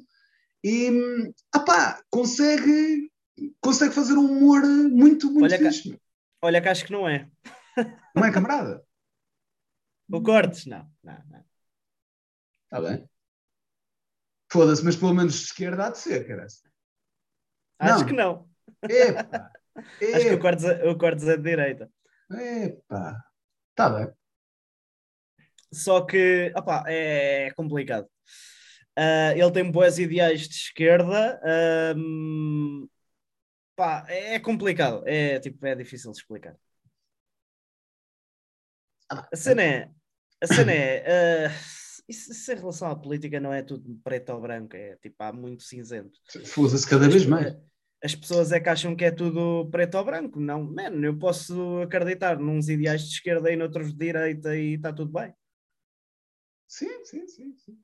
e 0.64 0.90
epá, 1.56 2.02
consegue, 2.10 3.12
consegue 3.62 3.94
fazer 3.94 4.14
um 4.14 4.26
humor 4.26 4.62
muito, 4.66 5.30
muito 5.32 5.44
Olha 5.44 5.60
cá. 5.60 5.72
fixe. 5.72 5.90
meu. 5.90 6.00
Olha 6.42 6.62
que 6.62 6.70
acho 6.70 6.86
que 6.86 6.92
não 6.92 7.08
é. 7.08 7.30
Não 8.16 8.26
é 8.26 8.32
camarada? 8.32 8.84
O 10.12 10.22
Cortes, 10.22 10.66
não. 10.66 10.90
não, 11.04 11.24
não. 11.30 11.44
Está 12.66 12.82
bem. 12.82 13.10
Foda-se, 14.52 14.84
mas 14.84 14.96
pelo 14.96 15.14
menos 15.14 15.34
de 15.36 15.46
esquerda 15.46 15.86
há 15.88 15.90
de 15.92 15.98
ser, 16.00 16.28
cara. 16.28 16.48
Acho 17.80 18.00
Não. 18.00 18.06
que 18.06 18.14
não. 18.14 18.50
Epá! 18.84 19.52
Acho 20.14 20.26
que 20.28 20.34
o 20.34 20.40
Cortes, 20.40 20.66
é- 20.66 20.90
o 20.90 20.98
Cortes 20.98 21.28
é 21.28 21.38
de 21.38 21.44
direita. 21.44 21.90
Epá! 22.32 23.24
Está 23.72 23.90
bem. 23.90 24.14
Só 25.72 26.02
que, 26.06 26.52
opá, 26.56 26.84
é 26.88 27.52
complicado. 27.52 28.10
Ah, 28.98 29.32
ele 29.36 29.52
tem 29.52 29.72
boas 29.72 29.98
ideais 30.00 30.48
de 30.48 30.56
esquerda. 30.56 31.40
ahm, 31.44 32.88
pá, 33.76 34.06
é 34.10 34.40
complicado. 34.40 35.04
É, 35.08 35.40
tipo, 35.40 35.66
é 35.66 35.76
difícil 35.76 36.12
de 36.12 36.18
explicar. 36.18 36.56
A 39.10 39.36
cena 39.36 39.64
é... 39.64 39.90
A 40.42 40.48
cena 40.48 40.72
é... 40.74 41.48
ah, 42.10 42.12
isso, 42.12 42.32
isso 42.32 42.52
em 42.52 42.56
relação 42.56 42.90
à 42.90 42.96
política 42.96 43.40
não 43.40 43.54
é 43.54 43.62
tudo 43.62 44.00
preto 44.04 44.34
ou 44.34 44.42
branco. 44.42 44.76
É 44.76 44.96
tipo, 44.98 45.16
há 45.20 45.32
muito 45.32 45.64
cinzento. 45.64 46.20
Foda-se 46.46 46.88
cada 46.88 47.08
vez 47.08 47.26
mais. 47.26 47.56
As 48.02 48.16
pessoas 48.16 48.52
é 48.52 48.60
que 48.60 48.70
acham 48.70 48.96
que 48.96 49.04
é 49.04 49.12
tudo 49.12 49.70
preto 49.70 49.98
ou 49.98 50.06
branco. 50.06 50.40
Não, 50.40 50.64
man, 50.64 51.04
eu 51.04 51.18
posso 51.18 51.82
acreditar 51.82 52.40
nos 52.40 52.70
ideais 52.70 53.04
de 53.04 53.14
esquerda 53.14 53.52
e 53.52 53.58
noutros 53.58 53.92
de 53.92 54.00
direita 54.00 54.56
e 54.56 54.76
está 54.76 54.94
tudo 54.94 55.12
bem. 55.12 55.34
Sim, 56.68 57.04
sim, 57.04 57.28
sim. 57.28 57.54
sim. 57.58 57.78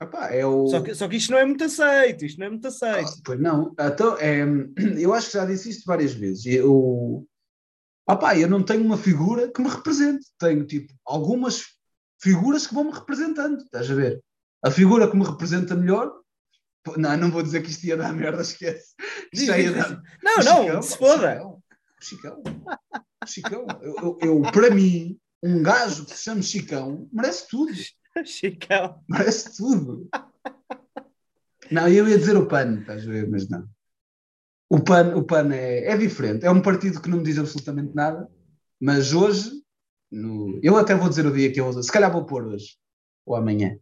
Epá, 0.00 0.30
é 0.30 0.46
o... 0.46 0.68
Só 0.68 0.80
que, 0.80 0.94
só 0.94 1.08
que 1.08 1.16
isto 1.16 1.30
não 1.32 1.38
é 1.38 1.44
muito 1.44 1.64
aceito, 1.64 2.24
isto 2.24 2.38
não 2.38 2.46
é 2.46 2.50
muito 2.50 2.66
aceito. 2.66 3.08
Ah, 3.08 3.22
Pois 3.24 3.40
não. 3.40 3.74
Então, 3.78 4.16
é, 4.18 4.42
eu 5.00 5.12
acho 5.12 5.26
que 5.28 5.38
já 5.38 5.44
disse 5.44 5.70
isto 5.70 5.84
várias 5.86 6.12
vezes. 6.12 6.46
Eu, 6.46 7.26
opá, 8.08 8.38
eu 8.38 8.48
não 8.48 8.62
tenho 8.62 8.84
uma 8.84 8.96
figura 8.96 9.50
que 9.50 9.60
me 9.60 9.68
represente. 9.68 10.26
Tenho, 10.38 10.64
tipo, 10.66 10.92
algumas 11.04 11.71
figuras 12.22 12.66
que 12.66 12.74
vão 12.74 12.84
me 12.84 12.92
representando. 12.92 13.58
Estás 13.62 13.90
a 13.90 13.94
ver? 13.94 14.22
A 14.64 14.70
figura 14.70 15.10
que 15.10 15.16
me 15.16 15.24
representa 15.24 15.74
melhor... 15.74 16.12
Não, 16.96 17.16
não 17.16 17.30
vou 17.30 17.42
dizer 17.42 17.62
que 17.62 17.70
isto 17.70 17.84
ia 17.84 17.96
dar 17.96 18.12
merda, 18.12 18.42
esquece. 18.42 18.94
Diz, 19.32 19.46
Já 19.46 19.58
ia 19.58 19.72
dar-. 19.72 20.02
Não, 20.22 20.34
O 20.40 20.44
não, 20.44 20.62
Chicão, 20.64 20.82
se 20.82 20.98
foda. 20.98 21.42
Chicão, 22.00 22.42
Chicão. 23.26 23.66
Eu, 23.80 24.18
eu- 24.20 24.42
para 24.50 24.70
mim, 24.74 25.16
um 25.42 25.62
gajo 25.62 26.04
que 26.04 26.16
se 26.16 26.24
chama 26.24 26.42
Chicão 26.42 27.08
merece 27.12 27.46
tudo. 27.48 27.72
Chicão. 28.26 29.00
Parece 29.08 29.56
tudo. 29.56 30.08
Não, 31.70 31.86
eu 31.88 32.08
ia 32.08 32.18
dizer 32.18 32.36
o 32.36 32.46
PAN, 32.46 32.80
estás 32.80 33.06
a 33.06 33.10
ver, 33.10 33.30
mas 33.30 33.48
não. 33.48 33.66
O 34.68 34.80
PAN, 34.82 35.14
o 35.16 35.22
PAN 35.24 35.54
é, 35.54 35.84
é 35.92 35.96
diferente. 35.96 36.44
É 36.44 36.50
um 36.50 36.60
partido 36.60 37.00
que 37.00 37.08
não 37.08 37.18
me 37.18 37.24
diz 37.24 37.38
absolutamente 37.38 37.94
nada, 37.94 38.28
mas 38.80 39.12
hoje, 39.12 39.61
no, 40.12 40.60
eu 40.62 40.76
até 40.76 40.94
vou 40.94 41.08
dizer 41.08 41.24
o 41.26 41.32
dia 41.32 41.50
que 41.50 41.58
eu 41.58 41.72
vou, 41.72 41.82
se 41.82 41.90
calhar 41.90 42.12
vou 42.12 42.26
pôr 42.26 42.46
hoje, 42.46 42.76
ou 43.24 43.34
amanhã. 43.34 43.78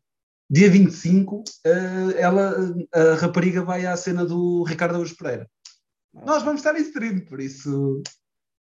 Dia 0.49 0.71
25, 0.71 1.37
uh, 1.39 2.11
ela, 2.17 2.55
a 2.93 3.15
rapariga 3.15 3.65
vai 3.65 3.87
à 3.87 3.97
cena 3.97 4.25
do 4.25 4.63
Ricardo 4.63 4.95
Augusto 4.95 5.17
Pereira. 5.17 5.51
Nós 6.13 6.43
vamos 6.43 6.61
estar 6.61 6.77
em 6.77 6.83
stream, 6.83 7.21
por 7.21 7.41
isso 7.41 8.03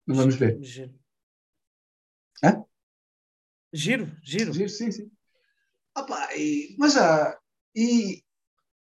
não 0.06 0.16
vamos 0.16 0.34
ver. 0.34 0.58
Giro. 0.62 0.94
Hã? 2.42 2.64
Giro, 3.72 4.12
giro. 4.22 4.52
Giro, 4.52 4.68
sim, 4.68 4.90
sim. 4.92 5.10
Opa, 5.96 6.28
e, 6.36 6.76
mas 6.78 6.94
já, 6.94 7.38
e, 7.74 8.22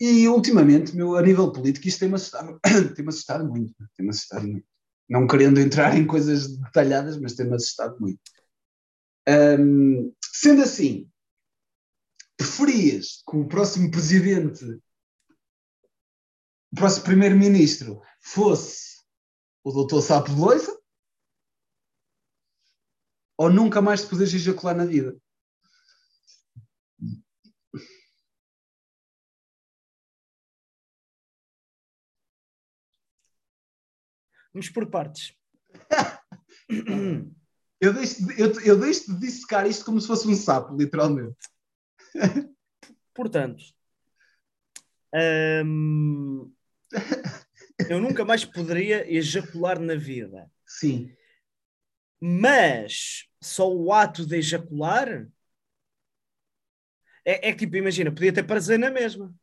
e 0.01 0.29
ultimamente, 0.29 0.95
meu, 0.95 1.17
a 1.17 1.23
nível 1.23 1.53
político, 1.53 1.89
isto 1.89 2.01
tem-me 2.01 2.15
assustado, 2.15 2.59
tem 2.95 3.09
assustado 3.09 3.47
muito. 3.47 3.75
Tem-me 3.97 4.11
assustado 4.11 4.47
muito. 4.47 4.67
Não 5.09 5.27
querendo 5.27 5.61
entrar 5.61 5.97
em 5.99 6.07
coisas 6.07 6.57
detalhadas, 6.57 7.19
mas 7.19 7.35
tem-me 7.35 7.57
assustado 7.57 7.99
muito. 8.01 8.21
Um, 9.31 10.13
sendo 10.21 10.63
assim, 10.63 11.09
preferias 12.37 13.23
que 13.29 13.37
o 13.37 13.47
próximo 13.47 13.89
presidente, 13.89 14.65
o 16.73 16.75
próximo 16.75 17.05
primeiro-ministro, 17.05 18.03
fosse 18.21 19.05
o 19.63 19.71
doutor 19.71 20.03
Sapo 20.03 20.31
de 20.31 20.41
Loiça? 20.41 20.77
Ou 23.39 23.53
nunca 23.53 23.81
mais 23.81 24.03
te 24.03 24.09
poderes 24.09 24.35
ejacular 24.35 24.75
na 24.75 24.85
vida? 24.85 25.17
Vamos 34.53 34.69
por 34.71 34.91
partes. 34.91 35.37
eu, 37.81 37.93
deixo 37.93 38.27
de, 38.27 38.41
eu, 38.41 38.61
eu 38.61 38.79
deixo 38.79 39.13
de 39.13 39.21
dissecar 39.21 39.67
isto 39.67 39.85
como 39.85 40.01
se 40.01 40.07
fosse 40.07 40.29
um 40.29 40.35
sapo, 40.35 40.77
literalmente. 40.77 41.37
Portanto, 43.15 43.63
hum, 45.65 46.53
eu 47.89 48.01
nunca 48.01 48.25
mais 48.25 48.45
poderia 48.45 49.11
ejacular 49.13 49.79
na 49.79 49.95
vida. 49.95 50.51
Sim. 50.67 51.15
Mas 52.21 53.27
só 53.41 53.73
o 53.73 53.93
ato 53.93 54.27
de 54.27 54.37
ejacular 54.37 55.27
é, 57.25 57.51
é 57.51 57.55
tipo, 57.55 57.77
imagina, 57.77 58.13
podia 58.13 58.33
ter 58.33 58.43
prazer 58.43 58.79
na 58.79 58.91
mesma. 58.91 59.35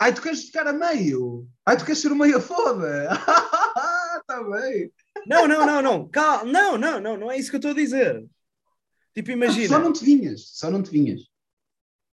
Ai, 0.00 0.14
tu 0.14 0.22
queres 0.22 0.44
ficar 0.44 0.66
a 0.66 0.72
meio? 0.72 1.48
Ai, 1.64 1.76
tu 1.76 1.84
queres 1.84 2.00
ser 2.00 2.10
uma 2.10 2.26
meia 2.26 2.40
foda? 2.40 3.08
Está 4.20 4.42
bem. 4.50 4.92
Não, 5.26 5.46
não, 5.46 5.66
não, 5.66 5.82
não. 5.82 6.08
Calma. 6.08 6.50
Não, 6.50 6.78
não, 6.78 7.00
não, 7.00 7.16
não 7.16 7.30
é 7.30 7.38
isso 7.38 7.50
que 7.50 7.56
eu 7.56 7.58
estou 7.58 7.72
a 7.72 7.74
dizer. 7.74 8.24
Tipo, 9.14 9.30
imagina. 9.30 9.68
Só 9.68 9.78
não 9.78 9.92
te 9.92 10.04
vinhas, 10.04 10.48
só 10.48 10.70
não 10.70 10.82
te 10.82 10.90
vinhas. 10.90 11.20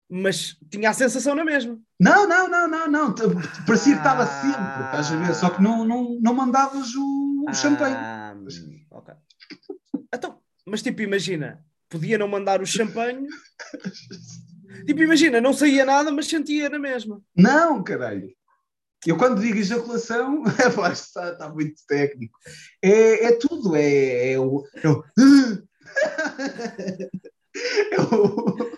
Mas 0.09 0.57
tinha 0.69 0.89
a 0.89 0.93
sensação 0.93 1.35
na 1.35 1.43
mesma. 1.43 1.77
Não, 1.99 2.27
não, 2.27 2.49
não, 2.49 2.67
não, 2.67 2.88
não. 2.88 3.15
Parecia 3.65 3.93
que 3.93 3.99
estava 3.99 4.25
sempre, 4.25 4.85
estás 4.85 5.11
a 5.11 5.17
ver? 5.17 5.35
Só 5.35 5.49
que 5.49 5.61
não, 5.61 5.84
não, 5.84 6.17
não 6.21 6.34
mandavas 6.34 6.95
o, 6.95 7.43
o 7.45 7.49
ah, 7.49 7.53
champanhe. 7.53 7.95
Ok. 8.89 9.13
Então, 10.13 10.39
mas 10.65 10.81
tipo, 10.81 11.01
imagina, 11.01 11.63
podia 11.89 12.17
não 12.17 12.27
mandar 12.27 12.61
o 12.61 12.65
champanhe. 12.65 13.27
tipo, 14.88 15.03
imagina, 15.03 15.41
não 15.41 15.53
saía 15.53 15.84
nada, 15.85 16.09
mas 16.09 16.27
sentia 16.27 16.69
na 16.69 16.79
mesma. 16.79 17.21
Não, 17.35 17.84
caralho. 17.84 18.29
Eu 19.05 19.17
quando 19.17 19.41
digo 19.41 19.57
ejaculação, 19.57 20.43
é, 20.59 20.67
está, 20.91 21.31
está 21.31 21.49
muito 21.49 21.81
técnico. 21.87 22.37
É, 22.81 23.25
é 23.25 23.37
tudo, 23.37 23.75
é, 23.75 24.33
é 24.33 24.39
o. 24.39 24.63
É 24.75 24.89
o, 24.89 25.03
é 27.91 28.01
o 28.01 28.77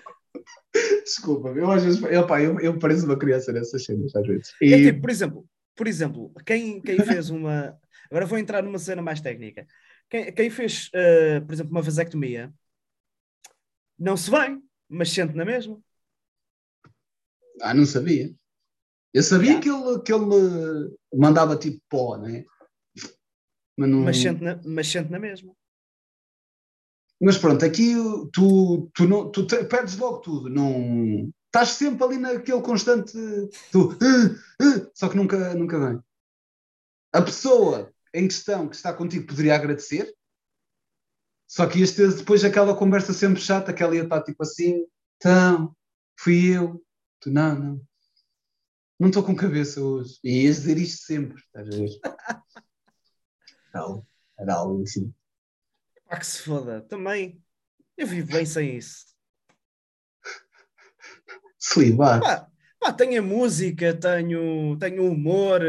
Desculpa, 1.04 1.50
eu 1.50 1.72
às 1.72 1.84
vezes 1.84 2.02
eu, 2.04 2.28
pá, 2.28 2.42
eu, 2.42 2.60
eu 2.60 2.78
pareço 2.78 3.06
uma 3.06 3.18
criança 3.18 3.52
nessas 3.52 3.84
cenas, 3.84 4.16
às 4.16 4.28
vezes. 4.28 4.54
E... 4.62 4.74
É 4.74 4.78
tipo, 4.78 5.02
por 5.02 5.10
exemplo, 5.10 5.50
por 5.76 5.88
exemplo, 5.88 6.34
quem, 6.46 6.82
quem 6.82 7.04
fez 7.04 7.30
uma. 7.30 7.78
Agora 8.10 8.26
vou 8.26 8.38
entrar 8.38 8.62
numa 8.62 8.78
cena 8.78 9.02
mais 9.02 9.20
técnica. 9.20 9.66
Quem, 10.10 10.32
quem 10.34 10.50
fez, 10.50 10.90
uh, 10.90 11.46
por 11.46 11.54
exemplo, 11.54 11.72
uma 11.72 11.82
vasectomia 11.82 12.54
não 13.98 14.16
se 14.16 14.30
vem, 14.30 14.62
mas 14.88 15.10
sente 15.10 15.36
na 15.36 15.44
mesma. 15.44 15.80
Ah, 17.62 17.74
não 17.74 17.86
sabia. 17.86 18.32
Eu 19.14 19.24
sabia 19.24 19.60
yeah. 19.60 19.64
que, 19.64 19.70
ele, 19.70 20.00
que 20.02 20.14
ele 20.14 20.96
mandava 21.14 21.58
tipo 21.58 21.82
pó, 21.90 22.18
né? 22.18 22.46
Mas, 23.78 23.90
não... 23.90 24.00
mas, 24.02 24.18
sente 24.18 24.44
na, 24.44 24.60
mas 24.66 24.88
sente 24.88 25.12
na 25.12 25.20
mesma. 25.20 25.54
Mas 27.22 27.38
pronto, 27.38 27.66
aqui 27.66 27.96
tu, 28.32 28.90
tu, 28.94 29.08
não, 29.08 29.30
tu 29.30 29.46
te, 29.46 29.64
perdes 29.66 29.98
logo 29.98 30.20
tudo, 30.20 30.50
não 30.50 31.32
estás 31.48 31.70
sempre 31.70 32.04
ali 32.04 32.18
naquele 32.18 32.62
constante 32.62 33.12
tu, 33.72 33.90
uh, 33.90 34.64
uh, 34.64 34.92
só 34.94 35.10
que 35.10 35.18
nunca, 35.18 35.54
nunca 35.56 35.80
vem. 35.80 36.04
A 37.12 37.22
pessoa 37.22 37.92
em 38.14 38.28
questão 38.28 38.70
que 38.70 38.76
está 38.76 38.94
contigo 38.94 39.28
poderia 39.28 39.56
agradecer, 39.56 40.14
só 41.50 41.68
que 41.68 41.80
ias 41.80 41.92
ter 41.92 42.14
depois 42.14 42.44
aquela 42.44 42.76
conversa 42.76 43.12
sempre 43.12 43.42
chata, 43.42 43.74
que 43.74 43.82
ela 43.82 43.96
ia 43.96 44.04
estar 44.04 44.22
tipo 44.22 44.44
assim, 44.44 44.86
então, 45.18 45.76
fui 46.18 46.56
eu, 46.56 46.82
tu 47.20 47.32
não, 47.32 47.56
não, 47.60 47.82
não 49.00 49.08
estou 49.08 49.24
com 49.24 49.36
cabeça 49.36 49.82
hoje. 49.82 50.20
E 50.24 50.44
ias 50.44 50.58
dizer 50.58 50.78
isto 50.78 51.06
sempre, 51.06 51.42
estás 51.42 51.68
a 51.68 51.72
ver? 51.72 51.90
Era 53.72 53.84
algo, 53.84 54.08
era 54.40 54.54
algo 54.56 54.82
assim. 54.82 55.14
Pá, 56.08 56.18
que 56.18 56.26
se 56.26 56.42
foda. 56.42 56.82
Também. 56.82 57.40
Eu 57.96 58.08
vivo 58.08 58.32
bem 58.32 58.44
sem 58.44 58.76
isso. 58.76 59.06
Slibar. 61.60 62.20
Pá, 62.20 62.50
pá, 62.80 62.94
tenho 62.94 63.22
a 63.22 63.24
música, 63.24 63.94
tenho, 63.94 64.76
tenho 64.80 65.06
humor. 65.06 65.62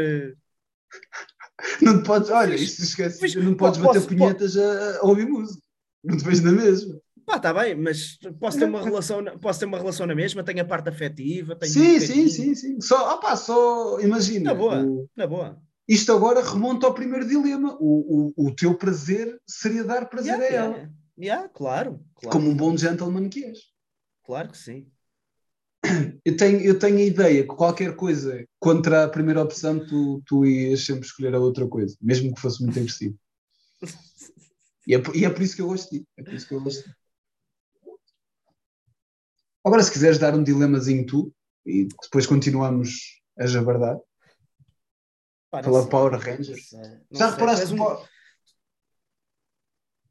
Não 1.79 2.01
te 2.01 2.07
podes, 2.07 2.31
olha, 2.31 2.55
isto 2.55 2.81
esquece, 2.81 3.37
não 3.37 3.55
podes 3.55 3.79
bater 3.79 4.07
punhetas 4.07 4.57
a, 4.57 4.97
a, 4.97 5.05
ouvir 5.05 5.27
música. 5.27 5.61
Não 6.03 6.17
te 6.17 6.25
vejo 6.25 6.43
na 6.43 6.53
mesma. 6.53 6.99
Pá, 7.31 7.37
está 7.37 7.53
bem, 7.53 7.75
mas 7.75 8.19
posso 8.41 8.59
ter 8.59 8.65
uma 8.65 8.83
relação, 8.83 9.23
posso 9.39 9.59
ter 9.59 9.65
uma 9.65 9.77
relação 9.77 10.05
na 10.05 10.13
mesma, 10.13 10.43
tenho 10.43 10.61
a 10.61 10.65
parte 10.65 10.89
afetiva, 10.89 11.55
tenho 11.55 11.71
Sim, 11.71 11.95
um 11.95 11.99
sim, 12.01 12.27
sim, 12.27 12.55
sim. 12.55 12.81
Só, 12.81 13.15
opa, 13.15 13.37
só 13.37 14.01
imagina. 14.01 14.51
Na 14.51 14.53
boa, 14.53 14.83
o, 14.83 15.09
na 15.15 15.27
boa. 15.27 15.61
Isto 15.87 16.11
agora 16.11 16.43
remonta 16.43 16.87
ao 16.87 16.93
primeiro 16.93 17.25
dilema. 17.25 17.77
O, 17.79 18.33
o, 18.35 18.47
o 18.47 18.53
teu 18.53 18.77
prazer 18.77 19.39
seria 19.47 19.85
dar 19.85 20.09
prazer 20.09 20.33
yeah, 20.33 20.45
a 20.45 20.49
ela. 20.49 20.75
Yeah, 20.75 20.91
yeah, 21.17 21.49
claro, 21.49 22.01
claro. 22.15 22.37
Como 22.37 22.49
um 22.49 22.55
bom 22.55 22.75
gentleman 22.75 23.29
que 23.29 23.45
és. 23.45 23.59
Claro 24.25 24.49
que 24.49 24.57
sim. 24.57 24.87
Eu 26.25 26.37
tenho, 26.37 26.59
eu 26.59 26.77
tenho 26.77 26.97
a 26.97 27.01
ideia 27.01 27.41
que 27.41 27.55
qualquer 27.55 27.95
coisa 27.95 28.45
contra 28.59 29.05
a 29.05 29.09
primeira 29.09 29.41
opção, 29.41 29.83
tu, 29.83 30.21
tu 30.27 30.45
ias 30.45 30.85
sempre 30.85 31.07
escolher 31.07 31.33
a 31.33 31.39
outra 31.39 31.67
coisa, 31.67 31.97
mesmo 31.99 32.31
que 32.33 32.39
fosse 32.39 32.61
muito 32.61 32.77
agressivo. 32.77 33.17
e, 34.85 34.93
é, 34.93 35.01
e 35.15 35.25
é 35.25 35.29
por 35.29 35.41
isso 35.41 35.55
que 35.55 35.61
eu 35.63 35.67
gosto 35.67 35.89
de 35.89 35.99
ti. 35.99 36.07
É 36.15 36.23
por 36.23 36.33
isso 36.33 36.47
que 36.47 36.53
eu 36.53 36.61
gosto 36.61 36.87
de 36.87 37.00
Agora, 39.63 39.83
se 39.83 39.91
quiseres 39.91 40.17
dar 40.17 40.35
um 40.35 40.43
dilemazinho 40.43 41.05
tu, 41.05 41.33
e 41.65 41.87
depois 42.03 42.25
continuamos 42.25 43.21
a 43.37 43.45
jabardar. 43.45 43.99
Pá, 45.51 45.61
Falar 45.61 45.85
Power 45.87 46.13
Rangers. 46.13 46.69
Já 47.11 47.29
reparaste 47.31 47.73
um... 47.73 47.77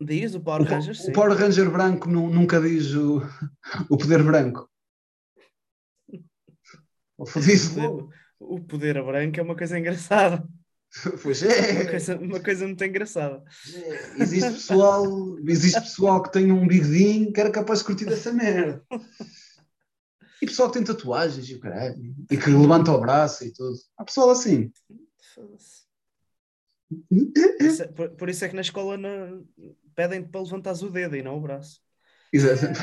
Diz 0.03 0.35
o 0.35 0.41
Power 0.41 0.63
Ranger, 0.63 0.97
sim. 0.97 1.11
O 1.11 1.13
Power 1.13 1.37
Ranger 1.37 1.71
branco 1.71 2.09
nunca 2.09 2.59
diz 2.61 2.95
o, 2.95 3.21
o 3.91 3.99
poder 3.99 4.23
branco. 4.23 4.71
O, 7.19 8.57
o 8.57 8.61
poder 8.65 9.03
branco 9.03 9.39
é 9.39 9.43
uma 9.43 9.57
coisa 9.57 9.79
engraçada. 9.79 10.47
Pois 11.23 11.43
é. 11.43 11.73
Uma 11.73 11.91
coisa, 11.91 12.17
uma 12.17 12.41
coisa 12.41 12.67
muito 12.67 12.85
engraçada. 12.85 13.45
É. 13.75 14.23
Existe 14.23 14.51
pessoal, 14.53 15.39
existe 15.47 15.81
pessoal 15.81 16.23
que 16.23 16.33
tem 16.33 16.51
um 16.51 16.67
bigodinho 16.67 17.33
que 17.33 17.41
era 17.41 17.51
capaz 17.51 17.81
de 17.81 17.85
curtir 17.85 18.09
essa 18.09 18.33
merda. 18.33 18.83
E 20.43 20.47
pessoal 20.47 20.71
que 20.71 20.79
tem 20.79 20.85
tatuagens 20.85 21.49
e 21.49 21.55
o 21.55 21.61
caralho, 21.61 22.15
e 22.31 22.37
que 22.37 22.51
levanta 22.51 22.93
o 22.93 23.01
braço 23.01 23.45
e 23.45 23.53
tudo. 23.53 23.77
Há 23.97 24.05
pessoal 24.05 24.31
assim. 24.31 24.73
Por 25.35 25.49
isso, 27.61 27.83
é, 27.83 27.87
por, 27.87 28.11
por 28.11 28.29
isso 28.29 28.45
é 28.45 28.49
que 28.49 28.55
na 28.55 28.63
escola 28.63 28.99
pedem-te 29.95 30.29
para 30.29 30.41
levantares 30.41 30.83
o 30.83 30.91
dedo 30.91 31.17
e 31.17 31.23
não 31.23 31.37
o 31.37 31.41
braço. 31.41 31.81
Exatamente. 32.33 32.81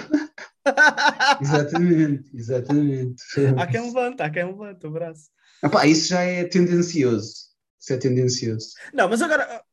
exatamente, 1.42 2.38
exatamente. 2.38 3.24
Há 3.58 3.68
quem 3.68 3.82
levanta, 3.82 4.26
há 4.26 4.30
quem 4.30 4.46
levanta 4.46 4.88
o 4.88 4.92
braço. 4.92 5.30
Epá, 5.64 5.86
isso 5.86 6.10
já 6.10 6.22
é 6.22 6.44
tendencioso. 6.44 7.48
Isso 7.80 7.94
é 7.94 7.98
tendencioso. 7.98 8.74
Não, 8.94 9.10
mas 9.10 9.22
agora, 9.22 9.64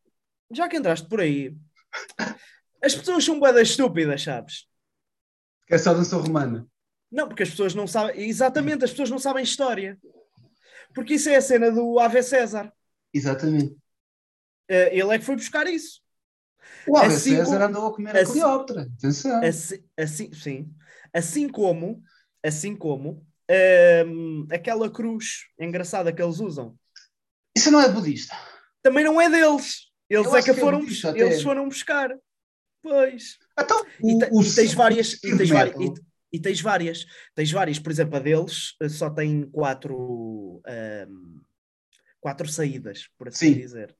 já 0.52 0.68
que 0.68 0.76
entraste 0.76 1.08
por 1.08 1.20
aí, 1.20 1.56
as 2.82 2.94
pessoas 2.94 3.24
são 3.24 3.38
boedas 3.38 3.68
estúpidas, 3.68 4.22
sabes? 4.22 4.66
É 5.68 5.78
só 5.78 5.94
dança 5.94 6.16
romana. 6.16 6.66
Não, 7.14 7.28
porque 7.28 7.44
as 7.44 7.50
pessoas 7.50 7.76
não 7.76 7.86
sabem. 7.86 8.28
Exatamente, 8.28 8.84
as 8.84 8.90
pessoas 8.90 9.08
não 9.08 9.20
sabem 9.20 9.44
história. 9.44 9.96
Porque 10.92 11.14
isso 11.14 11.28
é 11.28 11.36
a 11.36 11.40
cena 11.40 11.70
do 11.70 12.00
Ave 12.00 12.20
César. 12.24 12.72
Exatamente. 13.12 13.72
Uh, 14.68 14.90
ele 14.90 15.14
é 15.14 15.18
que 15.20 15.24
foi 15.24 15.36
buscar 15.36 15.64
isso. 15.68 16.00
O 16.88 16.96
Ave 16.96 17.14
assim 17.14 17.36
César 17.36 17.52
como... 17.52 17.64
andou 17.64 17.86
a 17.86 17.94
comer 17.94 18.16
assim, 18.16 18.40
a 18.40 18.42
Cleópatra. 18.42 18.90
Atenção. 18.98 19.44
Assim, 19.44 19.84
assim, 19.96 20.32
sim. 20.32 20.74
Assim 21.12 21.48
como, 21.48 22.02
assim 22.42 22.74
como 22.74 23.24
um, 24.08 24.48
aquela 24.50 24.90
cruz 24.90 25.44
engraçada 25.56 26.12
que 26.12 26.20
eles 26.20 26.40
usam. 26.40 26.76
Isso 27.56 27.70
não 27.70 27.80
é 27.80 27.88
budista. 27.88 28.34
Também 28.82 29.04
não 29.04 29.20
é 29.20 29.30
deles. 29.30 29.84
Eles 30.10 30.26
Eu 30.26 30.36
é 30.36 30.42
que, 30.42 30.52
que 30.52 30.58
foram, 30.58 30.78
é 30.78 30.80
budista, 30.80 31.16
eles 31.16 31.42
foram 31.42 31.68
buscar. 31.68 32.10
Pois. 32.82 33.38
Então, 33.56 33.86
e, 34.02 34.14
o, 34.32 34.42
e 34.42 34.52
tens 34.52 34.74
várias. 34.74 35.12
E 35.22 35.36
tens, 35.36 35.48
várias 35.50 35.76
e, 36.34 36.40
tens 36.40 36.60
várias. 36.60 37.06
Tens 37.34 37.50
várias, 37.50 37.78
por 37.78 37.90
exemplo, 37.90 38.16
a 38.16 38.20
deles 38.20 38.74
eh, 38.80 38.88
só 38.88 39.10
tem 39.10 39.42
quatro. 39.50 40.62
Um, 40.66 41.40
quatro 42.20 42.48
saídas, 42.48 43.10
por 43.18 43.28
assim 43.28 43.52
Sim. 43.52 43.60
dizer. 43.60 43.94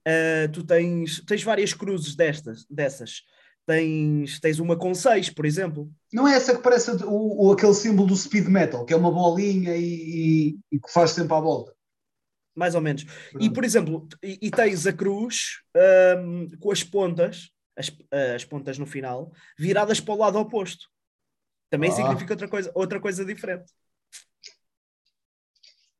Uh, 0.00 0.50
tu 0.52 0.64
tens, 0.64 1.24
tens 1.24 1.42
várias 1.44 1.72
cruzes 1.72 2.16
destas, 2.16 2.66
dessas. 2.68 3.22
Tens, 3.64 4.40
tens 4.40 4.58
uma 4.58 4.76
com 4.76 4.92
seis, 4.92 5.30
por 5.30 5.46
exemplo. 5.46 5.90
Não 6.12 6.26
é 6.26 6.34
essa 6.34 6.54
que 6.54 6.62
parece 6.62 6.90
o, 7.04 7.46
o 7.46 7.52
aquele 7.52 7.72
símbolo 7.72 8.08
do 8.08 8.16
speed 8.16 8.48
metal, 8.48 8.84
que 8.84 8.92
é 8.92 8.96
uma 8.96 9.10
bolinha 9.10 9.76
e, 9.76 9.84
e, 9.84 10.58
e 10.72 10.80
que 10.80 10.92
faz 10.92 11.12
sempre 11.12 11.32
à 11.32 11.40
volta. 11.40 11.72
Mais 12.54 12.74
ou 12.74 12.80
menos. 12.80 13.06
E, 13.40 13.48
por 13.48 13.64
exemplo, 13.64 14.06
e, 14.22 14.38
e 14.42 14.50
tens 14.50 14.86
a 14.86 14.92
cruz 14.92 15.60
um, 16.18 16.50
com 16.58 16.70
as 16.70 16.82
pontas, 16.82 17.50
as, 17.76 17.90
as 18.34 18.44
pontas 18.44 18.78
no 18.78 18.86
final, 18.86 19.32
viradas 19.58 20.00
para 20.00 20.14
o 20.14 20.18
lado 20.18 20.38
oposto. 20.38 20.86
Também 21.74 21.90
ah. 21.90 21.92
significa 21.92 22.34
outra 22.34 22.46
coisa, 22.46 22.72
outra 22.72 23.00
coisa 23.00 23.24
diferente. 23.24 23.72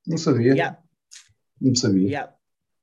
Não 0.06 0.16
sabia. 0.16 0.52
Yeah. 0.52 0.78
Não 1.60 1.74
sabia. 1.74 2.06
Yeah. 2.06 2.34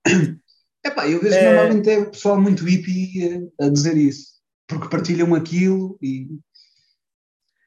Epá, 0.85 1.07
eu 1.07 1.22
vejo 1.22 1.34
é... 1.34 1.53
normalmente 1.53 1.89
é 1.89 1.99
o 1.99 2.11
pessoal 2.11 2.41
muito 2.41 2.65
hippie 2.65 3.49
a, 3.57 3.65
a, 3.65 3.69
dizer 3.69 3.95
isso, 3.95 4.34
porque 4.68 4.89
partilham 4.89 5.34
aquilo 5.34 5.97
e. 6.01 6.27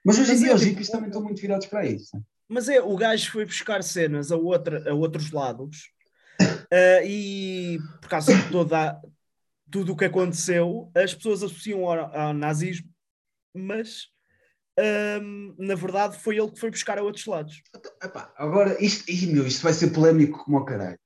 Mas 0.04 0.18
hoje 0.18 0.32
em 0.32 0.36
dia 0.36 0.50
é, 0.50 0.54
os 0.54 0.60
tipo, 0.60 0.72
hippies 0.72 0.90
também 0.90 1.06
estão 1.06 1.22
muito 1.22 1.40
virados 1.40 1.66
para 1.68 1.86
isso. 1.86 2.10
Mas 2.46 2.68
é, 2.68 2.82
o 2.82 2.94
gajo 2.98 3.32
foi 3.32 3.46
buscar 3.46 3.82
cenas 3.82 4.30
a, 4.30 4.36
outra, 4.36 4.90
a 4.90 4.92
outros 4.92 5.30
lados 5.30 5.88
uh, 6.38 7.00
e 7.08 7.78
por 8.02 8.10
causa 8.10 8.34
de 8.36 8.50
toda 8.50 9.00
tudo 9.70 9.92
o 9.92 9.96
que 9.96 10.04
aconteceu, 10.04 10.92
as 10.94 11.14
pessoas 11.14 11.42
associam 11.42 11.88
ao, 11.88 12.14
ao 12.14 12.34
nazismo, 12.34 12.92
mas 13.54 14.12
um, 14.78 15.54
na 15.58 15.74
verdade 15.74 16.18
foi 16.18 16.36
ele 16.36 16.50
que 16.50 16.58
foi 16.58 16.70
buscar 16.70 16.98
a 16.98 17.02
outros 17.02 17.26
lados. 17.26 17.62
Epá, 18.02 18.32
agora, 18.36 18.82
isto, 18.82 19.04
meu, 19.32 19.46
isto 19.46 19.62
vai 19.62 19.72
ser 19.72 19.92
polémico 19.92 20.44
como 20.44 20.58
o 20.58 20.64
caralho. 20.64 20.98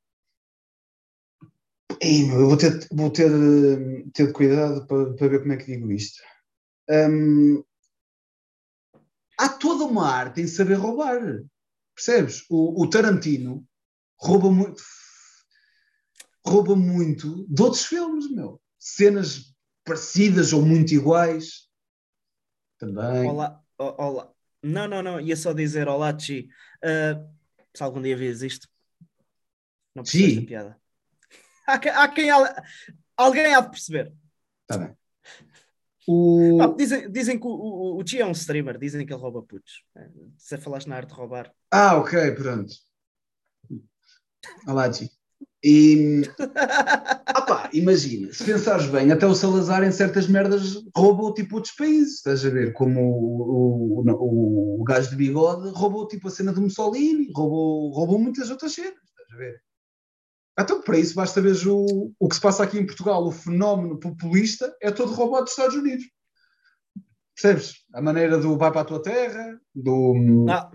Meu, 2.02 2.40
eu 2.40 2.48
vou 2.48 2.56
ter, 2.56 2.88
vou 2.92 3.10
ter, 3.10 3.30
ter 4.12 4.28
de 4.28 4.32
cuidado 4.32 4.86
para, 4.86 5.14
para 5.14 5.28
ver 5.28 5.40
como 5.40 5.52
é 5.52 5.56
que 5.56 5.66
digo 5.66 5.90
isto. 5.90 6.22
Um, 6.88 7.62
há 9.38 9.48
toda 9.48 9.84
uma 9.84 10.08
arte 10.08 10.40
em 10.40 10.46
saber 10.46 10.74
roubar. 10.74 11.20
Percebes? 11.94 12.44
O, 12.48 12.82
o 12.82 12.88
Tarantino 12.88 13.66
rouba 14.18 14.50
muito. 14.50 14.82
Rouba 16.46 16.76
muito 16.76 17.46
de 17.48 17.62
outros 17.62 17.84
filmes, 17.84 18.30
meu. 18.30 18.60
Cenas 18.78 19.54
parecidas 19.84 20.52
ou 20.52 20.64
muito 20.64 20.94
iguais. 20.94 21.68
Também. 22.78 23.28
Olá, 23.28 23.57
olá. 23.78 24.32
Não, 24.62 24.88
não, 24.88 25.02
não. 25.02 25.20
Ia 25.20 25.36
só 25.36 25.52
dizer 25.52 25.88
olá, 25.88 26.16
Chi. 26.18 26.48
Uh, 26.84 27.28
se 27.74 27.82
algum 27.82 28.02
dia 28.02 28.16
vês 28.16 28.42
isto, 28.42 28.68
não 29.94 30.02
precisa 30.02 30.42
piada 30.42 30.80
há, 31.68 32.04
há 32.04 32.08
quem 32.08 32.30
alguém 33.16 33.54
há 33.54 33.60
de 33.60 33.70
perceber. 33.70 34.12
Está 34.62 34.84
bem. 34.84 34.96
O... 36.10 36.58
Ah, 36.62 36.74
dizem, 36.74 37.12
dizem 37.12 37.38
que 37.38 37.46
o, 37.46 37.50
o, 37.50 38.00
o 38.00 38.06
Chi 38.06 38.18
é 38.18 38.24
um 38.24 38.32
streamer, 38.32 38.78
dizem 38.78 39.04
que 39.04 39.12
ele 39.12 39.20
rouba 39.20 39.42
putos. 39.42 39.84
É, 39.94 40.08
se 40.38 40.56
falaste 40.56 40.86
na 40.86 40.96
arte 40.96 41.10
de 41.10 41.14
roubar. 41.14 41.54
Ah, 41.70 41.98
ok, 41.98 42.34
pronto. 42.34 42.72
Olá, 44.66 44.90
Chi. 44.90 45.10
E 45.62 46.22
opa, 47.36 47.68
imagina, 47.72 48.32
se 48.32 48.44
pensares 48.44 48.86
bem, 48.86 49.10
até 49.10 49.26
o 49.26 49.34
Salazar 49.34 49.82
em 49.82 49.90
certas 49.90 50.28
merdas 50.28 50.74
roubou 50.96 51.34
tipo 51.34 51.56
outros 51.56 51.74
países, 51.74 52.16
estás 52.16 52.46
a 52.46 52.50
ver? 52.50 52.72
Como 52.74 53.00
o, 53.00 54.00
o, 54.00 54.12
o, 54.12 54.80
o 54.80 54.84
gajo 54.84 55.10
de 55.10 55.16
bigode 55.16 55.70
roubou 55.70 56.06
tipo 56.06 56.28
a 56.28 56.30
cena 56.30 56.52
do 56.52 56.60
Mussolini, 56.60 57.32
roubou, 57.34 57.90
roubou 57.90 58.20
muitas 58.20 58.50
outras 58.50 58.72
cenas, 58.72 58.92
estás 58.92 59.32
a 59.32 59.36
ver? 59.36 59.60
Então, 60.60 60.82
para 60.82 60.98
isso, 60.98 61.14
basta 61.14 61.40
ver 61.40 61.56
o, 61.68 62.12
o 62.18 62.28
que 62.28 62.34
se 62.34 62.40
passa 62.40 62.64
aqui 62.64 62.78
em 62.78 62.86
Portugal. 62.86 63.24
O 63.24 63.30
fenómeno 63.30 63.98
populista 63.98 64.74
é 64.82 64.90
todo 64.90 65.12
roubado 65.12 65.44
dos 65.44 65.52
Estados 65.52 65.76
Unidos. 65.76 66.04
Percebes? 67.34 67.74
A 67.94 68.02
maneira 68.02 68.38
do 68.38 68.58
vai 68.58 68.72
para 68.72 68.80
a 68.80 68.84
tua 68.84 69.00
terra, 69.00 69.60
do. 69.72 70.46
Ah, 70.50 70.68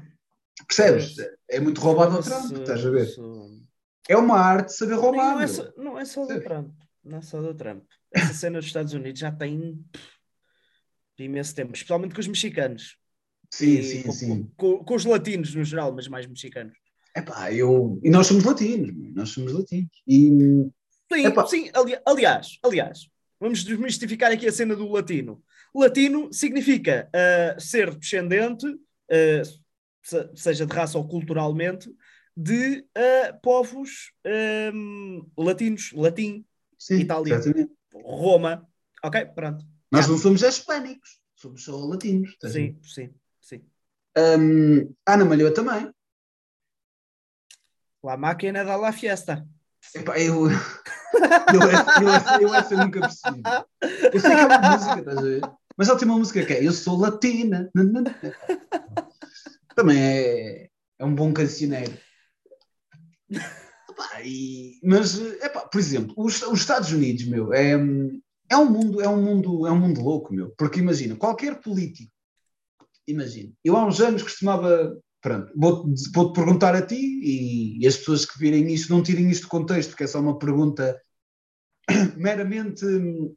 percebes? 0.65 1.15
É 1.49 1.59
muito 1.59 1.81
roubado 1.81 2.15
ao 2.15 2.23
Trump, 2.23 2.53
estás 2.53 2.85
a 2.85 2.89
ver? 2.89 3.13
É 4.07 4.17
uma 4.17 4.37
arte 4.37 4.73
saber 4.73 4.95
roubar. 4.95 5.35
Não, 5.35 5.41
é 5.41 5.47
só, 5.47 5.73
não 5.77 5.99
é 5.99 6.05
só 6.05 6.25
do 6.25 6.41
Trump. 6.41 6.73
Não 7.03 7.17
é 7.17 7.21
só 7.21 7.41
do 7.41 7.53
Trump. 7.53 7.83
Essa 8.11 8.33
cena 8.33 8.59
dos 8.59 8.67
Estados 8.67 8.93
Unidos 8.93 9.19
já 9.19 9.31
tem 9.31 9.83
imenso 11.17 11.55
tempo, 11.55 11.73
especialmente 11.73 12.13
com 12.13 12.21
os 12.21 12.27
mexicanos. 12.27 12.97
Sim, 13.51 13.79
e 13.79 13.83
sim, 13.83 14.03
com, 14.03 14.11
sim. 14.11 14.51
Com, 14.57 14.83
com, 14.83 14.95
os 14.95 15.05
latinos 15.05 15.53
no 15.53 15.63
geral, 15.63 15.93
mas 15.93 16.07
mais 16.07 16.25
mexicanos. 16.25 16.75
Epá, 17.15 17.53
eu... 17.53 17.99
E 18.03 18.09
nós 18.09 18.27
somos 18.27 18.43
latinos, 18.43 18.91
nós 19.15 19.29
somos 19.29 19.53
latinos. 19.53 19.91
E... 20.07 20.29
Sim, 21.11 21.25
Epá. 21.25 21.45
sim, 21.45 21.69
ali, 21.73 21.95
aliás, 22.05 22.57
aliás, 22.63 23.07
vamos 23.39 23.63
desmistificar 23.63 24.31
aqui 24.31 24.47
a 24.47 24.51
cena 24.51 24.75
do 24.75 24.89
latino. 24.89 25.43
Latino 25.75 26.31
significa 26.33 27.09
uh, 27.09 27.61
ser 27.61 27.93
descendente, 27.95 28.65
uh, 28.65 30.33
seja 30.35 30.65
de 30.65 30.73
raça 30.73 30.97
ou 30.97 31.07
culturalmente, 31.07 31.89
de 32.35 32.85
uh, 32.97 33.39
povos 33.41 34.11
um, 34.73 35.25
latinos, 35.37 35.91
latim, 35.93 36.45
sim, 36.77 36.95
Itália, 36.95 37.35
exatamente. 37.35 37.71
Roma. 37.93 38.67
Ok, 39.03 39.25
pronto. 39.35 39.65
Nós 39.91 40.07
não 40.07 40.17
somos 40.17 40.41
hispânicos, 40.41 41.19
somos 41.35 41.63
só 41.63 41.75
latinos. 41.77 42.35
Sim, 42.43 42.79
sim, 42.81 43.13
sim. 43.39 43.63
Um, 44.17 44.93
Ana 45.07 45.25
Malhoa 45.25 45.53
também. 45.53 45.91
La 48.03 48.17
máquina 48.17 48.63
da 48.65 48.75
la 48.75 48.91
fiesta. 48.91 49.47
Epá, 49.95 50.17
eu, 50.19 50.49
eu, 51.53 51.61
essa, 51.69 52.01
eu, 52.01 52.13
essa, 52.13 52.41
eu 52.41 52.55
essa 52.55 52.75
nunca 52.75 52.99
percebi. 53.01 53.41
Eu 54.13 54.19
sei 54.19 54.35
que 54.35 54.41
é 54.41 54.45
uma 54.45 54.71
música, 54.71 54.99
estás 54.99 55.17
a 55.17 55.21
ver? 55.21 55.41
Mas 55.77 55.89
ela 55.89 55.97
tem 55.97 56.07
uma 56.07 56.17
música 56.17 56.45
que 56.45 56.53
é 56.53 56.65
Eu 56.65 56.71
sou 56.71 56.97
latina. 56.99 57.71
Também 59.75 60.01
é, 60.01 60.69
é 60.99 61.05
um 61.05 61.15
bom 61.15 61.33
cancioneiro. 61.33 61.97
Epá, 63.89 64.21
e, 64.23 64.79
mas, 64.83 65.19
epá, 65.19 65.61
por 65.61 65.79
exemplo, 65.79 66.13
os, 66.17 66.41
os, 66.41 66.59
Estados 66.59 66.91
Unidos, 66.91 67.25
meu, 67.25 67.53
é, 67.53 67.73
é 68.49 68.57
um 68.57 68.69
mundo, 68.69 69.01
é 69.01 69.07
um 69.07 69.21
mundo, 69.21 69.67
é 69.67 69.71
um 69.71 69.79
mundo 69.79 70.01
louco, 70.01 70.33
meu. 70.33 70.53
Porque 70.57 70.79
imagina, 70.79 71.15
qualquer 71.15 71.59
político, 71.61 72.11
imagina, 73.07 73.51
eu 73.63 73.75
há 73.75 73.85
uns 73.85 73.99
anos 73.99 74.23
costumava 74.23 74.97
pronto, 75.21 75.53
vou-te 75.55 76.11
vou 76.13 76.33
perguntar 76.33 76.75
a 76.75 76.85
ti 76.85 76.95
e, 76.95 77.79
e, 77.81 77.87
as 77.87 77.95
pessoas 77.95 78.25
que 78.25 78.37
virem 78.37 78.71
isto 78.73 78.93
não 78.93 79.01
tirem 79.01 79.29
isto 79.29 79.43
de 79.43 79.49
contexto, 79.49 79.89
porque 79.89 80.03
é 80.03 80.07
só 80.07 80.19
uma 80.19 80.37
pergunta 80.37 81.01
meramente 82.17 82.85
hum, 82.85 83.33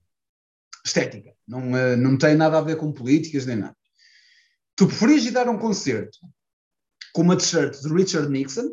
estética, 0.85 1.33
não, 1.47 1.77
eh, 1.77 1.97
não 1.97 2.19
tem 2.19 2.35
nada 2.35 2.59
a 2.59 2.63
ver 2.63 2.77
com 2.77 2.93
políticas 2.93 3.47
nem 3.47 3.57
nada. 3.57 3.77
Tu 4.75 4.87
preferias 4.87 5.25
ir 5.27 5.31
dar 5.31 5.49
um 5.49 5.59
concerto 5.59 6.19
com 7.13 7.23
uma 7.23 7.37
t-shirt 7.37 7.81
de 7.81 7.89
Richard 7.93 8.29
Nixon? 8.29 8.69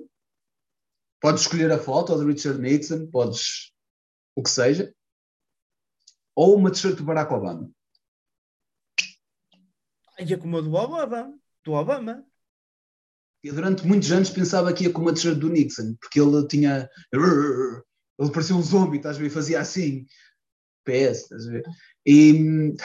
Podes 1.24 1.44
escolher 1.44 1.72
a 1.72 1.80
foto 1.80 2.20
de 2.20 2.26
Richard 2.26 2.60
Nixon, 2.60 3.08
podes 3.08 3.72
o 4.36 4.44
que 4.44 4.50
seja, 4.50 4.94
ou 6.36 6.58
uma 6.58 6.70
t-shirt 6.70 6.98
do 6.98 7.06
Barack 7.06 7.34
Obama? 7.34 7.72
E 10.20 10.34
é 10.34 10.36
como 10.36 10.58
a 10.58 10.62
do 10.62 10.74
Obama, 10.74 11.34
do 11.64 11.72
Obama. 11.72 12.26
Eu 13.42 13.54
durante 13.54 13.88
muitos 13.88 14.12
anos 14.12 14.30
pensava 14.30 14.74
que 14.74 14.84
ia 14.84 14.92
com 14.92 15.02
uma 15.02 15.14
t-shirt 15.14 15.38
do 15.40 15.48
Nixon, 15.48 15.96
porque 16.02 16.20
ele 16.20 16.46
tinha. 16.46 16.90
Ele 17.14 18.32
parecia 18.34 18.58
um 18.58 18.62
zombie, 18.62 18.98
estás 18.98 19.16
a 19.16 19.20
ver? 19.22 19.30
Fazia 19.30 19.62
assim. 19.62 20.06
PS, 20.84 21.22
estás 21.22 21.48
a 21.48 21.52
ver? 21.52 21.64
E, 22.06 22.76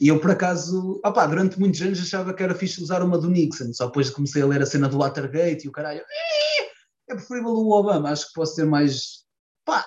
e 0.00 0.08
eu, 0.08 0.18
por 0.18 0.30
acaso, 0.30 0.98
opá, 1.04 1.26
durante 1.26 1.60
muitos 1.60 1.82
anos 1.82 2.00
achava 2.00 2.32
que 2.32 2.42
era 2.42 2.54
fixe 2.54 2.82
usar 2.82 3.02
uma 3.02 3.18
do 3.18 3.28
Nixon, 3.28 3.74
só 3.74 3.84
depois 3.84 4.08
comecei 4.08 4.40
a 4.40 4.46
ler 4.46 4.62
a 4.62 4.66
cena 4.66 4.88
do 4.88 4.96
Watergate 4.96 5.66
e 5.66 5.68
o 5.68 5.72
caralho. 5.72 6.02
É 7.10 7.14
preferível 7.14 7.50
o 7.50 7.70
Obama, 7.72 8.10
acho 8.10 8.28
que 8.28 8.34
posso 8.34 8.54
ser 8.54 8.64
mais. 8.64 9.24
Pá, 9.64 9.84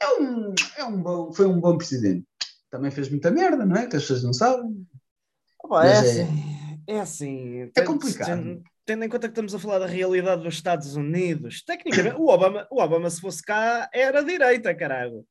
é 0.00 0.20
um, 0.20 0.54
é 0.76 0.84
um 0.84 1.00
bom, 1.00 1.32
foi 1.32 1.46
um 1.46 1.60
bom 1.60 1.76
presidente. 1.78 2.26
Também 2.70 2.90
fez 2.90 3.08
muita 3.08 3.30
merda, 3.30 3.64
não 3.64 3.76
é? 3.76 3.86
Que 3.86 3.96
as 3.96 4.02
pessoas 4.02 4.24
não 4.24 4.32
sabem. 4.32 4.84
Opa, 5.62 5.86
é, 5.86 5.92
assim. 5.98 6.26
é 6.88 7.00
assim. 7.00 7.70
É 7.76 7.82
complicado. 7.82 8.26
ten- 8.42 8.62
Tendo 8.86 9.02
em 9.04 9.08
conta 9.08 9.28
que 9.28 9.32
estamos 9.32 9.54
a 9.54 9.58
falar 9.58 9.78
da 9.78 9.86
realidade 9.86 10.42
dos 10.42 10.54
Estados 10.54 10.94
Unidos, 10.94 11.62
tecnicamente, 11.64 12.16
o 12.16 12.26
Obama, 12.28 12.66
o 12.70 12.82
Obama, 12.82 13.08
se 13.08 13.18
fosse 13.18 13.42
cá, 13.42 13.88
era 13.94 14.22
direita, 14.22 14.74
caralho. 14.74 15.24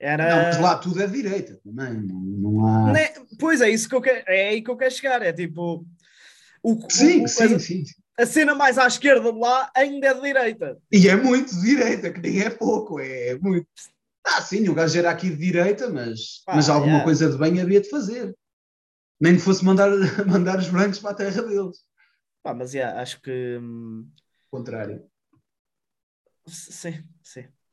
Era. 0.00 0.36
Não, 0.36 0.42
mas 0.44 0.58
lá 0.60 0.78
tudo 0.78 1.02
é 1.02 1.06
direita 1.06 1.60
também. 1.62 2.00
Não, 2.00 2.66
há. 2.66 2.92
Né? 2.92 3.12
Pois 3.38 3.60
é, 3.60 3.68
isso 3.68 3.88
que 3.90 3.94
eu 3.94 4.00
quero, 4.00 4.24
é 4.26 4.48
aí 4.50 4.62
que 4.62 4.70
eu 4.70 4.76
quero 4.76 4.94
chegar. 4.94 5.20
É 5.20 5.32
tipo. 5.34 5.84
O, 6.62 6.78
Sim, 6.90 7.24
o- 7.24 7.28
sim, 7.28 7.54
a, 7.54 7.58
sim. 7.58 7.84
A 8.18 8.26
cena 8.26 8.54
mais 8.54 8.78
à 8.78 8.86
esquerda 8.86 9.32
de 9.32 9.38
lá 9.38 9.70
ainda 9.74 10.06
é 10.06 10.14
de 10.14 10.20
direita. 10.20 10.78
E 10.90 11.08
é 11.08 11.16
muito 11.16 11.54
direita, 11.60 12.12
que 12.12 12.20
nem 12.20 12.42
é 12.42 12.50
pouco, 12.50 13.00
é 13.00 13.36
muito. 13.38 13.66
Ah, 14.24 14.40
sim, 14.40 14.68
o 14.68 14.74
gajo 14.74 14.98
era 14.98 15.10
aqui 15.10 15.28
de 15.28 15.36
direita, 15.36 15.90
mas, 15.90 16.42
Pá, 16.46 16.54
mas 16.54 16.68
alguma 16.68 16.92
yeah. 16.92 17.04
coisa 17.04 17.30
de 17.30 17.36
bem 17.36 17.60
havia 17.60 17.80
de 17.80 17.90
fazer. 17.90 18.34
Nem 19.20 19.36
que 19.36 19.42
fosse 19.42 19.64
mandar, 19.64 19.90
mandar 20.26 20.58
os 20.58 20.68
brancos 20.68 20.98
para 20.98 21.10
a 21.10 21.14
terra 21.14 21.42
deles. 21.42 21.84
Pá, 22.42 22.54
mas 22.54 22.72
yeah, 22.72 23.00
acho 23.00 23.20
que. 23.20 23.58
hum, 23.60 24.08
contrário. 24.50 25.04
sim, 26.46 27.04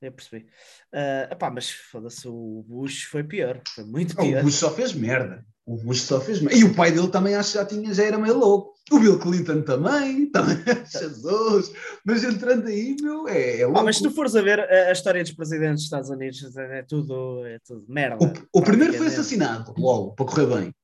eu 0.01 0.11
percebi. 0.11 0.47
Ah, 0.93 1.29
epá, 1.31 1.49
mas 1.51 1.69
foda-se, 1.69 2.27
o 2.27 2.65
Bush 2.67 3.03
foi 3.03 3.23
pior. 3.23 3.61
Foi 3.75 3.83
muito 3.83 4.15
Ah, 4.19 4.23
O 4.23 4.25
pior. 4.27 4.43
Bush 4.43 4.55
só 4.55 4.71
fez 4.73 4.93
merda. 4.93 5.45
O 5.65 5.77
Bush 5.77 6.01
só 6.01 6.19
fez 6.19 6.41
merda. 6.41 6.57
E 6.59 6.63
o 6.63 6.73
pai 6.75 6.91
dele 6.91 7.07
também 7.09 7.35
acho 7.35 7.51
que 7.51 7.57
já 7.59 7.65
tinha, 7.65 7.93
já 7.93 8.03
era 8.03 8.17
meio 8.17 8.37
louco. 8.37 8.71
O 8.91 8.99
Bill 8.99 9.19
Clinton 9.19 9.61
também, 9.61 10.25
também, 10.31 10.57
Jesus. 10.85 11.71
Mas 12.03 12.23
entrando 12.23 12.67
aí, 12.67 12.95
meu, 12.99 13.27
é, 13.27 13.59
é 13.59 13.65
louco. 13.65 13.79
Pá, 13.79 13.83
mas 13.85 13.97
se 13.97 14.03
tu 14.03 14.11
fores 14.11 14.35
a 14.35 14.41
ver 14.41 14.59
a, 14.59 14.89
a 14.89 14.91
história 14.91 15.21
dos 15.23 15.31
presidentes 15.33 15.75
dos 15.75 15.83
Estados 15.83 16.09
Unidos, 16.09 16.57
é, 16.57 16.79
é 16.79 16.83
tudo, 16.83 17.45
é 17.45 17.59
tudo 17.59 17.85
merda. 17.87 18.17
O, 18.53 18.59
o 18.59 18.61
primeiro 18.63 18.93
foi 18.95 19.07
assassinado, 19.07 19.73
logo, 19.77 20.13
para 20.15 20.25
correr 20.25 20.47
bem. 20.47 20.75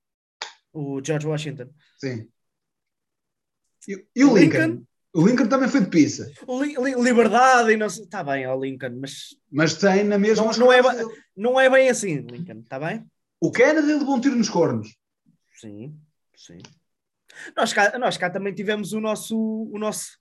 O 0.71 1.01
George 1.03 1.25
Washington. 1.27 1.69
Sim. 1.97 2.29
E, 3.87 4.05
e 4.15 4.23
o 4.23 4.31
O 4.33 4.37
Lincoln? 4.37 4.59
Lincoln? 4.67 4.83
O 5.17 5.25
Lincoln 5.27 5.47
também 5.47 5.67
foi 5.67 5.81
de 5.81 5.89
pizza. 5.89 6.31
Li- 6.47 6.75
Li- 6.77 7.01
liberdade 7.01 7.71
e 7.71 7.77
não 7.77 7.89
sei. 7.89 8.03
Está 8.03 8.23
bem, 8.23 8.45
ó 8.45 8.55
Lincoln, 8.55 8.99
mas 9.01 9.35
Mas 9.51 9.73
tem 9.73 10.03
na 10.03 10.17
mesma. 10.19 10.45
Não- 10.45 10.57
não 10.59 10.71
é 10.71 10.81
dele. 10.81 11.09
não 11.35 11.59
é 11.59 11.67
bem 11.69 11.89
assim, 11.89 12.17
Lincoln, 12.19 12.59
está 12.59 12.79
bem? 12.79 13.03
O 13.41 13.51
Kennedy 13.51 13.87
levou 13.95 14.15
um 14.15 14.21
tiro 14.21 14.35
nos 14.35 14.49
cornos. 14.49 14.95
Sim, 15.59 15.97
sim. 16.35 16.59
Nós 17.55 17.73
cá, 17.73 17.97
nós 17.97 18.15
cá 18.17 18.29
também 18.29 18.53
tivemos 18.53 18.93
o 18.93 18.99
nosso, 19.01 19.35
o 19.37 19.77
nosso 19.79 20.17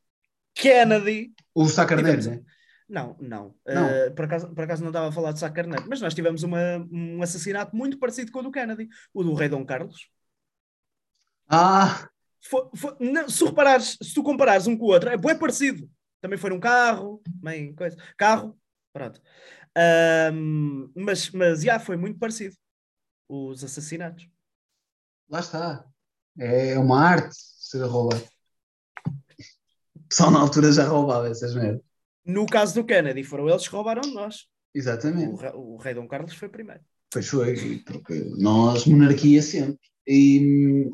Kennedy. 0.55 1.33
O 1.55 1.69
Sá 1.69 1.85
Carneiro, 1.85 2.21
Tivemos- 2.23 2.45
né? 2.45 2.53
Não, 2.89 3.17
não. 3.21 3.55
Não. 3.67 3.89
Eh, 3.89 4.11
por, 4.11 4.25
acaso, 4.25 4.55
por 4.55 4.65
acaso 4.65 4.81
não 4.83 4.91
estava 4.91 5.09
a 5.09 5.13
falar 5.13 5.33
de 5.33 5.41
Sá 5.41 5.51
Carneiro, 5.51 5.85
mas 5.89 6.01
nós 6.01 6.15
tivemos 6.15 6.43
uma- 6.43 6.87
um 6.91 7.21
assassinato 7.23 7.75
muito 7.77 7.99
parecido 7.99 8.33
com 8.33 8.39
o 8.39 8.43
do 8.45 8.51
Kennedy, 8.51 8.89
o 9.13 9.23
do 9.25 9.35
rei 9.35 9.49
Dom 9.49 9.65
Carlos. 9.67 10.09
Ah, 11.49 12.09
Não, 13.01 13.29
se, 13.29 13.45
reparares, 13.45 13.97
se 14.03 14.15
tu 14.15 14.23
comparares 14.23 14.67
um 14.67 14.77
com 14.77 14.85
o 14.87 14.89
outro, 14.89 15.09
é 15.09 15.17
bem 15.17 15.39
parecido. 15.39 15.89
Também 16.21 16.39
foi 16.39 16.51
num 16.51 16.61
carro, 16.61 17.23
bem, 17.29 17.75
coisa. 17.75 17.97
Carro, 18.17 18.59
pronto. 18.93 19.21
Ahm, 19.77 20.91
mas, 20.95 21.31
mas, 21.31 21.63
já, 21.63 21.79
foi 21.79 21.97
muito 21.97 22.19
parecido. 22.19 22.57
Os 23.29 23.63
assassinatos. 23.65 24.29
lá 25.29 25.41
está. 25.41 25.85
É 26.39 26.79
uma 26.79 27.01
arte 27.01 27.35
ser 27.35 27.83
a 27.83 27.87
roubar. 27.87 28.21
O 29.95 30.09
pessoal 30.09 30.31
na 30.31 30.41
altura 30.41 30.71
já 30.73 30.87
roubava 30.87 31.29
essas 31.29 31.55
merdas. 31.55 31.83
No 32.25 32.47
caso 32.47 32.75
do 32.75 32.85
Kennedy, 32.85 33.25
foram 33.25 33.49
eles 33.49 33.67
que 33.67 33.75
roubaram 33.75 34.03
de 34.03 34.13
nós. 34.13 34.43
O, 34.75 34.79
Exatamente. 34.79 35.41
re- 35.41 35.53
o 35.55 35.77
rei 35.77 35.95
Dom 35.95 36.07
Carlos 36.07 36.35
foi 36.35 36.49
primeiro. 36.49 36.83
Pois 37.11 37.29
foi, 37.29 37.79
porque 37.87 38.15
nós, 38.37 38.85
monarquia 38.87 39.41
sempre. 39.41 39.81
E, 40.07 40.91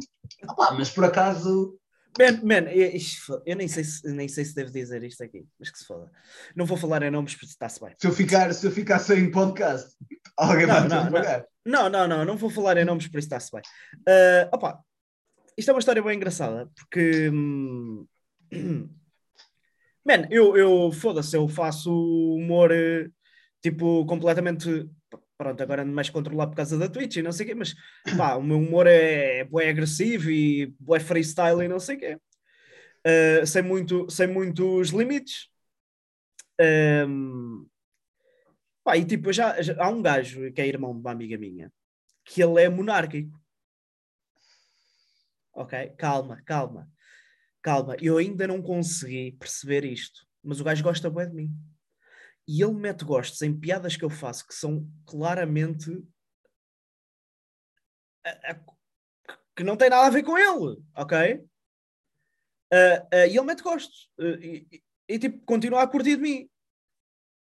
opá, 0.49 0.73
mas 0.73 0.91
por 0.91 1.05
acaso, 1.05 1.79
Man, 2.19 2.41
man, 2.43 2.71
eu, 2.71 2.91
isto- 2.91 3.43
eu 3.47 3.57
nem 3.57 3.67
sei, 3.67 3.85
se, 3.85 4.07
nem 4.13 4.29
sei 4.29 4.45
se 4.45 4.55
devo 4.55 4.71
dizer 4.71 5.03
isto 5.03 5.23
aqui, 5.25 5.47
mas 5.59 5.71
que 5.71 5.79
se 5.79 5.87
foda. 5.87 6.11
Não 6.55 6.67
vou 6.67 6.77
falar 6.77 7.03
em 7.03 7.11
nomes 7.11 7.33
porque 7.35 7.47
está-se 7.47 7.81
bem. 7.81 7.95
se 7.99 8.07
eu 8.07 8.13
ficar, 8.13 8.53
se 8.53 8.67
eu 8.67 8.71
ficar 8.71 8.99
sem 8.99 9.31
podcast, 9.31 9.97
alguém 10.37 10.67
Não, 10.67 10.75
vai 10.75 10.89
não, 10.89 11.11
pagar. 11.11 11.47
Não, 11.65 11.89
não, 11.89 12.07
não, 12.07 12.25
não 12.25 12.37
vou 12.37 12.51
falar 12.51 12.77
em 12.77 12.85
nomes 12.85 13.09
por 13.09 13.19
isso 13.19 13.27
está-se 13.27 13.51
bem. 13.51 13.63
Ah, 14.07 14.51
opa, 14.53 14.79
isto 15.57 15.71
é 15.71 15.73
uma 15.73 15.79
história 15.81 16.03
bem 16.03 16.17
engraçada, 16.17 16.71
porque. 16.77 17.31
hum, 17.31 18.07
Man, 20.05 20.27
eu, 20.31 20.57
eu 20.57 20.93
foda-se, 20.93 21.37
eu 21.37 21.49
faço 21.49 21.91
humor 22.35 22.73
eh, 22.73 23.09
tipo 23.63 24.05
completamente. 24.05 24.89
Pronto, 25.43 25.61
agora 25.63 25.83
ando 25.83 25.93
mais 25.93 26.09
controlado 26.11 26.51
por 26.53 26.57
causa 26.57 26.79
da 26.79 26.89
Twitch 26.89 27.17
e 27.17 27.23
não 27.23 27.33
sei 27.33 27.47
o 27.47 27.49
quê, 27.49 27.55
mas 27.55 27.75
pá, 28.17 28.37
o 28.37 28.43
meu 28.43 28.59
humor 28.59 28.87
é, 28.87 29.39
é 29.41 29.45
bué 29.45 29.69
agressivo 29.69 30.31
e 30.31 30.67
bué 30.79 31.01
freestyle 31.01 31.63
e 31.65 31.69
não 31.69 31.81
sei 31.81 31.97
o 31.97 31.99
quê. 32.01 32.19
Ah, 33.07 33.47
sem, 33.47 33.63
muito, 33.63 34.09
sem 34.11 34.27
muitos 34.29 34.91
limites. 34.91 35.49
Ahm, 36.59 37.69
pá, 38.85 38.97
e 38.97 39.05
tipo, 39.05 39.33
já, 39.33 39.61
já- 39.63 39.77
há 39.79 39.89
um 39.89 40.03
gajo 40.03 40.53
que 40.53 40.61
é 40.61 40.67
irmão 40.67 40.93
de 40.95 41.01
uma 41.01 41.11
amiga 41.13 41.39
minha 41.39 41.73
que 42.25 42.43
ele 42.43 42.63
é 42.63 42.69
monárquico. 42.69 43.39
Ok? 45.55 45.95
Calma, 45.99 46.43
calma, 46.45 46.89
calma. 47.63 47.97
Eu 48.01 48.19
ainda 48.19 48.47
não 48.49 48.63
consegui 48.63 49.33
perceber 49.33 49.85
isto, 49.85 50.27
mas 50.45 50.61
o 50.61 50.65
gajo 50.65 50.83
gosta 50.85 51.11
bem 51.11 51.29
de 51.29 51.35
mim. 51.37 51.72
E 52.47 52.63
ele 52.63 52.73
mete 52.75 53.05
gostos 53.05 53.41
em 53.43 53.59
piadas 53.59 53.97
que 53.97 54.05
eu 54.05 54.11
faço 54.11 54.47
que 54.47 54.55
são 54.55 54.89
claramente 55.07 55.91
a- 58.25 58.53
a- 58.53 58.61
que 59.57 59.63
não 59.63 59.77
tem 59.77 59.91
nada 59.91 60.07
a 60.07 60.11
ver 60.11 60.23
com 60.23 60.37
ele, 60.37 60.83
ok? 60.97 61.45
Ah, 62.73 63.07
ah, 63.13 63.27
e 63.27 63.37
ele 63.37 63.43
mete 63.43 63.63
gostos 63.63 64.11
Ah, 64.19 64.25
e, 64.41 64.67
e- 64.73 64.83
e, 65.09 65.19
tipo 65.19 65.45
continua 65.45 65.83
a 65.83 65.87
curtir 65.87 66.17
de 66.17 66.23
mim. 66.23 66.51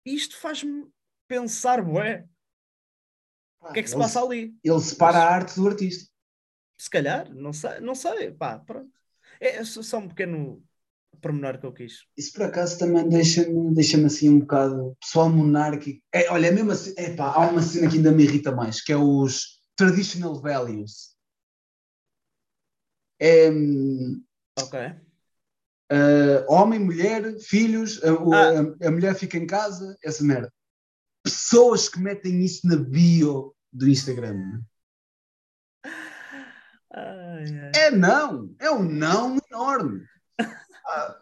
Isto 0.05 0.37
faz-me 0.37 0.87
pensar, 1.27 1.81
bué, 1.83 2.27
o 3.61 3.71
que 3.73 3.79
é 3.79 3.83
que 3.83 3.89
se 3.89 3.97
passa 3.97 4.21
ali? 4.21 4.53
Ele 4.63 4.79
separa 4.79 5.19
a 5.19 5.35
arte 5.35 5.55
do 5.55 5.67
artista. 5.67 6.11
Se 6.77 6.89
calhar, 6.89 7.31
não 7.33 7.53
sei, 7.53 7.79
não 7.79 7.93
sei, 7.95 8.31
pá, 8.31 8.59
pronto. 8.59 8.91
É 9.39 9.63
só 9.63 9.81
só 9.83 9.97
um 9.99 10.07
pequeno 10.07 10.63
pormenor 11.21 11.59
que 11.59 11.65
eu 11.65 11.73
quis. 11.73 12.05
Isso 12.17 12.33
por 12.33 12.43
acaso 12.43 12.77
também 12.79 13.07
deixa-me 13.07 13.73
deixa 13.73 14.03
assim 14.05 14.29
um 14.29 14.39
bocado 14.39 14.95
pessoal 14.99 15.29
monárquico. 15.29 16.01
É, 16.13 16.29
olha, 16.31 16.47
é 16.47 16.51
mesmo 16.51 16.71
assim, 16.71 16.93
epá, 16.97 17.31
há 17.33 17.49
uma 17.49 17.61
cena 17.61 17.89
que 17.89 17.97
ainda 17.97 18.11
me 18.11 18.23
irrita 18.23 18.51
mais, 18.51 18.81
que 18.83 18.91
é 18.91 18.97
os 18.97 19.59
traditional 19.75 20.41
values. 20.41 21.15
É, 23.19 23.49
Ok. 24.59 24.79
ah, 25.91 26.45
homem, 26.49 26.79
mulher, 26.79 27.37
filhos, 27.39 28.03
a, 28.03 28.09
Ah. 28.11 28.59
a- 28.83 28.87
a 28.87 28.91
mulher 28.91 29.13
fica 29.15 29.37
em 29.37 29.45
casa, 29.45 29.95
essa 30.03 30.23
merda. 30.23 30.51
Pessoas 31.23 31.87
que 31.87 31.99
metem 31.99 32.43
isso 32.43 32.67
na 32.67 32.75
bio 32.77 33.53
do 33.71 33.87
Instagram. 33.87 34.61
Ai, 36.93 37.45
ai. 37.59 37.71
É 37.75 37.91
não, 37.91 38.53
é 38.59 38.69
um 38.71 38.83
não 38.83 39.37
enorme. 39.49 40.01
Ah, 40.87 41.21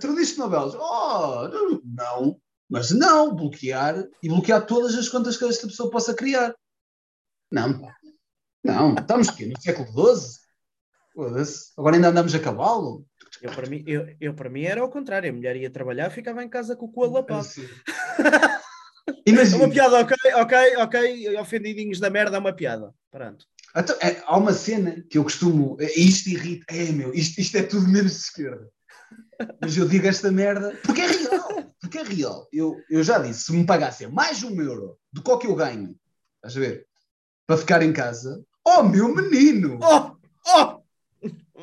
traditional 0.00 0.50
values, 0.50 0.74
oh, 0.74 1.80
não, 1.84 2.40
mas 2.68 2.90
não, 2.90 3.34
bloquear 3.34 4.04
e 4.22 4.28
bloquear 4.28 4.66
todas 4.66 4.94
as 4.94 5.08
contas 5.08 5.36
que 5.36 5.44
esta 5.44 5.66
pessoa 5.66 5.90
possa 5.90 6.14
criar. 6.14 6.54
Não, 7.50 7.80
pá. 7.80 7.94
não, 8.64 8.94
estamos 8.94 9.28
aqui 9.28 9.46
no 9.46 9.60
século 9.60 9.86
XII. 9.86 10.44
Agora 11.76 11.96
ainda 11.96 12.08
andamos 12.08 12.34
a 12.34 12.40
cavalo. 12.40 13.06
Eu, 13.40 13.52
para 13.52 13.68
mim, 13.68 13.84
eu, 13.86 14.16
eu, 14.20 14.34
para 14.34 14.50
mim 14.50 14.64
era 14.64 14.80
ao 14.80 14.90
contrário. 14.90 15.30
A 15.30 15.32
mulher 15.32 15.56
ia 15.56 15.70
trabalhar, 15.70 16.10
ficava 16.10 16.42
em 16.42 16.48
casa 16.48 16.74
com 16.74 16.86
o 16.86 16.92
cu 16.92 17.04
alapado. 17.04 17.40
Assim. 17.40 17.66
É 19.26 19.30
Imagina, 19.30 19.64
uma 19.64 19.70
piada, 19.70 20.00
ok, 20.00 20.16
ok, 20.34 20.76
ok. 20.78 21.38
Ofendidinhos 21.38 22.00
da 22.00 22.08
merda 22.08 22.36
é 22.36 22.40
uma 22.40 22.54
piada. 22.54 22.94
Pronto. 23.10 23.46
Então, 23.76 23.96
é, 24.00 24.22
há 24.24 24.36
uma 24.36 24.52
cena 24.52 25.04
que 25.10 25.18
eu 25.18 25.24
costumo. 25.24 25.76
é, 25.78 25.92
Isto 25.98 26.30
irrita. 26.30 26.64
É, 26.68 26.90
meu, 26.90 27.12
isto, 27.12 27.38
isto 27.38 27.56
é 27.56 27.62
tudo 27.62 27.86
menos 27.88 28.12
de 28.12 28.18
esquerda. 28.18 28.66
Mas 29.60 29.76
eu 29.76 29.88
digo 29.88 30.06
esta 30.06 30.30
merda 30.30 30.78
porque 30.82 31.00
é 31.00 31.06
real. 31.06 31.48
Porque 31.80 31.98
é 31.98 32.02
real. 32.02 32.48
Eu, 32.52 32.76
eu 32.88 33.02
já 33.02 33.18
disse: 33.18 33.44
se 33.44 33.52
me 33.52 33.66
pagassem 33.66 34.08
mais 34.08 34.42
um 34.42 34.60
euro 34.60 34.98
do 35.12 35.22
que 35.22 35.30
o 35.30 35.38
que 35.38 35.46
eu 35.46 35.54
ganho, 35.54 35.94
estás 36.36 36.56
a 36.56 36.60
ver? 36.60 36.86
Para 37.46 37.58
ficar 37.58 37.82
em 37.82 37.92
casa, 37.92 38.42
oh 38.66 38.82
meu 38.82 39.14
menino! 39.14 39.78
Oh! 39.82 40.16
Oh! 40.56 40.82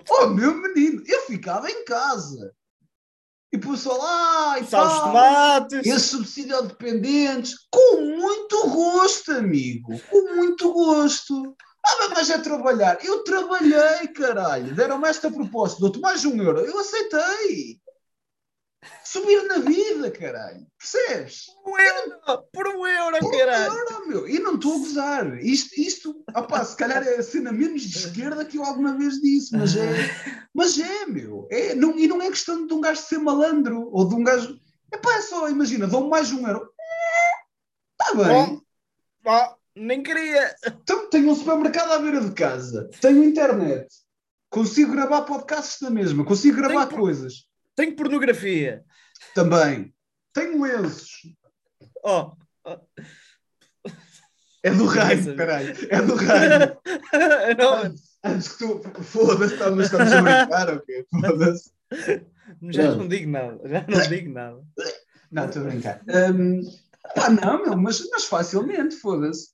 Oh 0.10 0.28
meu 0.28 0.56
menino! 0.56 1.04
Eu 1.06 1.22
ficava 1.22 1.70
em 1.70 1.84
casa. 1.86 2.54
E 3.54 3.58
o 3.58 3.60
pessoal, 3.60 4.00
ah, 4.02 4.60
e 4.60 4.66
Sal 4.66 4.88
os 4.88 5.00
tomates! 5.02 5.86
esses 5.86 6.10
subsídio 6.10 6.56
ao 6.56 6.64
dependentes, 6.64 7.68
com 7.70 8.02
muito 8.02 8.70
gosto, 8.70 9.34
amigo, 9.34 10.00
com 10.10 10.36
muito 10.36 10.72
gosto. 10.72 11.56
Ah, 11.86 12.10
mas 12.16 12.30
a 12.30 12.40
trabalhar. 12.40 13.04
Eu 13.04 13.24
trabalhei, 13.24 14.08
caralho. 14.10 14.76
Deram-me 14.76 15.08
esta 15.08 15.32
proposta, 15.32 15.80
dou-te 15.80 16.00
mais 16.00 16.24
um 16.26 16.42
euro. 16.42 16.60
Eu 16.60 16.78
aceitei. 16.80 17.80
subir 19.04 19.44
na 19.48 19.58
vida, 19.60 20.12
caralho. 20.12 20.66
Percebes? 20.78 21.46
Por 21.64 21.72
um 21.72 21.80
euro, 21.80 22.44
por 22.54 22.68
um 22.68 22.88
euro, 22.88 23.20
Por 23.20 23.38
caralho. 23.38 23.74
euro, 23.74 24.08
meu. 24.08 24.28
E 24.28 24.40
não 24.40 24.56
estou 24.56 24.76
a 24.76 24.78
gozar. 24.80 25.38
Isto, 25.44 25.80
isto 25.80 26.24
opá, 26.36 26.64
se 26.64 26.76
calhar 26.76 27.04
é 27.06 27.18
a 27.18 27.24
cena 27.24 27.52
menos 27.52 27.82
de 27.82 27.98
esquerda 27.98 28.46
que 28.46 28.58
eu 28.58 28.64
alguma 28.64 28.98
vez 28.98 29.20
disse, 29.20 29.56
mas 29.56 29.76
é, 29.76 29.82
mas 30.54 30.80
é 30.80 31.06
meu. 31.06 31.48
É, 31.52 31.76
não, 31.76 31.98
e 31.98 32.08
não 32.08 32.22
é 32.22 32.30
questão 32.30 32.66
de 32.66 32.74
um 32.74 32.82
gajo 32.82 33.02
ser 33.02 33.18
malandro 33.20 33.90
ou 33.92 34.08
de 34.08 34.16
um 34.16 34.24
gajo. 34.24 34.60
Epá, 34.94 35.14
é 35.16 35.22
só, 35.22 35.50
imagina, 35.50 35.88
dão 35.88 36.08
mais 36.10 36.32
um 36.32 36.48
euro. 36.48 36.70
Está 38.00 38.16
bem. 38.16 38.28
Bom, 38.28 38.62
bom, 39.24 39.56
nem 39.76 40.02
queria. 40.04 40.56
Então, 40.66 41.10
tenho 41.10 41.30
um 41.32 41.36
supermercado 41.36 41.92
à 41.92 42.00
beira 42.00 42.22
de 42.22 42.32
casa, 42.32 42.90
tenho 43.00 43.24
internet, 43.24 43.88
consigo 44.50 44.92
gravar 44.92 45.22
podcasts 45.24 45.80
na 45.82 45.90
mesma, 45.90 46.26
consigo 46.26 46.58
gravar 46.58 46.88
Tenho- 46.88 47.00
coisas. 47.02 47.46
Tenho 47.76 47.96
pornografia. 47.96 48.84
Também. 49.34 49.94
Tenho 50.34 50.62
lenços. 50.62 51.22
Oh, 52.04 52.32
É 54.64 54.70
do 54.72 54.86
raio, 54.86 55.36
caralho. 55.36 55.76
É 55.90 56.02
do 56.02 56.16
raio. 56.16 56.78
não, 57.58 57.94
Antes, 58.24 58.50
que 58.50 58.58
tu. 58.60 59.04
Foda-se, 59.04 59.58
tá- 59.58 59.72
mas 59.72 59.86
estamos 59.86 60.12
a 60.14 60.22
brincar, 60.22 60.70
ok? 60.70 61.06
Foda-se. 61.10 61.72
já 62.70 62.96
não 62.96 63.08
digo 63.08 63.32
nada. 63.32 63.60
Já 63.68 63.86
não 63.88 64.08
digo 64.08 64.30
nada. 64.32 64.62
Não, 65.32 65.46
estou 65.46 65.62
a 65.64 65.66
brincar. 65.66 66.02
Hum, 66.36 66.62
pá, 67.16 67.30
não, 67.30 67.64
meu, 67.64 67.78
mas, 67.78 68.08
mas 68.12 68.26
facilmente, 68.26 68.96
foda-se. 68.98 69.50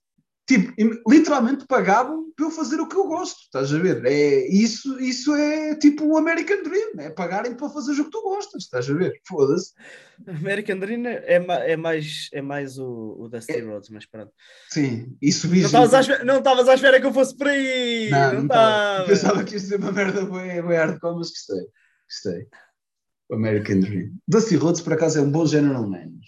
Tipo, 0.48 0.74
literalmente 1.10 1.66
pagavam 1.68 2.32
para 2.34 2.46
eu 2.46 2.52
fazer 2.52 2.80
o 2.80 2.88
que 2.88 2.96
eu 2.96 3.06
gosto, 3.06 3.38
estás 3.42 3.74
a 3.74 3.80
ver? 3.80 4.06
É, 4.06 4.48
isso, 4.48 4.98
isso 5.02 5.36
é 5.36 5.76
tipo 5.76 6.06
o 6.06 6.18
American 6.18 6.64
Dream, 6.64 6.92
é 7.00 7.10
pagarem 7.10 7.54
para 7.54 7.70
fazer 7.70 8.00
o 8.00 8.06
que 8.06 8.12
tu 8.12 8.22
gostas, 8.22 8.64
estás 8.64 8.90
a 8.90 8.94
ver? 8.94 9.20
Foda-se. 9.28 9.74
American 10.26 10.80
Dream 10.80 11.06
é, 11.06 11.38
ma- 11.40 11.56
é 11.60 11.76
mais, 11.76 12.30
é 12.32 12.42
mais 12.42 12.78
o, 12.80 13.18
o 13.20 13.28
Dusty 13.28 13.60
Rhodes, 13.60 13.90
mas 13.90 14.06
pronto. 14.06 14.32
Sim, 14.70 15.18
e 15.22 15.28
Não 15.28 15.34
subis. 15.34 15.66
estavas 15.66 15.94
à 15.94 16.24
não 16.24 16.42
à 16.70 16.74
espera 16.74 17.02
que 17.02 17.06
eu 17.08 17.14
fosse 17.14 17.36
por 17.36 17.48
aí! 17.48 18.10
Não, 18.10 18.34
Não 18.36 18.44
não! 18.44 19.06
Pensava 19.06 19.44
que 19.44 19.54
ia 19.56 19.60
ser 19.60 19.76
uma 19.80 19.92
merda 19.92 20.26
bem, 20.26 20.62
bem 20.66 20.78
hardcore, 20.78 21.18
mas 21.18 21.30
gostei. 21.30 21.66
Gostei. 22.10 22.48
O 23.30 23.36
American 23.36 23.82
Dream. 23.82 24.12
Dusty 24.26 24.56
Rhodes, 24.56 24.80
por 24.80 24.94
acaso, 24.94 25.20
é 25.20 25.22
um 25.22 25.30
bom 25.30 25.46
general 25.46 25.84
manager. 25.90 26.22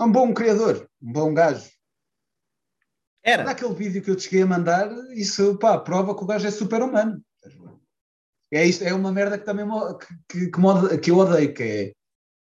É 0.00 0.02
um 0.04 0.10
bom 0.12 0.32
criador, 0.32 0.88
um 1.02 1.12
bom 1.12 1.34
gajo. 1.34 1.68
Era. 3.28 3.44
Naquele 3.44 3.74
vídeo 3.74 4.02
que 4.02 4.10
eu 4.10 4.16
te 4.16 4.22
cheguei 4.22 4.40
a 4.42 4.46
mandar, 4.46 4.90
isso 5.14 5.58
pá, 5.58 5.78
prova 5.78 6.16
que 6.16 6.24
o 6.24 6.26
gajo 6.26 6.46
é 6.46 6.50
super 6.50 6.80
humano. 6.80 7.22
É, 8.50 8.64
isto, 8.64 8.82
é 8.82 8.94
uma 8.94 9.12
merda 9.12 9.38
que 9.38 9.44
também 9.44 9.66
que, 10.26 10.46
que, 10.50 10.98
que, 10.98 11.10
eu 11.10 11.18
odeio, 11.18 11.52
que 11.52 11.62
é 11.62 11.92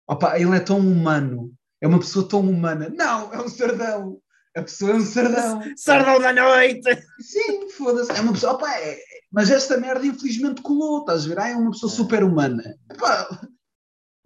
opá, 0.06 0.38
ele 0.38 0.54
é 0.54 0.60
tão 0.60 0.78
humano, 0.78 1.54
é 1.80 1.86
uma 1.88 1.98
pessoa 1.98 2.28
tão 2.28 2.40
humana. 2.40 2.90
Não, 2.94 3.32
é 3.32 3.40
um 3.40 3.48
sardão. 3.48 4.20
A 4.54 4.62
pessoa 4.62 4.90
é 4.90 4.94
um 4.96 5.00
sardão. 5.00 5.62
Sardão 5.76 6.20
da 6.20 6.32
noite! 6.32 6.94
Sim, 7.20 7.70
foda-se. 7.70 8.12
É 8.12 8.20
uma 8.20 8.34
pessoa. 8.34 8.52
Opá, 8.52 8.70
é- 8.78 9.00
mas 9.32 9.50
esta 9.50 9.78
merda 9.78 10.06
infelizmente 10.06 10.60
colou, 10.60 11.00
estás 11.00 11.24
a 11.24 11.28
ver? 11.28 11.38
Ah, 11.38 11.48
é 11.48 11.56
uma 11.56 11.70
pessoa 11.70 11.90
É. 11.90 11.94
super 11.96 12.22
humana. 12.22 12.62
Epá, 12.90 13.48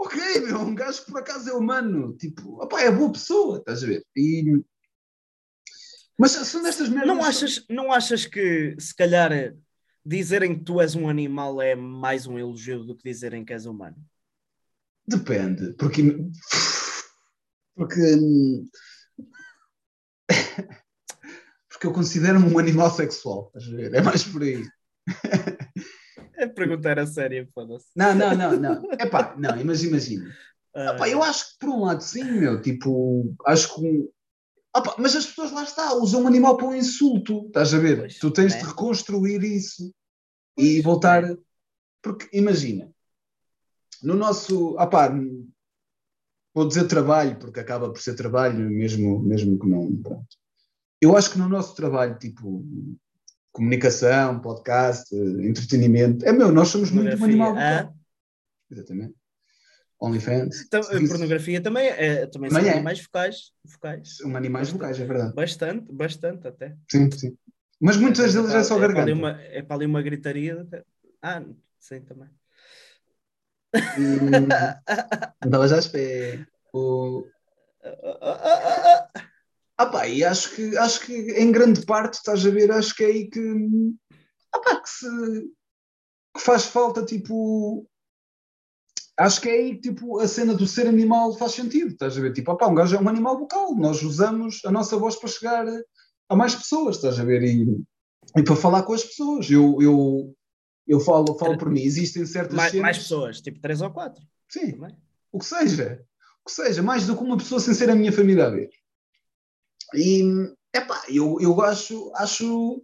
ok, 0.00 0.40
meu, 0.40 0.58
um 0.60 0.74
gajo 0.74 1.04
que 1.04 1.12
por 1.12 1.20
acaso 1.20 1.48
é 1.48 1.52
humano. 1.52 2.16
Tipo, 2.16 2.60
opá, 2.62 2.80
é 2.82 2.90
boa 2.90 3.12
pessoa, 3.12 3.58
estás 3.58 3.84
a 3.84 3.86
ver? 3.86 4.02
E... 4.16 4.60
Mas 6.20 6.32
são 6.32 6.62
destas 6.62 6.90
merdas. 6.90 7.08
Não 7.08 7.24
achas, 7.24 7.64
não 7.66 7.90
achas 7.90 8.26
que, 8.26 8.76
se 8.78 8.94
calhar, 8.94 9.54
dizerem 10.04 10.58
que 10.58 10.62
tu 10.62 10.78
és 10.78 10.94
um 10.94 11.08
animal 11.08 11.62
é 11.62 11.74
mais 11.74 12.26
um 12.26 12.38
elogio 12.38 12.84
do 12.84 12.94
que 12.94 13.08
dizerem 13.08 13.42
que 13.42 13.54
és 13.54 13.64
humano? 13.64 13.96
Depende, 15.06 15.72
porque. 15.78 16.02
Porque. 17.74 18.18
Porque 21.70 21.86
eu 21.86 21.92
considero-me 21.92 22.52
um 22.52 22.58
animal 22.58 22.90
sexual, 22.90 23.50
estás 23.56 23.72
a 23.72 23.76
ver? 23.76 23.94
É 23.94 24.02
mais 24.02 24.22
por 24.22 24.42
aí. 24.42 24.62
É 26.36 26.46
perguntar 26.46 26.98
a 26.98 27.06
sério, 27.06 27.48
foda-se. 27.54 27.86
Não, 27.96 28.14
não, 28.14 28.34
não, 28.36 28.56
não. 28.60 28.92
Epá, 28.92 29.34
não, 29.38 29.64
mas 29.64 29.82
imagina. 29.82 30.30
Ah, 30.72 30.94
Epá, 30.94 31.08
eu 31.08 31.20
acho 31.20 31.50
que 31.50 31.58
por 31.58 31.68
um 31.70 31.80
lado 31.80 32.00
sim, 32.00 32.22
meu, 32.22 32.62
tipo, 32.62 33.34
acho 33.44 33.74
que. 33.74 34.08
Um- 34.74 34.78
Epá, 34.78 34.94
mas 34.98 35.16
as 35.16 35.26
pessoas 35.26 35.52
lá 35.52 35.64
está, 35.64 35.94
usam 35.94 36.24
o 36.24 36.26
animal 36.26 36.56
para 36.56 36.66
um 36.66 36.74
insulto, 36.74 37.46
estás 37.46 37.74
a 37.74 37.78
ver? 37.78 37.98
Pois, 37.98 38.18
tu 38.18 38.30
tens 38.30 38.54
né? 38.54 38.60
de 38.60 38.66
reconstruir 38.66 39.42
isso 39.42 39.92
e 40.56 40.80
voltar. 40.80 41.22
Porque 42.02 42.28
imagina, 42.32 42.90
no 44.02 44.14
nosso. 44.14 44.76
Opá, 44.78 45.12
vou 46.54 46.66
dizer 46.66 46.86
trabalho, 46.86 47.38
porque 47.38 47.60
acaba 47.60 47.90
por 47.90 48.00
ser 48.00 48.14
trabalho, 48.14 48.70
mesmo, 48.70 49.20
mesmo 49.20 49.58
que 49.58 49.68
não. 49.68 49.96
Pronto. 49.96 50.36
Eu 51.00 51.16
acho 51.16 51.30
que 51.30 51.38
no 51.38 51.48
nosso 51.48 51.74
trabalho, 51.74 52.18
tipo, 52.18 52.64
comunicação, 53.52 54.40
podcast, 54.40 55.14
entretenimento, 55.14 56.24
é 56.24 56.32
meu, 56.32 56.52
nós 56.52 56.68
somos 56.68 56.90
muito 56.90 57.16
um 57.16 57.24
animal 57.24 57.54
Ah. 57.56 57.92
Exatamente. 58.70 59.14
OnlyFans. 60.00 60.68
tam- 60.68 60.82
serviços- 60.82 61.10
pornografia 61.10 61.62
também, 61.62 61.88
é, 61.88 62.26
também 62.26 62.50
são 62.50 62.60
é. 62.60 62.70
animais 62.70 63.00
focais. 63.00 63.52
focais. 63.68 64.16
São 64.16 64.34
animais 64.36 64.70
vocais, 64.70 64.98
é 64.98 65.04
verdade. 65.04 65.34
Bastante, 65.34 65.92
bastante 65.92 66.48
até. 66.48 66.76
Sim, 66.90 67.10
sim. 67.10 67.36
Mas 67.80 67.96
muitas 67.96 68.34
deles 68.34 68.52
é 68.52 68.62
só 68.62 68.76
para 68.76 68.86
ali 68.86 68.94
garganta. 68.94 69.18
uma- 69.18 69.40
é 69.42 69.62
para 69.62 69.76
ali 69.76 69.86
uma 69.86 70.02
gritaria. 70.02 70.66
Ah, 71.22 71.42
sim, 71.78 72.00
também. 72.00 72.28
Hum, 73.98 74.48
à 75.72 75.78
espera. 75.78 76.46
O... 76.72 77.24
Ah 79.76 79.86
pá, 79.86 80.06
e 80.06 80.22
acho 80.22 80.54
que, 80.54 80.76
acho 80.76 81.00
que 81.00 81.12
em 81.12 81.50
grande 81.50 81.86
parte, 81.86 82.14
estás 82.14 82.44
a 82.44 82.50
ver, 82.50 82.70
acho 82.70 82.94
que 82.94 83.02
é 83.02 83.06
aí 83.06 83.30
que, 83.30 83.40
ah 84.52 84.60
pá, 84.60 84.80
que, 84.80 84.88
se, 84.90 85.06
que 86.36 86.40
faz 86.40 86.66
falta, 86.66 87.02
tipo, 87.02 87.88
acho 89.20 89.40
que 89.40 89.48
é 89.48 89.52
aí 89.52 89.74
que 89.74 89.90
tipo, 89.90 90.18
a 90.18 90.26
cena 90.26 90.54
do 90.54 90.66
ser 90.66 90.86
animal 90.86 91.36
faz 91.36 91.52
sentido, 91.52 91.92
estás 91.92 92.16
a 92.16 92.20
ver, 92.20 92.32
tipo, 92.32 92.50
ah 92.50 92.56
pá, 92.56 92.66
um 92.66 92.74
gajo 92.74 92.96
é 92.96 93.00
um 93.00 93.08
animal 93.08 93.38
vocal, 93.38 93.74
nós 93.76 94.02
usamos 94.02 94.60
a 94.64 94.72
nossa 94.72 94.96
voz 94.96 95.16
para 95.16 95.28
chegar 95.28 95.66
a 96.28 96.36
mais 96.36 96.54
pessoas, 96.54 96.96
estás 96.96 97.20
a 97.20 97.24
ver, 97.24 97.42
e, 97.42 97.82
e 98.36 98.42
para 98.42 98.56
falar 98.56 98.82
com 98.82 98.94
as 98.94 99.04
pessoas, 99.04 99.50
eu, 99.50 99.76
eu, 99.80 100.34
eu 100.88 101.00
falo, 101.00 101.38
falo 101.38 101.58
por 101.58 101.68
mim, 101.70 101.82
existem 101.82 102.24
certas 102.24 102.54
Mais, 102.54 102.70
cenas, 102.70 102.82
mais 102.82 102.98
pessoas, 102.98 103.40
tipo 103.42 103.60
3 103.60 103.82
ou 103.82 103.90
4. 103.90 104.22
sim, 104.48 104.72
Também. 104.72 104.96
o 105.30 105.38
que 105.38 105.44
seja, 105.44 106.02
o 106.42 106.48
que 106.48 106.52
seja, 106.52 106.82
mais 106.82 107.06
do 107.06 107.14
que 107.14 107.22
uma 107.22 107.36
pessoa 107.36 107.60
sem 107.60 107.74
ser 107.74 107.90
a 107.90 107.94
minha 107.94 108.12
família 108.12 108.46
a 108.46 108.50
ver. 108.50 108.70
E, 109.94 110.22
epá, 110.74 111.02
eu, 111.10 111.36
eu 111.42 111.60
acho, 111.60 112.10
acho, 112.14 112.82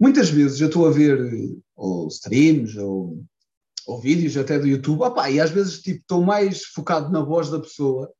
muitas 0.00 0.28
vezes 0.28 0.60
eu 0.60 0.66
estou 0.66 0.88
a 0.88 0.90
ver 0.90 1.20
eh, 1.20 1.56
ou 1.76 2.08
streams 2.08 2.76
ou, 2.78 3.22
ou 3.86 4.00
vídeos 4.00 4.36
até 4.36 4.58
do 4.58 4.66
YouTube, 4.66 5.02
opá, 5.02 5.30
e 5.30 5.40
às 5.40 5.50
vezes 5.50 5.80
tipo, 5.80 6.00
estou 6.00 6.22
mais 6.22 6.64
focado 6.64 7.10
na 7.10 7.20
voz 7.22 7.48
da 7.50 7.60
pessoa 7.60 8.12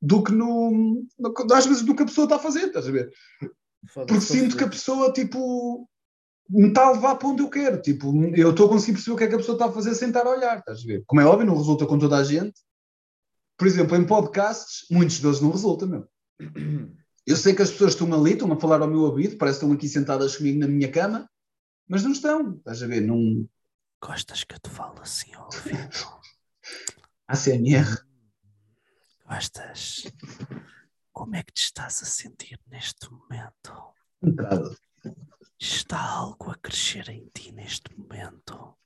do 0.00 0.22
que 0.22 0.30
no, 0.32 1.02
no- 1.18 1.34
às 1.52 1.66
vezes 1.66 1.82
do 1.82 1.94
que 1.96 2.02
a 2.02 2.06
pessoa 2.06 2.24
está 2.26 2.36
a 2.36 2.40
fazer, 2.40 2.66
estás 2.66 2.86
a 2.86 2.90
ver? 2.92 3.10
Porque 3.94 4.20
sinto 4.20 4.56
que 4.56 4.64
a 4.64 4.68
pessoa, 4.68 5.12
tipo, 5.12 5.88
me 6.48 6.68
está 6.68 6.86
a 6.86 6.92
levar 6.92 7.16
para 7.16 7.28
onde 7.28 7.42
eu 7.42 7.48
quero. 7.50 7.80
Tipo, 7.80 8.12
eu 8.34 8.50
estou 8.50 8.66
a 8.66 8.68
conseguir 8.70 8.92
perceber 8.92 9.14
o 9.14 9.16
que 9.18 9.24
é 9.24 9.26
que 9.28 9.34
a 9.34 9.38
pessoa 9.38 9.54
está 9.56 9.66
a 9.66 9.72
fazer 9.72 9.94
sem 9.94 10.08
estar 10.08 10.26
a 10.26 10.30
olhar, 10.30 10.58
estás 10.58 10.80
a 10.80 10.84
ver? 10.86 11.02
Como 11.06 11.20
é 11.20 11.24
óbvio, 11.24 11.46
não 11.46 11.56
resulta 11.56 11.86
com 11.86 11.98
toda 11.98 12.16
a 12.16 12.24
gente. 12.24 12.60
Por 13.56 13.66
exemplo, 13.66 13.96
em 13.96 14.06
podcasts, 14.06 14.86
muitos 14.90 15.20
deles 15.20 15.40
não 15.40 15.50
resultam, 15.50 15.88
meu. 15.88 16.08
Eu 17.26 17.36
sei 17.36 17.54
que 17.54 17.62
as 17.62 17.70
pessoas 17.70 17.92
estão 17.92 18.12
ali, 18.14 18.32
estão 18.32 18.52
a 18.52 18.60
falar 18.60 18.80
ao 18.80 18.88
meu 18.88 19.00
ouvido, 19.00 19.36
parece 19.36 19.58
que 19.58 19.64
estão 19.64 19.76
aqui 19.76 19.88
sentadas 19.88 20.36
comigo 20.36 20.60
na 20.60 20.68
minha 20.68 20.90
cama, 20.90 21.28
mas 21.88 22.02
não 22.04 22.12
estão, 22.12 22.54
estás 22.56 22.82
a 22.82 22.86
ver? 22.86 23.00
Não... 23.00 23.46
Gostas 24.00 24.44
que 24.44 24.54
eu 24.54 24.58
te 24.60 24.70
falo 24.70 25.00
assim 25.02 25.32
ao 25.34 25.44
ouvido? 25.52 26.20
ACMR. 27.26 28.04
Gostas? 29.26 30.04
Como 31.12 31.36
é 31.36 31.42
que 31.42 31.52
te 31.52 31.62
estás 31.64 32.02
a 32.02 32.06
sentir 32.06 32.60
neste 32.68 33.10
momento? 33.10 33.92
Entrada. 34.22 34.76
Está 35.58 36.00
algo 36.00 36.50
a 36.50 36.54
crescer 36.56 37.08
em 37.08 37.28
ti 37.34 37.50
neste 37.52 37.92
momento? 37.98 38.76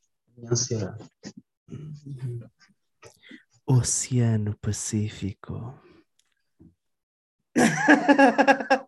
Ansiedade. 0.50 1.08
Oceano 3.66 4.56
Pacífico. 4.58 5.78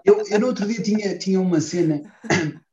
Eu, 0.04 0.24
eu 0.26 0.40
no 0.40 0.46
outro 0.48 0.66
dia 0.66 0.82
tinha, 0.82 1.16
tinha 1.18 1.40
uma 1.40 1.60
cena, 1.60 2.02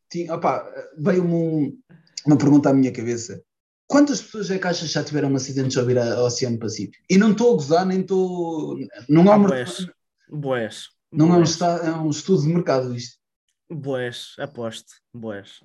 tinha, 0.10 0.34
opá, 0.34 0.66
veio-me 0.98 1.34
um- 1.34 1.82
uma 2.26 2.38
pergunta 2.38 2.70
à 2.70 2.74
minha 2.74 2.92
cabeça. 2.92 3.44
Quantas 3.88 4.22
pessoas 4.22 4.50
é 4.52 4.58
que 4.58 4.68
achas 4.68 4.88
que 4.88 4.94
já 4.94 5.04
tiveram 5.04 5.30
um 5.32 5.36
acidente 5.36 5.70
de 5.70 5.80
ouvir 5.80 5.98
ao 5.98 6.26
Oceano 6.26 6.58
Pacífico? 6.58 7.04
E 7.10 7.18
não 7.18 7.32
estou 7.32 7.52
a 7.54 7.56
gozar, 7.56 7.86
nem 7.86 8.02
estou. 8.02 8.78
Não, 9.10 9.24
é 9.24 9.36
Ah, 9.36 9.38
boés. 9.38 9.88
Boés. 10.30 10.90
não 11.12 11.26
é, 11.28 11.38
um, 11.38 11.44
Boés. 11.44 11.62
é 11.62 11.92
um 11.92 12.10
estudo 12.10 12.42
de 12.44 12.48
mercado 12.48 12.96
isto. 12.96 13.20
Boés, 13.70 14.36
aposto. 14.40 14.94
Boés. 15.14 15.62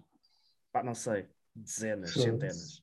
Pá, 0.72 0.82
não 0.82 0.94
sei. 0.94 1.26
Dezenas, 1.54 2.12
centenas. 2.12 2.82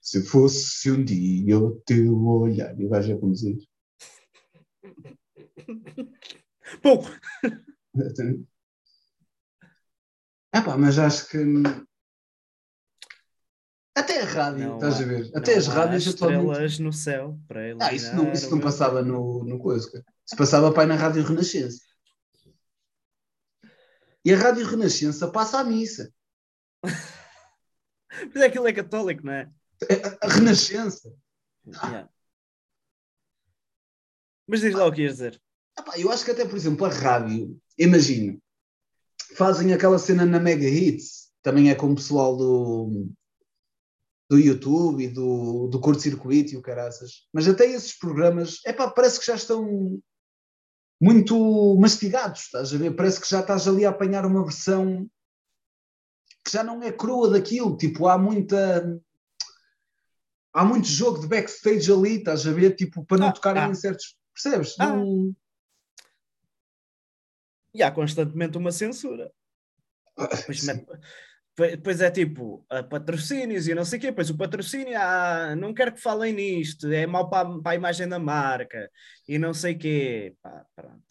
Se 0.00 0.22
fosse 0.24 0.90
um 0.90 1.04
dia 1.04 1.58
o 1.58 1.80
teu 1.86 2.20
olhar. 2.26 2.78
E 2.78 2.88
gajo 2.88 3.14
a 3.14 3.18
conduzir. 3.18 3.56
Bom, 6.82 7.04
É 10.52 10.60
pá, 10.60 10.76
mas 10.76 10.98
acho 10.98 11.28
que. 11.28 11.38
Até 13.94 14.22
a 14.22 14.24
rádio, 14.24 14.68
não 14.68 14.74
estás 14.76 15.00
há- 15.00 15.02
a 15.02 15.06
ver? 15.06 15.30
Até 15.34 15.54
as 15.56 15.66
rádios 15.66 16.06
estrelas 16.06 16.78
no 16.78 16.92
céu 16.92 17.38
para 17.48 17.60
Ah, 17.80 17.92
isso 17.92 18.14
não, 18.14 18.32
isso 18.32 18.50
não 18.50 18.60
passava 18.60 19.02
no, 19.02 19.44
no 19.44 19.58
coisa. 19.58 20.04
Isso 20.26 20.36
passava 20.36 20.72
pai 20.72 20.86
na 20.86 20.94
Rádio 20.94 21.24
Renascença. 21.24 21.84
E 24.24 24.32
a 24.32 24.36
Rádio 24.36 24.66
Renascença 24.66 25.28
passa 25.30 25.58
à 25.60 25.64
missa. 25.64 26.12
Mas 28.34 28.42
aquilo 28.42 28.68
é 28.68 28.72
católico, 28.72 29.24
não 29.24 29.32
é? 29.32 29.50
A, 30.22 30.26
a 30.26 30.28
Renascença. 30.28 31.12
Yeah. 31.66 32.08
Mas 34.46 34.60
diz 34.60 34.74
lá 34.74 34.86
o 34.86 34.92
que 34.92 35.02
ias 35.02 35.14
dizer. 35.14 35.40
Epá, 35.78 35.98
eu 35.98 36.10
acho 36.10 36.24
que 36.24 36.30
até, 36.30 36.44
por 36.44 36.56
exemplo, 36.56 36.84
a 36.86 36.90
rádio, 36.90 37.58
imagina, 37.78 38.38
fazem 39.36 39.72
aquela 39.72 39.98
cena 39.98 40.26
na 40.26 40.38
Mega 40.40 40.68
Hits, 40.68 41.30
também 41.42 41.70
é 41.70 41.74
com 41.74 41.90
o 41.90 41.94
pessoal 41.94 42.36
do, 42.36 43.08
do 44.30 44.38
YouTube 44.38 45.02
e 45.02 45.08
do, 45.08 45.66
do 45.66 45.80
curto-circuito 45.80 46.54
e 46.54 46.56
o 46.56 46.62
caraças. 46.62 47.26
Mas 47.32 47.48
até 47.48 47.66
esses 47.66 47.98
programas, 47.98 48.64
epá, 48.64 48.88
parece 48.88 49.18
que 49.18 49.26
já 49.26 49.34
estão 49.34 50.00
muito 51.02 51.76
mastigados, 51.80 52.42
estás 52.42 52.72
a 52.72 52.78
ver? 52.78 52.94
Parece 52.94 53.20
que 53.20 53.28
já 53.28 53.40
estás 53.40 53.66
ali 53.66 53.84
a 53.84 53.90
apanhar 53.90 54.24
uma 54.24 54.44
versão 54.44 55.10
que 56.44 56.52
já 56.52 56.62
não 56.62 56.80
é 56.80 56.92
crua 56.92 57.28
daquilo, 57.28 57.76
tipo, 57.76 58.06
há 58.06 58.16
muita... 58.16 59.02
Há 60.52 60.64
muito 60.64 60.86
jogo 60.86 61.20
de 61.20 61.26
backstage 61.26 61.92
ali, 61.92 62.16
estás 62.16 62.46
a 62.46 62.52
ver? 62.52 62.76
Tipo, 62.76 63.04
para 63.04 63.18
não 63.18 63.28
Ah, 63.28 63.32
tocarem 63.32 63.62
ah. 63.64 63.68
em 63.68 63.74
certos... 63.74 64.16
Percebes? 64.32 64.76
Ah. 64.78 64.94
Não... 64.94 65.34
E 67.74 67.82
há 67.82 67.90
constantemente 67.90 68.56
uma 68.56 68.70
censura. 68.70 69.32
Depois, 70.16 70.60
Sim. 70.60 70.86
Depois- 71.56 72.00
é 72.00 72.10
tipo 72.10 72.64
a 72.70 72.82
patrocínios 72.82 73.68
e 73.68 73.74
não 73.74 73.84
sei 73.84 73.98
o 73.98 74.00
quê. 74.02 74.06
Depois 74.08 74.30
o 74.30 74.36
patrocínio, 74.36 74.96
ah, 74.98 75.54
não 75.56 75.74
quero 75.74 75.92
que 75.92 76.00
falem 76.00 76.32
nisto, 76.32 76.86
é 76.92 77.06
mau 77.06 77.28
para, 77.28 77.48
a- 77.48 77.60
para 77.62 77.72
a 77.72 77.74
imagem 77.74 78.08
da 78.08 78.18
marca 78.18 78.90
e 79.28 79.38
não 79.38 79.52
sei 79.54 79.74
o 79.74 79.78
quê. 79.78 80.34
Pá, 80.42 80.64
pronto. 80.74 81.02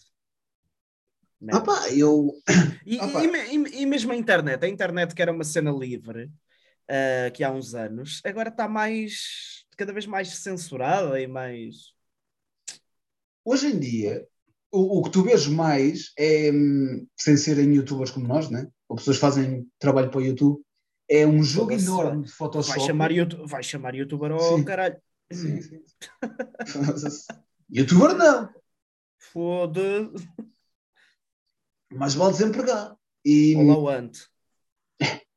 Ah 1.52 1.61
pá, 1.61 1.90
eu... 1.94 2.32
E, 2.86 2.98
Ah, 2.99 3.07
e, 3.52 3.82
e- 3.84 3.86
mesmo 3.86 4.11
a 4.11 4.16
internet, 4.16 4.64
a 4.64 4.68
internet 4.68 5.14
que 5.14 5.22
era 5.22 5.32
uma 5.32 5.44
cena 5.44 5.72
livre 5.72 6.30
ah, 6.90 7.30
que 7.32 7.44
há 7.44 7.52
uns 7.52 7.74
anos, 7.76 8.22
agora 8.26 8.49
está 8.49 8.68
mais 8.68 9.64
cada 9.78 9.94
vez 9.94 10.06
mais 10.06 10.28
censurada 10.38 11.22
e 11.22 11.28
mais. 11.28 11.94
Hoje 13.45 13.68
em 13.68 13.80
dia, 13.80 14.28
o, 14.72 14.99
o 14.99 15.03
que 15.03 15.11
tu 15.11 15.24
vês 15.24 15.48
mais 15.48 16.11
é, 16.18 16.52
hum, 16.52 17.07
sem 17.18 17.38
serem 17.38 17.74
youtubers 17.74 18.11
como 18.11 18.28
nós, 18.28 18.49
né? 18.49 18.68
Ou 18.90 18.95
pessoas 18.95 19.18
que 19.18 19.22
fazem 19.22 19.68
trabalho 19.78 20.10
para 20.10 20.18
o 20.18 20.22
YouTube, 20.22 20.61
é 21.07 21.26
um 21.26 21.44
jogo 21.44 21.72
Foda-se, 21.72 21.86
enorme 21.86 22.24
de 22.24 22.32
Photoshop. 22.32 22.78
Vai 22.78 22.88
chamar, 22.88 23.11
YouTube, 23.11 23.48
vai 23.48 23.64
chamar 23.64 23.95
youtuber 23.95 24.32
ao 24.32 24.66
caralho. 24.66 24.98
Sim, 25.32 25.61
sim. 25.61 25.82
Foda-se. 26.68 27.28
Youtuber 27.72 28.16
não, 28.16 28.49
Foda. 29.20 30.11
mas 31.94 32.16
vale 32.16 32.32
desempregado. 32.32 32.98
E, 33.24 33.56
Olá, 33.56 33.78
o 33.78 33.88
ante. 33.88 34.28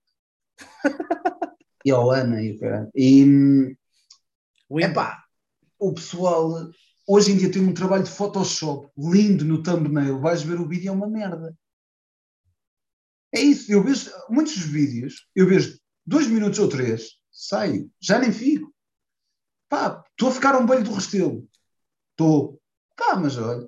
e 1.85 1.91
ao 1.91 2.11
Ana 2.11 2.43
e 2.43 2.53
o 2.53 2.59
caralho. 2.59 2.91
E, 2.95 3.77
epá, 4.79 5.23
o 5.79 5.93
pessoal 5.93 6.70
hoje 7.07 7.33
em 7.33 7.37
dia 7.37 7.53
tem 7.53 7.62
um 7.62 7.74
trabalho 7.74 8.05
de 8.05 8.11
Photoshop 8.11 8.89
lindo 8.97 9.45
no 9.45 9.62
thumbnail, 9.62 10.19
vais 10.19 10.43
ver 10.43 10.59
o 10.59 10.66
vídeo 10.66 10.89
é 10.89 10.93
uma 10.93 11.07
merda. 11.07 11.55
É 13.35 13.41
isso, 13.41 13.73
eu 13.73 13.83
vejo 13.83 14.11
muitos 14.29 14.57
vídeos, 14.57 15.27
eu 15.35 15.47
vejo 15.47 15.79
dois 16.05 16.27
minutos 16.27 16.59
ou 16.59 16.69
três, 16.69 17.13
saio, 17.31 17.91
já 18.01 18.19
nem 18.19 18.31
fico. 18.31 18.73
Pá, 19.69 20.05
estou 20.11 20.29
a 20.29 20.33
ficar 20.33 20.61
um 20.61 20.67
belho 20.67 20.85
do 20.85 20.93
restelo. 20.93 21.49
Estou. 22.11 22.61
Pá, 22.95 23.17
mas 23.17 23.39
olha, 23.39 23.67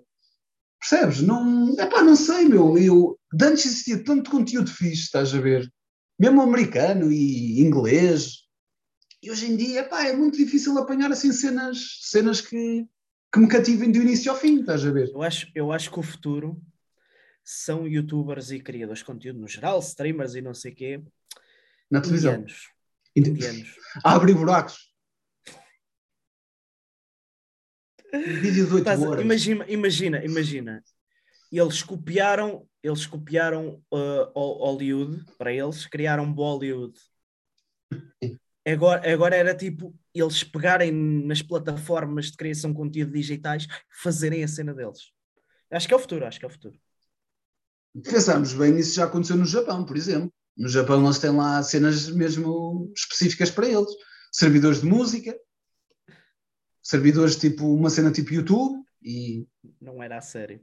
percebes? 0.79 1.23
Não, 1.23 1.73
epá, 1.79 2.03
não 2.03 2.15
sei, 2.15 2.45
meu. 2.45 2.77
Eu, 2.77 3.19
antes 3.41 3.65
existia 3.65 4.05
tanto 4.05 4.31
conteúdo 4.31 4.71
fixe, 4.71 5.05
estás 5.05 5.35
a 5.35 5.41
ver? 5.41 5.73
Mesmo 6.19 6.43
americano 6.43 7.11
e 7.11 7.61
inglês. 7.61 8.45
E 9.23 9.31
hoje 9.31 9.51
em 9.51 9.57
dia, 9.57 9.81
epá, 9.81 10.07
é 10.07 10.15
muito 10.15 10.37
difícil 10.37 10.77
apanhar 10.77 11.11
assim 11.11 11.33
cenas, 11.33 12.01
cenas 12.03 12.43
que, 12.43 12.87
que 13.33 13.41
me 13.41 13.49
cativem 13.49 13.91
do 13.91 13.99
início 13.99 14.31
ao 14.31 14.37
fim, 14.37 14.61
estás 14.61 14.85
a 14.85 14.91
ver? 14.91 15.09
Eu 15.09 15.23
acho, 15.23 15.51
eu 15.55 15.73
acho 15.73 15.91
que 15.91 15.99
o 15.99 16.03
futuro 16.03 16.61
são 17.45 17.87
youtubers 17.87 18.51
e 18.51 18.59
criadores 18.61 19.01
de 19.01 19.05
conteúdo 19.05 19.39
no 19.39 19.47
geral, 19.49 19.79
streamers 19.81 20.35
e 20.35 20.41
não 20.41 20.55
sei 20.55 20.73
o 20.73 20.75
quê, 20.75 21.03
Na 21.91 22.01
televisão. 22.01 22.33
indianos. 22.33 22.71
indianos. 23.15 23.77
A 24.03 24.15
abrir 24.17 24.35
buracos. 24.35 24.93
Vídeo 28.13 28.67
de 28.67 28.73
8 28.75 28.79
Estás 28.79 29.03
a- 29.03 29.09
horas. 29.09 29.25
imagina, 29.25 29.65
imagina, 29.69 30.25
imagina. 30.25 30.83
Eles 31.51 31.83
copiaram, 31.83 32.69
eles 32.83 33.07
copiaram 33.07 33.83
uh, 33.93 34.31
Hol- 34.35 34.59
Hollywood 34.59 35.25
para 35.37 35.53
eles, 35.53 35.87
criaram 35.87 36.33
Bollywood. 36.33 36.99
Agora, 38.67 39.13
agora 39.13 39.37
era 39.37 39.55
tipo 39.55 39.95
eles 40.15 40.43
pegarem 40.43 40.91
nas 40.91 41.43
plataformas 41.43 42.31
de 42.31 42.37
criação 42.37 42.71
de 42.71 42.77
conteúdo 42.77 43.13
digitais, 43.13 43.67
fazerem 44.03 44.43
a 44.43 44.49
cena 44.49 44.73
deles. 44.73 45.13
Acho 45.71 45.87
que 45.89 45.93
é 45.93 45.97
o 45.97 46.01
futuro, 46.01 46.25
acho 46.25 46.39
que 46.39 46.45
é 46.45 46.49
o 46.49 46.53
futuro. 46.53 46.79
Pensamos 48.03 48.53
bem, 48.53 48.77
isso 48.79 48.95
já 48.97 49.05
aconteceu 49.05 49.37
no 49.37 49.47
Japão, 49.47 49.85
por 49.85 49.97
exemplo. 49.97 50.33
No 50.57 50.69
Japão 50.69 51.05
eles 51.05 51.19
têm 51.19 51.31
lá 51.31 51.63
cenas 51.63 52.09
mesmo 52.11 52.93
específicas 52.97 53.51
para 53.51 53.69
eles. 53.69 53.91
Servidores 54.33 54.81
de 54.81 54.87
música, 54.87 55.37
servidores 56.83 57.37
tipo 57.37 57.67
uma 57.75 57.91
cena 57.91 58.11
tipo 58.13 58.33
YouTube 58.35 58.85
e. 59.03 59.47
Não 59.81 60.03
era 60.03 60.19
a 60.19 60.21
sério. 60.21 60.61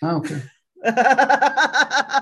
Ah, 0.00 0.16
ok. 0.16 0.30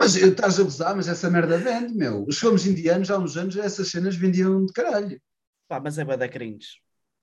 Mas 0.00 0.16
eu- 0.16 0.30
estás 0.32 0.58
a 0.58 0.62
gozar, 0.64 0.96
mas 0.96 1.08
essa 1.08 1.30
merda 1.30 1.58
vende, 1.58 1.94
meu. 1.94 2.24
Os 2.26 2.38
filmes 2.38 2.66
indianos 2.66 3.10
há 3.10 3.18
uns 3.18 3.36
anos 3.36 3.56
essas 3.56 3.88
cenas 3.88 4.16
vendiam 4.16 4.64
de 4.66 4.72
caralho. 4.72 5.20
Pá, 5.68 5.80
mas 5.80 5.98
é 5.98 6.04
bada 6.04 6.28
cringe. 6.28 6.80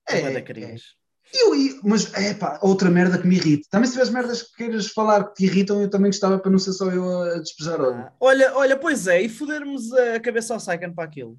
É, 0.08 0.18
É, 0.18 0.22
bada 0.22 0.38
é. 0.38 0.42
cringe. 0.42 0.84
E 0.84 0.99
eu- 1.32 1.54
e- 1.54 1.80
mas 1.82 2.12
é 2.14 2.34
pá, 2.34 2.58
outra 2.62 2.90
merda 2.90 3.18
que 3.18 3.26
me 3.26 3.36
irrita. 3.36 3.68
Também 3.70 3.86
se 3.86 3.92
tiveres 3.92 4.12
merdas 4.12 4.42
que 4.42 4.56
queiras 4.56 4.88
falar 4.88 5.24
que 5.24 5.34
te 5.34 5.44
irritam, 5.44 5.80
eu 5.80 5.88
também 5.88 6.10
gostava 6.10 6.38
para 6.38 6.50
não 6.50 6.58
ser 6.58 6.72
só 6.72 6.90
eu 6.90 7.22
a 7.22 7.38
despejar. 7.38 7.80
Ah, 7.80 8.12
olha, 8.20 8.54
olha, 8.56 8.76
pois 8.78 9.06
é, 9.06 9.20
e 9.22 9.28
fodermos 9.28 9.92
a 9.92 10.20
cabeça 10.20 10.54
ao 10.54 10.60
Saiken 10.60 10.92
para 10.92 11.04
aquilo. 11.04 11.38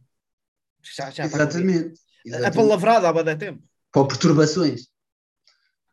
Já, 0.82 1.10
já. 1.10 1.26
Exatamente. 1.26 2.00
A 2.46 2.52
palavrada 2.52 3.10
há 3.10 3.14
bada 3.14 3.36
tempo. 3.36 3.64
Para 3.92 4.08
perturbações. 4.08 4.88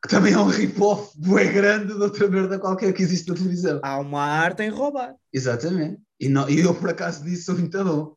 Que 0.02 0.08
também 0.08 0.32
é 0.32 0.38
um 0.38 0.46
rip-off 0.46 1.12
bué 1.18 1.52
grande 1.52 1.92
de 1.92 2.00
outra 2.00 2.28
merda 2.28 2.58
qualquer 2.58 2.92
que 2.92 3.02
existe 3.02 3.28
na 3.28 3.34
televisão. 3.34 3.80
Há 3.82 3.98
uma 3.98 4.22
arte 4.22 4.62
em 4.62 4.68
roubar. 4.68 5.16
Exatamente. 5.32 6.00
E, 6.20 6.28
não, 6.28 6.48
eu 6.48 6.74
por 6.74 6.90
acaso 6.90 7.24
disso 7.24 7.46
sou 7.46 7.58
muito 7.58 7.84
bom. 7.84 8.16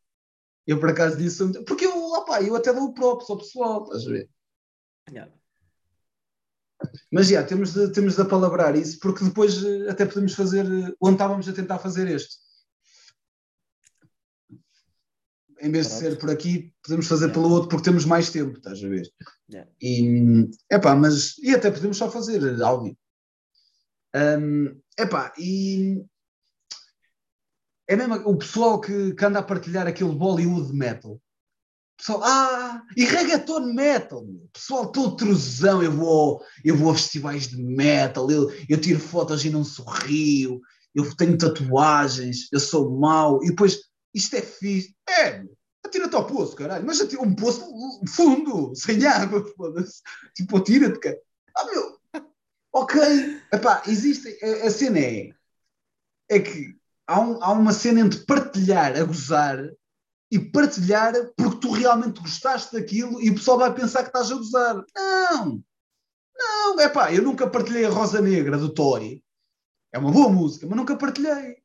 Eu 0.68 0.80
por 0.80 0.90
acaso 0.90 1.18
disso 1.18 1.38
sou 1.38 1.48
muito 1.48 1.64
Porque 1.66 1.86
eu, 1.86 1.98
opá, 2.14 2.42
eu 2.42 2.56
até 2.56 2.72
dou 2.72 2.84
o 2.84 2.94
próprio 2.94 3.26
ao 3.30 3.38
pessoal, 3.38 3.84
estás 3.84 4.06
a 4.06 4.10
ver? 4.10 4.30
Yeah. 5.10 5.32
Mas 7.12 7.28
já, 7.28 7.44
temos 7.44 7.74
de, 7.74 7.92
temos 7.92 8.16
de 8.16 8.22
apalabrar 8.22 8.76
isso, 8.76 9.00
porque 9.00 9.24
depois 9.24 9.64
eh, 9.64 9.90
até 9.90 10.06
podemos 10.06 10.34
fazer 10.34 10.66
eh, 10.66 10.94
onde 11.02 11.16
estávamos 11.16 11.48
a 11.48 11.54
tentar 11.54 11.80
fazer 11.80 12.08
este. 12.08 12.36
Em 15.60 15.72
vez 15.72 15.86
de 15.86 15.92
Pronto. 15.92 16.12
ser 16.12 16.18
por 16.18 16.30
aqui, 16.32 16.74
podemos 16.82 17.08
fazer 17.08 17.26
Yeah. 17.26 17.34
pelo 17.40 17.54
outro 17.54 17.70
porque 17.70 17.86
temos 17.86 18.06
mais 18.06 18.32
tempo, 18.32 18.58
estás 18.58 18.84
a 18.84 18.88
ver? 18.88 19.08
Yeah. 19.50 19.72
E, 19.82 20.50
epá, 20.72 20.96
mas, 20.96 21.38
e 21.38 21.54
até 21.54 21.70
podemos 21.70 21.98
só 21.98 22.10
fazer 22.10 22.42
eh, 22.42 22.64
áudio. 22.64 22.98
Um, 24.16 24.82
epá, 24.98 25.32
e 25.38 26.04
é 27.88 27.96
mesmo 27.96 28.16
o 28.16 28.38
pessoal 28.38 28.80
que, 28.82 29.14
que 29.14 29.26
anda 29.26 29.40
a 29.40 29.44
partilhar 29.44 29.86
aquele 29.86 30.16
Bollywood 30.16 30.74
metal. 30.74 31.22
Pessoal, 32.02 32.24
ah, 32.24 32.84
e 32.98 33.06
reggaeton 33.06 33.60
metal, 33.76 34.26
meu. 34.26 34.50
pessoal 34.52 34.92
todo 34.92 35.16
truzão, 35.16 35.84
eu 35.84 35.92
vou, 35.92 36.44
eu 36.66 36.76
vou 36.76 36.90
a 36.90 36.96
festivais 36.96 37.48
de 37.48 37.58
metal, 37.62 38.32
eu, 38.32 38.50
eu 38.68 38.82
tiro 38.82 39.00
fotos 39.00 39.46
e 39.46 39.52
não 39.52 39.64
sorrio, 39.64 40.60
eu 40.96 41.16
tenho 41.16 41.38
tatuagens, 41.38 42.52
eu 42.52 42.60
sou 42.60 42.90
mau, 42.98 43.44
e 43.44 43.50
depois, 43.50 43.84
isto 44.16 44.36
é 44.36 44.42
fixe, 44.42 44.96
é, 45.08 45.44
atira-te 45.86 46.16
ao 46.16 46.26
poço, 46.26 46.56
caralho, 46.56 46.84
mas 46.88 47.00
atira 47.00 47.22
um 47.22 47.36
poço 47.36 47.64
fundo, 48.08 48.74
sem 48.76 49.06
água, 49.06 49.46
foda-se, 49.56 50.02
tipo, 50.34 50.58
atira-te, 50.58 50.98
cara. 50.98 51.20
Ah, 51.56 51.66
meu, 51.66 52.00
ok, 52.74 53.00
epá, 53.54 53.84
existe, 53.86 54.40
a, 54.44 54.66
a 54.66 54.72
cena 54.72 54.98
é, 54.98 55.30
é 56.32 56.40
que 56.40 56.76
há, 57.06 57.20
um- 57.20 57.44
há 57.44 57.52
uma 57.52 57.72
cena 57.74 58.00
entre 58.00 58.26
partilhar 58.26 58.98
a 59.00 59.04
gozar 59.04 59.70
e 60.32 60.40
partilhar 60.40 61.14
porque 61.36 61.51
realmente 61.82 62.20
gostaste 62.22 62.74
daquilo 62.74 63.22
e 63.22 63.30
o 63.30 63.36
pessoal 63.36 63.58
vai 63.58 63.74
pensar 63.74 64.02
que 64.04 64.10
estás 64.10 64.32
a 64.32 64.36
gozar. 64.36 64.84
Não! 64.96 65.64
Não, 66.38 66.80
é 66.80 66.90
pá, 66.90 67.14
eu 67.14 67.22
nunca 67.22 67.48
partilhei 67.48 67.86
a 67.86 67.90
Rosa 67.90 68.20
Negra 68.22 68.58
do 68.58 68.74
Toy. 68.74 69.24
É 69.94 70.00
uma 70.00 70.12
boa 70.12 70.30
música, 70.30 70.66
mas 70.68 70.78
nunca 70.78 70.96
partilhei. 70.96 71.58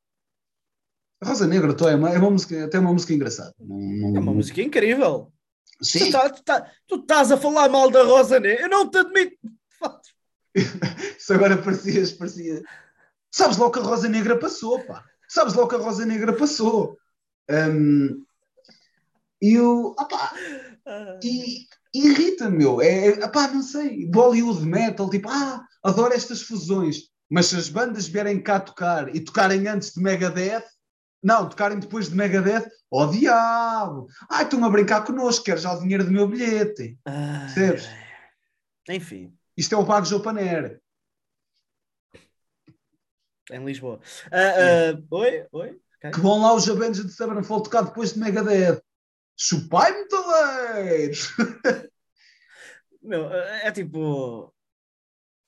A 1.22 1.28
Rosa 1.28 1.46
Negra 1.46 1.68
do 1.68 1.76
Toy 1.76 1.92
é 1.92 1.96
uma, 1.96 2.10
é 2.10 2.18
uma 2.18 2.30
música, 2.30 2.64
até 2.64 2.78
uma 2.78 2.92
música 2.92 3.14
engraçada. 3.14 3.54
Não, 3.58 3.78
não, 3.78 4.16
É 4.16 4.20
uma 4.20 4.34
música 4.34 4.60
incrível. 4.60 5.32
Tu, 5.78 5.84
Sim, 5.84 6.10
tá- 6.10 6.28
tu 6.30 6.42
tá- 6.42 6.70
tu 6.86 6.96
estás 6.96 7.30
a 7.32 7.36
falar 7.36 7.68
mal 7.68 7.90
da 7.90 8.02
Rosa 8.02 8.38
Negra. 8.40 8.64
Eu 8.64 8.68
não 8.68 8.90
te 8.90 8.98
admito. 8.98 9.36
isso 11.18 11.32
agora 11.32 11.56
parecias, 11.56 12.12
parecia. 12.12 12.62
Sabes 13.30 13.56
logo 13.56 13.72
que 13.72 13.78
a 13.78 13.82
Rosa 13.82 14.08
Negra 14.08 14.38
passou, 14.38 14.84
pá. 14.84 15.04
Sabes 15.28 15.54
logo 15.54 15.68
que 15.68 15.74
a 15.76 15.78
Rosa 15.78 16.04
Negra 16.04 16.32
passou. 16.34 16.98
Hum, 17.50 18.24
e 19.42 19.58
o. 19.58 19.94
opá, 19.98 20.32
Ah, 20.86 21.18
e 21.24 21.66
irrita-me, 21.94 22.58
meu. 22.58 22.80
É, 22.80 23.08
é, 23.08 23.28
pá, 23.28 23.48
não 23.48 23.62
sei. 23.62 24.06
Bollywood 24.08 24.64
metal, 24.64 25.10
tipo, 25.10 25.28
ah, 25.28 25.64
adoro 25.82 26.12
estas 26.14 26.42
fusões. 26.42 26.96
Mas 27.28 27.46
se 27.46 27.56
as 27.56 27.68
bandas 27.68 28.06
vierem 28.06 28.40
cá 28.40 28.60
tocar 28.60 29.14
e 29.14 29.18
tocarem 29.20 29.66
antes 29.66 29.92
de 29.92 30.00
Megadeth, 30.00 30.64
não, 31.22 31.48
tocarem 31.48 31.80
depois 31.80 32.08
de 32.08 32.14
Megadeth, 32.14 32.68
ó 32.88 33.06
diabo! 33.06 34.06
Ai, 34.30 34.44
estão 34.44 34.64
a 34.64 34.70
brincar 34.70 35.04
connosco, 35.04 35.44
quero 35.44 35.58
já 35.58 35.72
o 35.74 35.80
dinheiro 35.80 36.04
do 36.04 36.12
meu 36.12 36.28
bilhete. 36.28 36.96
ai, 37.04 37.46
Percebes? 37.52 37.88
Enfim, 38.88 39.36
Isto 39.56 39.74
é 39.74 39.78
o 39.78 39.84
Pago 39.84 40.06
Jopaner. 40.06 40.80
em 43.50 43.64
Lisboa. 43.64 44.00
Ah, 44.30 44.92
ah, 44.94 45.02
oi, 45.10 45.46
oi. 45.52 45.80
ok. 45.98 46.10
Que 46.12 46.20
vão 46.20 46.40
lá 46.42 46.54
os 46.54 46.68
Avengers 46.68 47.06
de 47.06 47.12
Sevenfold 47.12 47.64
tocar 47.64 47.82
depois 47.82 48.12
de 48.12 48.20
Megadeth. 48.20 48.80
Chupai-me 49.36 50.08
taleiros! 50.08 51.28
Meu, 53.02 53.30
é 53.32 53.70
tipo. 53.70 54.52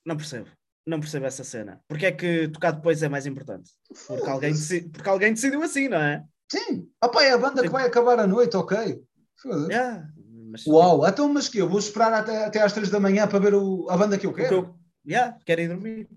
Não 0.04 0.16
percebo. 0.16 0.46
Não 0.86 1.00
percebo 1.00 1.26
essa 1.26 1.44
cena. 1.44 1.80
Porque 1.88 2.06
é 2.06 2.12
que 2.12 2.48
tocar 2.48 2.70
depois 2.72 3.02
é 3.02 3.08
mais 3.08 3.26
importante? 3.26 3.72
Porque 4.06 4.28
alguém, 4.28 4.52
deci- 4.52 4.88
porque 4.88 5.08
alguém 5.08 5.34
decidiu 5.34 5.62
assim, 5.62 5.88
não 5.88 5.98
é? 5.98 6.24
Sim. 6.50 6.88
Opá, 7.02 7.24
é 7.24 7.32
a 7.32 7.38
banda 7.38 7.62
que 7.62 7.68
vai 7.68 7.86
acabar 7.86 8.18
a 8.20 8.26
noite, 8.26 8.56
ok. 8.56 9.02
Foda-se. 9.36 9.70
Yeah, 9.72 10.08
mas, 10.50 10.66
Uau, 10.66 11.06
então 11.06 11.28
mas 11.32 11.48
que 11.48 11.58
eu 11.58 11.68
vou 11.68 11.78
esperar 11.78 12.12
até, 12.14 12.44
até 12.46 12.62
às 12.62 12.72
3 12.72 12.88
da 12.88 12.98
manhã 12.98 13.26
para 13.28 13.38
ver 13.38 13.54
o- 13.54 13.86
a 13.90 13.96
banda 13.98 14.16
que 14.16 14.26
eu 14.26 14.32
quero? 14.32 14.54
eu- 14.54 14.74
yeah, 15.06 15.36
quero 15.44 15.60
ir 15.60 15.68
dormir. 15.68 16.08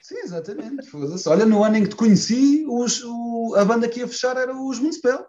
Sim, 0.00 0.18
exatamente. 0.18 0.88
Olha, 1.26 1.46
no 1.46 1.64
ano 1.64 1.76
em 1.76 1.82
que 1.84 1.88
te 1.90 1.96
conheci, 1.96 2.66
os- 2.68 3.02
o- 3.02 3.54
a 3.56 3.64
banda 3.64 3.88
que 3.88 4.00
ia 4.00 4.08
fechar 4.08 4.36
era 4.36 4.54
os 4.54 4.78
Municipal. 4.78 5.26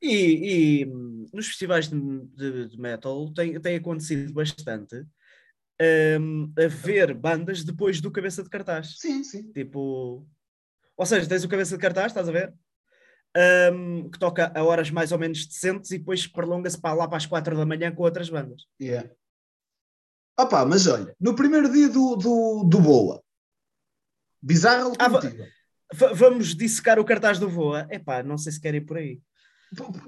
E, 0.00 0.82
e, 0.82 0.86
hum, 0.86 1.26
nos 1.32 1.48
festivais 1.48 1.88
de, 1.88 1.98
de- 2.36 2.68
de 2.68 2.80
metal 2.80 3.32
tem, 3.32 3.60
tem 3.60 3.76
acontecido 3.76 4.32
bastante 4.32 5.04
hum, 6.20 6.52
a 6.56 6.68
ver 6.68 7.14
bandas 7.14 7.64
depois 7.64 8.00
do 8.00 8.10
cabeça 8.10 8.42
de 8.42 8.48
cartaz. 8.50 8.96
Sim, 8.98 9.22
sim. 9.24 9.52
Tipo, 9.52 10.26
ou 10.96 11.06
seja, 11.06 11.28
tens 11.28 11.44
o 11.44 11.48
cabeça 11.48 11.76
de 11.76 11.82
cartaz, 11.82 12.06
estás 12.12 12.28
a 12.28 12.32
ver? 12.32 12.54
Hum, 13.72 14.10
que 14.10 14.18
toca 14.18 14.52
a 14.54 14.62
horas 14.64 14.90
mais 14.90 15.12
ou 15.12 15.18
menos 15.18 15.46
decentes 15.46 15.90
e 15.90 15.98
depois 15.98 16.26
prolonga-se 16.26 16.80
para 16.80 16.94
lá 16.94 17.06
para 17.06 17.18
as 17.18 17.26
quatro 17.26 17.56
da 17.56 17.66
manhã 17.66 17.92
com 17.94 18.02
outras 18.02 18.30
bandas. 18.30 18.62
Yeah. 18.80 19.10
Opa, 20.38 20.64
mas 20.64 20.86
olha, 20.86 21.14
no 21.20 21.34
primeiro 21.34 21.70
dia 21.72 21.88
do, 21.88 22.14
do, 22.16 22.64
do 22.64 22.80
Boa, 22.80 23.22
bizarra 24.40 24.92
Ah, 24.98 25.08
vamos 26.14 26.54
dissecar 26.54 26.98
o 26.98 27.04
cartaz 27.04 27.38
do 27.38 27.48
Voa. 27.48 27.86
Epá, 27.90 28.22
não 28.22 28.38
sei 28.38 28.52
se 28.52 28.60
querem 28.60 28.80
ir 28.80 28.84
por 28.84 28.96
aí. 28.98 29.20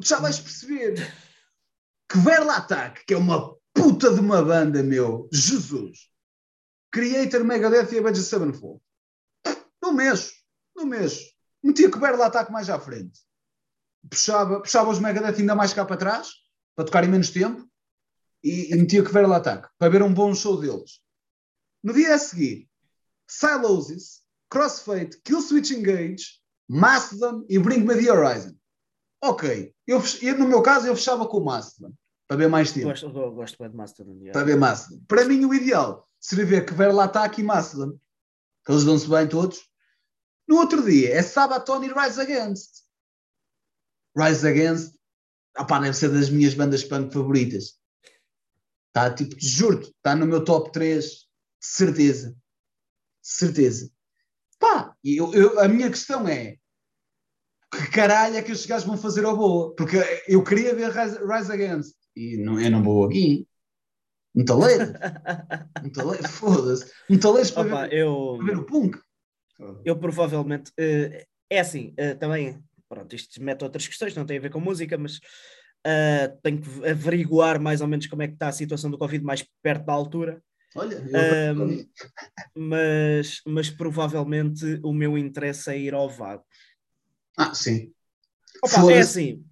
Já 0.01 0.19
vais 0.21 0.39
perceber 0.41 0.95
que 2.09 2.19
Verla 2.19 2.57
Attack, 2.57 3.05
que 3.05 3.15
é 3.15 3.17
uma 3.17 3.55
puta 3.73 4.13
de 4.13 4.21
uma 4.21 4.43
banda, 4.43 4.83
meu, 4.83 5.29
Jesus, 5.33 6.11
Creator, 6.91 7.45
Megadeth 7.45 7.93
e 7.93 7.99
Avenged 7.99 8.25
Sevenfold. 8.25 8.81
Não 9.83 9.93
mexo, 9.93 10.33
não 10.75 10.87
mexo. 10.87 11.21
Metia 11.63 11.91
que 11.91 11.99
Verla 11.99 12.27
Attack 12.27 12.51
mais 12.51 12.69
à 12.69 12.81
frente. 12.81 13.21
Puxava, 14.09 14.61
puxava 14.61 14.91
os 14.91 14.99
Megadeth 14.99 15.39
ainda 15.39 15.55
mais 15.55 15.73
cá 15.73 15.85
para 15.85 15.97
trás, 15.97 16.31
para 16.75 16.87
tocarem 16.87 17.11
menos 17.11 17.31
tempo, 17.31 17.69
e, 18.43 18.73
e 18.73 18.77
metia 18.77 19.05
que 19.05 19.13
Verla 19.13 19.37
Attack, 19.37 19.69
para 19.79 19.91
ver 19.91 20.03
um 20.03 20.13
bom 20.13 20.35
show 20.35 20.59
deles. 20.59 21.01
No 21.83 21.93
dia 21.93 22.15
a 22.15 22.19
seguir, 22.19 22.69
Silosis, 23.29 24.23
Crossfade, 24.49 25.21
Killswitch 25.23 25.71
Engage, 25.71 26.41
Mastodon 26.69 27.45
e 27.49 27.59
Bring 27.59 27.85
Me 27.85 27.95
The 27.95 28.11
Horizon. 28.11 28.60
Ok, 29.23 29.75
eu, 29.87 30.03
eu, 30.23 30.39
no 30.39 30.49
meu 30.49 30.63
caso 30.63 30.87
eu 30.87 30.97
fechava 30.97 31.27
com 31.29 31.39
o 31.39 31.45
Mastodon, 31.45 31.93
para 32.27 32.37
ver 32.39 32.49
mais 32.49 32.73
tempo. 32.73 32.87
Gosto, 32.87 33.07
eu 33.07 33.33
gosto 33.33 33.59
bem 33.59 33.71
de 33.71 33.77
Mastodon. 33.77 34.13
yeah. 34.15 34.33
Para 34.33 34.45
ver 34.45 34.57
Mastodon. 34.57 35.03
Para 35.07 35.25
mim 35.27 35.45
o 35.45 35.53
ideal 35.55 36.07
seria 36.19 36.47
ver 36.47 36.65
que 36.67 36.73
Ver 36.73 36.93
lá 36.93 37.05
Ataque 37.05 37.41
e 37.41 37.45
Mastodon, 37.45 37.99
que 38.65 38.73
eles 38.73 38.85
dão-se 38.85 39.09
bem 39.09 39.29
todos. 39.29 39.69
No 40.49 40.57
outro 40.57 40.83
dia 40.85 41.13
é 41.15 41.23
Sabaton 41.23 41.83
e 41.85 41.93
Rise 41.93 42.21
Against. 42.21 42.85
Rise 44.17 44.47
Against, 44.49 44.95
opá, 45.59 45.79
deve 45.81 45.97
ser 45.97 46.09
das 46.11 46.31
minhas 46.31 46.55
bandas 46.55 46.83
punk 46.83 47.13
favoritas. 47.13 47.79
Está, 48.89 49.13
tipo, 49.15 49.37
juro 49.39 49.81
está 49.81 50.17
no 50.17 50.27
meu 50.27 50.45
top 50.45 50.73
3, 50.73 51.05
de 51.05 51.17
certeza. 51.61 52.31
De 52.31 53.29
certeza. 53.29 53.91
Pá, 54.59 54.97
eu, 55.05 55.33
eu- 55.33 55.61
a 55.61 55.69
minha 55.69 55.89
questão 55.91 56.27
é 56.27 56.57
que 57.71 57.91
caralho 57.91 58.37
é 58.37 58.43
que 58.43 58.53
estes 58.53 58.67
gajos 58.67 58.87
vão 58.87 58.97
fazer 58.97 59.25
ao 59.25 59.37
boa? 59.37 59.75
Porque 59.75 59.97
eu 60.27 60.43
queria 60.43 60.75
ver 60.75 60.91
Rise, 60.91 61.19
Rise 61.25 61.53
Against 61.53 61.95
e 62.17 62.37
não, 62.37 62.61
eu 62.61 62.71
não 62.71 62.83
vou 62.83 63.05
aqui. 63.05 63.47
Um 64.35 64.45
taleiro, 64.45 64.93
um 65.85 65.91
taleiro, 65.91 66.29
foda-se. 66.29 66.93
Um 67.09 67.19
taleiro 67.19 67.53
para, 67.53 67.67
Opa, 67.69 67.89
ver, 67.89 67.93
eu, 67.99 68.35
para 68.37 68.47
ver 68.47 68.59
o 68.59 68.65
punk. 68.65 68.99
eu 69.85 69.97
provavelmente. 69.99 70.73
eh, 70.79 71.27
é 71.49 71.61
assim, 71.61 71.93
eh, 71.97 72.15
também. 72.15 72.63
Pronto, 72.89 73.15
isto 73.15 73.41
mete 73.43 73.63
outras 73.63 73.87
questões, 73.87 74.17
não 74.17 74.27
tem 74.27 74.39
a 74.39 74.41
ver 74.41 74.51
com 74.51 74.59
música, 74.59 74.99
mas 74.99 75.21
eh, 75.85 76.29
tenho 76.43 76.61
que 76.61 76.89
averiguar 76.89 77.61
mais 77.61 77.81
ou 77.81 77.87
menos 77.87 78.07
como 78.07 78.23
é 78.23 78.29
que 78.29 78.35
está 78.35 78.49
a 78.49 78.53
situação 78.53 78.91
do 78.91 78.99
Covid 78.99 79.25
mais 79.25 79.47
perto 79.63 79.87
da 79.87 79.93
altura. 79.93 80.43
Olha, 80.75 80.95
eu, 80.95 81.87
mas, 82.57 83.41
mas 83.47 83.71
provavelmente 83.71 84.81
o 84.83 84.93
meu 84.93 85.17
interesse 85.19 85.71
é 85.71 85.79
ir 85.79 85.95
ao 85.95 86.09
vago. 86.09 86.45
Ah, 87.37 87.55
sim. 87.55 87.93
Opa, 88.63 88.93
é 88.93 89.01
assim. 89.01 89.45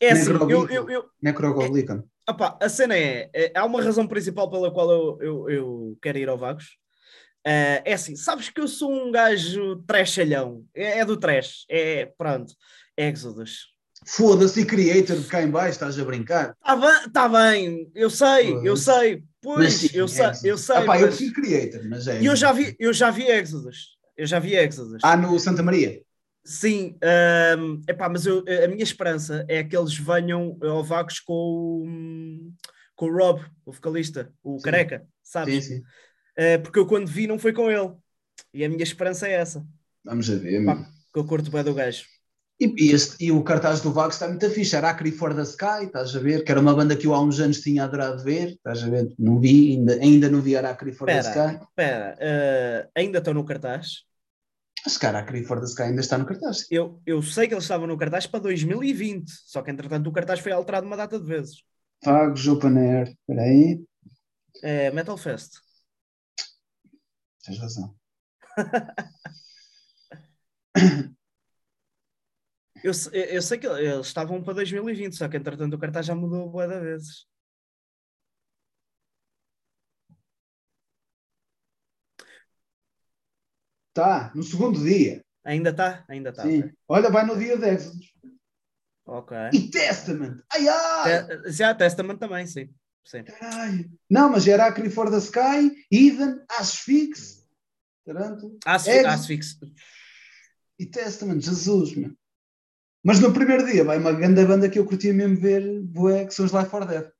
É 0.00 0.12
assim, 0.12 0.32
eu, 0.48 0.68
eu, 0.68 0.90
eu, 0.90 1.04
Necrogolicon. 1.22 2.02
Opa, 2.28 2.58
a 2.60 2.68
cena 2.68 2.96
é, 2.96 3.30
é- 3.32 3.52
há 3.54 3.64
uma 3.64 3.82
razão 3.82 4.06
principal 4.06 4.50
pela 4.50 4.70
qual 4.72 4.90
eu, 4.90 5.18
eu, 5.20 5.50
eu 5.50 5.98
quero 6.00 6.18
ir 6.18 6.28
ao 6.28 6.38
Vagos. 6.38 6.78
Eh, 7.46 7.82
é 7.84 7.92
assim, 7.92 8.16
sabes 8.16 8.48
que 8.48 8.58
eu 8.60 8.66
sou 8.66 8.90
um 8.90 9.12
gajo 9.12 9.76
trashalhão, 9.86 10.64
é, 10.74 11.00
é 11.00 11.04
do 11.04 11.14
trash, 11.18 11.66
é 11.68 12.06
pronto, 12.16 12.54
Exodus. 12.96 13.66
Foda-se, 14.06 14.64
Creator 14.64 15.22
cá 15.28 15.42
em 15.42 15.50
baixo, 15.50 15.72
estás 15.72 15.98
a 15.98 16.04
brincar? 16.04 16.56
Está 16.58 16.76
bem, 16.76 17.10
tá 17.12 17.28
bem, 17.28 17.90
eu 17.94 18.08
sei, 18.08 18.50
eu 18.64 18.76
Foda-se. 18.76 18.84
sei, 18.84 19.24
pois, 19.42 19.74
sim, 19.74 19.90
eu 19.94 20.08
sei, 20.08 20.26
eu 20.44 20.56
sei, 20.56 20.76
Ah, 20.76 20.82
pá, 20.82 20.96
eu 20.96 21.06
mas 21.06 21.16
prefiro 21.16 21.34
Creator, 21.34 21.80
mas 21.88 22.08
é. 22.08 22.22
e 22.22 22.26
eu 22.26 22.34
já 22.36 22.50
vi, 22.52 22.74
eu 22.78 22.92
já 22.94 23.10
vi 23.10 23.26
Exodus, 23.26 23.98
eu 24.16 24.26
já 24.26 24.38
vi 24.38 24.54
Exodus. 24.56 25.02
Ah, 25.02 25.16
no 25.16 25.38
Santa 25.38 25.62
Maria? 25.62 26.00
Sim, 26.44 26.96
ahm, 27.02 27.80
epá, 27.88 28.08
mas 28.08 28.26
eu, 28.26 28.44
a 28.62 28.68
minha 28.68 28.82
esperança 28.82 29.44
é 29.48 29.64
que 29.64 29.74
eles 29.76 29.96
venham 29.96 30.58
ao 30.62 30.84
Vagos 30.84 31.18
com 31.20 31.32
o, 31.32 32.52
com 32.94 33.06
o 33.06 33.16
Rob, 33.16 33.42
o 33.64 33.72
vocalista, 33.72 34.30
o 34.42 34.58
Sim. 34.58 34.64
careca, 34.64 35.06
sabes? 35.22 35.64
Sim, 35.64 35.76
sim. 35.76 35.82
Uh, 36.36 36.60
porque 36.62 36.78
eu 36.78 36.86
quando 36.86 37.06
vi 37.08 37.26
não 37.26 37.38
foi 37.38 37.52
com 37.52 37.70
ele. 37.70 37.92
E 38.52 38.64
a 38.64 38.68
minha 38.68 38.82
esperança 38.82 39.26
é 39.26 39.32
essa. 39.32 39.64
Vamos 40.04 40.28
a 40.28 40.34
ver, 40.36 40.60
meu. 40.60 40.76
Que 41.12 41.18
eu 41.20 41.24
curto 41.24 41.50
bem 41.50 41.64
do 41.64 41.72
gajo. 41.72 42.04
E, 42.60 42.66
e 42.76 42.92
este- 42.92 43.24
e 43.24 43.32
o 43.32 43.42
cartaz 43.42 43.80
do 43.80 43.92
Vagos 43.92 44.14
está 44.16 44.28
muito 44.28 44.48
fixe, 44.50 44.76
era 44.76 44.90
Acri 44.90 45.10
for 45.10 45.34
the 45.34 45.42
Sky, 45.42 45.86
estás 45.86 46.14
a 46.14 46.20
ver? 46.20 46.44
Que 46.44 46.52
era 46.52 46.60
uma 46.60 46.74
banda 46.74 46.94
que 46.96 47.06
eu 47.06 47.14
há 47.14 47.20
uns 47.22 47.40
anos 47.40 47.60
tinha 47.60 47.84
adorado 47.84 48.22
ver, 48.22 48.50
estás 48.50 48.82
a 48.82 48.88
ver? 48.90 49.12
Não 49.18 49.40
vi, 49.40 49.72
ainda, 49.72 49.94
ainda 49.94 50.28
não 50.28 50.40
vi 50.40 50.56
Acri 50.56 50.92
for 50.92 51.06
the 51.06 51.18
Espera. 51.18 51.52
Sky. 51.52 51.64
Espera, 51.64 52.16
uh, 52.20 52.90
ainda 52.94 53.18
estão 53.18 53.32
no 53.34 53.44
cartaz. 53.44 54.04
Mas 54.84 54.98
cara, 54.98 55.20
Acri 55.20 55.44
for 55.44 55.58
the 55.58 55.66
Sky 55.66 55.82
ainda 55.84 56.00
está 56.00 56.18
no 56.18 56.26
cartaz. 56.26 56.66
Eu, 56.70 57.00
eu 57.06 57.22
sei 57.22 57.48
que 57.48 57.54
eles 57.54 57.64
estavam 57.64 57.86
no 57.86 57.96
cartaz 57.96 58.26
para 58.26 58.40
2020, 58.40 59.30
só 59.30 59.62
que 59.62 59.70
entretanto 59.70 60.08
o 60.08 60.12
cartaz 60.12 60.40
foi 60.40 60.52
alterado 60.52 60.86
uma 60.86 60.96
data 60.96 61.18
de 61.18 61.26
vezes. 61.26 61.62
Vagos 62.04 62.46
Open 62.46 62.76
Air, 62.78 63.08
espera 63.08 63.42
aí, 63.42 63.82
É 64.62 64.90
Metal 64.90 65.16
Fest. 65.16 65.54
tens 67.42 67.58
razão. 67.58 67.94
Eu, 72.82 72.92
eu 73.14 73.40
sei 73.40 73.56
que 73.56 73.66
eles 73.66 74.06
estavam 74.06 74.42
para 74.42 74.52
2020, 74.54 75.16
só 75.16 75.26
que 75.26 75.38
entretanto 75.38 75.72
o 75.72 75.78
cartaz 75.78 76.04
já 76.04 76.14
mudou 76.14 76.50
boa 76.50 76.68
de 76.68 76.78
vezes. 76.80 77.24
Tá, 83.94 84.32
no 84.34 84.42
segundo 84.42 84.82
dia. 84.82 85.24
Ainda 85.44 85.70
está? 85.70 86.04
Ainda 86.08 86.30
está. 86.30 86.42
Sim. 86.42 86.70
Olha, 86.88 87.08
vai 87.10 87.24
no 87.24 87.36
dia 87.38 87.56
10. 87.56 87.92
Ok. 89.06 89.36
E 89.52 89.70
Testament. 89.70 90.40
Ai, 90.52 90.66
ai! 90.68 91.26
Te- 91.26 91.52
Já, 91.52 91.74
Testament 91.74 92.18
também, 92.18 92.46
sim. 92.46 92.68
sim. 93.04 93.22
Caralho. 93.22 93.90
Não, 94.10 94.30
mas 94.30 94.48
era 94.48 94.66
Acne 94.66 94.90
for 94.90 95.10
the 95.10 95.18
Sky, 95.18 95.86
Eden, 95.92 96.40
Asphyx, 96.58 97.46
Taranto, 98.04 98.58
Asf 98.66 98.88
É- 98.88 99.04
Asphyx. 99.06 99.58
e 100.78 100.86
Testament. 100.86 101.40
Jesus, 101.42 101.94
meu. 101.94 102.12
Mas 103.04 103.20
no 103.20 103.32
primeiro 103.32 103.66
dia 103.66 103.84
vai 103.84 103.98
uma 103.98 104.12
grande 104.12 104.44
banda 104.46 104.68
que 104.68 104.78
eu 104.78 104.86
curtia 104.86 105.12
mesmo 105.12 105.36
ver, 105.36 105.82
bué, 105.82 106.24
que 106.24 106.34
são 106.34 106.46
os 106.46 106.52
Life 106.52 106.70
for 106.70 106.84
Death. 106.86 107.12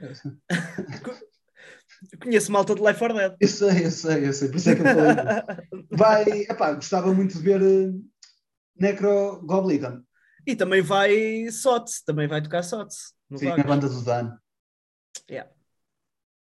Eu 2.12 2.18
Conheço 2.18 2.52
malta 2.52 2.74
de 2.74 2.80
Life 2.82 2.98
for 2.98 3.12
Dead. 3.12 3.34
Eu 3.40 3.48
sei, 3.48 3.86
eu 3.86 3.90
sei, 3.90 4.28
eu 4.28 4.32
sei, 4.32 4.48
por 4.48 4.56
isso 4.56 4.70
é 4.70 4.74
que 4.76 4.80
eu 4.82 4.84
falei. 4.86 5.86
Vai, 5.90 6.24
epá, 6.42 6.72
gostava 6.72 7.12
muito 7.12 7.36
de 7.38 7.42
ver 7.42 7.62
uh, 7.62 8.04
Necro 8.78 9.40
Gobligan, 9.44 10.02
E 10.46 10.54
também 10.56 10.82
vai 10.82 11.48
Sots, 11.50 12.02
também 12.04 12.26
vai 12.28 12.42
tocar 12.42 12.62
Sots. 12.62 13.14
Sim, 13.36 13.46
Vagos. 13.48 13.64
banda 13.64 13.88
do 13.88 14.02
Dan. 14.02 14.36
Yeah. 15.30 15.50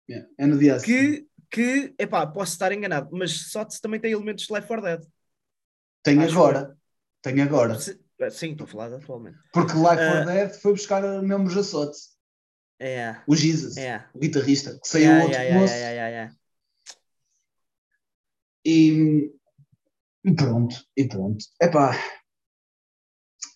Yeah, 0.10 0.28
É 0.38 0.46
no 0.48 0.58
dia. 0.58 0.80
Que, 0.80 1.28
que, 1.50 1.94
epá, 2.00 2.26
posso 2.28 2.54
estar 2.54 2.72
enganado, 2.72 3.10
mas 3.12 3.50
Sots 3.52 3.80
também 3.80 4.00
tem 4.00 4.12
elementos 4.12 4.46
de 4.46 4.54
Life 4.54 4.68
for 4.68 4.82
Dead. 4.82 5.02
Tem 6.04 6.20
acho 6.24 6.34
agora. 6.34 6.78
Tem 7.22 7.42
agora. 7.42 7.80
Se- 7.80 8.00
Sim, 8.30 8.52
estou 8.52 8.66
a 8.66 8.68
falar 8.68 8.94
atualmente. 8.94 9.38
Porque 9.52 9.74
Life 9.74 9.96
for 9.96 10.18
Ah. 10.18 10.26
Dead 10.26 10.54
foi 10.54 10.72
buscar 10.74 11.02
membros 11.24 11.58
a 11.58 11.64
Sots. 11.64 12.11
É, 12.84 13.16
O 13.28 13.36
Jesus, 13.36 13.78
é. 13.78 14.04
o 14.12 14.18
guitarrista, 14.18 14.80
que 14.82 14.88
saiu 14.88 15.04
Yeah, 15.04 15.24
outro 15.24 15.38
yeah, 15.40 15.50
yeah, 15.50 15.62
moço. 15.62 15.74
yeah, 15.76 15.94
yeah, 15.94 16.10
yeah. 16.10 16.36
E 18.66 19.32
e 20.26 20.36
pronto, 20.36 20.76
e 20.98 21.08
pronto. 21.08 21.46
Epá, 21.62 21.92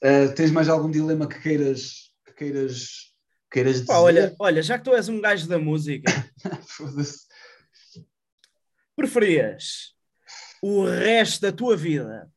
ah, 0.03 0.27
tens 0.35 0.51
mais 0.51 0.69
algum 0.69 0.91
dilema 0.91 1.27
que 1.27 1.41
queiras 1.41 2.11
que 2.23 2.33
queiras, 2.33 3.15
queiras 3.51 3.73
dizer? 3.81 3.87
Pá, 3.87 3.97
olha, 3.97 4.35
olha, 4.39 4.61
já 4.61 4.77
que 4.77 4.83
tu 4.83 4.93
és 4.93 5.09
um 5.09 5.19
gajo 5.19 5.47
da 5.47 5.57
música, 5.57 6.05
preferias 8.95 9.95
o 10.61 10.85
resto 10.85 11.41
da 11.41 11.51
tua 11.51 11.75
vida 11.75 12.31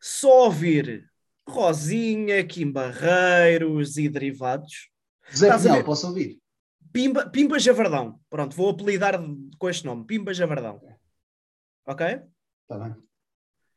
só 0.00 0.46
ouvir 0.46 1.08
Rosinha, 1.48 2.44
Kim 2.46 2.70
Barreiros 2.70 3.96
e 3.96 4.08
derivados? 4.08 4.90
José 5.30 5.46
Estás 5.46 5.62
Pinhal, 5.62 5.84
posso 5.84 6.06
ouvir? 6.08 6.38
Pimba, 6.92 7.28
Pimba 7.30 7.58
Javardão. 7.58 8.20
Pronto, 8.28 8.54
vou 8.54 8.70
apelidar 8.70 9.18
com 9.58 9.68
este 9.68 9.84
nome, 9.86 10.04
Pimba 10.06 10.34
Javardão. 10.34 10.80
Ok? 11.86 12.06
Está 12.06 12.78
bem. 12.78 12.96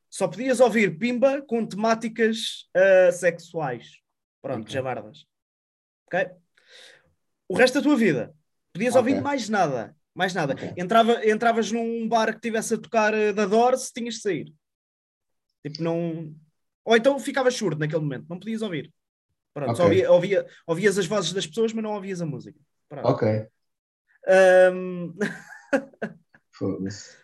Só 0.10 0.28
podias 0.28 0.60
ouvir 0.60 0.98
Pimba 0.98 1.42
com 1.42 1.66
temáticas 1.66 2.70
ah, 2.76 3.12
sexuais. 3.12 4.00
Pronto, 4.42 4.62
Ok. 4.62 4.74
javardas. 4.74 5.26
Ok? 6.08 6.30
O 7.48 7.56
resto 7.56 7.76
da 7.76 7.82
tua 7.82 7.96
vida. 7.96 8.34
Podias 8.74 8.96
Ok. 8.96 9.00
ouvir 9.00 9.22
mais 9.22 9.50
nada. 9.50 9.96
Mais 10.14 10.34
nada. 10.34 10.54
Ok. 10.54 10.74
Entrava, 10.78 11.26
entravas 11.28 11.72
num 11.72 12.08
bar 12.08 12.28
que 12.28 12.38
estivesse 12.38 12.76
a 12.76 12.78
tocar 12.78 13.14
ah, 13.14 13.34
da 13.34 13.46
Doors, 13.46 13.92
tinhas 13.92 14.16
de 14.16 14.22
sair. 14.22 14.54
Tipo, 15.66 15.84
não. 15.84 16.36
Ou 16.86 16.96
então 16.96 17.20
ficavas 17.20 17.56
surdo 17.56 17.80
naquele 17.80 18.02
momento, 18.02 18.28
não 18.30 18.40
podias 18.40 18.62
ouvir. 18.62 18.94
Pronto, 19.54 19.76
só 19.76 19.84
Ok. 19.86 19.90
ouvia, 19.90 20.12
ouvia- 20.12 20.46
ouvias 20.68 20.98
as 20.98 21.06
vozes 21.08 21.34
das 21.34 21.48
pessoas, 21.48 21.74
mas 21.74 21.84
não 21.84 21.94
ouvias 21.94 22.22
a 22.22 22.26
música. 22.26 22.60
Pronto. 22.88 23.08
Ok. 23.08 23.48
Ahm, 24.28 25.14
Foda-se. 26.52 27.18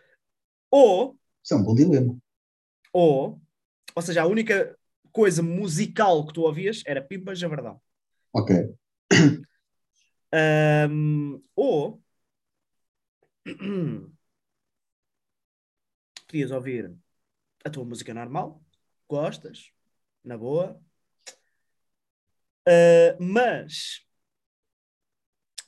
ou, 0.69 1.17
Isso 1.43 1.53
é 1.53 1.57
um 1.57 1.63
bom 1.63 1.75
dilema. 1.75 2.17
ou, 2.93 3.41
ou 3.95 4.01
seja, 4.01 4.23
a 4.23 4.27
única 4.27 4.77
coisa 5.11 5.41
musical 5.43 6.25
que 6.25 6.33
tu 6.33 6.41
ouvias 6.41 6.81
era 6.85 7.01
Pimba 7.01 7.35
Javardão. 7.35 7.81
Ok. 8.33 8.73
Ahm, 10.33 11.41
ou 11.55 12.01
podias 16.27 16.51
ouvir 16.51 16.93
a 17.65 17.69
tua 17.69 17.83
música 17.85 18.13
normal, 18.13 18.60
gostas, 19.11 19.71
na 20.23 20.37
boa, 20.37 20.79
Ah, 22.67 23.15
mas 23.19 24.01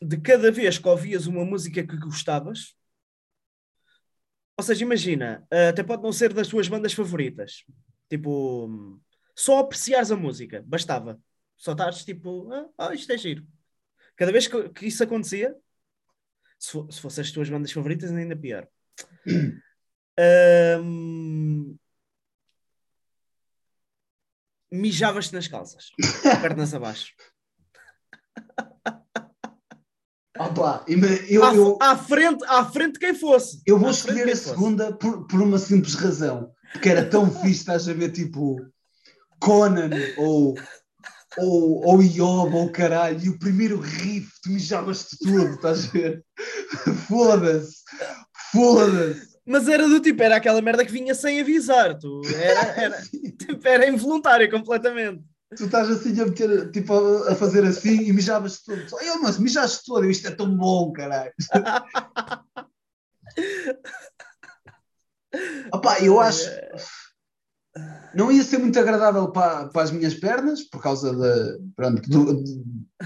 de 0.02 0.18
cada 0.22 0.52
vez 0.52 0.78
que 0.78 0.88
ouvias 0.88 1.26
uma 1.28 1.44
música 1.46 1.86
que 1.86 1.98
gostavas, 1.98 2.76
ou 4.58 4.64
seja, 4.64 4.84
imagina, 4.84 5.46
ah, 5.52 5.70
até 5.70 5.84
pode 5.84 6.04
não 6.04 6.12
ser 6.12 6.34
das 6.34 6.48
tuas 6.48 6.68
bandas 6.68 6.94
favoritas, 6.94 7.64
tipo, 8.10 9.00
só 9.36 9.60
apreciares 9.60 10.12
a 10.12 10.16
música, 10.16 10.64
bastava. 10.66 11.20
Só 11.58 11.72
estás 11.74 12.04
tipo, 12.06 12.52
ah, 12.52 12.68
ah, 12.78 12.94
isto 12.94 13.12
é 13.12 13.18
giro. 13.18 13.46
Cada 14.16 14.32
vez 14.32 14.48
que, 14.48 14.70
que 14.72 14.88
isso 14.88 15.04
acontecia, 15.04 15.56
se, 16.60 16.72
fo- 16.72 16.92
se 16.92 17.02
fossem 17.02 17.22
as 17.24 17.32
tuas 17.32 17.50
bandas 17.50 17.72
favoritas, 17.72 18.12
ainda 18.12 18.36
pior. 18.36 18.68
Ahm, 20.20 21.76
Mijavas-te 24.74 25.36
nas 25.36 25.48
calças, 25.48 25.92
pernas 26.42 26.74
abaixo. 26.74 27.14
Opa, 30.36 30.84
eu, 31.30 31.46
à, 31.46 31.54
eu, 31.54 31.78
à 31.80 31.96
frente, 31.96 32.44
à 32.48 32.66
frente 32.66 32.98
quem 32.98 33.14
fosse. 33.14 33.62
eu 33.68 33.78
vou 33.78 33.90
À 33.90 33.92
escolher 33.92 34.28
a 34.28 34.36
segunda 34.36 34.92
por, 34.92 35.28
por 35.28 35.44
uma 35.44 35.60
simples 35.60 35.94
razão. 35.94 36.52
Porque 36.72 36.90
era 36.90 37.08
tão 37.08 37.30
fixe, 37.42 37.60
estás 37.60 37.88
a 37.88 37.94
ver, 37.94 38.14
tipo 38.14 38.58
Conan 39.40 39.92
ou, 40.18 40.56
ou, 41.38 41.86
ou 41.86 42.02
Iob 42.02 42.56
ou 42.56 42.72
caralho, 42.72 43.24
e 43.24 43.30
o 43.30 43.38
primeiro 43.38 43.80
riff, 43.80 44.32
tu 44.42 44.50
mijavas-te 44.50 45.20
tudo, 45.20 45.54
estás 45.54 45.86
a 45.86 45.92
ver? 45.92 46.26
Foda-se, 47.08 47.84
foda-se. 48.52 49.33
Mas 49.46 49.68
era 49.68 49.88
do 49.88 50.00
tipo, 50.00 50.24
era 50.24 50.38
aquela 50.38 50.62
merda 50.62 50.86
que 50.86 50.92
vinha 50.92 51.14
sem 51.14 51.42
avisar. 51.42 51.98
Tu. 51.98 52.22
Era, 52.34 52.82
era, 52.82 53.02
tipo, 53.38 53.68
era 53.68 53.90
involuntário 53.90 54.50
completamente. 54.50 55.22
Tu 55.56 55.66
estás 55.66 55.90
assim 55.90 56.20
a 56.20 56.26
meter, 56.26 56.72
tipo, 56.72 56.94
a, 57.28 57.36
fazer 57.36 57.64
assim 57.66 58.04
e 58.04 58.14
mijavas-te 58.14 58.66
todo. 58.66 59.00
Ai, 59.00 59.10
oh, 59.12 59.22
mas 59.22 59.38
mijaste 59.38 59.84
todo, 59.86 60.10
isto 60.10 60.28
é 60.28 60.32
tão 60.32 60.56
bom, 60.56 60.92
caralho. 60.92 61.32
Opa, 65.72 66.00
eu 66.00 66.20
acho. 66.20 66.50
Não 68.16 68.32
ia 68.32 68.44
ser 68.44 68.60
muito 68.60 68.80
agradável 68.80 69.32
para, 69.32 69.68
para 69.68 69.82
as 69.84 69.92
minhas 69.92 70.14
pernas, 70.14 70.64
por 70.64 70.82
causa 70.82 71.14
de, 71.14 71.60
pronto, 71.76 72.02
do, 72.10 72.34
do, 72.34 72.64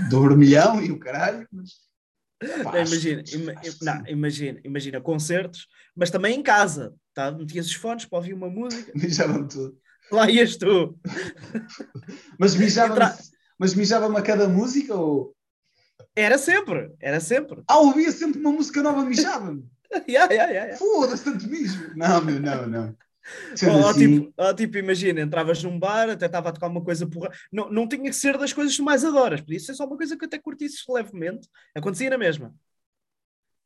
do 0.10 0.22
vermelhão 0.22 0.82
e 0.82 0.92
o 0.92 1.00
caralho, 1.00 1.48
mas. 1.52 1.87
Não, 2.42 2.72
imagina, 2.86 3.24
ima- 3.34 3.54
não, 3.82 4.08
imagina, 4.08 4.60
imagina 4.64 5.02
concertos, 5.02 5.68
mas 5.96 6.12
também 6.12 6.36
em 6.40 6.44
casa. 6.44 6.94
Tá? 7.14 7.32
Metias 7.32 7.66
os 7.66 7.74
fones 7.74 8.06
para 8.06 8.18
ouvir 8.20 8.34
uma 8.34 8.50
música. 8.50 8.92
Mijava-me 8.96 9.48
tudo. 9.48 9.76
Lá 10.12 10.30
ias 10.30 10.56
tu. 10.56 10.98
Mas 12.40 12.56
mijava-me 12.56 12.94
Entra- 13.02 13.18
mas 13.60 13.74
mijava 13.74 14.18
a 14.18 14.22
cada 14.22 14.48
música 14.48 14.94
ou. 14.96 15.36
Era 16.16 16.38
sempre, 16.38 16.92
era 17.00 17.20
sempre. 17.20 17.62
Ah, 17.68 17.80
ouvia 17.80 18.12
sempre 18.12 18.40
uma 18.40 18.52
música 18.52 18.82
nova, 18.84 19.04
mijava-me. 19.04 19.66
Yeah, 20.08 20.32
yeah, 20.34 20.52
yeah, 20.52 20.66
yeah. 20.66 20.78
Foda-se, 20.78 21.24
tanto 21.24 21.48
mijo. 21.48 21.94
Não, 21.96 22.22
meu, 22.24 22.40
não, 22.42 22.68
não. 22.68 22.96
Ou, 23.70 23.88
assim, 23.88 24.20
tipo, 24.22 24.34
ou 24.38 24.54
tipo, 24.54 24.78
imagina, 24.78 25.22
entravas 25.22 25.64
num 25.64 25.78
bar, 25.80 26.10
até 26.10 26.26
estava 26.26 26.50
a 26.50 26.52
tocar 26.52 26.68
uma 26.68 26.84
coisa 26.84 27.06
porra. 27.08 27.32
Não, 27.52 27.70
não 27.70 27.88
tinha 27.88 28.10
que 28.10 28.16
ser 28.16 28.38
das 28.38 28.54
coisas 28.54 28.76
que 28.76 28.82
mais 28.82 29.04
adoras, 29.04 29.42
podia 29.42 29.60
ser 29.60 29.74
só 29.74 29.86
uma 29.86 29.98
coisa 29.98 30.18
que 30.18 30.26
até 30.26 30.38
curtisses 30.38 30.84
levemente. 30.88 31.48
Acontecia 31.76 32.10
na 32.10 32.18
mesma. 32.18 32.54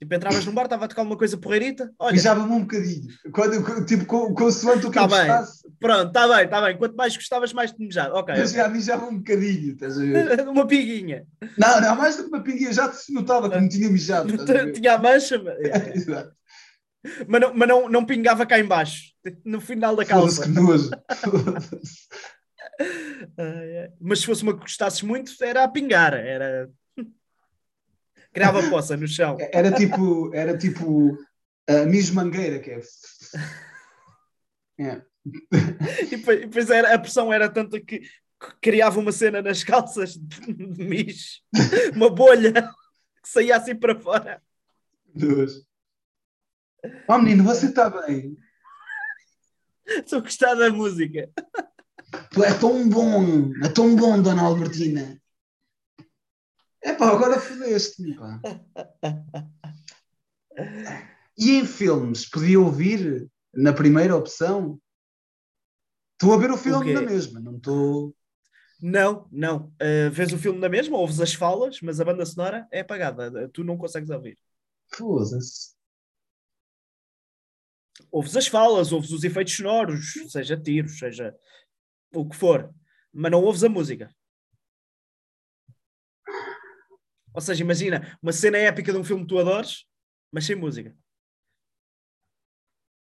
Tipo, 0.02 0.16
entravas 0.16 0.44
num 0.48 0.54
bar, 0.54 0.64
estava 0.64 0.86
a 0.86 0.88
tocar 0.88 1.04
uma 1.04 1.16
coisa 1.16 1.38
porreirita. 1.38 1.94
Olha, 2.00 2.14
mijava-me 2.14 2.52
um 2.52 2.62
bocadinho. 2.62 3.08
Quando, 3.32 3.86
tipo, 3.86 4.04
com, 4.08 4.34
consoante 4.34 4.88
o 4.88 4.90
que 4.90 4.96
Tá 4.96 5.04
eu 5.04 5.08
bem. 5.08 5.28
gostasse, 5.28 5.62
pronto, 5.80 6.08
está 6.08 6.28
bem, 6.28 6.46
está 6.46 6.60
bem. 6.60 6.76
Quanto 6.76 6.96
mais 6.96 7.16
gostavas, 7.16 7.54
mais 7.54 7.72
te 7.72 7.80
mijava. 7.80 8.16
Ok. 8.18 8.34
mas 8.36 8.52
já 8.52 8.68
mijava 8.68 9.06
um 9.06 9.20
bocadinho, 9.20 9.74
estás 9.74 10.00
a 10.00 10.02
ver? 10.02 10.42
uma 10.50 10.66
piguinha. 10.66 11.24
Não, 11.56 11.80
não, 11.80 11.96
mais 11.96 12.18
do 12.18 12.24
que 12.24 12.30
uma 12.30 12.42
pinguinha, 12.42 12.74
já 12.74 12.92
se 12.92 13.14
notava 13.14 13.48
que 13.48 13.60
me 13.60 13.70
tinha 13.70 13.92
mijado. 13.92 14.34
Tinha 14.74 14.96
a 14.96 14.98
mancha, 14.98 15.38
mas, 15.38 15.60
Exato. 15.94 16.34
Mas 17.28 17.42
não, 17.42 17.54
mas 17.54 17.68
não, 17.68 17.90
não 17.90 18.06
pingava 18.06 18.46
cá 18.46 18.60
em 18.60 18.66
baixo, 18.66 19.14
no 19.44 19.60
final 19.60 19.96
da 19.96 20.06
calça. 20.06 20.44
que 20.44 20.50
nojo. 20.50 20.90
Mas 24.00 24.20
se 24.20 24.26
fosse 24.26 24.44
uma 24.44 24.54
que 24.54 24.62
gostasses 24.62 25.02
muito, 25.02 25.32
era 25.42 25.64
a 25.64 25.68
pingar, 25.68 26.14
era. 26.14 26.70
Criava 28.34 28.70
poça 28.70 28.96
no 28.96 29.08
chão. 29.08 29.38
Era 29.52 29.72
tipo, 29.72 30.34
era 30.34 30.58
tipo 30.58 31.18
a 31.68 31.86
mijo 31.86 32.14
mangueira, 32.14 32.60
que 32.60 32.72
é. 32.72 32.82
É. 34.80 35.02
E 36.02 36.18
depois, 36.18 36.40
depois 36.42 36.70
era, 36.70 36.94
a 36.94 37.00
pressão 37.00 37.32
era 37.32 37.48
tanta 37.50 37.80
que, 37.80 38.00
que 38.00 38.08
criava 38.60 39.00
uma 39.00 39.12
cena 39.12 39.42
nas 39.42 39.64
calças 39.64 40.16
de, 40.16 40.54
de 40.54 40.84
mijo, 40.84 41.42
uma 41.96 42.10
bolha 42.10 42.54
que 42.54 43.30
saía 43.30 43.56
assim 43.56 43.76
para 43.76 44.00
fora. 44.00 44.42
Nojo. 45.14 45.64
Oh 47.08 47.18
menino, 47.20 47.44
você 47.44 47.68
está 47.68 47.90
bem? 47.90 48.38
Estou 49.86 50.20
a 50.20 50.22
gostar 50.22 50.56
da 50.56 50.70
música. 50.70 51.30
É 52.44 52.54
tão 52.60 52.90
bom, 52.90 53.52
é 53.64 53.70
tão 53.70 53.96
bom, 53.96 54.22
Dona 54.22 54.44
Albertina. 54.44 55.22
É 56.82 56.94
pá, 56.94 57.10
agora 57.10 57.40
fodeste-me, 57.40 58.16
pá. 58.16 58.42
E 61.38 61.52
em 61.52 61.66
filmes, 61.66 62.28
podia 62.30 62.60
ouvir 62.60 63.30
na 63.54 63.74
primeira 63.74 64.16
opção? 64.16 64.80
Estou 66.14 66.34
a 66.34 66.38
ver 66.38 66.52
o 66.52 66.58
filme 66.58 66.86
quê? 66.86 66.94
na 66.94 67.02
mesma, 67.02 67.40
não 67.40 67.58
estou. 67.58 68.16
Não, 68.82 69.28
não. 69.32 69.74
Uh, 69.82 70.10
vês 70.12 70.34
o 70.34 70.38
filme 70.38 70.60
na 70.60 70.70
mesma, 70.70 70.98
ouves 70.98 71.20
as 71.20 71.34
falas, 71.34 71.80
mas 71.82 72.00
a 72.00 72.06
banda 72.06 72.26
sonora 72.26 72.68
é 72.72 72.82
apagada. 72.82 73.48
Tu 73.50 73.64
não 73.64 73.78
consegues 73.78 74.10
ouvir. 74.10 74.38
Foda-se. 74.94 75.81
Ouves 78.12 78.36
as 78.38 78.48
falas, 78.48 78.92
ouves 78.92 79.12
os 79.12 79.24
efeitos 79.24 79.54
sonoros, 79.56 80.14
seja 80.30 80.58
tiros, 80.58 80.98
seja 80.98 81.36
o 82.14 82.28
que 82.28 82.36
for, 82.36 82.74
mas 83.14 83.32
não 83.32 83.44
ouves 83.44 83.64
a 83.64 83.70
música. 83.70 84.10
Ou 87.34 87.42
seja, 87.42 87.64
imagina 87.64 88.18
uma 88.22 88.32
cena 88.34 88.58
épica 88.58 88.92
de 88.92 88.98
um 88.98 89.04
filme 89.04 89.24
que 89.24 89.30
tu 89.30 89.40
adores, 89.40 89.86
mas 90.32 90.46
sem 90.46 90.56
música. 90.56 90.96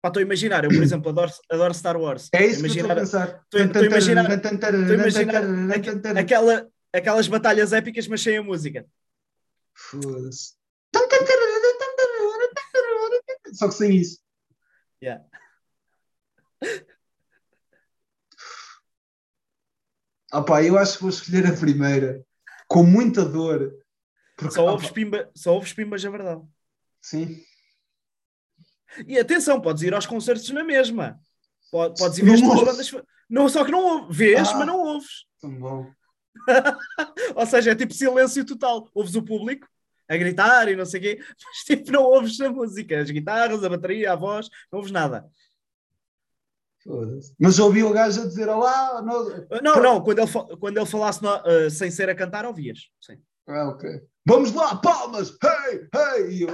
Pá, 0.00 0.08
estou 0.08 0.20
a 0.20 0.24
imaginar, 0.24 0.64
eu, 0.64 0.70
por 0.70 0.82
exemplo, 0.82 1.10
adoro, 1.10 1.30
adoro 1.50 1.74
Star 1.74 1.96
Wars. 1.96 2.28
É 2.32 2.44
isso 2.46 2.60
que 2.62 2.66
eu 2.80 2.86
Imaginar- 2.86 3.02
estou 3.02 3.20
a 3.20 3.26
pensar. 3.26 3.44
estou- 3.44 3.60
a 3.60 3.86
imaginar- 3.86 4.30
Estou 4.32 4.90
a 4.90 4.94
imaginar 4.94 5.70
aque- 5.76 6.18
aquela, 6.20 6.70
aquelas 6.92 7.28
batalhas 7.28 7.72
épicas, 7.72 8.06
mas 8.08 8.20
sem 8.20 8.36
a 8.36 8.42
música. 8.42 8.86
Foda-se. 9.74 10.54
Só 13.54 13.68
que 13.68 13.74
sem 13.74 13.96
isso. 13.96 14.18
Yeah. 15.02 15.24
Opá, 20.32 20.62
eu 20.62 20.78
acho 20.78 20.94
que 20.96 21.02
vou 21.02 21.10
escolher 21.10 21.46
a 21.46 21.56
primeira, 21.56 22.24
com 22.68 22.82
muita 22.84 23.24
dor. 23.24 23.72
Porque, 24.36 24.54
Só 24.54 24.66
ouves, 24.70 24.90
pimba, 24.90 25.30
só 25.34 25.52
ouves 25.54 25.72
pimbas 25.72 26.04
a 26.04 26.10
verdade. 26.10 26.42
Sim. 27.02 27.42
E 29.06 29.18
atenção, 29.18 29.60
podes 29.60 29.82
ir 29.82 29.92
aos 29.94 30.06
concertos 30.06 30.48
na 30.50 30.64
mesma. 30.64 31.20
Po- 31.70 31.92
Podes 31.94 32.18
ir 32.18 32.24
ver 32.24 32.34
as 32.34 32.40
tuas 32.40 32.60
bandas. 32.64 33.04
Não, 33.28 33.48
só 33.48 33.64
que 33.64 33.70
não 33.70 33.84
ouves. 33.84 34.16
Vês, 34.16 34.48
Ah. 34.48 34.54
mas 34.58 34.66
não 34.66 34.78
ouves. 34.78 35.26
Tão 35.40 35.58
bom. 35.58 35.92
Ou 37.36 37.46
seja, 37.46 37.72
é 37.72 37.74
tipo 37.74 37.92
silêncio 37.92 38.44
total. 38.44 38.88
Ouves 38.94 39.14
o 39.14 39.22
público 39.22 39.68
a 40.12 40.16
gritar 40.16 40.68
e 40.68 40.76
não 40.76 40.84
sei 40.84 41.00
o 41.00 41.02
quê, 41.02 41.18
mas 41.44 41.58
tipo 41.64 41.90
não 41.90 42.02
ouves 42.02 42.40
a 42.40 42.50
música, 42.50 43.00
as 43.00 43.10
guitarras, 43.10 43.64
a 43.64 43.68
bateria, 43.68 44.12
a 44.12 44.16
voz, 44.16 44.48
não 44.70 44.78
ouves 44.78 44.92
nada. 44.92 45.26
Mas 47.38 47.58
ouvi 47.58 47.84
o 47.84 47.92
gajo 47.92 48.22
a 48.22 48.26
dizer 48.26 48.48
olá. 48.48 49.00
Não... 49.02 49.60
Não, 49.62 49.82
não, 49.82 50.02
quando 50.02 50.18
ele, 50.18 50.56
quando 50.58 50.76
ele 50.76 50.86
falasse 50.86 51.22
no- 51.22 51.28
ah, 51.30 51.70
sem 51.70 51.90
ser 51.90 52.10
a 52.10 52.14
cantar, 52.14 52.44
ouvias. 52.44 52.88
Sim. 53.00 53.18
Ah, 53.46 53.68
ok. 53.68 54.02
Vamos 54.26 54.52
lá, 54.52 54.76
palmas! 54.76 55.36
Hey, 55.42 55.88
hey! 55.94 56.44
E. 56.44 56.46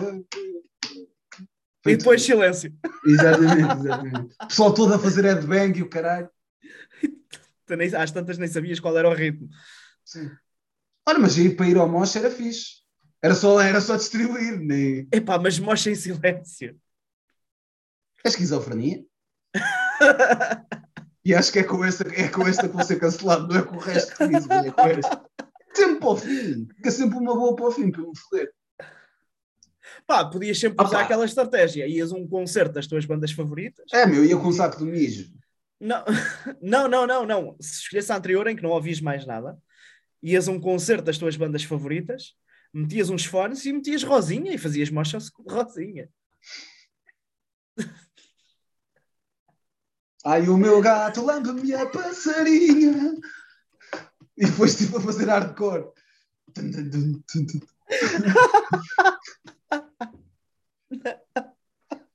E 1.87 1.97
depois 1.97 2.23
silêncio. 2.23 2.73
Exatamente, 3.07 3.81
exatamente. 3.81 4.35
O 4.43 4.47
pessoal 4.49 4.75
todo 4.75 4.93
a 4.93 4.99
fazer 4.99 5.25
headbang 5.25 5.79
e 5.79 5.83
o 5.83 5.89
caralho. 5.89 6.29
Às 7.99 8.11
tantas 8.11 8.37
nem 8.37 8.49
sabias 8.49 8.81
qual 8.81 8.97
era 8.99 9.09
o 9.09 9.15
ritmo. 9.15 9.49
Sim. 10.05 10.31
Olha, 11.09 11.19
mas 11.19 11.39
ir 11.39 11.57
para 11.57 11.69
ir 11.69 11.79
ao 11.79 11.89
moche 11.89 12.19
era 12.19 12.31
fixe. 12.31 12.83
Era 13.23 13.35
só, 13.35 13.61
era 13.61 13.81
só 13.81 13.97
distribuir, 13.97 14.59
nem. 14.61 15.09
Epá, 15.13 15.39
mas 15.39 15.59
mocha 15.59 15.91
em 15.91 15.95
silêncio. 15.95 16.79
É 18.25 18.29
esquizofrenia? 18.29 19.05
E 21.25 21.35
acho 21.35 21.53
que 21.53 21.59
é 21.59 21.65
com 21.65 21.85
esta, 21.85 22.09
é 22.15 22.29
com 22.29 22.47
esta 22.47 22.69
que 22.69 22.75
vou 22.75 22.85
ser 22.85 22.99
cancelado, 22.99 23.49
não 23.49 23.61
é 23.61 23.63
com 23.63 23.77
o 23.77 23.81
resto 23.81 24.17
que 24.17 24.29
diz, 24.29 24.49
é 24.49 24.71
com 24.71 24.81
esta. 24.83 25.25
Sempre 25.75 26.01
para 26.01 26.09
o 26.09 26.17
fim. 26.17 26.69
Fica 26.77 26.91
sempre 26.91 27.19
uma 27.19 27.35
boa 27.35 27.55
para 27.55 27.67
o 27.67 27.71
fim, 27.71 27.91
para 27.91 28.03
me 28.03 28.17
foder. 28.17 28.53
Pá, 30.07 30.25
podias 30.25 30.59
sempre 30.59 30.77
Ah, 30.81 30.85
usar 30.85 30.99
pá. 30.99 31.05
aquela 31.05 31.25
estratégia. 31.25 31.87
Ias 31.87 32.13
um 32.13 32.27
concerto 32.27 32.75
das 32.75 32.87
tuas 32.87 33.05
bandas 33.05 33.33
favoritas. 33.33 33.85
É, 33.93 34.07
meu, 34.07 34.25
ia 34.25 34.37
com 34.37 34.49
um 34.49 34.53
saco 34.53 34.79
de 34.79 34.85
mijo. 34.85 35.31
Não, 35.81 36.05
não, 36.63 36.89
não, 36.89 37.07
não, 37.07 37.27
não. 37.27 37.57
Se 37.61 37.83
escolhesse 37.83 38.11
a 38.11 38.17
anterior 38.17 38.47
em 38.49 38.57
que 38.57 38.63
não 38.63 38.71
ouvias 38.71 39.01
mais 39.01 39.27
nada, 39.27 39.57
ias 40.23 40.49
a 40.49 40.53
um 40.53 40.61
concerto 40.61 41.05
das 41.05 41.19
tuas 41.19 41.37
bandas 41.37 41.63
favoritas, 41.63 42.35
metias 42.73 43.11
uns 43.11 43.25
fones 43.25 43.65
e 43.65 43.73
metias 43.73 44.03
Rosinha 44.03 44.55
e 44.55 44.59
fazias 44.59 44.91
mocha 44.91 45.19
com 45.33 45.43
Rosinha. 45.43 46.09
Ai, 50.25 50.49
o 50.49 50.57
meu 50.57 50.81
gato 50.81 51.25
lambe-me 51.25 51.75
a 51.75 51.87
passarinha. 51.87 53.15
E 54.37 54.47
depois 54.47 54.77
tipo 54.77 54.99
a 54.99 55.01
fazer 55.01 55.29
hardcore. 55.29 55.91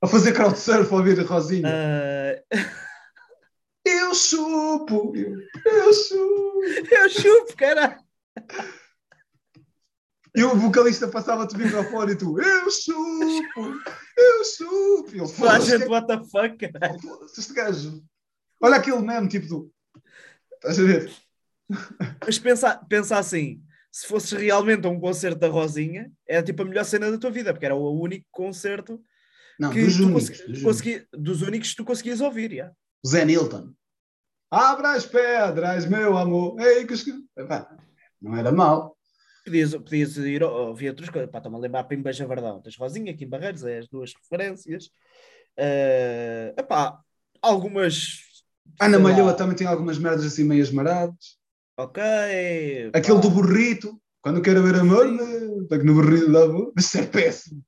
A 0.00 0.06
fazer 0.06 0.32
crowdsurf 0.32 0.92
a 0.92 0.96
ouvir 0.96 1.18
a 1.20 1.24
Rosinha. 1.24 1.68
Ah, 1.68 2.42
Eu 3.84 4.14
chupo, 4.14 5.12
eu, 5.14 5.36
eu 5.66 5.92
chupo. 5.92 6.62
eu 6.90 7.08
chupo, 7.10 7.56
cara. 7.56 7.98
E 10.36 10.42
o 10.42 10.56
vocalista 10.56 11.06
passava-te 11.08 11.54
o 11.54 11.58
microfone 11.58 12.12
e 12.12 12.16
tu, 12.16 12.40
eu 12.40 12.70
chupo, 12.70 13.74
eu 14.16 14.44
chupo. 14.44 15.10
E 15.14 15.20
ele, 15.20 15.32
Toda 15.32 15.52
a 15.52 15.60
gente, 15.60 15.84
what 15.86 16.06
the 16.08 16.18
fuck, 16.24 16.58
foda-se, 17.00 17.40
este 17.40 17.52
gajo. 17.52 18.04
Olha 18.60 18.76
aquele 18.76 18.98
meme, 19.00 19.28
tipo 19.28 19.46
do. 19.46 19.72
Estás 20.54 20.78
a 20.80 20.82
ver? 20.82 21.12
Mas 22.26 22.38
pensa, 22.38 22.76
pensa 22.88 23.16
assim: 23.18 23.62
se 23.92 24.06
fosses 24.08 24.32
realmente 24.32 24.84
a 24.86 24.90
um 24.90 24.98
concerto 24.98 25.38
da 25.38 25.48
Rosinha, 25.48 26.10
era 26.26 26.42
tipo 26.42 26.62
a 26.62 26.64
melhor 26.64 26.84
cena 26.84 27.10
da 27.12 27.18
tua 27.18 27.30
vida, 27.30 27.52
porque 27.52 27.66
era 27.66 27.74
o 27.76 28.00
único 28.00 28.26
concerto 28.32 29.00
Não, 29.58 29.70
que 29.70 29.84
dos 29.84 29.96
tu 29.96 30.02
únicos. 30.04 30.28
consegui- 30.30 30.38
dos 30.38 30.48
únicos. 30.48 30.62
consegui- 30.62 31.06
dos 31.12 31.42
únicos 31.42 31.70
que 31.70 31.76
tu 31.76 31.84
conseguias 31.84 32.20
ouvir. 32.20 32.54
já. 32.56 32.72
Zé 33.06 33.24
Nilton. 33.24 33.72
Abra 34.50 34.92
as 34.92 35.06
pedras, 35.06 35.86
meu 35.86 36.16
amor. 36.16 36.58
Ei, 36.60 36.84
que... 36.86 36.94
esque- 36.94 37.24
Epá, 37.36 37.76
não 38.20 38.36
era 38.36 38.50
mau. 38.50 38.96
Podias, 39.44 39.74
podias 39.74 40.16
ir 40.16 40.42
ou- 40.42 40.68
ouvir 40.68 40.88
outras 40.88 41.10
coisas. 41.10 41.30
Pá, 41.30 41.38
Estou-me 41.38 41.58
a 41.58 41.60
lembrar 41.60 41.84
Pimbas 41.84 42.16
Javardão. 42.16 42.62
Tens 42.62 42.76
Rosinha 42.76 43.12
aqui 43.12 43.24
em 43.24 43.28
Barreiros, 43.28 43.64
é 43.64 43.78
as 43.78 43.88
duas 43.88 44.12
referências. 44.14 44.90
Eh, 45.56 46.54
epá, 46.56 46.98
algumas. 47.42 48.18
Ana 48.80 48.98
Malhoa 48.98 49.34
também 49.34 49.54
tem 49.54 49.66
algumas 49.66 49.98
merdas 49.98 50.24
assim 50.24 50.44
meio 50.44 50.62
esmaradas. 50.62 51.36
Ok. 51.76 52.02
Aquele 52.94 53.20
do 53.20 53.30
burrito. 53.30 54.00
Quando 54.22 54.40
quero 54.40 54.62
ver 54.62 54.76
amor, 54.76 55.06
né? 55.12 55.66
Tá 55.68 55.78
que 55.78 55.84
no 55.84 55.94
burrito 55.94 56.32
da 56.32 56.44
avó. 56.44 56.72
Isso 56.78 56.96
é 56.98 57.06
péssimo. 57.06 57.62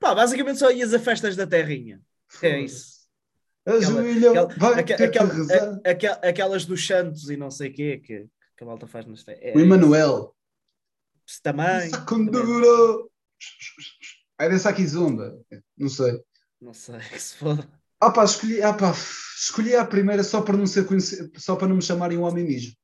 Pá, 0.00 0.12
basicamente 0.14 0.58
só 0.58 0.70
ias 0.72 0.92
a 0.92 0.98
festas 0.98 1.36
da 1.36 1.46
terrinha. 1.46 2.00
É 2.42 2.60
isso. 2.60 3.04
Aquela- 3.64 4.80
aquela- 4.80 5.32
rezar. 5.32 5.80
a- 5.86 5.90
aque- 5.90 6.06
aquelas 6.06 6.66
dos 6.66 6.84
Santos 6.86 7.30
e 7.30 7.36
não 7.36 7.50
sei 7.50 7.70
o 7.70 7.72
quê 7.72 7.98
que, 8.04 8.26
que 8.56 8.62
a 8.64 8.66
malta 8.66 8.86
faz 8.86 9.06
nas 9.06 9.26
é, 9.28 9.52
O 9.56 9.60
Emanuel. 9.60 10.34
isso 11.26 11.40
também. 11.42 11.90
Sacunduro. 11.90 13.10
Vai 14.38 14.48
dançar 14.48 14.72
aqui 14.72 14.86
zumba. 14.86 15.40
Não 15.76 15.88
sei. 15.88 16.20
Não 16.60 16.72
sei, 16.74 16.98
que 17.10 17.18
se 17.20 17.36
foda. 17.36 17.68
Ah 18.00 18.10
pá, 18.10 18.24
escolhi, 18.24 18.62
ah 18.62 18.74
pá, 18.74 18.90
escolhi 18.92 19.74
a 19.74 19.84
primeira 19.86 20.22
só 20.22 20.42
para 20.42 20.56
não 20.56 20.66
ser 20.66 20.86
conhecido, 20.86 21.30
só 21.40 21.56
para 21.56 21.68
não 21.68 21.76
me 21.76 21.82
chamarem 21.82 22.18
um 22.18 22.22
homem 22.22 22.44
mijo. 22.44 22.76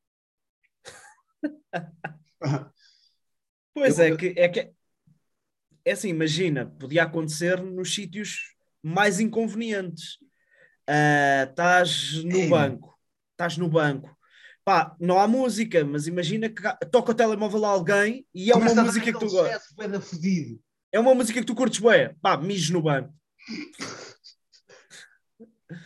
Pois 3.74 3.98
Eu- 3.98 4.04
é, 4.14 4.16
que, 4.16 4.34
é 4.36 4.48
que 4.48 4.72
é 5.84 5.92
assim, 5.92 6.08
imagina, 6.08 6.66
podia 6.66 7.04
acontecer 7.04 7.62
nos 7.62 7.94
sítios 7.94 8.54
mais 8.82 9.20
inconvenientes. 9.20 10.18
Ah, 10.86 11.46
Estás 11.48 12.22
no 12.24 12.40
É. 12.40 12.48
banco, 12.48 12.98
estás 13.32 13.56
no 13.56 13.68
banco. 13.68 14.14
Pá, 14.64 14.94
não 15.00 15.18
há 15.18 15.26
música, 15.26 15.84
mas 15.84 16.06
imagina 16.06 16.48
que 16.48 16.62
toca 16.90 17.12
o 17.12 17.14
telemóvel 17.14 17.64
a 17.64 17.68
alguém 17.70 18.26
e 18.34 18.50
é 18.50 18.54
uma 18.54 18.60
Começa 18.62 18.80
a 18.80 18.84
música 18.84 19.06
que 19.12 19.18
tu 19.18 19.28
gostas. 19.30 19.62
É 20.92 21.00
uma 21.00 21.14
música 21.14 21.40
que 21.40 21.46
tu 21.46 21.54
curtes 21.54 21.80
bué. 21.80 22.14
Pá, 22.20 22.36
mijo 22.36 22.72
no 22.72 22.82
banco. 22.82 23.12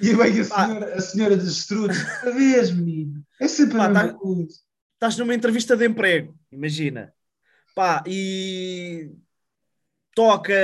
E 0.01 0.15
vem 0.15 0.41
a 0.41 0.49
Pá. 0.49 0.67
senhora, 0.67 0.95
a 0.95 1.01
senhora 1.01 1.37
dos. 1.37 1.71
Outra 1.71 2.33
vez, 2.33 2.71
menino. 2.71 3.25
É 3.41 3.47
sempre 3.47 3.77
Pá, 3.79 3.85
a 3.85 3.89
mesma 3.89 4.09
tá- 4.13 4.15
coisa. 4.19 4.59
estás 4.95 5.17
numa 5.19 5.35
entrevista 5.35 5.77
de 5.77 5.87
emprego, 5.87 6.37
imagina. 6.51 7.13
Pá, 7.75 8.03
e 8.07 9.11
toca, 10.15 10.55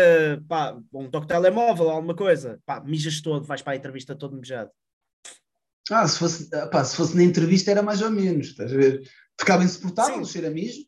pá, 0.48 0.78
um 0.92 1.10
toque 1.10 1.26
telemóvel, 1.26 1.90
alguma 1.90 2.14
coisa. 2.14 2.60
Pá, 2.64 2.80
mijas 2.80 3.20
todo, 3.20 3.44
vais 3.44 3.62
para 3.62 3.74
a 3.74 3.76
entrevista 3.76 4.16
todo 4.16 4.36
mijado. 4.36 4.70
Ah, 5.90 6.06
se 6.06 6.18
fosse, 6.18 6.48
pá, 6.70 6.84
se 6.84 6.96
fosse 6.96 7.16
na 7.16 7.22
entrevista 7.22 7.70
era 7.70 7.82
mais 7.82 8.00
ou 8.02 8.10
menos, 8.10 8.48
estás 8.48 8.72
a 8.72 8.76
ver? 8.76 9.02
Ficava 9.38 9.64
insuportável, 9.64 10.24
cheiro 10.24 10.46
a 10.46 10.50
mijo. 10.50 10.84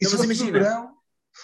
E 0.00 0.06
se 0.06 0.24
imagina. 0.24 0.52
verão, 0.52 0.94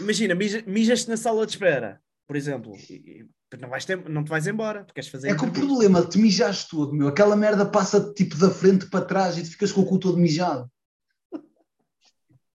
Imagina, 0.00 0.34
mija- 0.34 0.62
mijas-te 0.66 1.08
na 1.10 1.16
sala 1.16 1.44
de 1.46 1.52
espera. 1.52 2.00
por 2.26 2.36
exemplo, 2.36 2.72
e- 2.88 3.26
e 3.52 3.56
não, 3.58 3.68
vais 3.68 3.84
ter- 3.84 4.08
não 4.08 4.22
te 4.22 4.28
vais 4.28 4.46
embora, 4.46 4.84
tu 4.84 4.94
queres 4.94 5.10
fazer. 5.10 5.30
É 5.30 5.34
que 5.36 5.44
o 5.44 5.50
problema, 5.50 6.06
te 6.06 6.16
mijaste 6.16 6.70
todo, 6.70 6.92
meu. 6.94 7.08
Aquela 7.08 7.34
merda 7.34 7.66
passa 7.66 8.12
tipo 8.14 8.36
da 8.36 8.48
frente 8.50 8.86
para 8.86 9.04
trás 9.04 9.36
e 9.36 9.42
tu 9.42 9.50
ficas 9.50 9.72
com 9.72 9.80
o 9.80 9.86
cu 9.86 9.98
todo 9.98 10.16
mijado. 10.16 10.70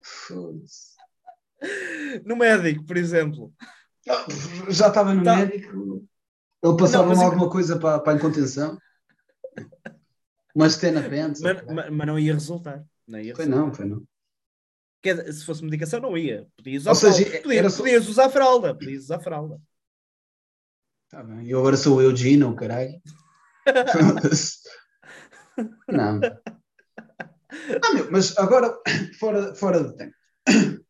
Foda-se. 0.02 0.96
No 2.26 2.36
médico, 2.38 2.86
por 2.86 2.96
exemplo. 2.96 3.54
Já 4.70 4.88
estava 4.88 5.14
no 5.14 5.24
Tá. 5.26 5.36
médico, 5.38 6.08
ele 6.70 6.78
passava 6.78 7.08
mas- 7.08 7.20
alguma 7.20 7.50
coisa 7.50 7.78
para, 7.80 8.00
para 8.00 8.14
a 8.14 8.16
incontenção. 8.16 8.78
Uma 10.56 10.70
stena 10.70 11.02
pants. 11.04 11.42
Mas, 11.42 11.62
mas- 11.66 11.90
mas 11.92 12.08
não 12.08 12.18
ia 12.18 12.34
resultar. 12.34 12.84
Não 13.08 13.20
ia 13.20 13.36
Foi 13.36 13.46
resultar. 13.46 13.66
não, 13.66 13.74
foi 13.74 13.86
não. 13.86 14.04
Se 15.32 15.46
fosse 15.46 15.64
medicação, 15.64 16.00
não 16.00 16.18
ia. 16.18 16.48
Podias 16.58 16.84
usar, 16.84 16.90
Ou 16.92 16.96
seja, 16.96 17.18
fralda. 17.26 17.42
Podia- 17.44 17.60
era 17.60 17.70
só- 17.70 17.78
podias 17.84 18.08
usar 18.10 18.30
fralda. 18.30 18.74
Podias 18.74 19.04
usar 19.04 19.20
fralda. 19.20 19.62
Tá 21.10 21.24
bem. 21.24 21.46
E 21.46 21.52
eu 21.52 21.60
agora 21.60 21.78
sou 21.78 22.02
eu, 22.02 22.16
Gino, 22.16 22.56
caralho. 22.56 23.00
Não. 25.88 26.20
Ah, 27.84 27.94
meu, 27.94 28.12
mas 28.12 28.36
agora, 28.38 28.76
fora, 29.20 29.56
fora 29.56 29.84
de 29.84 29.96
tempo. 29.96 30.16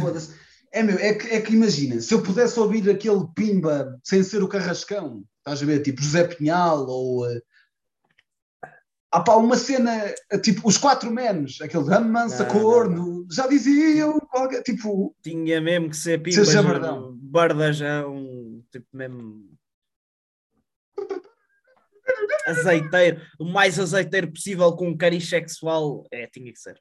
Foda-se. 0.00 0.34
É, 0.74 0.82
meu, 0.82 0.98
é 0.98 1.14
que, 1.14 1.28
é 1.28 1.40
que 1.40 1.54
imagina, 1.54 2.00
se 2.00 2.12
eu 2.12 2.20
pudesse 2.20 2.58
ouvir 2.58 2.90
aquele 2.90 3.24
pimba 3.32 3.96
sem 4.02 4.24
ser 4.24 4.42
o 4.42 4.48
Carrascão, 4.48 5.22
estás 5.38 5.62
a 5.62 5.66
ver, 5.66 5.80
tipo 5.82 6.02
José 6.02 6.26
Pinhal 6.26 6.84
ou. 6.88 7.24
Uh, 7.24 7.40
ah, 9.12 9.20
pá, 9.22 9.36
uma 9.36 9.56
cena, 9.56 10.12
eh, 10.32 10.38
tipo, 10.38 10.66
os 10.66 10.76
quatro 10.76 11.12
menos, 11.12 11.60
aquele 11.60 11.84
de 11.84 12.00
mansa 12.00 12.42
Não, 12.42 12.50
corno, 12.50 13.24
já 13.30 13.46
diziam, 13.46 14.18
qualquer, 14.18 14.64
tipo, 14.64 15.14
Tinha 15.22 15.60
mesmo 15.60 15.90
que 15.90 15.96
ser 15.96 16.20
pimba, 16.20 16.44
jabardão. 16.44 17.16
bardajão, 17.22 18.60
tipo 18.72 18.88
mesmo. 18.92 19.48
Azeiteiro, 22.48 23.20
o 23.38 23.44
mais 23.44 23.78
azeiteiro 23.78 24.32
possível 24.32 24.72
com 24.72 24.88
um 24.88 24.96
cariz 24.96 25.28
sexual. 25.28 26.04
É, 26.10 26.26
tinha 26.26 26.52
que 26.52 26.58
ser. 26.58 26.76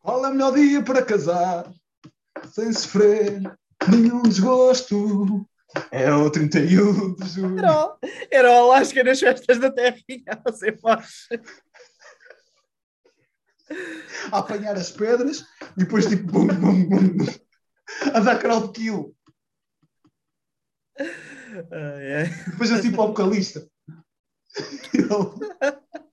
Qual 0.00 0.26
é 0.26 0.28
o 0.28 0.32
melhor 0.32 0.52
dia 0.52 0.82
para 0.82 1.04
casar? 1.04 1.72
Sem 2.52 2.72
sofrer 2.72 3.40
nenhum 3.90 4.22
desgosto. 4.22 5.46
É 5.90 6.10
o 6.12 6.30
31 6.30 7.14
de 7.16 7.28
julho. 7.28 7.58
Era, 7.58 7.86
o- 7.86 7.98
era 8.30 8.50
o 8.50 8.54
Alasca 8.72 9.04
nas 9.04 9.20
festas 9.20 9.58
da 9.58 9.70
Terrinha 9.70 10.24
a 10.28 10.36
fazer 10.50 10.78
voz. 10.80 11.26
A 14.32 14.38
apanhar 14.38 14.76
as 14.76 14.90
pedras 14.90 15.40
e 15.76 15.80
depois 15.84 16.06
tipo 16.06 16.24
bum, 16.32 16.46
bum, 16.46 16.88
bum, 16.88 17.16
a 18.14 18.20
dar 18.20 18.38
crowd 18.38 18.72
kill. 18.72 19.14
Ai, 20.98 22.14
ai. 22.16 22.44
Depois 22.50 22.72
assim 22.72 22.90
para 22.90 23.02
o 23.02 23.08
vocalista. 23.08 23.68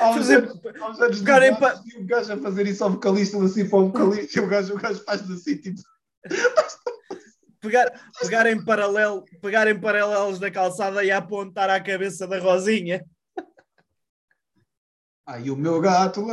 Há 0.00 0.10
uns 0.10 0.16
Fazer- 0.16 0.38
anos- 0.38 0.60
há 0.80 0.90
uns 0.90 1.00
anos 1.00 1.18
Tocarem 1.20 1.52
idade, 1.52 1.82
e 1.94 1.98
o 1.98 2.06
gajo 2.06 2.32
a 2.32 2.36
fazer 2.38 2.66
isso 2.66 2.82
ao 2.82 2.90
vocalista, 2.90 3.42
assim 3.42 3.68
para 3.68 3.78
o 3.78 3.86
vocalista, 3.88 4.38
e 4.38 4.42
o 4.42 4.48
gajo, 4.48 4.74
o 4.74 4.78
gajo 4.78 5.04
faz 5.04 5.30
assim, 5.30 5.56
tipo, 5.56 5.80
Pegar, 7.60 7.92
pegar, 8.20 8.46
em 8.48 8.64
paralelo, 8.64 9.24
pegar 9.40 9.68
em 9.68 9.80
paralelos 9.80 10.40
da 10.40 10.50
calçada 10.50 11.04
e 11.04 11.12
apontar 11.12 11.70
à 11.70 11.80
cabeça 11.80 12.26
da 12.26 12.40
Rosinha. 12.40 13.04
Ai, 15.24 15.48
o 15.48 15.56
meu 15.56 15.80
gato. 15.80 16.24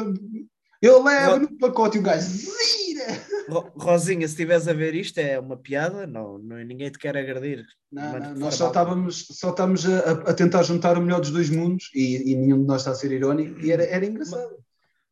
Eu 0.81 1.03
levo 1.03 1.39
no 1.39 1.57
pacote 1.57 1.97
e 1.97 1.99
o 1.99 2.03
gajo 2.03 2.27
zira. 2.29 3.05
Ro- 3.49 3.71
Rosinha, 3.75 4.27
se 4.27 4.33
estiveres 4.33 4.67
a 4.67 4.73
ver 4.73 4.93
isto, 4.95 5.17
é 5.17 5.39
uma 5.39 5.57
piada, 5.57 6.05
não, 6.07 6.37
não, 6.37 6.57
ninguém 6.57 6.89
te 6.91 6.99
quer 6.99 7.17
agredir. 7.17 7.65
Não, 7.91 8.11
Mas 8.13 8.23
não, 8.23 8.35
nós 8.35 8.55
só 8.55 8.67
estávamos, 8.67 9.27
só 9.31 9.49
estávamos 9.49 9.85
a, 9.85 10.11
a 10.29 10.33
tentar 10.33 10.63
juntar 10.63 10.97
o 10.97 11.01
melhor 11.01 11.19
dos 11.19 11.31
dois 11.31 11.49
mundos 11.49 11.89
e, 11.95 12.31
e 12.31 12.35
nenhum 12.35 12.61
de 12.61 12.67
nós 12.67 12.81
está 12.81 12.91
a 12.91 12.95
ser 12.95 13.11
irónico 13.11 13.59
e 13.59 13.71
era, 13.71 13.83
era 13.83 14.05
engraçado. 14.05 14.55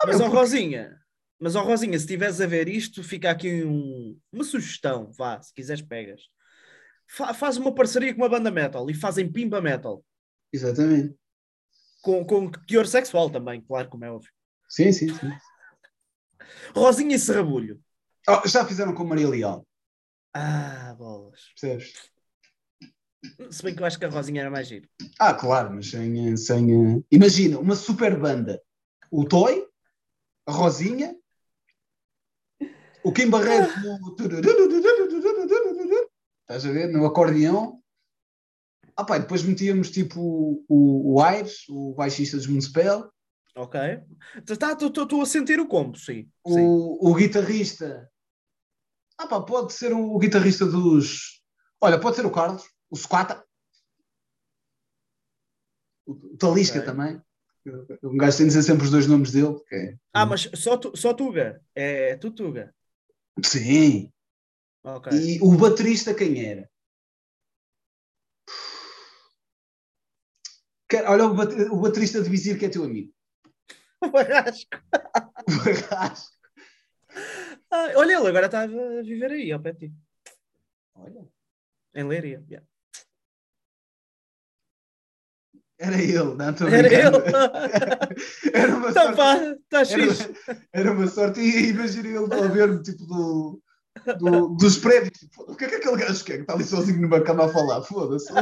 Ah, 0.01 0.05
Mas, 0.07 0.17
ó 0.21 0.25
porque- 0.25 0.37
Rosinha, 0.37 0.97
mas 1.39 1.55
ó 1.55 1.63
Rosinha, 1.63 1.97
se 1.97 2.05
estiveres 2.05 2.39
a 2.39 2.45
ver 2.47 2.67
isto, 2.67 3.03
fica 3.03 3.31
aqui 3.31 3.63
um- 3.63 4.17
uma 4.31 4.43
sugestão, 4.43 5.11
vá, 5.17 5.41
se 5.41 5.53
quiseres 5.53 5.81
pegas. 5.81 6.21
Fa- 7.09 7.33
faz 7.33 7.57
uma 7.57 7.73
parceria 7.73 8.13
com 8.13 8.21
uma 8.21 8.29
banda 8.29 8.51
metal 8.51 8.87
e 8.89 8.93
fazem 8.93 9.31
pimba 9.31 9.59
metal. 9.61 10.03
Exatamente. 10.53 11.15
Com, 12.01 12.23
com 12.25 12.51
teor 12.67 12.85
sexual 12.85 13.29
também, 13.29 13.59
claro, 13.61 13.89
como 13.89 14.05
é 14.05 14.11
óbvio. 14.11 14.29
Sim, 14.69 14.91
sim, 14.91 15.07
sim. 15.13 15.31
Rosinha 16.75 17.15
e 17.15 17.19
Serrabulho. 17.19 17.79
Oh, 18.29 18.47
já 18.47 18.65
fizeram 18.65 18.93
com 18.93 19.03
Maria 19.05 19.27
Leal, 19.29 19.65
Ah, 20.33 20.93
bolas. 20.97 21.41
percebes? 21.59 21.93
Se 23.49 23.63
bem 23.63 23.75
que 23.75 23.81
eu 23.81 23.85
acho 23.85 23.97
que 23.97 24.05
a 24.05 24.09
Rosinha 24.09 24.41
era 24.41 24.51
mais 24.51 24.67
giro. 24.67 24.87
Ah, 25.19 25.33
claro, 25.33 25.73
mas 25.73 25.89
sem, 25.89 26.35
sem. 26.37 26.71
eh, 26.99 27.03
Imagina, 27.11 27.59
uma 27.59 27.75
super 27.75 28.17
banda. 28.19 28.61
O 29.11 29.25
Toy, 29.25 29.65
a 30.45 30.51
Rosinha, 30.51 31.15
o 33.03 33.11
Kim 33.11 33.29
Barreto 33.29 33.73
no. 33.79 34.15
Estás 36.41 36.65
a 36.65 36.71
ver? 36.71 36.87
No 36.91 37.05
acordeão. 37.05 37.81
Ah, 38.95 39.03
pá, 39.05 39.17
depois 39.17 39.43
metíamos 39.43 39.91
tipo 39.91 40.63
o, 40.67 41.13
o 41.15 41.21
Aires, 41.21 41.63
o 41.69 41.93
baixista 41.93 42.35
dos 42.37 42.47
Municipal, 42.47 43.11
Ok? 43.57 43.79
Estou 44.47 45.21
a 45.21 45.25
sentir 45.25 45.59
o 45.59 45.67
combo, 45.67 45.97
sim. 45.97 46.29
sim. 46.47 46.59
o, 46.59 47.09
o 47.09 47.15
guitarrista. 47.15 48.07
Ah, 49.17 49.25
pá, 49.25 49.41
pode 49.41 49.73
ser 49.73 49.91
o, 49.93 50.13
o 50.13 50.19
guitarrista 50.19 50.63
dos. 50.65 51.41
Olha, 51.81 51.99
pode 51.99 52.15
ser 52.15 52.25
o 52.25 52.31
Carlos, 52.31 52.63
o 52.89 52.95
Sucata, 52.95 53.43
o, 56.05 56.11
o 56.13 56.37
Talisca 56.37 56.79
Ok. 56.79 56.85
também. 56.85 57.21
Um 58.03 58.15
gajo 58.15 58.37
tem 58.37 58.45
de 58.45 58.53
dizer 58.53 58.63
sempre 58.63 58.85
os 58.85 58.91
dois 58.91 59.07
nomes 59.07 59.31
dele. 59.31 59.59
é- 59.71 59.97
Ah, 60.13 60.25
mas 60.25 60.49
só, 60.53 60.77
tu, 60.77 60.95
só 60.95 61.13
Tuga. 61.13 61.61
É 61.75 62.15
tu 62.15 62.31
Tuga. 62.31 62.73
Sim. 63.43 64.11
Ok. 64.83 65.11
E 65.11 65.39
o 65.41 65.57
baterista 65.57 66.13
quem 66.13 66.45
era? 66.45 66.69
Olha, 71.07 71.25
o, 71.25 71.31
o 71.75 71.81
baterista 71.81 72.21
de 72.21 72.29
Vizir 72.29 72.57
que 72.57 72.65
é 72.67 72.69
teu 72.69 72.83
amigo. 72.83 73.16
O 74.03 74.09
Barrasco. 74.11 74.77
O 75.47 75.89
Barrasco. 75.89 76.35
Ah, 77.71 77.87
olha, 77.95 78.13
ele 78.17 78.27
agora 78.27 78.45
está 78.45 78.61
a 78.61 78.67
viver 78.67 79.31
aí, 79.31 79.51
ao 79.51 79.59
pé 79.59 79.73
de 79.73 79.87
ti. 79.89 79.93
Olha. 80.95 81.27
Em 81.95 82.03
Leiria. 82.07 82.43
yeah. 82.49 82.65
Era 85.79 86.01
ele, 86.01 86.33
não 86.35 86.49
estou 86.49 86.67
Era 86.67 86.87
brincando. 86.87 87.17
ele. 87.17 88.51
Era 88.53 88.75
uma 88.75 88.89
Então 88.89 89.03
sorte. 89.03 89.17
pá, 89.17 89.35
está 89.35 89.81
Era, 89.93 90.57
era 90.73 90.91
uma 90.91 91.07
sorte. 91.07 91.39
E 91.39 91.69
imagina 91.69 92.07
ele 92.09 92.33
a 92.33 92.47
ver-me 92.47 92.81
tipo 92.81 93.05
do, 93.05 93.61
do- 94.19 94.47
dos 94.55 94.77
prédios. 94.79 95.19
Tipo, 95.19 95.51
o 95.51 95.55
que 95.55 95.65
é 95.65 95.69
que 95.69 95.75
aquele 95.75 95.97
gajo 95.97 96.23
quer 96.25 96.35
que 96.37 96.41
está 96.41 96.53
ali 96.53 96.63
sozinho 96.63 96.99
numa 97.01 97.21
cama 97.21 97.45
a 97.45 97.49
falar? 97.49 97.83
Foda-se, 97.83 98.31
lá 98.33 98.41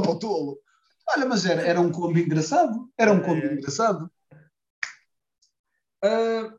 para 0.00 0.10
o 0.10 0.18
tolo. 0.18 0.58
Olha, 1.10 1.26
mas 1.26 1.44
era, 1.44 1.60
era 1.62 1.80
um 1.80 1.90
combo 1.92 2.18
engraçado. 2.18 2.88
Era 2.96 3.12
um 3.12 3.20
combo 3.20 3.44
é. 3.44 3.52
engraçado. 3.54 4.10
Ah, 6.02 6.54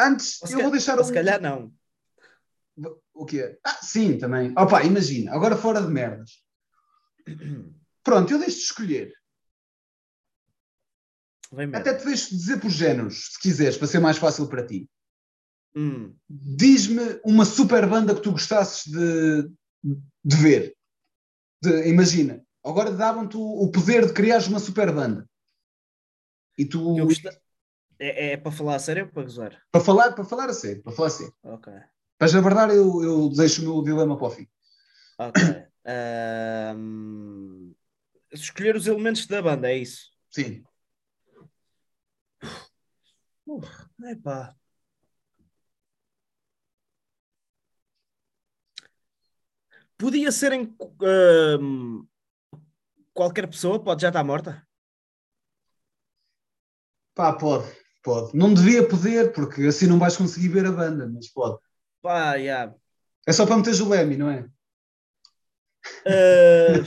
antes, 0.00 0.40
eu 0.50 0.60
vou 0.60 0.70
deixar 0.70 0.98
um. 1.00 1.04
se 1.04 1.12
calhar 1.12 1.40
não. 1.40 1.72
O 3.12 3.26
quê? 3.26 3.58
Ah, 3.64 3.78
sim, 3.82 4.18
também. 4.18 4.52
Opa, 4.56 4.84
imagina, 4.84 5.32
agora 5.32 5.56
fora 5.56 5.82
de 5.82 5.88
merdas. 5.88 6.44
Pronto, 8.04 8.32
eu 8.32 8.38
deixo-te 8.38 8.64
escolher. 8.64 9.12
Vem 11.50 11.66
mesmo. 11.66 11.76
Até 11.80 11.94
te 11.94 12.04
deixo 12.04 12.30
dizer 12.30 12.60
por 12.60 12.70
géneros, 12.70 13.32
se 13.32 13.40
quiseres, 13.40 13.76
para 13.76 13.86
ser 13.88 13.98
mais 13.98 14.18
fácil 14.18 14.48
para 14.48 14.66
ti. 14.66 14.88
Hum, 15.74 16.14
Diz-me 16.28 17.20
uma 17.24 17.44
super 17.44 17.86
banda 17.88 18.14
que 18.14 18.20
tu 18.20 18.32
gostasses 18.32 18.90
de, 18.90 19.50
de 20.24 20.36
ver. 20.36 20.76
De- 21.62 21.88
imagina, 21.88 22.44
agora 22.64 22.90
davam-te 22.90 23.36
o, 23.36 23.70
poder 23.70 24.06
de 24.06 24.12
criares 24.12 24.46
uma 24.46 24.58
super 24.60 24.92
banda. 24.92 25.28
E 26.56 26.64
tu, 26.64 26.98
eu 26.98 27.08
é, 27.98 28.32
é 28.32 28.36
para 28.36 28.52
falar 28.52 28.76
a 28.76 28.78
sério 28.78 29.04
ou 29.04 29.10
para 29.10 29.22
gozar? 29.22 29.62
para, 29.70 29.80
falar, 29.80 30.12
para 30.12 30.24
falar 30.24 30.48
a 30.48 30.54
sério, 30.54 30.82
para 30.82 30.92
falar 30.92 31.08
a 31.08 31.10
sério. 31.10 31.34
Ok. 31.42 31.72
Mas 32.20 32.34
a 32.34 32.40
verdade, 32.40 32.74
eu, 32.74 33.02
eu 33.02 33.28
deixo 33.30 33.62
o 33.62 33.64
meu 33.64 33.82
dilema 33.82 34.16
para 34.16 34.26
o 34.26 34.30
fim. 34.30 34.48
Ok. 35.18 35.42
Ahm, 35.90 37.72
escolher 38.30 38.76
os 38.76 38.86
elementos 38.86 39.26
da 39.26 39.40
banda, 39.40 39.70
é 39.70 39.78
isso. 39.78 40.10
Sim. 40.30 40.62
Epá. 44.04 44.54
Podia 49.96 50.30
ser 50.30 50.52
em 50.52 50.76
qualquer 53.14 53.48
pessoa, 53.48 53.82
pode 53.82 54.02
já 54.02 54.08
estar 54.08 54.22
morta. 54.22 54.66
Pá, 57.14 57.32
pode, 57.32 57.66
pode. 58.08 58.34
Não 58.34 58.54
devia 58.54 58.88
poder, 58.88 59.32
porque 59.32 59.66
assim 59.66 59.86
não 59.86 59.98
vais 59.98 60.16
conseguir 60.16 60.48
ver 60.48 60.64
a 60.64 60.72
banda, 60.72 61.06
mas 61.06 61.28
pode. 61.28 61.58
Pá, 62.00 62.38
já. 62.38 62.74
É 63.26 63.32
só 63.32 63.44
para 63.44 63.58
meteres 63.58 63.80
o 63.80 63.88
Lemmy, 63.88 64.16
não 64.16 64.30
é? 64.30 64.48
Uh, 66.06 66.82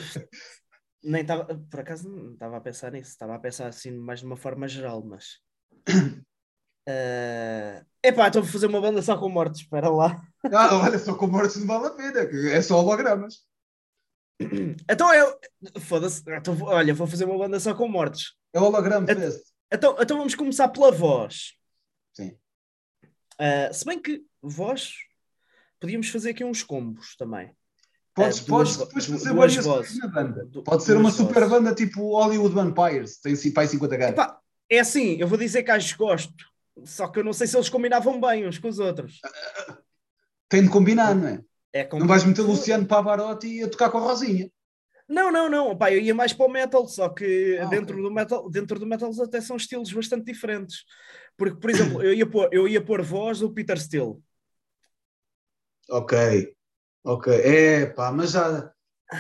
nem 1.04 1.22
estava, 1.22 1.46
por 1.70 1.80
acaso 1.80 2.10
não 2.10 2.34
estava 2.34 2.58
a 2.58 2.62
pensar 2.62 2.92
nisso, 2.92 3.12
estava 3.12 3.36
a 3.36 3.40
pensar 3.40 3.68
assim 3.68 3.92
mais 3.92 4.22
de 4.22 4.26
uma 4.26 4.36
forma 4.36 4.68
geral, 4.68 5.04
mas. 5.04 5.38
Uh, 6.90 7.86
epá, 8.04 8.28
estou 8.28 8.42
a 8.42 8.46
fazer 8.46 8.66
uma 8.66 8.82
banda 8.82 9.04
só 9.04 9.16
com 9.16 9.30
mortes, 9.30 9.62
espera 9.62 9.90
lá. 9.90 10.20
Ah, 10.52 10.76
olha, 10.76 10.98
só 10.98 11.14
com 11.14 11.28
mortes 11.28 11.58
não 11.58 11.68
vale 11.68 11.86
a 11.86 11.92
pena, 11.92 12.20
é 12.50 12.62
só 12.64 12.80
hologramas. 12.80 13.46
Então 14.90 15.14
eu. 15.14 15.40
Foda-se, 15.82 16.24
então, 16.28 16.58
olha, 16.64 16.96
vou 16.96 17.06
fazer 17.06 17.26
uma 17.26 17.38
banda 17.38 17.60
só 17.60 17.76
com 17.76 17.88
mortes. 17.88 18.34
É 18.54 18.60
holograma 18.60 19.06
fest. 19.06 19.51
Então, 19.72 19.96
então 20.00 20.18
vamos 20.18 20.36
começar 20.36 20.68
pela 20.70 20.92
voz. 20.92 21.54
Sim. 22.14 22.38
Uh, 23.40 23.74
se 23.74 23.86
bem 23.86 24.02
que 24.02 24.24
voz, 24.42 24.94
podíamos 25.80 26.10
fazer 26.10 26.32
aqui 26.32 26.44
uns 26.44 26.64
combos 26.64 27.16
também. 27.16 27.56
Podes, 28.14 28.42
duas 28.42 28.76
podes 28.76 28.78
depois 28.88 29.06
fazer 29.06 29.34
duas 29.34 29.56
vozes. 29.56 29.98
na 30.00 30.08
banda. 30.08 30.46
Du- 30.46 30.64
Pode 30.64 30.84
ser 30.84 30.98
uma 30.98 31.10
super 31.12 31.36
vozes. 31.36 31.50
banda 31.50 31.74
tipo 31.74 32.12
Hollywood 32.18 32.54
Vampires, 32.54 33.18
tem 33.20 33.34
pai 33.54 33.68
50 33.68 33.96
gajos. 33.98 34.14
Epá, 34.14 34.40
é 34.70 34.80
assim, 34.80 35.16
eu 35.18 35.28
vou 35.28 35.38
dizer 35.38 35.64
que 35.64 35.72
as 35.72 35.94
gosto, 35.94 36.34
só 36.84 37.08
que 37.08 37.20
eu 37.20 37.24
não 37.24 37.32
sei 37.32 37.48
se 37.48 37.56
eles 37.56 37.70
combinavam 37.70 38.20
bem 38.20 38.46
uns 38.46 38.58
com 38.60 38.68
os 38.68 38.80
outros. 38.80 39.20
Tem 40.50 40.62
de 40.64 40.70
combinar, 40.70 41.16
não 41.16 41.28
é? 41.30 41.42
É 41.74 41.88
Não 41.98 42.06
vais 42.06 42.26
meter 42.26 42.42
Luciano 42.42 42.86
Pavarotti 42.86 43.64
a 43.64 43.70
tocar 43.70 43.90
com 43.90 43.98
a 44.00 44.02
Rosinha. 44.02 44.52
Não, 45.12 45.30
não, 45.30 45.50
não, 45.50 45.78
pá, 45.78 45.92
eu 45.92 46.00
ia 46.00 46.16
mais 46.16 46.32
para 46.32 46.46
o 46.46 46.50
metal, 46.50 46.88
só 46.88 47.10
que 47.10 47.58
Ah, 47.62 47.66
dentro, 47.66 47.96
ok. 47.96 48.04
do 48.04 48.12
metal, 48.12 48.50
dentro 48.50 48.80
do 48.80 48.86
metal 48.86 49.12
até 49.22 49.42
são 49.42 49.58
estilos 49.58 49.92
bastante 49.92 50.24
diferentes. 50.32 50.86
Porque, 51.36 51.58
por 51.60 51.70
exemplo, 51.70 52.02
eu 52.02 52.14
ia 52.14 52.26
pôr, 52.26 52.48
eu 52.52 52.66
ia 52.66 52.82
pôr 52.84 53.02
voz 53.02 53.40
do 53.40 53.54
Peter 53.54 53.78
Steele. 53.78 54.16
Ok. 55.90 56.56
Ok. 57.04 57.34
É 57.34 57.88
pá, 57.88 58.10
mas 58.12 58.32
já. 58.32 58.72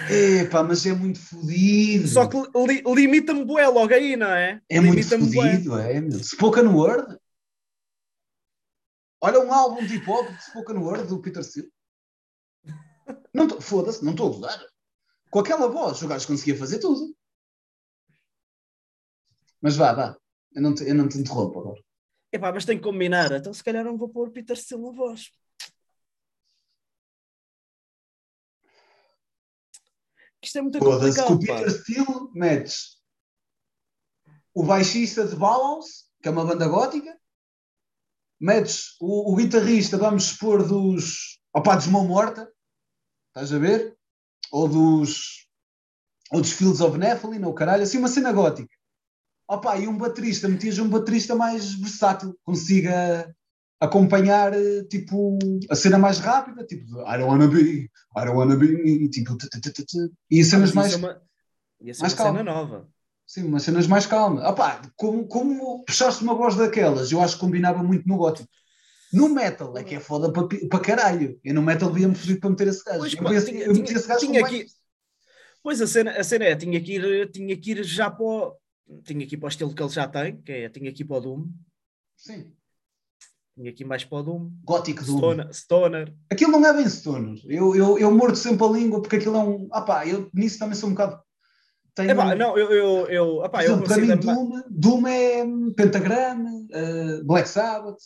É 0.09 0.45
pá, 0.45 0.63
mas 0.63 0.85
é 0.85 0.93
muito 0.93 1.19
fodido. 1.19 2.07
Só 2.07 2.26
que 2.26 2.38
li- 2.38 2.84
limita-me 2.88 3.43
bué 3.43 3.68
logo 3.68 3.93
aí, 3.93 4.15
não 4.15 4.31
é? 4.31 4.61
É 4.69 4.80
muito 4.80 5.05
fodido, 5.09 5.77
é, 5.77 5.99
meu. 5.99 6.23
Spoken 6.23 6.68
Word. 6.68 7.18
Olha 9.19 9.39
um 9.41 9.51
álbum 9.53 9.85
de 9.85 9.95
hip 9.95 10.09
hop 10.09 10.30
de 10.31 10.43
Spoken 10.45 10.77
Word 10.77 11.07
do 11.07 11.22
Peter 11.22 11.43
Steele. 11.43 11.69
Foda-se, 13.59 14.03
não 14.05 14.11
estou 14.11 14.27
a 14.27 14.34
gozar. 14.35 14.70
Com 15.31 15.39
aquela 15.39 15.69
voz, 15.69 16.01
o 16.01 16.07
gajo 16.07 16.27
conseguia 16.27 16.57
fazer 16.57 16.79
tudo. 16.79 17.15
Mas 19.61 19.77
vá, 19.77 19.93
vá. 19.93 20.17
Eu 20.53 20.61
não 20.61 20.75
te, 20.75 20.83
eu 20.83 20.93
não 20.93 21.07
te 21.07 21.17
interrompo 21.17 21.59
agora. 21.59 21.81
Epá, 22.33 22.51
mas 22.51 22.65
tem 22.65 22.77
que 22.77 22.83
combinar, 22.83 23.31
então 23.31 23.53
se 23.53 23.63
calhar 23.63 23.83
não 23.83 23.97
vou 23.97 24.09
pôr 24.09 24.29
Peter 24.31 24.57
Steele 24.57 24.83
na 24.83 24.91
voz. 24.91 25.31
Isto 30.43 30.57
é 30.57 30.61
muito 30.61 30.79
Foda-se, 30.79 31.17
com 31.17 31.23
o 31.23 31.27
complicado, 31.27 31.63
Peter. 31.65 31.81
Steele 31.81 32.29
metes 32.33 33.01
o 34.53 34.63
baixista 34.63 35.25
de 35.25 35.35
Bauhaus, 35.35 36.09
que 36.21 36.27
é 36.27 36.31
uma 36.31 36.45
banda 36.45 36.67
gótica, 36.67 37.17
metes 38.39 38.97
o, 38.99 39.31
o 39.31 39.35
guitarrista, 39.35 39.97
vamos 39.97 40.23
supor, 40.25 40.67
dos. 40.67 41.39
opá, 41.53 41.75
dos 41.75 41.87
Mão 41.87 42.05
Morta, 42.05 42.51
estás 43.29 43.53
a 43.53 43.59
ver? 43.59 43.97
Ou 44.51 44.67
dos. 44.67 45.47
ou 46.31 46.41
dos 46.41 46.51
Fields 46.51 46.81
of 46.81 46.97
Nephilim, 46.97 47.43
ou 47.43 47.53
caralho, 47.53 47.83
assim 47.83 47.97
uma 47.97 48.07
cena 48.07 48.31
gótica. 48.31 48.69
Opá, 49.47 49.77
e 49.77 49.87
um 49.87 49.97
baterista, 49.97 50.47
metias 50.47 50.79
um 50.79 50.87
baterista 50.87 51.35
mais 51.35 51.73
versátil, 51.73 52.37
consiga 52.43 53.33
acompanhar, 53.81 54.53
eh, 54.53 54.83
tipo, 54.83 55.37
a 55.69 55.75
cena 55.75 55.97
mais 55.97 56.19
rápida, 56.19 56.63
tipo, 56.63 56.85
I 57.01 57.17
don't 57.17 57.23
wanna 57.23 57.47
be, 57.47 57.89
I 58.15 58.25
don't 58.25 58.37
wanna 58.37 58.55
be, 58.55 59.09
tipo, 59.09 59.35
e 60.29 60.43
cenas 60.45 60.71
mais, 60.71 60.93
é 60.93 61.19
ia 61.81 61.93
ser 61.93 62.01
mais 62.01 62.13
uma 62.13 62.17
calma. 62.17 62.39
cena 62.39 62.51
nova. 62.53 62.89
sim, 63.25 63.43
umas 63.43 63.63
cenas 63.63 63.87
mais 63.87 64.05
calmas. 64.05 64.43
Opá, 64.45 64.81
como, 64.95 65.27
como 65.27 65.83
puxaste 65.83 66.23
uma 66.23 66.35
voz 66.35 66.55
daquelas, 66.55 67.11
eu 67.11 67.21
acho 67.21 67.35
que 67.35 67.41
combinava 67.41 67.81
muito 67.81 68.07
no 68.07 68.17
gótico. 68.17 68.47
No 69.13 69.29
metal 69.29 69.77
é 69.77 69.83
que 69.83 69.95
é 69.95 69.99
foda 69.99 70.31
para 70.31 70.47
pa 70.69 70.79
caralho. 70.79 71.39
Eu 71.43 71.53
no 71.53 71.61
metal 71.61 71.91
via-me 71.91 72.15
fodido 72.15 72.39
para 72.39 72.49
meter 72.49 72.67
esse 72.67 72.83
gajo. 72.83 72.99
Pois, 72.99 73.13
eu 73.13 73.23
pá, 73.23 73.29
penso- 73.29 73.45
tinha- 73.47 73.63
eu 73.65 73.73
meti 73.73 73.83
tinha- 73.85 73.97
esse 73.99 74.07
gajo 74.07 74.19
tinha 74.19 74.45
aqui- 74.45 74.57
mais- 74.59 74.75
Pois 75.63 75.81
a 75.81 75.88
cena, 75.88 76.11
a 76.11 76.23
cena 76.23 76.45
é, 76.45 76.55
tinha 76.55 76.81
que, 76.81 76.95
ir, 76.95 77.29
tinha 77.31 77.55
que 77.55 77.71
ir 77.71 77.83
já 77.83 78.09
para 78.09 78.23
o, 78.25 78.55
tinha 79.03 79.27
que 79.27 79.35
ir 79.35 79.38
para 79.38 79.45
o 79.45 79.49
estilo 79.49 79.73
que 79.75 79.81
ele 79.83 79.89
já 79.89 80.07
tem, 80.07 80.41
que 80.41 80.51
é, 80.51 80.69
tinha 80.69 80.91
que 80.91 81.03
ir 81.03 81.05
para 81.05 81.17
o 81.17 81.21
Doom, 81.21 81.47
Sim, 82.15 82.51
tinha 83.55 83.71
que 83.73 83.83
ir 83.83 83.85
mais 83.85 84.03
para 84.03 84.17
o 84.17 84.23
Doom, 84.23 84.51
gótico 84.63 85.03
do 85.03 85.17
Stoner, 85.17 85.53
Stoner. 85.53 86.13
Aquilo 86.31 86.51
não 86.53 86.65
é 86.65 86.73
bem 86.73 86.88
stoner. 86.89 87.39
Eu, 87.45 87.75
eu, 87.75 87.99
eu 87.99 88.11
mordo 88.11 88.35
sempre 88.38 88.65
a 88.65 88.69
língua 88.69 89.01
porque 89.01 89.17
aquilo 89.17 89.35
é 89.35 89.39
um. 89.39 89.67
Ah 89.71 89.81
pá, 89.81 90.07
eu 90.07 90.29
nisso 90.33 90.57
também 90.57 90.75
sou 90.75 90.89
um 90.89 90.93
bocado. 90.93 91.21
Tenho, 91.93 92.11
Epá, 92.11 92.33
não, 92.35 92.57
eu, 92.57 92.71
eu, 92.71 93.07
eu, 93.07 93.45
epá, 93.45 93.63
eu 93.65 93.73
exemplo, 93.83 93.88
para 93.88 93.97
mim, 93.97 94.15
Doom, 94.17 94.61
Doom 94.69 95.07
é 95.07 95.43
hum, 95.43 95.73
Pentagram, 95.73 96.65
eh, 96.71 97.21
Black 97.23 97.49
Sabbath, 97.49 97.97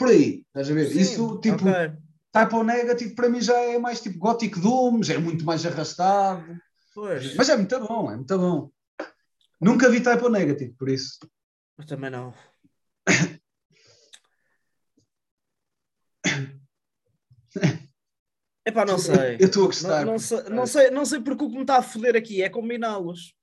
por 0.00 0.08
aí, 0.08 0.42
estás 0.46 0.70
a 0.70 0.74
ver? 0.74 0.86
Sim, 0.86 0.98
Isso, 0.98 1.38
tipo, 1.40 1.68
ok. 1.68 1.92
Type 2.32 2.54
O 2.54 2.64
Negative 2.64 3.14
para 3.14 3.28
mim 3.28 3.42
já 3.42 3.58
é 3.58 3.78
mais 3.78 4.00
tipo 4.00 4.18
Gothic 4.18 4.58
Doom, 4.58 5.02
já 5.02 5.12
é 5.14 5.18
muito 5.18 5.44
mais 5.44 5.66
arrastado. 5.66 6.58
Pois, 6.94 7.34
Mas 7.34 7.50
é 7.50 7.56
muito 7.56 7.78
bom, 7.80 8.10
é 8.10 8.16
muito 8.16 8.38
bom. 8.38 8.70
Nunca 9.60 9.90
vi 9.90 10.02
Type 10.02 10.24
O 10.24 10.30
Negative, 10.30 10.72
por 10.72 10.88
isso. 10.88 11.18
eu 11.76 11.86
também 11.86 12.10
não. 12.10 12.32
Epá, 18.64 18.86
não 18.86 18.96
sei. 18.98 19.36
Eu 19.38 19.48
estou 19.48 19.64
a 19.64 19.66
gostar. 19.66 20.06
Não, 20.06 20.12
não, 20.12 20.18
sei, 20.18 20.42
não, 20.44 20.66
sei, 20.66 20.90
não 20.90 21.04
sei 21.04 21.20
porque 21.20 21.44
o 21.44 21.50
que 21.50 21.56
me 21.56 21.60
está 21.60 21.76
a 21.76 21.82
foder 21.82 22.16
aqui 22.16 22.42
é 22.42 22.48
combiná-los. 22.48 23.34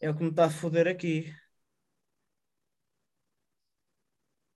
É 0.00 0.10
o 0.10 0.14
que 0.14 0.22
me 0.22 0.28
está 0.30 0.44
a 0.44 0.50
foder 0.50 0.86
aqui. 0.86 1.32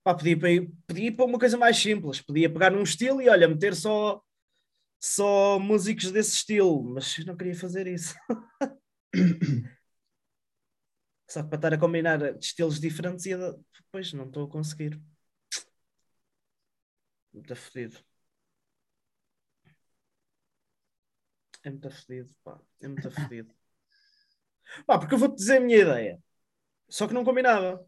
Pá, 0.03 0.15
podia, 0.15 0.37
para 0.39 0.49
podia 0.87 1.15
para 1.15 1.25
uma 1.25 1.39
coisa 1.39 1.57
mais 1.57 1.77
simples. 1.77 2.21
Podia 2.21 2.51
pegar 2.51 2.71
num 2.71 2.83
estilo 2.83 3.21
e 3.21 3.29
olha, 3.29 3.47
meter 3.47 3.75
só, 3.75 4.21
só 4.99 5.59
músicos 5.59 6.11
desse 6.11 6.35
estilo. 6.35 6.83
Mas 6.83 7.17
não 7.25 7.37
queria 7.37 7.55
fazer 7.55 7.87
isso. 7.87 8.15
Só 11.29 11.41
que 11.43 11.49
para 11.49 11.57
estar 11.57 11.73
a 11.73 11.77
combinar 11.79 12.19
estilos 12.39 12.79
diferentes, 12.79 13.25
ia, 13.25 13.37
depois 13.37 14.11
não 14.13 14.25
estou 14.25 14.45
a 14.45 14.49
conseguir. 14.49 15.01
Muito 17.33 17.55
fodido. 17.57 17.99
É 21.63 21.69
muito 21.69 21.89
fodido, 21.91 22.33
pá. 22.43 22.59
É 22.81 22.87
muito 22.87 23.09
fodido. 23.11 23.53
Pá, 24.85 24.97
porque 24.99 25.13
eu 25.13 25.17
vou-te 25.19 25.35
dizer 25.35 25.57
a 25.57 25.59
minha 25.59 25.77
ideia. 25.79 26.23
Só 26.89 27.07
que 27.07 27.13
não 27.13 27.23
combinava. 27.25 27.85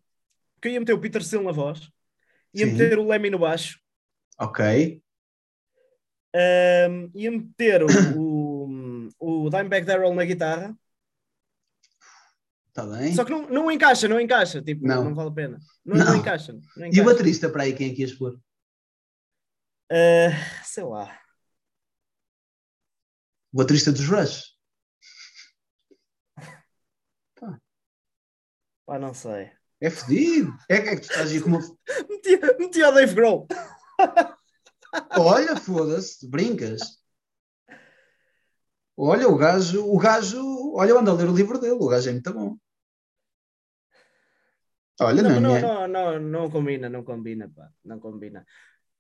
Porque 0.56 0.70
eu 0.70 0.74
ia 0.74 0.80
meter 0.80 0.94
o 0.94 1.02
Peter 1.02 1.24
Steele 1.24 1.46
na 1.46 1.52
voz, 1.52 1.92
ia 2.54 2.66
Sim. 2.66 2.72
meter 2.74 3.00
o 3.00 3.08
Lemmy 3.08 3.30
no 3.30 3.40
baixo, 3.40 3.80
Ok. 4.40 5.02
ahm, 6.36 7.10
ia 7.14 7.32
meter 7.32 7.84
o, 7.84 7.88
o, 8.18 9.10
o 9.20 9.50
Dimebag 9.50 9.86
Darrell 9.86 10.14
na 10.14 10.26
guitarra. 10.26 10.76
Está 12.68 12.88
bem. 12.88 13.14
Só 13.14 13.24
que 13.24 13.30
não, 13.32 13.48
não 13.50 13.72
encaixa, 13.72 14.08
não 14.08 14.20
encaixa. 14.20 14.60
Tipo, 14.62 14.88
não, 14.88 15.04
Não. 15.06 15.14
vale 15.16 15.30
a 15.30 15.34
pena. 15.34 15.60
Não, 15.86 15.96
Não. 15.96 16.06
não 16.06 16.16
encaixa. 16.16 16.54
Não 16.54 16.86
E 16.88 16.90
o 16.90 16.92
encaixa. 16.92 17.04
baterista 17.04 17.50
para 17.50 17.64
aí, 17.64 17.76
quem 17.76 17.92
é 17.92 17.94
que 17.94 18.02
ias 18.02 18.14
pôr? 18.14 18.40
Ah, 19.92 20.64
sei 20.64 20.84
lá. 20.84 21.20
O 23.54 23.58
baterista 23.58 23.92
dos 23.92 24.08
Rush. 24.08 24.54
Pá, 28.86 28.98
não 29.00 29.14
sei. 29.14 29.52
É 29.84 29.90
fedido. 29.90 30.58
É 30.70 30.80
que 30.80 30.90
é 30.90 30.96
que 30.96 31.02
tu 31.02 31.12
estás 31.12 31.30
aí 31.30 31.42
com 31.42 31.50
uma. 31.50 31.60
Meti, 32.10 32.40
meti 32.58 32.82
o 32.82 32.92
Dave 32.94 33.14
Grohl. 33.14 33.46
Olha, 35.18 35.58
foda-se, 35.58 36.26
brincas. 36.26 37.04
Olha, 38.96 39.28
o 39.28 39.36
gajo, 39.36 39.86
o 39.86 39.98
gajo, 39.98 40.74
olha, 40.76 40.92
eu 40.92 41.00
ando 41.00 41.12
a 41.12 41.14
ler 41.16 41.28
o 41.28 41.36
livro 41.36 41.60
dele, 41.60 41.74
o 41.74 41.90
gajo 41.90 42.10
é 42.10 42.14
muito 42.14 42.34
bom. 42.34 42.58
Olha, 45.02 45.22
Não, 45.22 45.32
não, 45.32 45.42
não, 45.42 45.58
é? 45.58 45.62
não, 45.62 45.88
não, 45.88 46.20
não 46.20 46.50
combina, 46.50 46.88
não 46.88 47.04
combina, 47.04 47.52
pá. 47.54 47.70
Não 47.84 48.00
combina. 48.00 48.46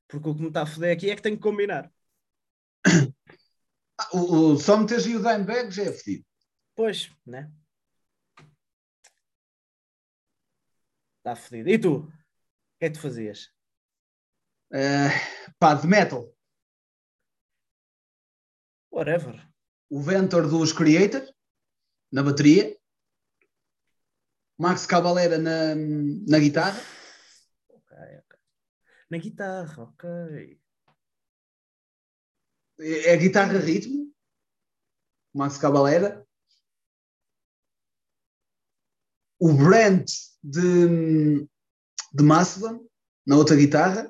Porque 0.05 0.27
o 0.27 0.35
que 0.35 0.41
me 0.41 0.47
está 0.49 0.64
a 0.64 0.65
foder 0.65 0.91
aqui 0.91 1.10
é 1.10 1.15
que 1.15 1.22
tenho 1.22 1.38
que 1.38 1.43
combinar. 1.43 1.89
Ah, 3.95 4.10
o, 4.11 4.53
o, 4.53 4.57
só 4.57 4.76
meteres 4.76 5.05
aí 5.05 5.15
o 5.15 5.22
Dimebag 5.22 5.69
já 5.69 5.84
é 5.84 5.91
fedido. 5.91 6.26
Pois, 6.76 7.11
né? 7.23 7.51
Está 11.24 11.38
fodido. 11.38 11.70
E 11.70 11.80
tu? 11.80 12.00
O 12.00 12.08
que 12.78 12.86
é 12.86 12.90
que 12.90 12.95
tu 12.95 13.02
fazias? 13.02 13.50
Eh, 14.74 15.08
pá, 15.58 15.74
de 15.74 15.88
metal, 15.88 16.36
Whatever. 18.91 19.48
o 19.90 20.02
Ventor 20.02 20.50
dos 20.50 20.74
Creator, 20.74 21.24
na 22.12 22.24
bateria, 22.24 22.78
Max 24.58 24.86
Cavalera 24.86 25.38
na, 25.38 25.76
na 26.28 26.40
guitarra, 26.40 26.82
Ok, 27.70 27.95
ok. 27.95 28.40
Na 29.10 29.18
guitarra, 29.18 29.84
ok. 29.84 30.60
É, 32.80 33.14
é 33.14 33.18
guitarra 33.18 33.60
ritmo. 33.60 34.14
Max 35.34 35.58
Cavalera. 35.58 36.23
O 39.45 39.52
Brent 39.53 40.10
de, 40.41 41.45
de 42.14 42.24
Mastodon, 42.24 42.88
na 43.28 43.36
outra 43.36 43.57
guitarra. 43.57 44.10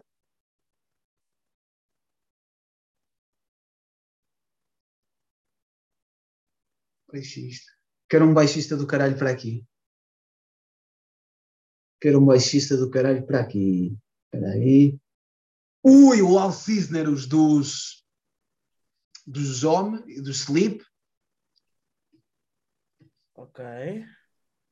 Baixista. 7.11 7.71
Quero 8.07 8.25
um 8.25 8.33
baixista 8.35 8.77
do 8.77 8.85
caralho 8.85 9.17
para 9.17 9.31
aqui. 9.31 9.65
Quero 11.99 12.19
um 12.19 12.25
baixista 12.27 12.77
do 12.77 12.91
caralho 12.91 13.25
para 13.25 13.41
aqui. 13.41 13.97
Espera 14.25 14.51
aí. 14.51 14.99
Ui, 15.81 16.21
o 16.21 16.37
Al 16.37 16.51
Cisner, 16.51 17.09
os 17.09 17.25
dos 17.25 18.05
dos 19.25 19.47
Zom 19.61 19.97
dos 20.21 20.41
Sleep. 20.41 20.85
Ok. 23.33 23.63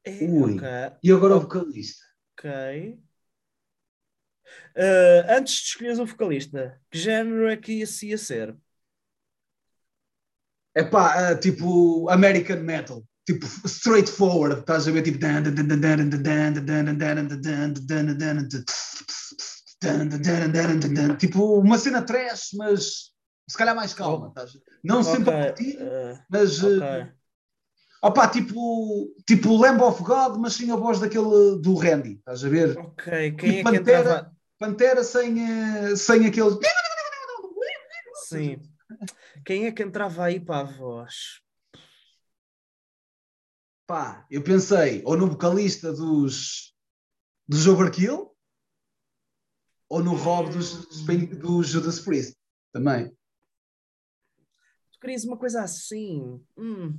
É, 0.03 0.23
Ui. 0.23 0.55
ok. 0.55 0.67
E 1.03 1.11
agora 1.11 1.35
o 1.35 1.41
vocalista. 1.41 2.03
Ok. 2.33 2.99
Uh, 4.75 5.23
antes 5.29 5.55
de 5.55 5.61
escolheres 5.61 5.99
o 5.99 6.05
vocalista, 6.05 6.79
que 6.89 6.97
género 6.97 7.47
é 7.49 7.57
que 7.57 7.73
isso 7.73 8.05
ia 8.05 8.17
ser? 8.17 8.55
É 10.73 10.83
pá, 10.83 11.35
tipo 11.35 12.09
American 12.09 12.61
Metal. 12.61 13.03
Tipo, 13.25 13.45
straightforward. 13.67 14.61
Estás 14.61 14.87
a 14.87 14.91
ver? 14.91 15.03
Tipo. 15.03 15.17
Tipo, 21.17 21.59
uma 21.59 21.77
cena 21.77 22.01
trash, 22.01 22.49
mas 22.55 23.11
se 23.49 23.57
calhar 23.57 23.75
mais 23.75 23.93
calma. 23.93 24.33
Não 24.83 25.03
sempre 25.03 25.29
a 25.29 25.33
partir, 25.33 25.77
uh, 25.77 26.19
mas. 26.29 26.63
ok. 26.63 26.81
eh, 26.81 27.13
Opá, 28.03 28.27
tipo, 28.27 29.13
tipo 29.27 29.55
Lamb 29.55 29.79
of 29.83 30.01
God, 30.01 30.37
mas 30.37 30.53
sem 30.53 30.71
a 30.71 30.75
voz 30.75 30.99
daquele 30.99 31.59
do 31.61 31.75
Randy. 31.75 32.13
Estás 32.13 32.43
a 32.43 32.49
ver? 32.49 32.77
Ok, 32.77 33.31
quem 33.33 33.49
é 33.49 33.57
que 33.57 33.63
Pantera. 33.63 33.99
entrava? 33.99 34.37
Pantera 34.57 35.03
sem, 35.03 35.39
eh, 35.39 35.95
sem 35.95 36.25
aquele. 36.25 36.57
Sim. 38.27 38.59
Quem 39.45 39.65
é 39.65 39.71
que 39.71 39.83
entrava 39.83 40.25
aí 40.25 40.39
para 40.39 40.61
a 40.61 40.63
voz? 40.63 41.41
Pá, 43.85 44.25
eu 44.31 44.43
pensei 44.43 45.03
ou 45.05 45.15
no 45.17 45.27
vocalista 45.27 45.93
dos, 45.93 46.73
dos 47.47 47.67
Overkill 47.67 48.31
ou 49.89 50.03
no 50.03 50.15
Rob 50.15 50.49
dos, 50.49 50.85
dos, 50.85 51.05
dos 51.37 51.67
Judas 51.67 51.99
Priest 51.99 52.35
também. 52.71 53.09
Tu 54.91 54.99
querias 54.99 55.23
uma 55.23 55.37
coisa 55.37 55.61
assim? 55.61 56.41
Hum. 56.57 56.97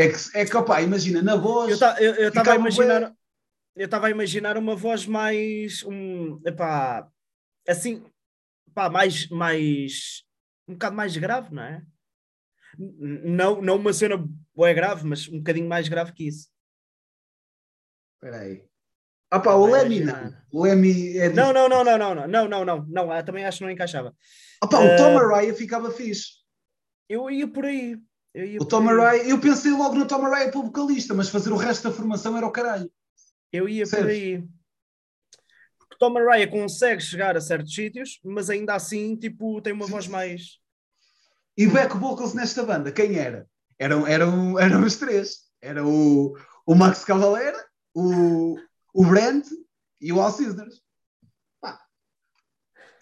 É 0.00 0.08
que, 0.08 0.38
é 0.38 0.44
que 0.46 0.56
opá, 0.56 0.80
imagina, 0.80 1.20
na 1.22 1.36
voz. 1.36 1.70
Eu 1.72 1.78
ta- 1.78 1.96
eu- 2.00 2.14
eu 2.14 2.28
estava 2.28 2.52
a 2.52 2.56
imaginar. 2.56 3.14
Eu 3.76 3.84
estava 3.84 4.06
a 4.06 4.10
imaginar 4.10 4.56
uma 4.56 4.74
voz 4.74 5.06
mais. 5.06 5.82
Um, 5.84 6.40
epá, 6.46 7.06
assim. 7.68 8.04
Pá, 8.74 8.88
mais, 8.88 9.28
mais. 9.28 10.22
Um 10.66 10.72
bocado 10.72 10.96
mais 10.96 11.16
grave, 11.16 11.54
não 11.54 11.62
é? 11.62 11.82
Não, 12.78 13.60
não 13.60 13.76
uma 13.76 13.92
cena 13.92 14.16
boa 14.54 14.72
grave, 14.72 15.04
mas 15.06 15.28
um 15.28 15.38
bocadinho 15.38 15.68
mais 15.68 15.88
grave 15.88 16.12
que 16.12 16.26
isso. 16.28 16.48
Espera 18.14 18.38
aí. 18.42 18.64
Ah 19.30 19.38
pá, 19.40 19.54
o 19.54 19.66
Lemmy 19.66 20.00
não. 20.00 20.12
imaginar. 20.12 20.46
O 20.52 20.62
Lemmy 20.64 21.16
é 21.18 21.28
Não, 21.28 21.52
não, 21.52 21.68
não, 21.68 21.84
não, 21.84 21.98
não, 21.98 22.14
não, 22.14 22.26
não, 22.26 22.48
não, 22.48 22.64
não, 22.64 22.86
não, 22.88 23.12
ah, 23.12 23.22
também 23.22 23.44
acho 23.44 23.58
que 23.58 23.64
não 23.64 23.70
encaixava. 23.70 24.14
Ah 24.60 24.66
pá, 24.66 24.78
o 24.78 24.96
Tom 24.96 25.18
Araya 25.18 25.54
ficava 25.54 25.90
fixe. 25.90 26.40
Eu 27.08 27.30
ia 27.30 27.46
por 27.46 27.64
aí. 27.64 27.96
Eu 28.32 28.44
ia 28.44 28.56
O 28.56 28.58
por 28.60 28.68
Tom 28.68 28.88
eu 28.88 29.40
pensei 29.40 29.72
logo 29.72 29.94
no 29.94 30.06
Tom 30.06 30.24
Araya 30.24 30.50
para 30.50 30.60
o 30.60 30.64
vocalista, 30.64 31.14
mas 31.14 31.28
fazer 31.28 31.52
o 31.52 31.56
resto 31.56 31.88
da 31.88 31.94
formação 31.94 32.36
era 32.36 32.46
o 32.46 32.52
caralho. 32.52 32.90
Eu 33.52 33.68
ia 33.68 33.84
por 33.84 33.90
Percebes? 33.90 34.16
aí. 34.16 34.48
Porque 35.78 35.96
Tom 35.98 36.16
Araya 36.16 36.48
consegue 36.48 37.02
chegar 37.02 37.36
a 37.36 37.40
certos 37.40 37.74
sítios, 37.74 38.20
mas 38.24 38.48
ainda 38.48 38.74
assim, 38.74 39.16
tipo, 39.16 39.60
tem 39.60 39.72
uma 39.72 39.86
voz 39.86 40.06
mais. 40.06 40.58
E 41.56 41.66
back 41.66 41.96
vocals 41.96 42.32
nesta 42.32 42.62
banda, 42.62 42.92
quem 42.92 43.16
era? 43.18 43.48
Eram, 43.78 44.06
eram, 44.06 44.58
eram 44.58 44.84
os 44.84 44.96
três. 44.96 45.50
Era 45.60 45.84
o, 45.86 46.36
o 46.64 46.74
Max 46.74 47.04
Cavalera, 47.04 47.58
o, 47.94 48.56
o 48.94 49.04
Brent 49.04 49.46
e 50.00 50.12
o 50.12 50.20
Al 50.20 50.30
Cisners. 50.30 50.80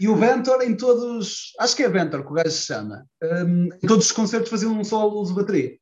E 0.01 0.09
o 0.09 0.15
Ventor 0.15 0.63
em 0.63 0.77
todos, 0.77 1.53
acho 1.59 1.75
que 1.75 1.83
é 1.83 1.89
Ventor 1.89 2.25
que 2.25 2.31
o 2.31 2.35
gajo 2.35 2.51
se 2.51 2.67
chama, 2.67 3.05
hum, 3.23 3.69
em 3.83 3.87
todos 3.87 4.07
os 4.07 4.13
concertos 4.13 4.51
faziam 4.51 4.79
um 4.79 4.85
solo 4.85 5.25
de 5.25 5.35
bateria. 5.35 5.77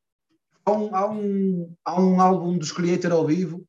Há 0.65 0.71
um, 0.71 0.95
há 0.95 1.11
um, 1.11 1.75
há 1.85 2.01
um 2.01 2.21
álbum 2.21 2.57
dos 2.57 2.71
Creator 2.71 3.11
ao 3.11 3.25
vivo 3.25 3.63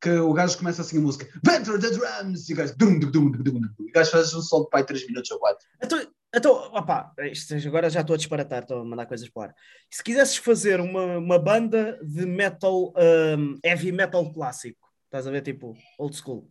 que 0.00 0.10
o 0.10 0.32
gajo 0.32 0.56
começa 0.56 0.80
assim 0.80 0.96
a 0.96 1.00
música 1.00 1.28
Ventor 1.44 1.78
the 1.78 1.90
Drums 1.90 2.48
e 2.48 2.54
o 2.54 2.56
gajo 2.56 2.74
dum, 2.78 2.98
dum, 2.98 3.10
dum, 3.10 3.30
dum, 3.30 3.42
dum, 3.42 3.68
o 3.78 3.92
gajo 3.92 4.10
faz 4.10 4.32
um 4.32 4.40
solo 4.40 4.64
de 4.64 4.70
pai 4.70 4.84
3 4.84 5.06
minutos 5.06 5.30
ou 5.30 5.38
4. 5.38 5.68
Então, 5.82 6.06
então 6.34 6.52
opá, 6.72 7.12
isto, 7.30 7.54
agora 7.68 7.90
já 7.90 8.00
estou 8.00 8.14
a 8.14 8.16
disparatar, 8.16 8.62
estou 8.62 8.78
a 8.78 8.84
mandar 8.84 9.04
coisas 9.04 9.28
para 9.28 9.40
o 9.40 9.44
ar. 9.44 9.54
Se 9.90 10.02
quisesses 10.02 10.36
fazer 10.36 10.80
uma, 10.80 11.18
uma 11.18 11.38
banda 11.38 11.98
de 12.02 12.24
metal, 12.24 12.94
hum, 13.36 13.58
heavy 13.62 13.92
metal 13.92 14.32
clássico, 14.32 14.88
estás 15.04 15.26
a 15.26 15.30
ver, 15.30 15.42
tipo, 15.42 15.76
old 15.98 16.16
school. 16.16 16.48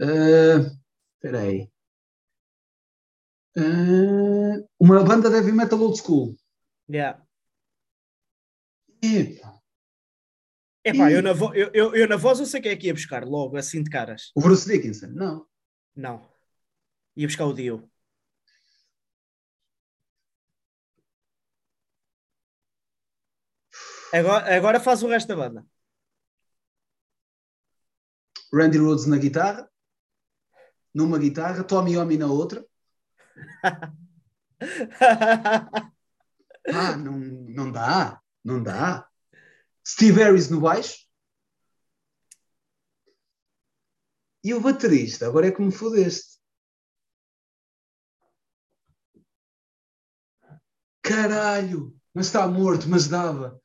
Uh, 0.00 1.36
aí. 1.36 1.70
Uh, 3.56 4.68
uma 4.80 5.04
banda 5.04 5.30
de 5.30 5.36
heavy 5.36 5.52
metal 5.52 5.80
old 5.80 5.96
school. 5.96 6.36
Yeah. 6.90 7.24
Epa, 9.02 9.60
Epá, 10.84 11.10
Ih. 11.10 11.14
eu 11.14 11.22
na, 11.22 11.32
vo- 11.32 11.54
eu, 11.54 11.70
eu, 11.72 11.94
eu 11.94 12.08
na 12.08 12.16
voz 12.16 12.40
eu 12.40 12.46
sei 12.46 12.60
quem 12.60 12.72
é 12.72 12.76
que 12.76 12.86
ia 12.88 12.94
buscar, 12.94 13.24
logo, 13.24 13.56
assim 13.56 13.82
de 13.82 13.90
caras. 13.90 14.32
O 14.34 14.40
Bruce 14.40 14.66
Dickinson, 14.68 15.06
não. 15.08 15.46
Não. 15.94 16.28
Ia 17.16 17.26
buscar 17.26 17.46
o 17.46 17.52
Dio. 17.54 17.88
Agora, 24.12 24.56
agora 24.56 24.80
faz 24.80 25.02
o 25.02 25.08
resto 25.08 25.28
da 25.28 25.36
banda. 25.36 25.66
Randy 28.52 28.78
Rhodes 28.78 29.06
na 29.06 29.16
guitarra, 29.18 29.68
numa 30.94 31.18
guitarra, 31.18 31.64
Tommy 31.64 31.94
Yomi 31.94 32.16
na 32.16 32.26
outra. 32.26 32.64
Ah, 36.66 36.96
não, 36.96 37.18
não 37.18 37.70
dá, 37.70 38.22
não 38.42 38.62
dá. 38.62 39.06
Steve 39.86 40.22
Harris 40.22 40.48
no 40.48 40.62
baixo. 40.62 41.06
E 44.42 44.54
o 44.54 44.60
baterista, 44.60 45.26
agora 45.26 45.48
é 45.48 45.50
que 45.50 45.60
me 45.60 45.70
fodeste. 45.70 46.38
Caralho, 51.02 51.94
mas 52.14 52.26
está 52.26 52.48
morto, 52.48 52.88
mas 52.88 53.08
dava. 53.08 53.60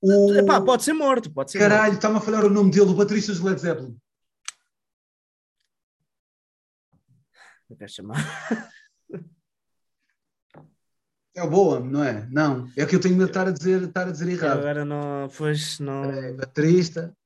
O... 0.00 0.34
Epá, 0.34 0.62
pode 0.62 0.82
ser 0.82 0.94
morto, 0.94 1.30
pode 1.30 1.50
ser. 1.50 1.58
Caralho, 1.58 1.94
está-me 1.94 2.16
a 2.16 2.20
falhar 2.20 2.44
o 2.44 2.50
nome 2.50 2.70
dele, 2.70 2.90
o 2.90 2.94
baterista 2.94 3.32
dos 3.32 3.42
Led 3.42 3.60
Zeppelin. 3.60 4.00
Eu 7.70 7.76
quero 7.76 7.92
chamar. 7.92 8.16
É 11.32 11.44
o 11.44 11.48
Boa, 11.48 11.78
não 11.78 12.02
é? 12.02 12.26
Não, 12.28 12.68
é 12.76 12.84
que 12.84 12.96
eu 12.96 13.00
tenho 13.00 13.16
de 13.16 13.24
estar 13.24 13.46
a 13.46 13.52
dizer, 13.52 13.82
estar 13.82 14.06
a 14.06 14.10
dizer 14.10 14.28
errado. 14.28 14.58
Agora 14.58 14.84
não. 14.84 15.28
Pois 15.38 15.78
não. 15.78 16.04
É, 16.04 16.32
baterista. 16.32 17.16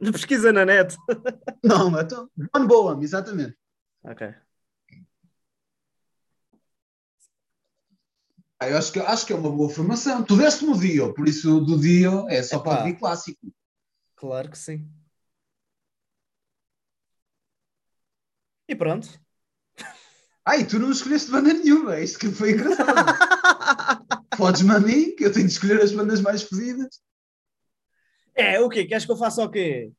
Não 0.00 0.12
pesquisa 0.12 0.50
na 0.50 0.64
net. 0.64 0.96
Não, 1.62 1.98
então, 2.00 2.30
John 2.36 2.66
Boa, 2.66 2.98
exatamente. 3.02 3.56
Ok. 4.02 4.34
Ah, 8.58 8.68
eu 8.70 8.78
acho 8.78 8.92
que, 8.92 9.00
acho 9.00 9.26
que 9.26 9.32
é 9.32 9.36
uma 9.36 9.50
boa 9.50 9.68
formação. 9.68 10.22
Tu 10.24 10.36
deste-me 10.36 10.72
o 10.72 10.78
Dio, 10.78 11.14
por 11.14 11.28
isso 11.28 11.60
do 11.60 11.78
Dio 11.78 12.28
é 12.28 12.42
só 12.42 12.56
Epá. 12.56 12.76
para 12.76 12.84
vir 12.84 12.98
clássico. 12.98 13.52
Claro 14.16 14.50
que 14.50 14.58
sim. 14.58 14.90
E 18.68 18.74
pronto. 18.74 19.25
Ai, 20.48 20.64
tu 20.64 20.78
não 20.78 20.92
escolheste 20.92 21.28
banda 21.28 21.52
nenhuma, 21.52 21.98
isto 21.98 22.20
que 22.20 22.28
foi 22.30 22.52
engraçado. 22.52 22.86
Podes-me 24.38 24.70
a 24.70 24.78
mim, 24.78 25.16
que 25.16 25.24
eu 25.24 25.32
tenho 25.32 25.46
de 25.46 25.52
escolher 25.52 25.82
as 25.82 25.90
bandas 25.90 26.20
mais 26.20 26.44
fodidas. 26.44 27.02
É, 28.32 28.60
o 28.60 28.68
quê? 28.68 28.84
Queres 28.86 29.04
que 29.04 29.10
eu 29.10 29.16
faça 29.16 29.42
o 29.42 29.50
quê? 29.50 29.92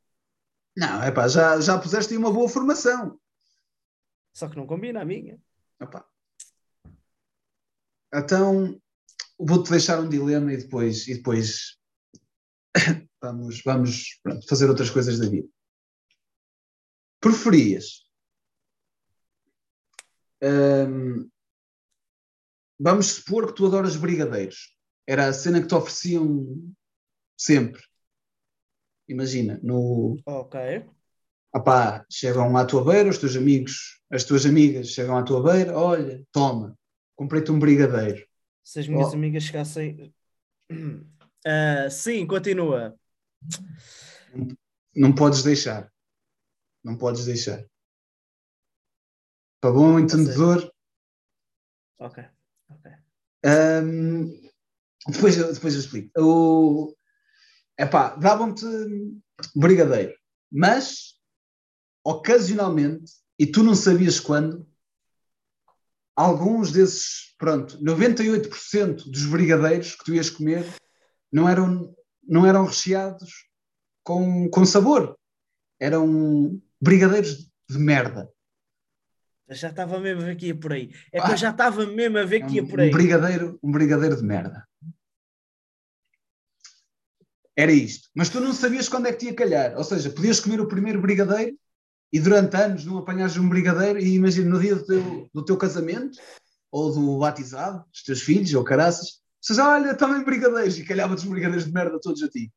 Não, 0.75 1.03
é 1.03 1.11
pá, 1.11 1.27
já, 1.27 1.59
já 1.59 1.77
puseste 1.77 2.13
aí 2.13 2.17
uma 2.17 2.31
boa 2.31 2.47
formação. 2.47 3.19
Só 4.31 4.47
que 4.47 4.55
não 4.55 4.65
combina 4.65 5.01
a 5.01 5.05
minha. 5.05 5.37
Epá. 5.81 6.05
Então, 8.13 8.79
vou-te 9.37 9.69
deixar 9.69 9.99
um 9.99 10.07
dilema 10.07 10.53
e 10.53 10.57
depois, 10.57 11.09
e 11.09 11.15
depois 11.15 11.77
vamos, 13.21 13.61
vamos 13.65 14.19
pronto, 14.23 14.47
fazer 14.47 14.69
outras 14.69 14.89
coisas 14.89 15.19
da 15.19 15.27
vida. 15.27 15.49
preferias 17.19 18.06
hum, 20.41 21.29
vamos 22.79 23.07
supor 23.07 23.47
que 23.47 23.53
tu 23.53 23.65
adoras 23.65 23.95
brigadeiros. 23.95 24.75
Era 25.07 25.27
a 25.27 25.33
cena 25.33 25.61
que 25.61 25.67
te 25.67 25.75
ofereciam 25.75 26.73
sempre. 27.37 27.81
Imagina, 29.07 29.59
no. 29.63 30.17
Ok. 30.25 30.85
Opá, 31.55 32.05
chegam 32.11 32.55
à 32.57 32.65
tua 32.65 32.83
beira, 32.83 33.09
os 33.09 33.17
teus 33.17 33.35
amigos, 33.35 34.01
as 34.11 34.23
tuas 34.25 34.45
amigas 34.45 34.89
chegam 34.89 35.17
à 35.17 35.23
tua 35.23 35.41
beira, 35.41 35.77
olha, 35.77 36.23
toma, 36.31 36.77
comprei-te 37.15 37.51
um 37.51 37.57
brigadeiro. 37.57 38.27
Se 38.63 38.79
as 38.81 38.87
minhas 38.87 39.11
Oh. 39.11 39.15
amigas 39.15 39.43
chegassem. 39.43 40.13
Ah, 41.49 41.89
sim, 41.89 42.27
continua. 42.27 42.93
Não 44.93 45.15
podes 45.15 45.41
deixar. 45.43 45.89
Não 46.83 46.97
podes 46.97 47.23
deixar. 47.23 47.63
Para 49.59 49.71
bom 49.71 49.99
entendedor, 49.99 50.71
Ok. 51.99 52.23
ok. 52.69 52.91
hum, 53.83 54.41
depois, 55.07 55.37
eu- 55.37 55.51
depois 55.53 55.73
eu 55.73 55.79
explico. 55.79 56.11
O, 56.21 56.95
epá, 57.77 58.15
davam-te 58.15 58.65
brigadeiro, 59.55 60.13
mas 60.51 61.15
ocasionalmente, 62.03 63.11
e 63.39 63.45
tu 63.47 63.63
não 63.63 63.75
sabias 63.75 64.19
quando, 64.19 64.67
alguns 66.15 66.71
desses, 66.71 67.35
pronto, 67.37 67.77
98% 67.83 69.09
dos 69.09 69.25
brigadeiros 69.25 69.95
que 69.95 70.05
tu 70.05 70.13
ias 70.13 70.29
comer 70.29 70.65
não 71.31 71.47
eram, 71.49 71.95
não 72.23 72.45
eram 72.45 72.65
recheados 72.65 73.47
com, 74.03 74.49
com 74.49 74.65
sabor. 74.65 75.17
Eram 75.79 76.61
brigadeiros 76.81 77.51
de 77.69 77.77
merda. 77.77 78.31
Eu 79.47 79.55
já 79.55 79.69
estava 79.69 79.99
mesmo 79.99 80.21
a 80.21 80.25
ver 80.25 80.35
que 80.35 80.47
ia 80.47 80.55
por 80.59 80.73
aí. 80.73 80.91
É 81.11 81.21
que 81.21 81.27
Ah. 81.27 81.31
eu 81.31 81.37
já 81.37 81.51
estava 81.51 81.85
mesmo 81.85 82.17
a 82.17 82.25
ver 82.25 82.45
que 82.45 82.55
ia 82.55 82.63
um, 82.63 82.67
por 82.67 82.79
aí. 82.81 82.89
um 82.89 82.91
brigadeiro, 82.91 83.59
um 83.63 83.71
brigadeiro 83.71 84.15
de 84.17 84.23
merda. 84.23 84.67
Era 87.55 87.71
isto. 87.71 88.09
Mas 88.13 88.29
tu 88.29 88.39
não 88.39 88.53
sabias 88.53 88.89
quando 88.89 89.07
é 89.07 89.13
que 89.13 89.27
ia 89.27 89.33
calhar. 89.33 89.75
Ou 89.77 89.83
seja, 89.83 90.09
podias 90.09 90.39
comer 90.39 90.59
o 90.59 90.67
primeiro 90.67 91.01
brigadeiro 91.01 91.57
e 92.11 92.19
durante 92.19 92.55
anos 92.55 92.85
não 92.85 92.97
apanhares 92.97 93.37
um 93.37 93.47
brigadeiro 93.49 93.99
e 93.99 94.15
imagina 94.15 94.49
no 94.49 94.59
dia 94.59 94.75
do 94.75 94.85
teu, 94.85 95.29
do 95.33 95.45
teu 95.45 95.57
casamento 95.57 96.19
ou 96.69 96.93
do 96.93 97.19
batizado, 97.19 97.83
dos 97.89 98.03
teus 98.03 98.21
filhos 98.21 98.53
ou 98.53 98.63
caraças, 98.63 99.21
vocês, 99.41 99.57
olha, 99.59 99.95
também 99.95 100.23
brigadeiros 100.23 100.77
e 100.77 100.85
calhava-te 100.85 101.19
os 101.19 101.29
brigadeiros 101.29 101.65
de 101.65 101.71
merda 101.73 101.99
todos 102.01 102.21
a 102.21 102.27
ti. 102.27 102.51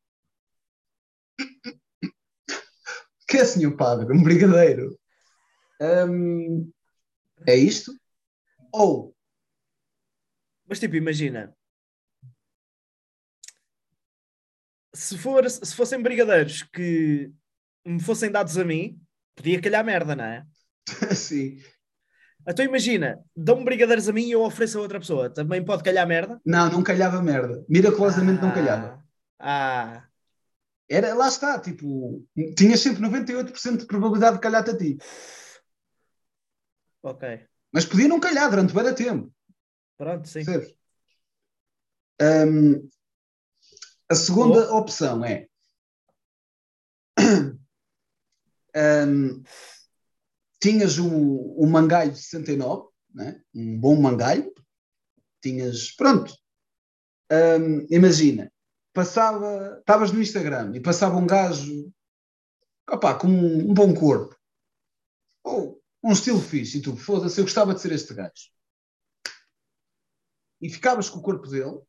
Que 3.27 3.37
é, 3.37 3.45
senhor 3.45 3.77
padre? 3.77 4.13
Um 4.13 4.21
brigadeiro? 4.21 4.99
Hum, 5.81 6.69
é 7.47 7.55
isto? 7.55 7.91
Ou 8.71 9.13
Mas 10.67 10.79
tipo, 10.79 10.95
imagina. 10.95 11.53
Se, 14.93 15.17
for, 15.17 15.49
se 15.49 15.73
fossem 15.75 16.01
brigadeiros 16.01 16.63
que 16.63 17.31
me 17.85 17.99
fossem 18.01 18.29
dados 18.31 18.57
a 18.57 18.65
mim, 18.65 18.99
podia 19.35 19.61
calhar 19.61 19.83
merda, 19.85 20.15
não 20.15 20.23
é? 20.25 20.45
Sim. 21.15 21.57
Então 22.47 22.65
imagina, 22.65 23.19
dão-me 23.35 23.63
brigadeiros 23.63 24.09
a 24.09 24.13
mim 24.13 24.25
e 24.25 24.31
eu 24.31 24.41
ofereço 24.41 24.77
a 24.79 24.81
outra 24.81 24.99
pessoa. 24.99 25.29
Também 25.29 25.63
pode 25.63 25.83
calhar 25.83 26.07
merda? 26.07 26.41
Não, 26.45 26.69
não 26.71 26.83
calhava 26.83 27.21
merda. 27.21 27.63
Miraculosamente 27.69 28.41
não 28.41 28.49
Ah, 28.49 28.53
calhava. 28.53 29.05
Ah, 29.39 30.03
Era, 30.89 31.13
lá 31.13 31.27
está, 31.27 31.59
tipo, 31.59 32.25
tinhas 32.57 32.81
sempre 32.81 33.01
98% 33.01 33.81
de 33.81 33.85
probabilidade 33.85 34.35
de 34.37 34.41
calhar-te 34.41 34.71
a 34.71 34.77
ti. 34.77 34.97
Ok. 37.03 37.47
Mas 37.71 37.85
podia 37.85 38.07
não 38.07 38.19
calhar 38.19 38.49
durante 38.49 38.73
bem 38.73 38.93
tempo, 38.93 39.31
Pronto, 39.97 40.27
sim. 40.27 40.43
Hum, 42.21 42.89
a 44.09 44.15
segunda 44.15 44.73
opção 44.73 45.23
é 45.23 45.47
hum, 49.07 49.43
tinhas 50.59 50.97
o, 50.97 51.07
o 51.07 51.67
mangalho 51.67 52.11
de 52.11 52.17
69, 52.19 52.89
né? 53.13 53.41
um 53.53 53.79
bom 53.79 53.95
mangalho, 53.99 54.53
tinhas, 55.41 55.91
pronto, 55.91 56.33
Hum, 57.31 57.87
imagina, 57.89 58.51
passava, 58.93 59.77
estavas 59.79 60.11
no 60.11 60.21
Instagram 60.21 60.73
e 60.75 60.81
passava 60.81 61.15
um 61.15 61.25
gajo 61.25 61.89
opá, 62.89 63.15
com 63.15 63.27
um, 63.27 63.71
um 63.71 63.73
bom 63.73 63.93
corpo, 63.93 64.35
ou 65.41 65.80
um 66.03 66.11
estilo 66.11 66.41
fixe, 66.41 66.77
e 66.79 66.81
tu, 66.81 66.95
foda-se, 66.95 67.39
eu 67.39 67.45
gostava 67.45 67.73
de 67.73 67.81
ser 67.81 67.91
este 67.91 68.13
gajo. 68.13 68.51
E 70.59 70.69
ficavas 70.69 71.09
com 71.09 71.19
o 71.19 71.23
corpo 71.23 71.47
dele, 71.47 71.81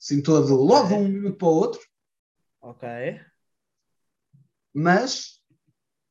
assim 0.00 0.22
todo, 0.22 0.54
logo 0.54 0.88
de 0.88 0.94
um 0.94 1.08
minuto 1.08 1.38
para 1.38 1.48
o 1.48 1.52
outro, 1.52 1.80
Ok. 2.60 2.88
mas 4.74 5.42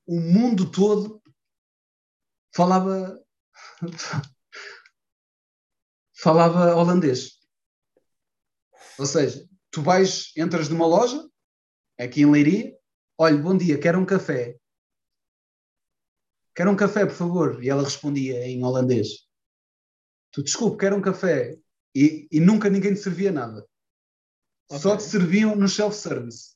o 0.05 0.19
mundo 0.19 0.71
todo 0.71 1.21
falava 2.53 3.21
falava 6.13 6.75
holandês. 6.75 7.37
Ou 8.97 9.05
seja, 9.05 9.47
tu 9.69 9.81
vais, 9.81 10.31
entras 10.35 10.69
numa 10.69 10.87
loja, 10.87 11.29
aqui 11.99 12.21
em 12.21 12.31
Leiria, 12.31 12.75
olha, 13.17 13.37
bom 13.37 13.55
dia, 13.55 13.79
quero 13.79 13.99
um 13.99 14.05
café. 14.05 14.57
Quero 16.57 16.71
um 16.71 16.75
café, 16.75 17.05
por 17.05 17.13
favor. 17.13 17.63
E 17.63 17.69
ela 17.69 17.83
respondia 17.83 18.43
em 18.47 18.63
holandês. 18.63 19.27
Tu, 20.31 20.41
desculpe, 20.41 20.77
quero 20.79 20.95
um 20.95 21.01
café. 21.01 21.55
E, 21.95 22.27
e 22.31 22.39
nunca 22.39 22.67
ninguém 22.67 22.95
te 22.95 22.99
servia 22.99 23.31
nada. 23.31 23.63
Só 24.71 24.93
Ok. 24.95 24.97
te 24.97 25.03
serviam 25.03 25.55
no 25.55 25.69
self-service. 25.69 26.55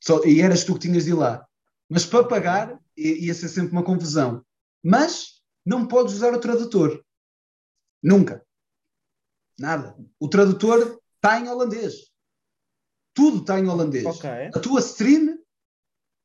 Só- 0.00 0.24
E 0.24 0.40
eras 0.40 0.62
tu 0.62 0.74
que 0.74 0.80
tinhas 0.86 1.04
de 1.06 1.10
ir 1.10 1.14
lá. 1.14 1.44
Mas 1.88 2.06
para 2.06 2.28
pagar 2.28 2.80
ia 2.96 3.34
ser 3.34 3.48
sempre 3.48 3.72
uma 3.72 3.82
confusão. 3.82 4.46
Mas 4.84 5.42
não 5.66 5.88
podes 5.88 6.14
usar 6.14 6.32
o 6.32 6.38
tradutor. 6.40 7.04
Nunca. 8.00 8.46
Nada. 9.58 9.96
O 10.20 10.28
tradutor 10.28 11.00
está 11.16 11.40
em 11.40 11.48
holandês. 11.48 11.94
Tudo 13.12 13.40
está 13.40 13.58
em 13.58 13.68
holandês. 13.68 14.06
Ok. 14.06 14.30
A 14.54 14.60
tua 14.60 14.78
stream, 14.78 15.38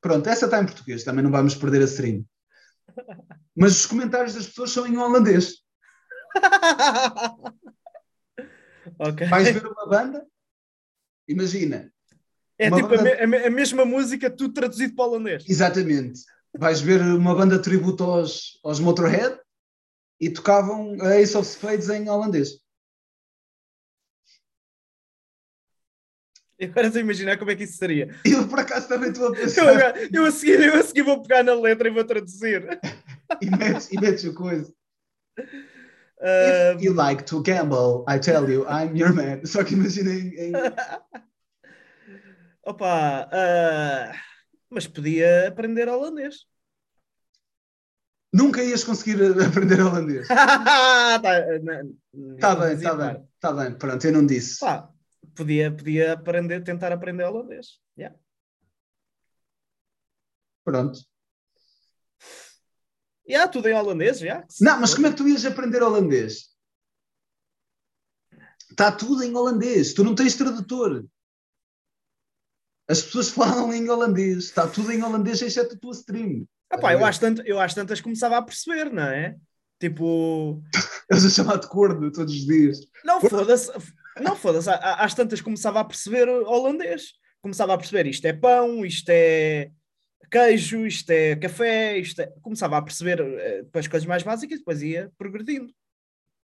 pronto, 0.00 0.28
essa 0.28 0.44
está 0.44 0.62
em 0.62 0.66
português, 0.66 1.02
também 1.02 1.24
não 1.24 1.30
vamos 1.32 1.56
perder 1.56 1.82
a 1.82 1.86
stream. 1.86 2.24
Mas 3.56 3.72
os 3.80 3.86
comentários 3.86 4.34
das 4.34 4.46
pessoas 4.46 4.70
são 4.70 4.86
em 4.86 4.96
holandês. 4.96 5.62
ok. 8.98 9.26
Vais 9.28 9.50
ver 9.50 9.66
uma 9.66 9.86
banda, 9.86 10.26
imagina, 11.28 11.90
É 12.58 12.70
tipo 12.70 12.86
a, 12.86 12.96
banda- 12.96 13.22
a 13.22 13.26
me- 13.26 13.44
a 13.46 13.50
mesma 13.50 13.84
música, 13.84 14.30
tudo 14.30 14.54
traduzido 14.54 14.94
para 14.94 15.04
o 15.04 15.08
holandês. 15.10 15.44
exatamente, 15.48 16.20
vais 16.56 16.80
ver 16.80 17.00
uma 17.02 17.34
banda 17.34 17.56
de 17.56 17.62
tributo 17.62 18.04
aos, 18.04 18.58
aos 18.64 18.80
Motorhead 18.80 19.38
e 20.20 20.30
tocavam 20.30 20.96
a 21.02 21.16
Ace 21.20 21.36
of 21.36 21.46
Spades 21.48 21.88
em 21.90 22.08
holandês. 22.08 22.60
E 26.58 26.64
Agora 26.64 26.86
estou 26.86 27.00
a 27.00 27.02
imaginar 27.02 27.36
como 27.38 27.50
é 27.50 27.56
que 27.56 27.64
isso 27.64 27.76
seria. 27.76 28.14
Eu 28.24 28.48
por 28.48 28.58
acaso 28.60 28.88
também 28.88 29.10
estou 29.10 29.26
a 29.26 29.28
Eu, 29.28 29.34
pensar 29.34 29.68
agora- 29.68 30.08
eu, 30.12 30.24
a 30.24 30.30
seguir, 30.30 30.60
eu 30.60 30.74
a 30.74 30.82
seguir 30.82 31.02
vou 31.02 31.22
pegar 31.22 31.42
na 31.42 31.54
letra 31.54 31.88
e 31.88 31.92
vou 31.92 32.04
traduzir. 32.04 32.80
e 33.42 33.50
metes, 33.50 33.92
e 33.92 34.00
metes 34.00 34.24
a 34.24 34.32
coisa. 34.32 34.72
Ah, 36.18 36.72
If 36.74 36.82
you 36.82 36.94
like 36.94 37.24
to 37.24 37.42
gamble, 37.42 38.04
I 38.08 38.18
tell 38.18 38.48
you, 38.50 38.64
I'm 38.68 38.96
your 38.96 39.12
man. 39.12 39.44
Só 39.44 39.62
que 39.62 39.74
imagina 39.74 40.10
em, 40.12 40.52
opa, 42.64 43.28
ah, 43.30 44.12
mas 44.70 44.86
podia 44.86 45.48
aprender 45.48 45.88
holandês. 45.88 46.46
nunca 48.32 48.62
ias 48.62 48.84
conseguir 48.84 49.18
aprender 49.46 49.80
holandês. 49.80 50.26
tá, 50.28 51.20
Está 52.38 52.54
não 52.54 52.60
bem, 52.60 52.72
está 52.74 52.94
bem, 52.94 53.28
está 53.34 53.52
bem. 53.52 53.74
Pronto, 53.78 54.04
eu 54.06 54.12
não 54.12 54.26
disse. 54.26 54.60
Pá, 54.60 54.90
podia, 55.36 55.70
podia 55.70 56.14
aprender, 56.14 56.64
tentar 56.64 56.92
aprender 56.92 57.24
holandês. 57.24 57.78
Yeah. 57.96 58.18
Pronto. 60.64 60.98
Yeah, 63.28 63.50
tudo 63.50 63.68
em 63.68 63.74
holandês, 63.74 64.18
já. 64.20 64.44
se 64.48 64.64
Não, 64.64 64.80
mas 64.80 64.94
como 64.94 65.06
é 65.06 65.10
que 65.10 65.16
tu 65.16 65.28
ias 65.28 65.44
aprender 65.44 65.82
holandês? 65.82 66.48
Está 68.70 68.90
tudo 68.90 69.22
em 69.22 69.34
holandês. 69.34 69.94
Tu 69.94 70.02
não 70.02 70.14
tens 70.14 70.36
tradutor. 70.36 71.04
As 72.88 73.02
pessoas 73.02 73.28
falam 73.30 73.72
em 73.72 73.88
holandês. 73.88 74.44
Está 74.44 74.66
tudo 74.66 74.92
em 74.92 75.02
holandês, 75.02 75.42
exceto 75.42 75.74
a 75.74 75.78
tua 75.78 75.92
stream. 75.92 76.46
Ah, 76.70 76.78
pá, 76.78 76.92
eu, 76.92 77.04
às 77.04 77.18
tanto, 77.18 77.42
eu 77.42 77.60
às 77.60 77.74
tantas 77.74 78.00
começava 78.00 78.36
a 78.36 78.42
perceber, 78.42 78.92
não 78.92 79.04
é? 79.04 79.36
Tipo, 79.78 80.62
Eles 81.10 81.24
a 81.24 81.30
chamar 81.30 81.58
de 81.58 81.68
corno 81.68 82.10
todos 82.10 82.34
os 82.34 82.46
dias. 82.46 82.80
não 83.04 83.20
foda-se, 83.20 83.70
não 84.20 84.36
foda-se, 84.36 84.68
às 84.70 85.14
tantas 85.14 85.40
começava 85.40 85.80
a 85.80 85.84
perceber 85.84 86.28
holandês. 86.28 87.12
Começava 87.42 87.74
a 87.74 87.78
perceber 87.78 88.06
isto 88.06 88.24
é 88.24 88.32
pão, 88.32 88.84
isto 88.84 89.08
é 89.10 89.70
queijo, 90.30 90.86
isto 90.86 91.10
é 91.10 91.36
café, 91.36 91.98
isto 91.98 92.20
é... 92.20 92.26
Começava 92.42 92.76
a 92.76 92.82
perceber 92.82 93.20
uh, 93.20 93.64
depois 93.64 93.86
coisas 93.86 94.06
mais 94.06 94.22
básicas 94.22 94.56
e 94.56 94.58
depois 94.58 94.82
ia 94.82 95.12
progredindo. 95.16 95.72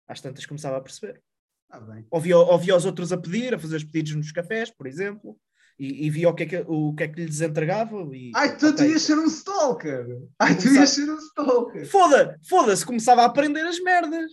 Às 0.07 0.21
tantas 0.21 0.45
começava 0.45 0.77
a 0.77 0.81
perceber. 0.81 1.21
Ah, 1.69 1.79
bem. 1.79 2.05
Ouvia, 2.09 2.37
ouvia 2.37 2.75
os 2.75 2.85
outros 2.85 3.11
a 3.11 3.17
pedir, 3.17 3.53
a 3.53 3.59
fazer 3.59 3.77
os 3.77 3.83
pedidos 3.83 4.15
nos 4.15 4.31
cafés, 4.31 4.69
por 4.69 4.87
exemplo, 4.87 5.37
e, 5.77 6.05
e 6.05 6.09
via 6.09 6.29
o 6.29 6.33
que, 6.33 6.43
é 6.43 6.45
que, 6.45 6.63
o 6.67 6.93
que 6.93 7.03
é 7.03 7.07
que 7.07 7.25
lhes 7.25 7.41
entregava. 7.41 7.97
E, 8.15 8.31
Ai, 8.35 8.55
tu, 8.55 8.73
tu 8.73 8.83
ias 8.83 9.01
ser 9.01 9.17
um 9.17 9.25
stalker! 9.25 10.05
Ai, 10.39 10.57
tu 10.57 10.69
ias 10.69 10.91
ser 10.91 11.09
um 11.09 11.17
stalker! 11.17 11.85
Foda, 11.87 12.39
foda-se, 12.47 12.85
começava 12.85 13.23
a 13.23 13.25
aprender 13.25 13.65
as 13.65 13.79
merdas. 13.79 14.31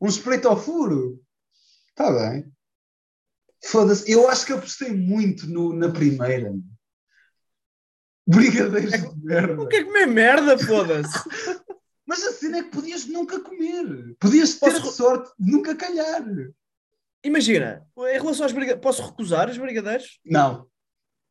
Um 0.00 0.08
espreito 0.08 0.48
ao 0.48 0.56
furo? 0.56 1.22
Está 1.90 2.12
bem. 2.12 2.52
Foda-se, 3.66 4.10
eu 4.10 4.28
acho 4.28 4.46
que 4.46 4.52
apostei 4.52 4.92
muito 4.92 5.46
no, 5.48 5.72
na 5.72 5.90
primeira. 5.90 6.54
Brigadeiros 8.26 8.92
É 8.92 8.98
de 8.98 9.24
merda. 9.24 9.62
O 9.62 9.68
que 9.68 9.76
é 9.76 9.84
comer 9.84 10.06
merda, 10.06 10.58
foda-se? 10.58 11.12
Mas 12.06 12.22
a 12.24 12.32
cena 12.32 12.58
é 12.58 12.62
que 12.62 12.70
podias 12.70 13.06
nunca 13.06 13.40
comer. 13.40 14.16
Podias 14.20 14.54
ter 14.54 14.70
Posso 14.70 14.92
sorte 14.92 15.32
de 15.38 15.50
nunca 15.50 15.74
calhar. 15.74 16.24
Imagina, 17.24 17.84
em 17.98 18.20
relação 18.20 18.44
aos 18.44 18.52
brigadeiros, 18.52 18.82
posso 18.82 19.02
recusar 19.02 19.50
os 19.50 19.58
brigadeiros? 19.58 20.20
Não. 20.24 20.68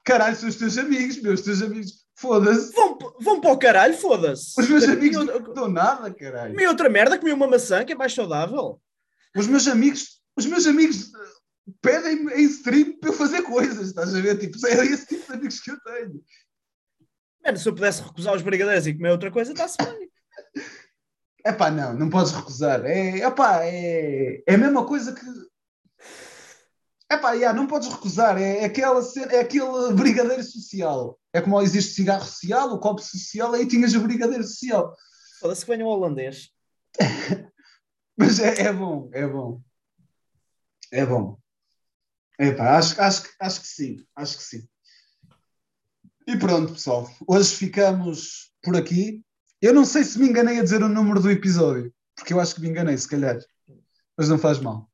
Caralho, 0.03 0.35
são 0.35 0.49
os 0.49 0.57
teus 0.57 0.77
amigos, 0.77 1.21
meus 1.21 1.41
teus 1.41 1.61
amigos. 1.61 2.05
Foda-se. 2.15 2.73
Vão, 2.73 2.97
vão 3.21 3.39
para 3.39 3.51
o 3.53 3.57
caralho, 3.57 3.97
foda-se. 3.97 4.59
Os 4.59 4.67
meus 4.67 4.83
amigos 4.83 5.25
não 5.25 5.53
dão 5.53 5.69
nada, 5.69 6.13
caralho. 6.13 6.53
Comi 6.53 6.67
outra 6.67 6.89
merda, 6.89 7.17
comi 7.17 7.31
uma 7.31 7.47
maçã 7.47 7.85
que 7.85 7.93
é 7.93 7.95
mais 7.95 8.13
saudável. 8.13 8.81
Os 9.35 9.47
meus 9.47 9.67
amigos, 9.67 10.21
os 10.37 10.45
meus 10.45 10.67
amigos 10.67 11.11
pedem-me 11.81 12.33
em 12.33 12.43
stream 12.45 12.97
para 12.99 13.09
eu 13.09 13.13
fazer 13.13 13.41
coisas, 13.43 13.87
estás 13.87 14.13
a 14.13 14.21
ver? 14.21 14.37
Tipo, 14.37 14.57
é 14.67 14.85
esse 14.85 15.07
tipo 15.07 15.27
de 15.27 15.33
amigos 15.33 15.59
que 15.59 15.71
eu 15.71 15.79
tenho. 15.81 16.23
Mano, 17.43 17.57
se 17.57 17.69
eu 17.69 17.75
pudesse 17.75 18.01
recusar 18.01 18.35
os 18.35 18.41
brigadeiros 18.41 18.87
e 18.87 18.93
comer 18.93 19.11
outra 19.11 19.31
coisa, 19.31 19.51
está-se 19.51 19.77
bem. 19.77 20.09
É 21.47 21.53
pá, 21.53 21.69
não, 21.69 21.93
não 21.93 22.09
podes 22.09 22.31
recusar. 22.31 22.83
É, 22.87 23.19
epá, 23.19 23.63
é, 23.63 24.41
é 24.47 24.55
a 24.55 24.57
mesma 24.57 24.83
coisa 24.83 25.13
que. 25.13 25.21
É 27.07 27.17
pá, 27.17 27.33
yeah, 27.33 27.55
não 27.55 27.67
podes 27.67 27.87
recusar. 27.87 28.35
É, 28.41 28.61
é 28.61 28.65
aquela 28.65 28.99
é 29.29 29.41
aquele 29.41 29.93
brigadeiro 29.93 30.43
social. 30.43 31.19
É 31.31 31.39
como 31.39 31.61
existe 31.61 31.91
o 31.91 31.95
cigarro 31.97 32.25
social, 32.25 32.73
o 32.73 32.79
copo 32.79 32.99
social, 32.99 33.53
aí 33.53 33.67
tinhas 33.67 33.93
o 33.93 34.01
brigadeiro 34.01 34.43
social. 34.43 34.91
Foda-se 35.39 35.63
que 35.63 35.69
venha 35.69 35.85
o 35.85 35.89
holandês. 35.89 36.49
Mas 38.17 38.39
é, 38.39 38.63
é 38.63 38.73
bom, 38.73 39.11
é 39.13 39.27
bom. 39.27 39.61
É 40.91 41.05
bom. 41.05 41.37
É 42.37 42.51
pá, 42.51 42.77
acho, 42.77 42.99
acho, 43.01 43.23
que- 43.23 43.29
acho 43.39 43.61
que 43.61 43.67
sim, 43.67 44.05
acho 44.15 44.37
que 44.37 44.43
sim. 44.43 44.67
E 46.27 46.37
pronto, 46.37 46.73
pessoal. 46.73 47.09
Hoje 47.27 47.55
ficamos 47.55 48.51
por 48.63 48.75
aqui. 48.75 49.23
Eu 49.61 49.73
não 49.73 49.85
sei 49.85 50.03
se 50.03 50.19
me 50.19 50.27
enganei 50.27 50.59
a 50.59 50.63
dizer 50.63 50.81
o 50.83 50.89
número 50.89 51.21
do 51.21 51.31
episódio, 51.31 51.93
porque 52.15 52.33
eu 52.33 52.39
acho 52.39 52.55
que 52.55 52.61
me 52.61 52.69
enganei, 52.69 52.97
se 52.97 53.07
calhar. 53.07 53.37
Mas 54.17 54.27
não 54.27 54.37
faz 54.37 54.59
mal. 54.59 54.89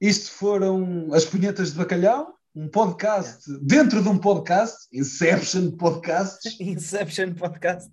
Isto 0.00 0.32
foram 0.32 1.12
as 1.14 1.24
punhetas 1.24 1.72
de 1.72 1.78
bacalhau, 1.78 2.34
um 2.54 2.68
podcast 2.68 3.46
dentro 3.62 4.02
de 4.02 4.08
um 4.08 4.18
podcast, 4.18 4.88
Inception 4.92 5.70
Podcast. 5.76 6.48
Inception 6.62 7.32
Podcast. 7.34 7.90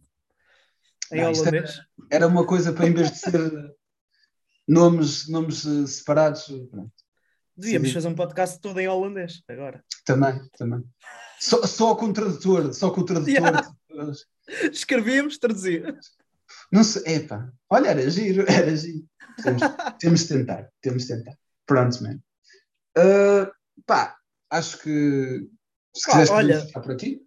Não, 1.11 1.32
holandês. 1.32 1.80
Era 2.10 2.28
uma 2.28 2.45
coisa 2.45 2.73
para, 2.73 2.88
em 2.88 2.94
vez 2.94 3.11
de 3.11 3.18
ser 3.19 3.76
nomes, 4.68 5.28
nomes 5.30 5.65
eh, 5.65 5.86
separados, 5.88 6.45
pronto. 6.69 6.91
Devíamos 7.56 7.90
sim. 7.90 7.94
fazer 7.94 8.07
um 8.07 8.15
podcast 8.15 8.60
todo 8.60 8.80
em 8.80 8.88
holandês 8.88 9.44
agora. 9.48 9.84
Também, 10.06 10.40
também. 10.57 10.84
Só, 11.40 11.65
só 11.65 11.95
com 11.95 12.06
o 12.07 12.14
tradutor, 12.14 12.73
só 12.73 12.91
com 12.91 13.02
o 13.02 13.06
tradutor. 13.06 13.34
Yeah. 13.34 13.73
Escrevíamos, 14.72 15.38
traduzíamos. 15.38 16.11
Não 16.72 16.84
sei, 16.84 17.15
epá, 17.15 17.52
olha, 17.69 17.90
era 17.90 18.10
giro, 18.10 18.45
era 18.49 18.76
giro. 18.76 19.06
Temos, 19.44 19.61
temos 19.99 20.19
de 20.22 20.28
tentar, 20.28 20.69
temos 20.82 21.03
de 21.03 21.15
tentar. 21.15 21.38
Pronto, 21.65 22.03
man. 22.03 22.19
Ah, 22.98 23.52
pá, 23.86 24.18
acho 24.49 24.80
que 24.80 25.48
se 25.95 26.11
Pá, 26.11 26.19
quiseres 26.19 26.30
olha. 26.32 26.68
por 26.73 26.91
aqui. 26.91 27.22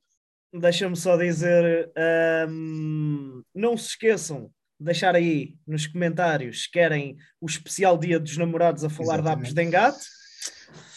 Deixa-me 0.53 0.97
só 0.97 1.17
dizer: 1.17 1.93
ahm, 1.97 3.43
não 3.55 3.77
se 3.77 3.89
esqueçam 3.89 4.51
deixar 4.85 5.15
aí 5.16 5.56
nos 5.66 5.86
comentários 5.86 6.62
se 6.65 6.70
querem 6.70 7.16
o 7.40 7.47
especial 7.47 7.97
Dia 7.98 8.20
dos 8.20 8.36
Namorados 8.36 8.85
a 8.85 8.90
falar 8.90 9.20
de 9.23 9.28
apos 9.28 9.48
Exatamente. 9.48 9.55
de 9.55 9.62
engate. 9.62 10.05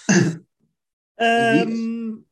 Ahm, 1.19 2.23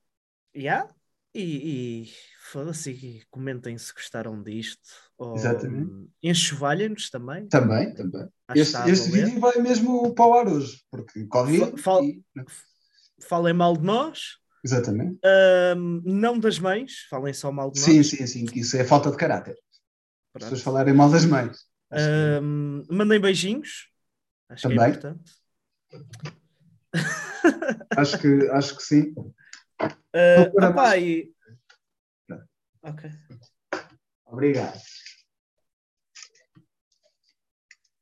yeah. 0.56 0.88
E, 1.34 2.04
e 2.04 2.10
foda-se, 2.52 3.26
comentem 3.30 3.78
se 3.78 3.94
gostaram 3.94 4.42
disto. 4.42 4.82
Ou, 5.18 5.36
Exatamente. 5.36 5.92
Enxovalhem-nos 6.24 7.10
também. 7.10 7.48
Também, 7.48 7.94
também. 7.94 8.28
Este, 8.56 8.78
este 8.90 9.12
vídeo 9.12 9.40
vai 9.40 9.58
mesmo 9.58 10.14
para 10.14 10.26
o 10.28 10.34
ar 10.34 10.48
hoje, 10.48 10.82
porque 10.90 11.26
Covid. 11.26 11.72
Fa- 11.72 11.78
fal- 11.78 12.04
e- 12.04 12.24
Falem 13.28 13.54
mal 13.54 13.76
de 13.78 13.84
nós, 13.84 14.38
Exatamente. 14.64 15.18
ahm, 15.24 16.02
não 16.06 16.38
das 16.38 16.60
mães, 16.60 17.06
falem 17.10 17.34
só 17.34 17.50
mal 17.52 17.72
de 17.72 17.80
Sim, 17.80 17.98
nós. 17.98 18.10
sim, 18.10 18.28
sim, 18.28 18.46
que 18.46 18.60
isso 18.60 18.76
é 18.78 18.84
falta 18.84 19.10
de 19.10 19.16
caráter. 19.18 19.56
As 20.36 20.44
pessoas 20.44 20.62
falarem 20.62 20.94
mal 20.94 21.10
das 21.10 21.26
mães. 21.26 21.66
Mandem 22.90 23.20
beijinhos. 23.22 23.90
Acho 24.50 24.68
que 24.68 24.74
é 24.74 24.78
Também. 24.78 24.90
importante. 24.90 25.32
acho, 27.98 28.20
que, 28.20 28.50
acho 28.52 28.76
que 28.78 28.84
sim. 28.84 29.14
Ah, 29.80 30.36
Vou 30.38 30.52
pôr 30.52 30.64
a 30.64 30.70
opá, 30.70 30.82
máscara. 30.82 31.00
e- 31.02 31.34
Ok. 32.84 33.10
Obrigado. 34.26 34.80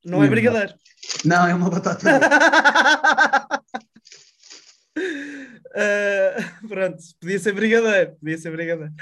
Não 0.04 0.22
é 0.24 0.28
brigadeiro. 0.28 0.74
Não, 1.24 1.48
é 1.48 1.54
uma 1.56 1.70
batata. 1.70 2.10
Ah, 5.76 6.36
pronto, 6.68 6.98
podia 7.20 7.40
ser 7.40 7.54
brigadeiro. 7.54 8.16
Podia 8.20 8.38
ser 8.38 8.52
brigadeiro. 8.52 8.94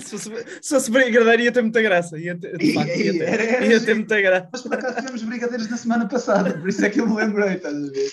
se, 0.00 0.10
fosse, 0.10 0.30
se 0.60 0.68
fosse 0.74 0.90
brigadeiro 0.90 1.42
ia 1.42 1.52
ter 1.52 1.62
muita 1.62 1.80
graça. 1.82 2.18
Ia 2.18 2.38
ter, 2.38 2.56
de 2.58 2.72
facto, 2.74 2.90
ia 2.96 3.12
ter, 3.12 3.22
Era- 3.22 3.42
era 3.44 3.66
ia 3.66 3.80
ter 3.80 3.94
muita 3.94 4.20
graça. 4.20 4.48
Mas 4.52 4.60
por 4.62 4.74
acaso 4.74 4.96
tivemos 4.96 5.22
brigadeiros 5.22 5.70
na 5.70 5.76
semana 5.76 6.06
passada, 6.08 6.58
por 6.58 6.68
isso 6.68 6.84
é 6.84 6.90
que 6.90 7.00
eu 7.00 7.08
me 7.08 7.16
lembrei, 7.16 7.54
estás 7.54 7.74
a 7.74 7.90
ver? 7.90 8.10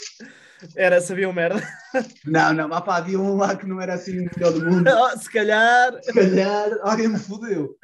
Era, 0.76 1.00
sabiam 1.00 1.32
merda. 1.32 1.62
Não, 2.26 2.54
não, 2.54 2.68
mas 2.68 2.84
pá, 2.84 2.98
havia 2.98 3.18
um 3.20 3.36
lá 3.38 3.56
que 3.56 3.66
não 3.66 3.80
era 3.82 3.94
assim 3.94 4.20
o 4.20 4.30
melhor 4.36 4.52
do 4.54 4.66
mundo. 4.70 4.90
Oh, 4.90 5.18
se 5.18 5.30
calhar. 5.32 5.94
Se 6.04 6.14
calhar 6.14 6.70
alguém 6.82 7.08
me 7.08 7.18
fodeu. 7.20 7.78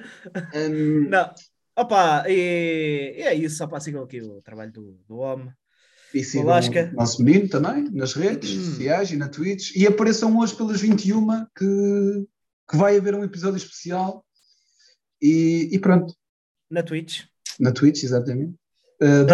Hum, 0.53 1.07
Não. 1.09 1.29
Opa, 1.77 2.23
e, 2.27 3.15
e 3.17 3.21
é 3.21 3.33
isso. 3.33 3.57
Só 3.57 3.67
para 3.67 3.79
sigam 3.79 4.03
aqui 4.03 4.21
o 4.21 4.41
trabalho 4.41 4.71
do, 4.73 4.97
do 5.07 5.17
homem. 5.17 5.49
E 6.15 6.23
sigam 6.23 6.47
Lasca. 6.47 6.89
o 6.93 6.95
nosso 6.95 7.21
menino 7.23 7.49
também, 7.49 7.89
nas 7.91 8.13
redes 8.13 8.51
Hum. 8.51 8.63
sociais 8.71 9.11
e 9.11 9.17
na 9.17 9.27
Twitch. 9.29 9.75
E 9.75 9.85
apareçam 9.85 10.37
hoje 10.37 10.55
pelas 10.55 10.79
21 10.81 11.27
que, 11.55 12.25
que 12.69 12.77
vai 12.77 12.97
haver 12.97 13.13
um 13.15 13.23
episódio 13.23 13.57
especial. 13.57 14.25
E, 15.21 15.69
e 15.71 15.79
pronto, 15.79 16.13
Na 16.69 16.81
Twitch. 16.83 17.23
na 17.59 17.71
Twitch, 17.71 18.03
exatamente. 18.03 18.55
Uh, 19.01 19.25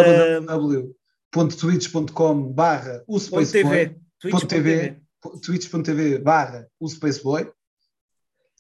www.twitch.com 1.34 2.52
barra 2.52 3.04
o 3.08 3.14
Ponto 3.20 3.24
Spaceboy. 3.46 3.88
TV. 3.88 3.96
Twitch.tv. 4.20 4.48
TV. 4.48 5.02
twitch.tv 5.42 6.18
barra 6.20 6.68
o 6.80 6.88
Spaceboy 6.90 7.52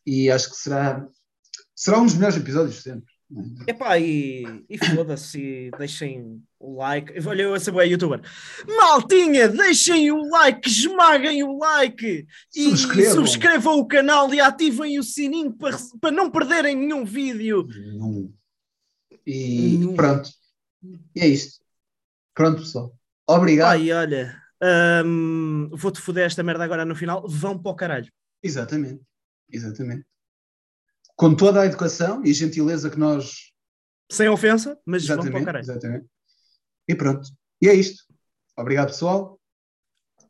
e 0.05 0.29
acho 0.29 0.49
que 0.51 0.55
será 0.57 1.07
será 1.75 1.99
um 1.99 2.05
dos 2.05 2.13
melhores 2.15 2.37
episódios 2.37 2.75
de 2.75 2.81
sempre. 2.83 3.11
Epá, 3.65 3.97
e, 3.97 4.65
e 4.69 4.77
foda-se, 4.77 5.71
deixem 5.77 6.43
o 6.59 6.75
like. 6.75 7.13
Olha, 7.25 7.43
eu 7.43 7.53
a 7.53 7.59
ser 7.59 7.73
youtuber. 7.85 8.21
Maltinha, 8.67 9.47
deixem 9.47 10.11
o 10.11 10.29
like, 10.29 10.67
esmaguem 10.67 11.43
o 11.43 11.57
like 11.57 12.27
e 12.53 12.63
Subscrevam. 12.63 13.13
subscrevam 13.13 13.79
o 13.79 13.87
canal 13.87 14.33
e 14.33 14.41
ativem 14.41 14.99
o 14.99 15.03
sininho 15.03 15.53
para, 15.53 15.77
para 16.01 16.11
não 16.11 16.29
perderem 16.29 16.75
nenhum 16.75 17.05
vídeo. 17.05 17.67
E 19.25 19.79
pronto. 19.95 20.29
E 21.15 21.21
é 21.21 21.27
isto. 21.27 21.61
Pronto, 22.33 22.61
pessoal. 22.61 22.93
Obrigado. 23.27 23.69
Ai, 23.71 23.91
olha, 23.93 24.35
hum, 25.05 25.69
vou-te 25.71 26.01
foder 26.01 26.25
esta 26.25 26.43
merda 26.43 26.63
agora 26.63 26.83
no 26.83 26.95
final. 26.95 27.25
Vão 27.27 27.57
para 27.57 27.71
o 27.71 27.75
caralho. 27.75 28.11
Exatamente. 28.43 29.01
Exatamente. 29.49 30.05
Com 31.21 31.35
toda 31.35 31.61
a 31.61 31.67
educação 31.67 32.25
e 32.25 32.33
gentileza 32.33 32.89
que 32.89 32.97
nós. 32.97 33.53
Sem 34.11 34.27
ofensa, 34.27 34.75
mas 34.83 35.05
vão 35.05 35.17
para 35.17 35.25
o 35.25 35.27
Exatamente. 35.27 35.45
caralho. 35.45 35.63
exatamente. 35.63 36.05
E 36.87 36.95
pronto. 36.95 37.29
E 37.61 37.69
é 37.69 37.75
isto. 37.75 38.03
Obrigado, 38.57 38.87
pessoal. 38.87 39.39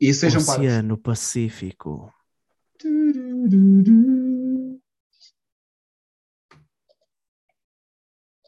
E 0.01 0.13
sejam. 0.13 0.41
Oceano 0.41 0.97
Pacífico. 0.97 2.13
Turururu. 2.77 4.20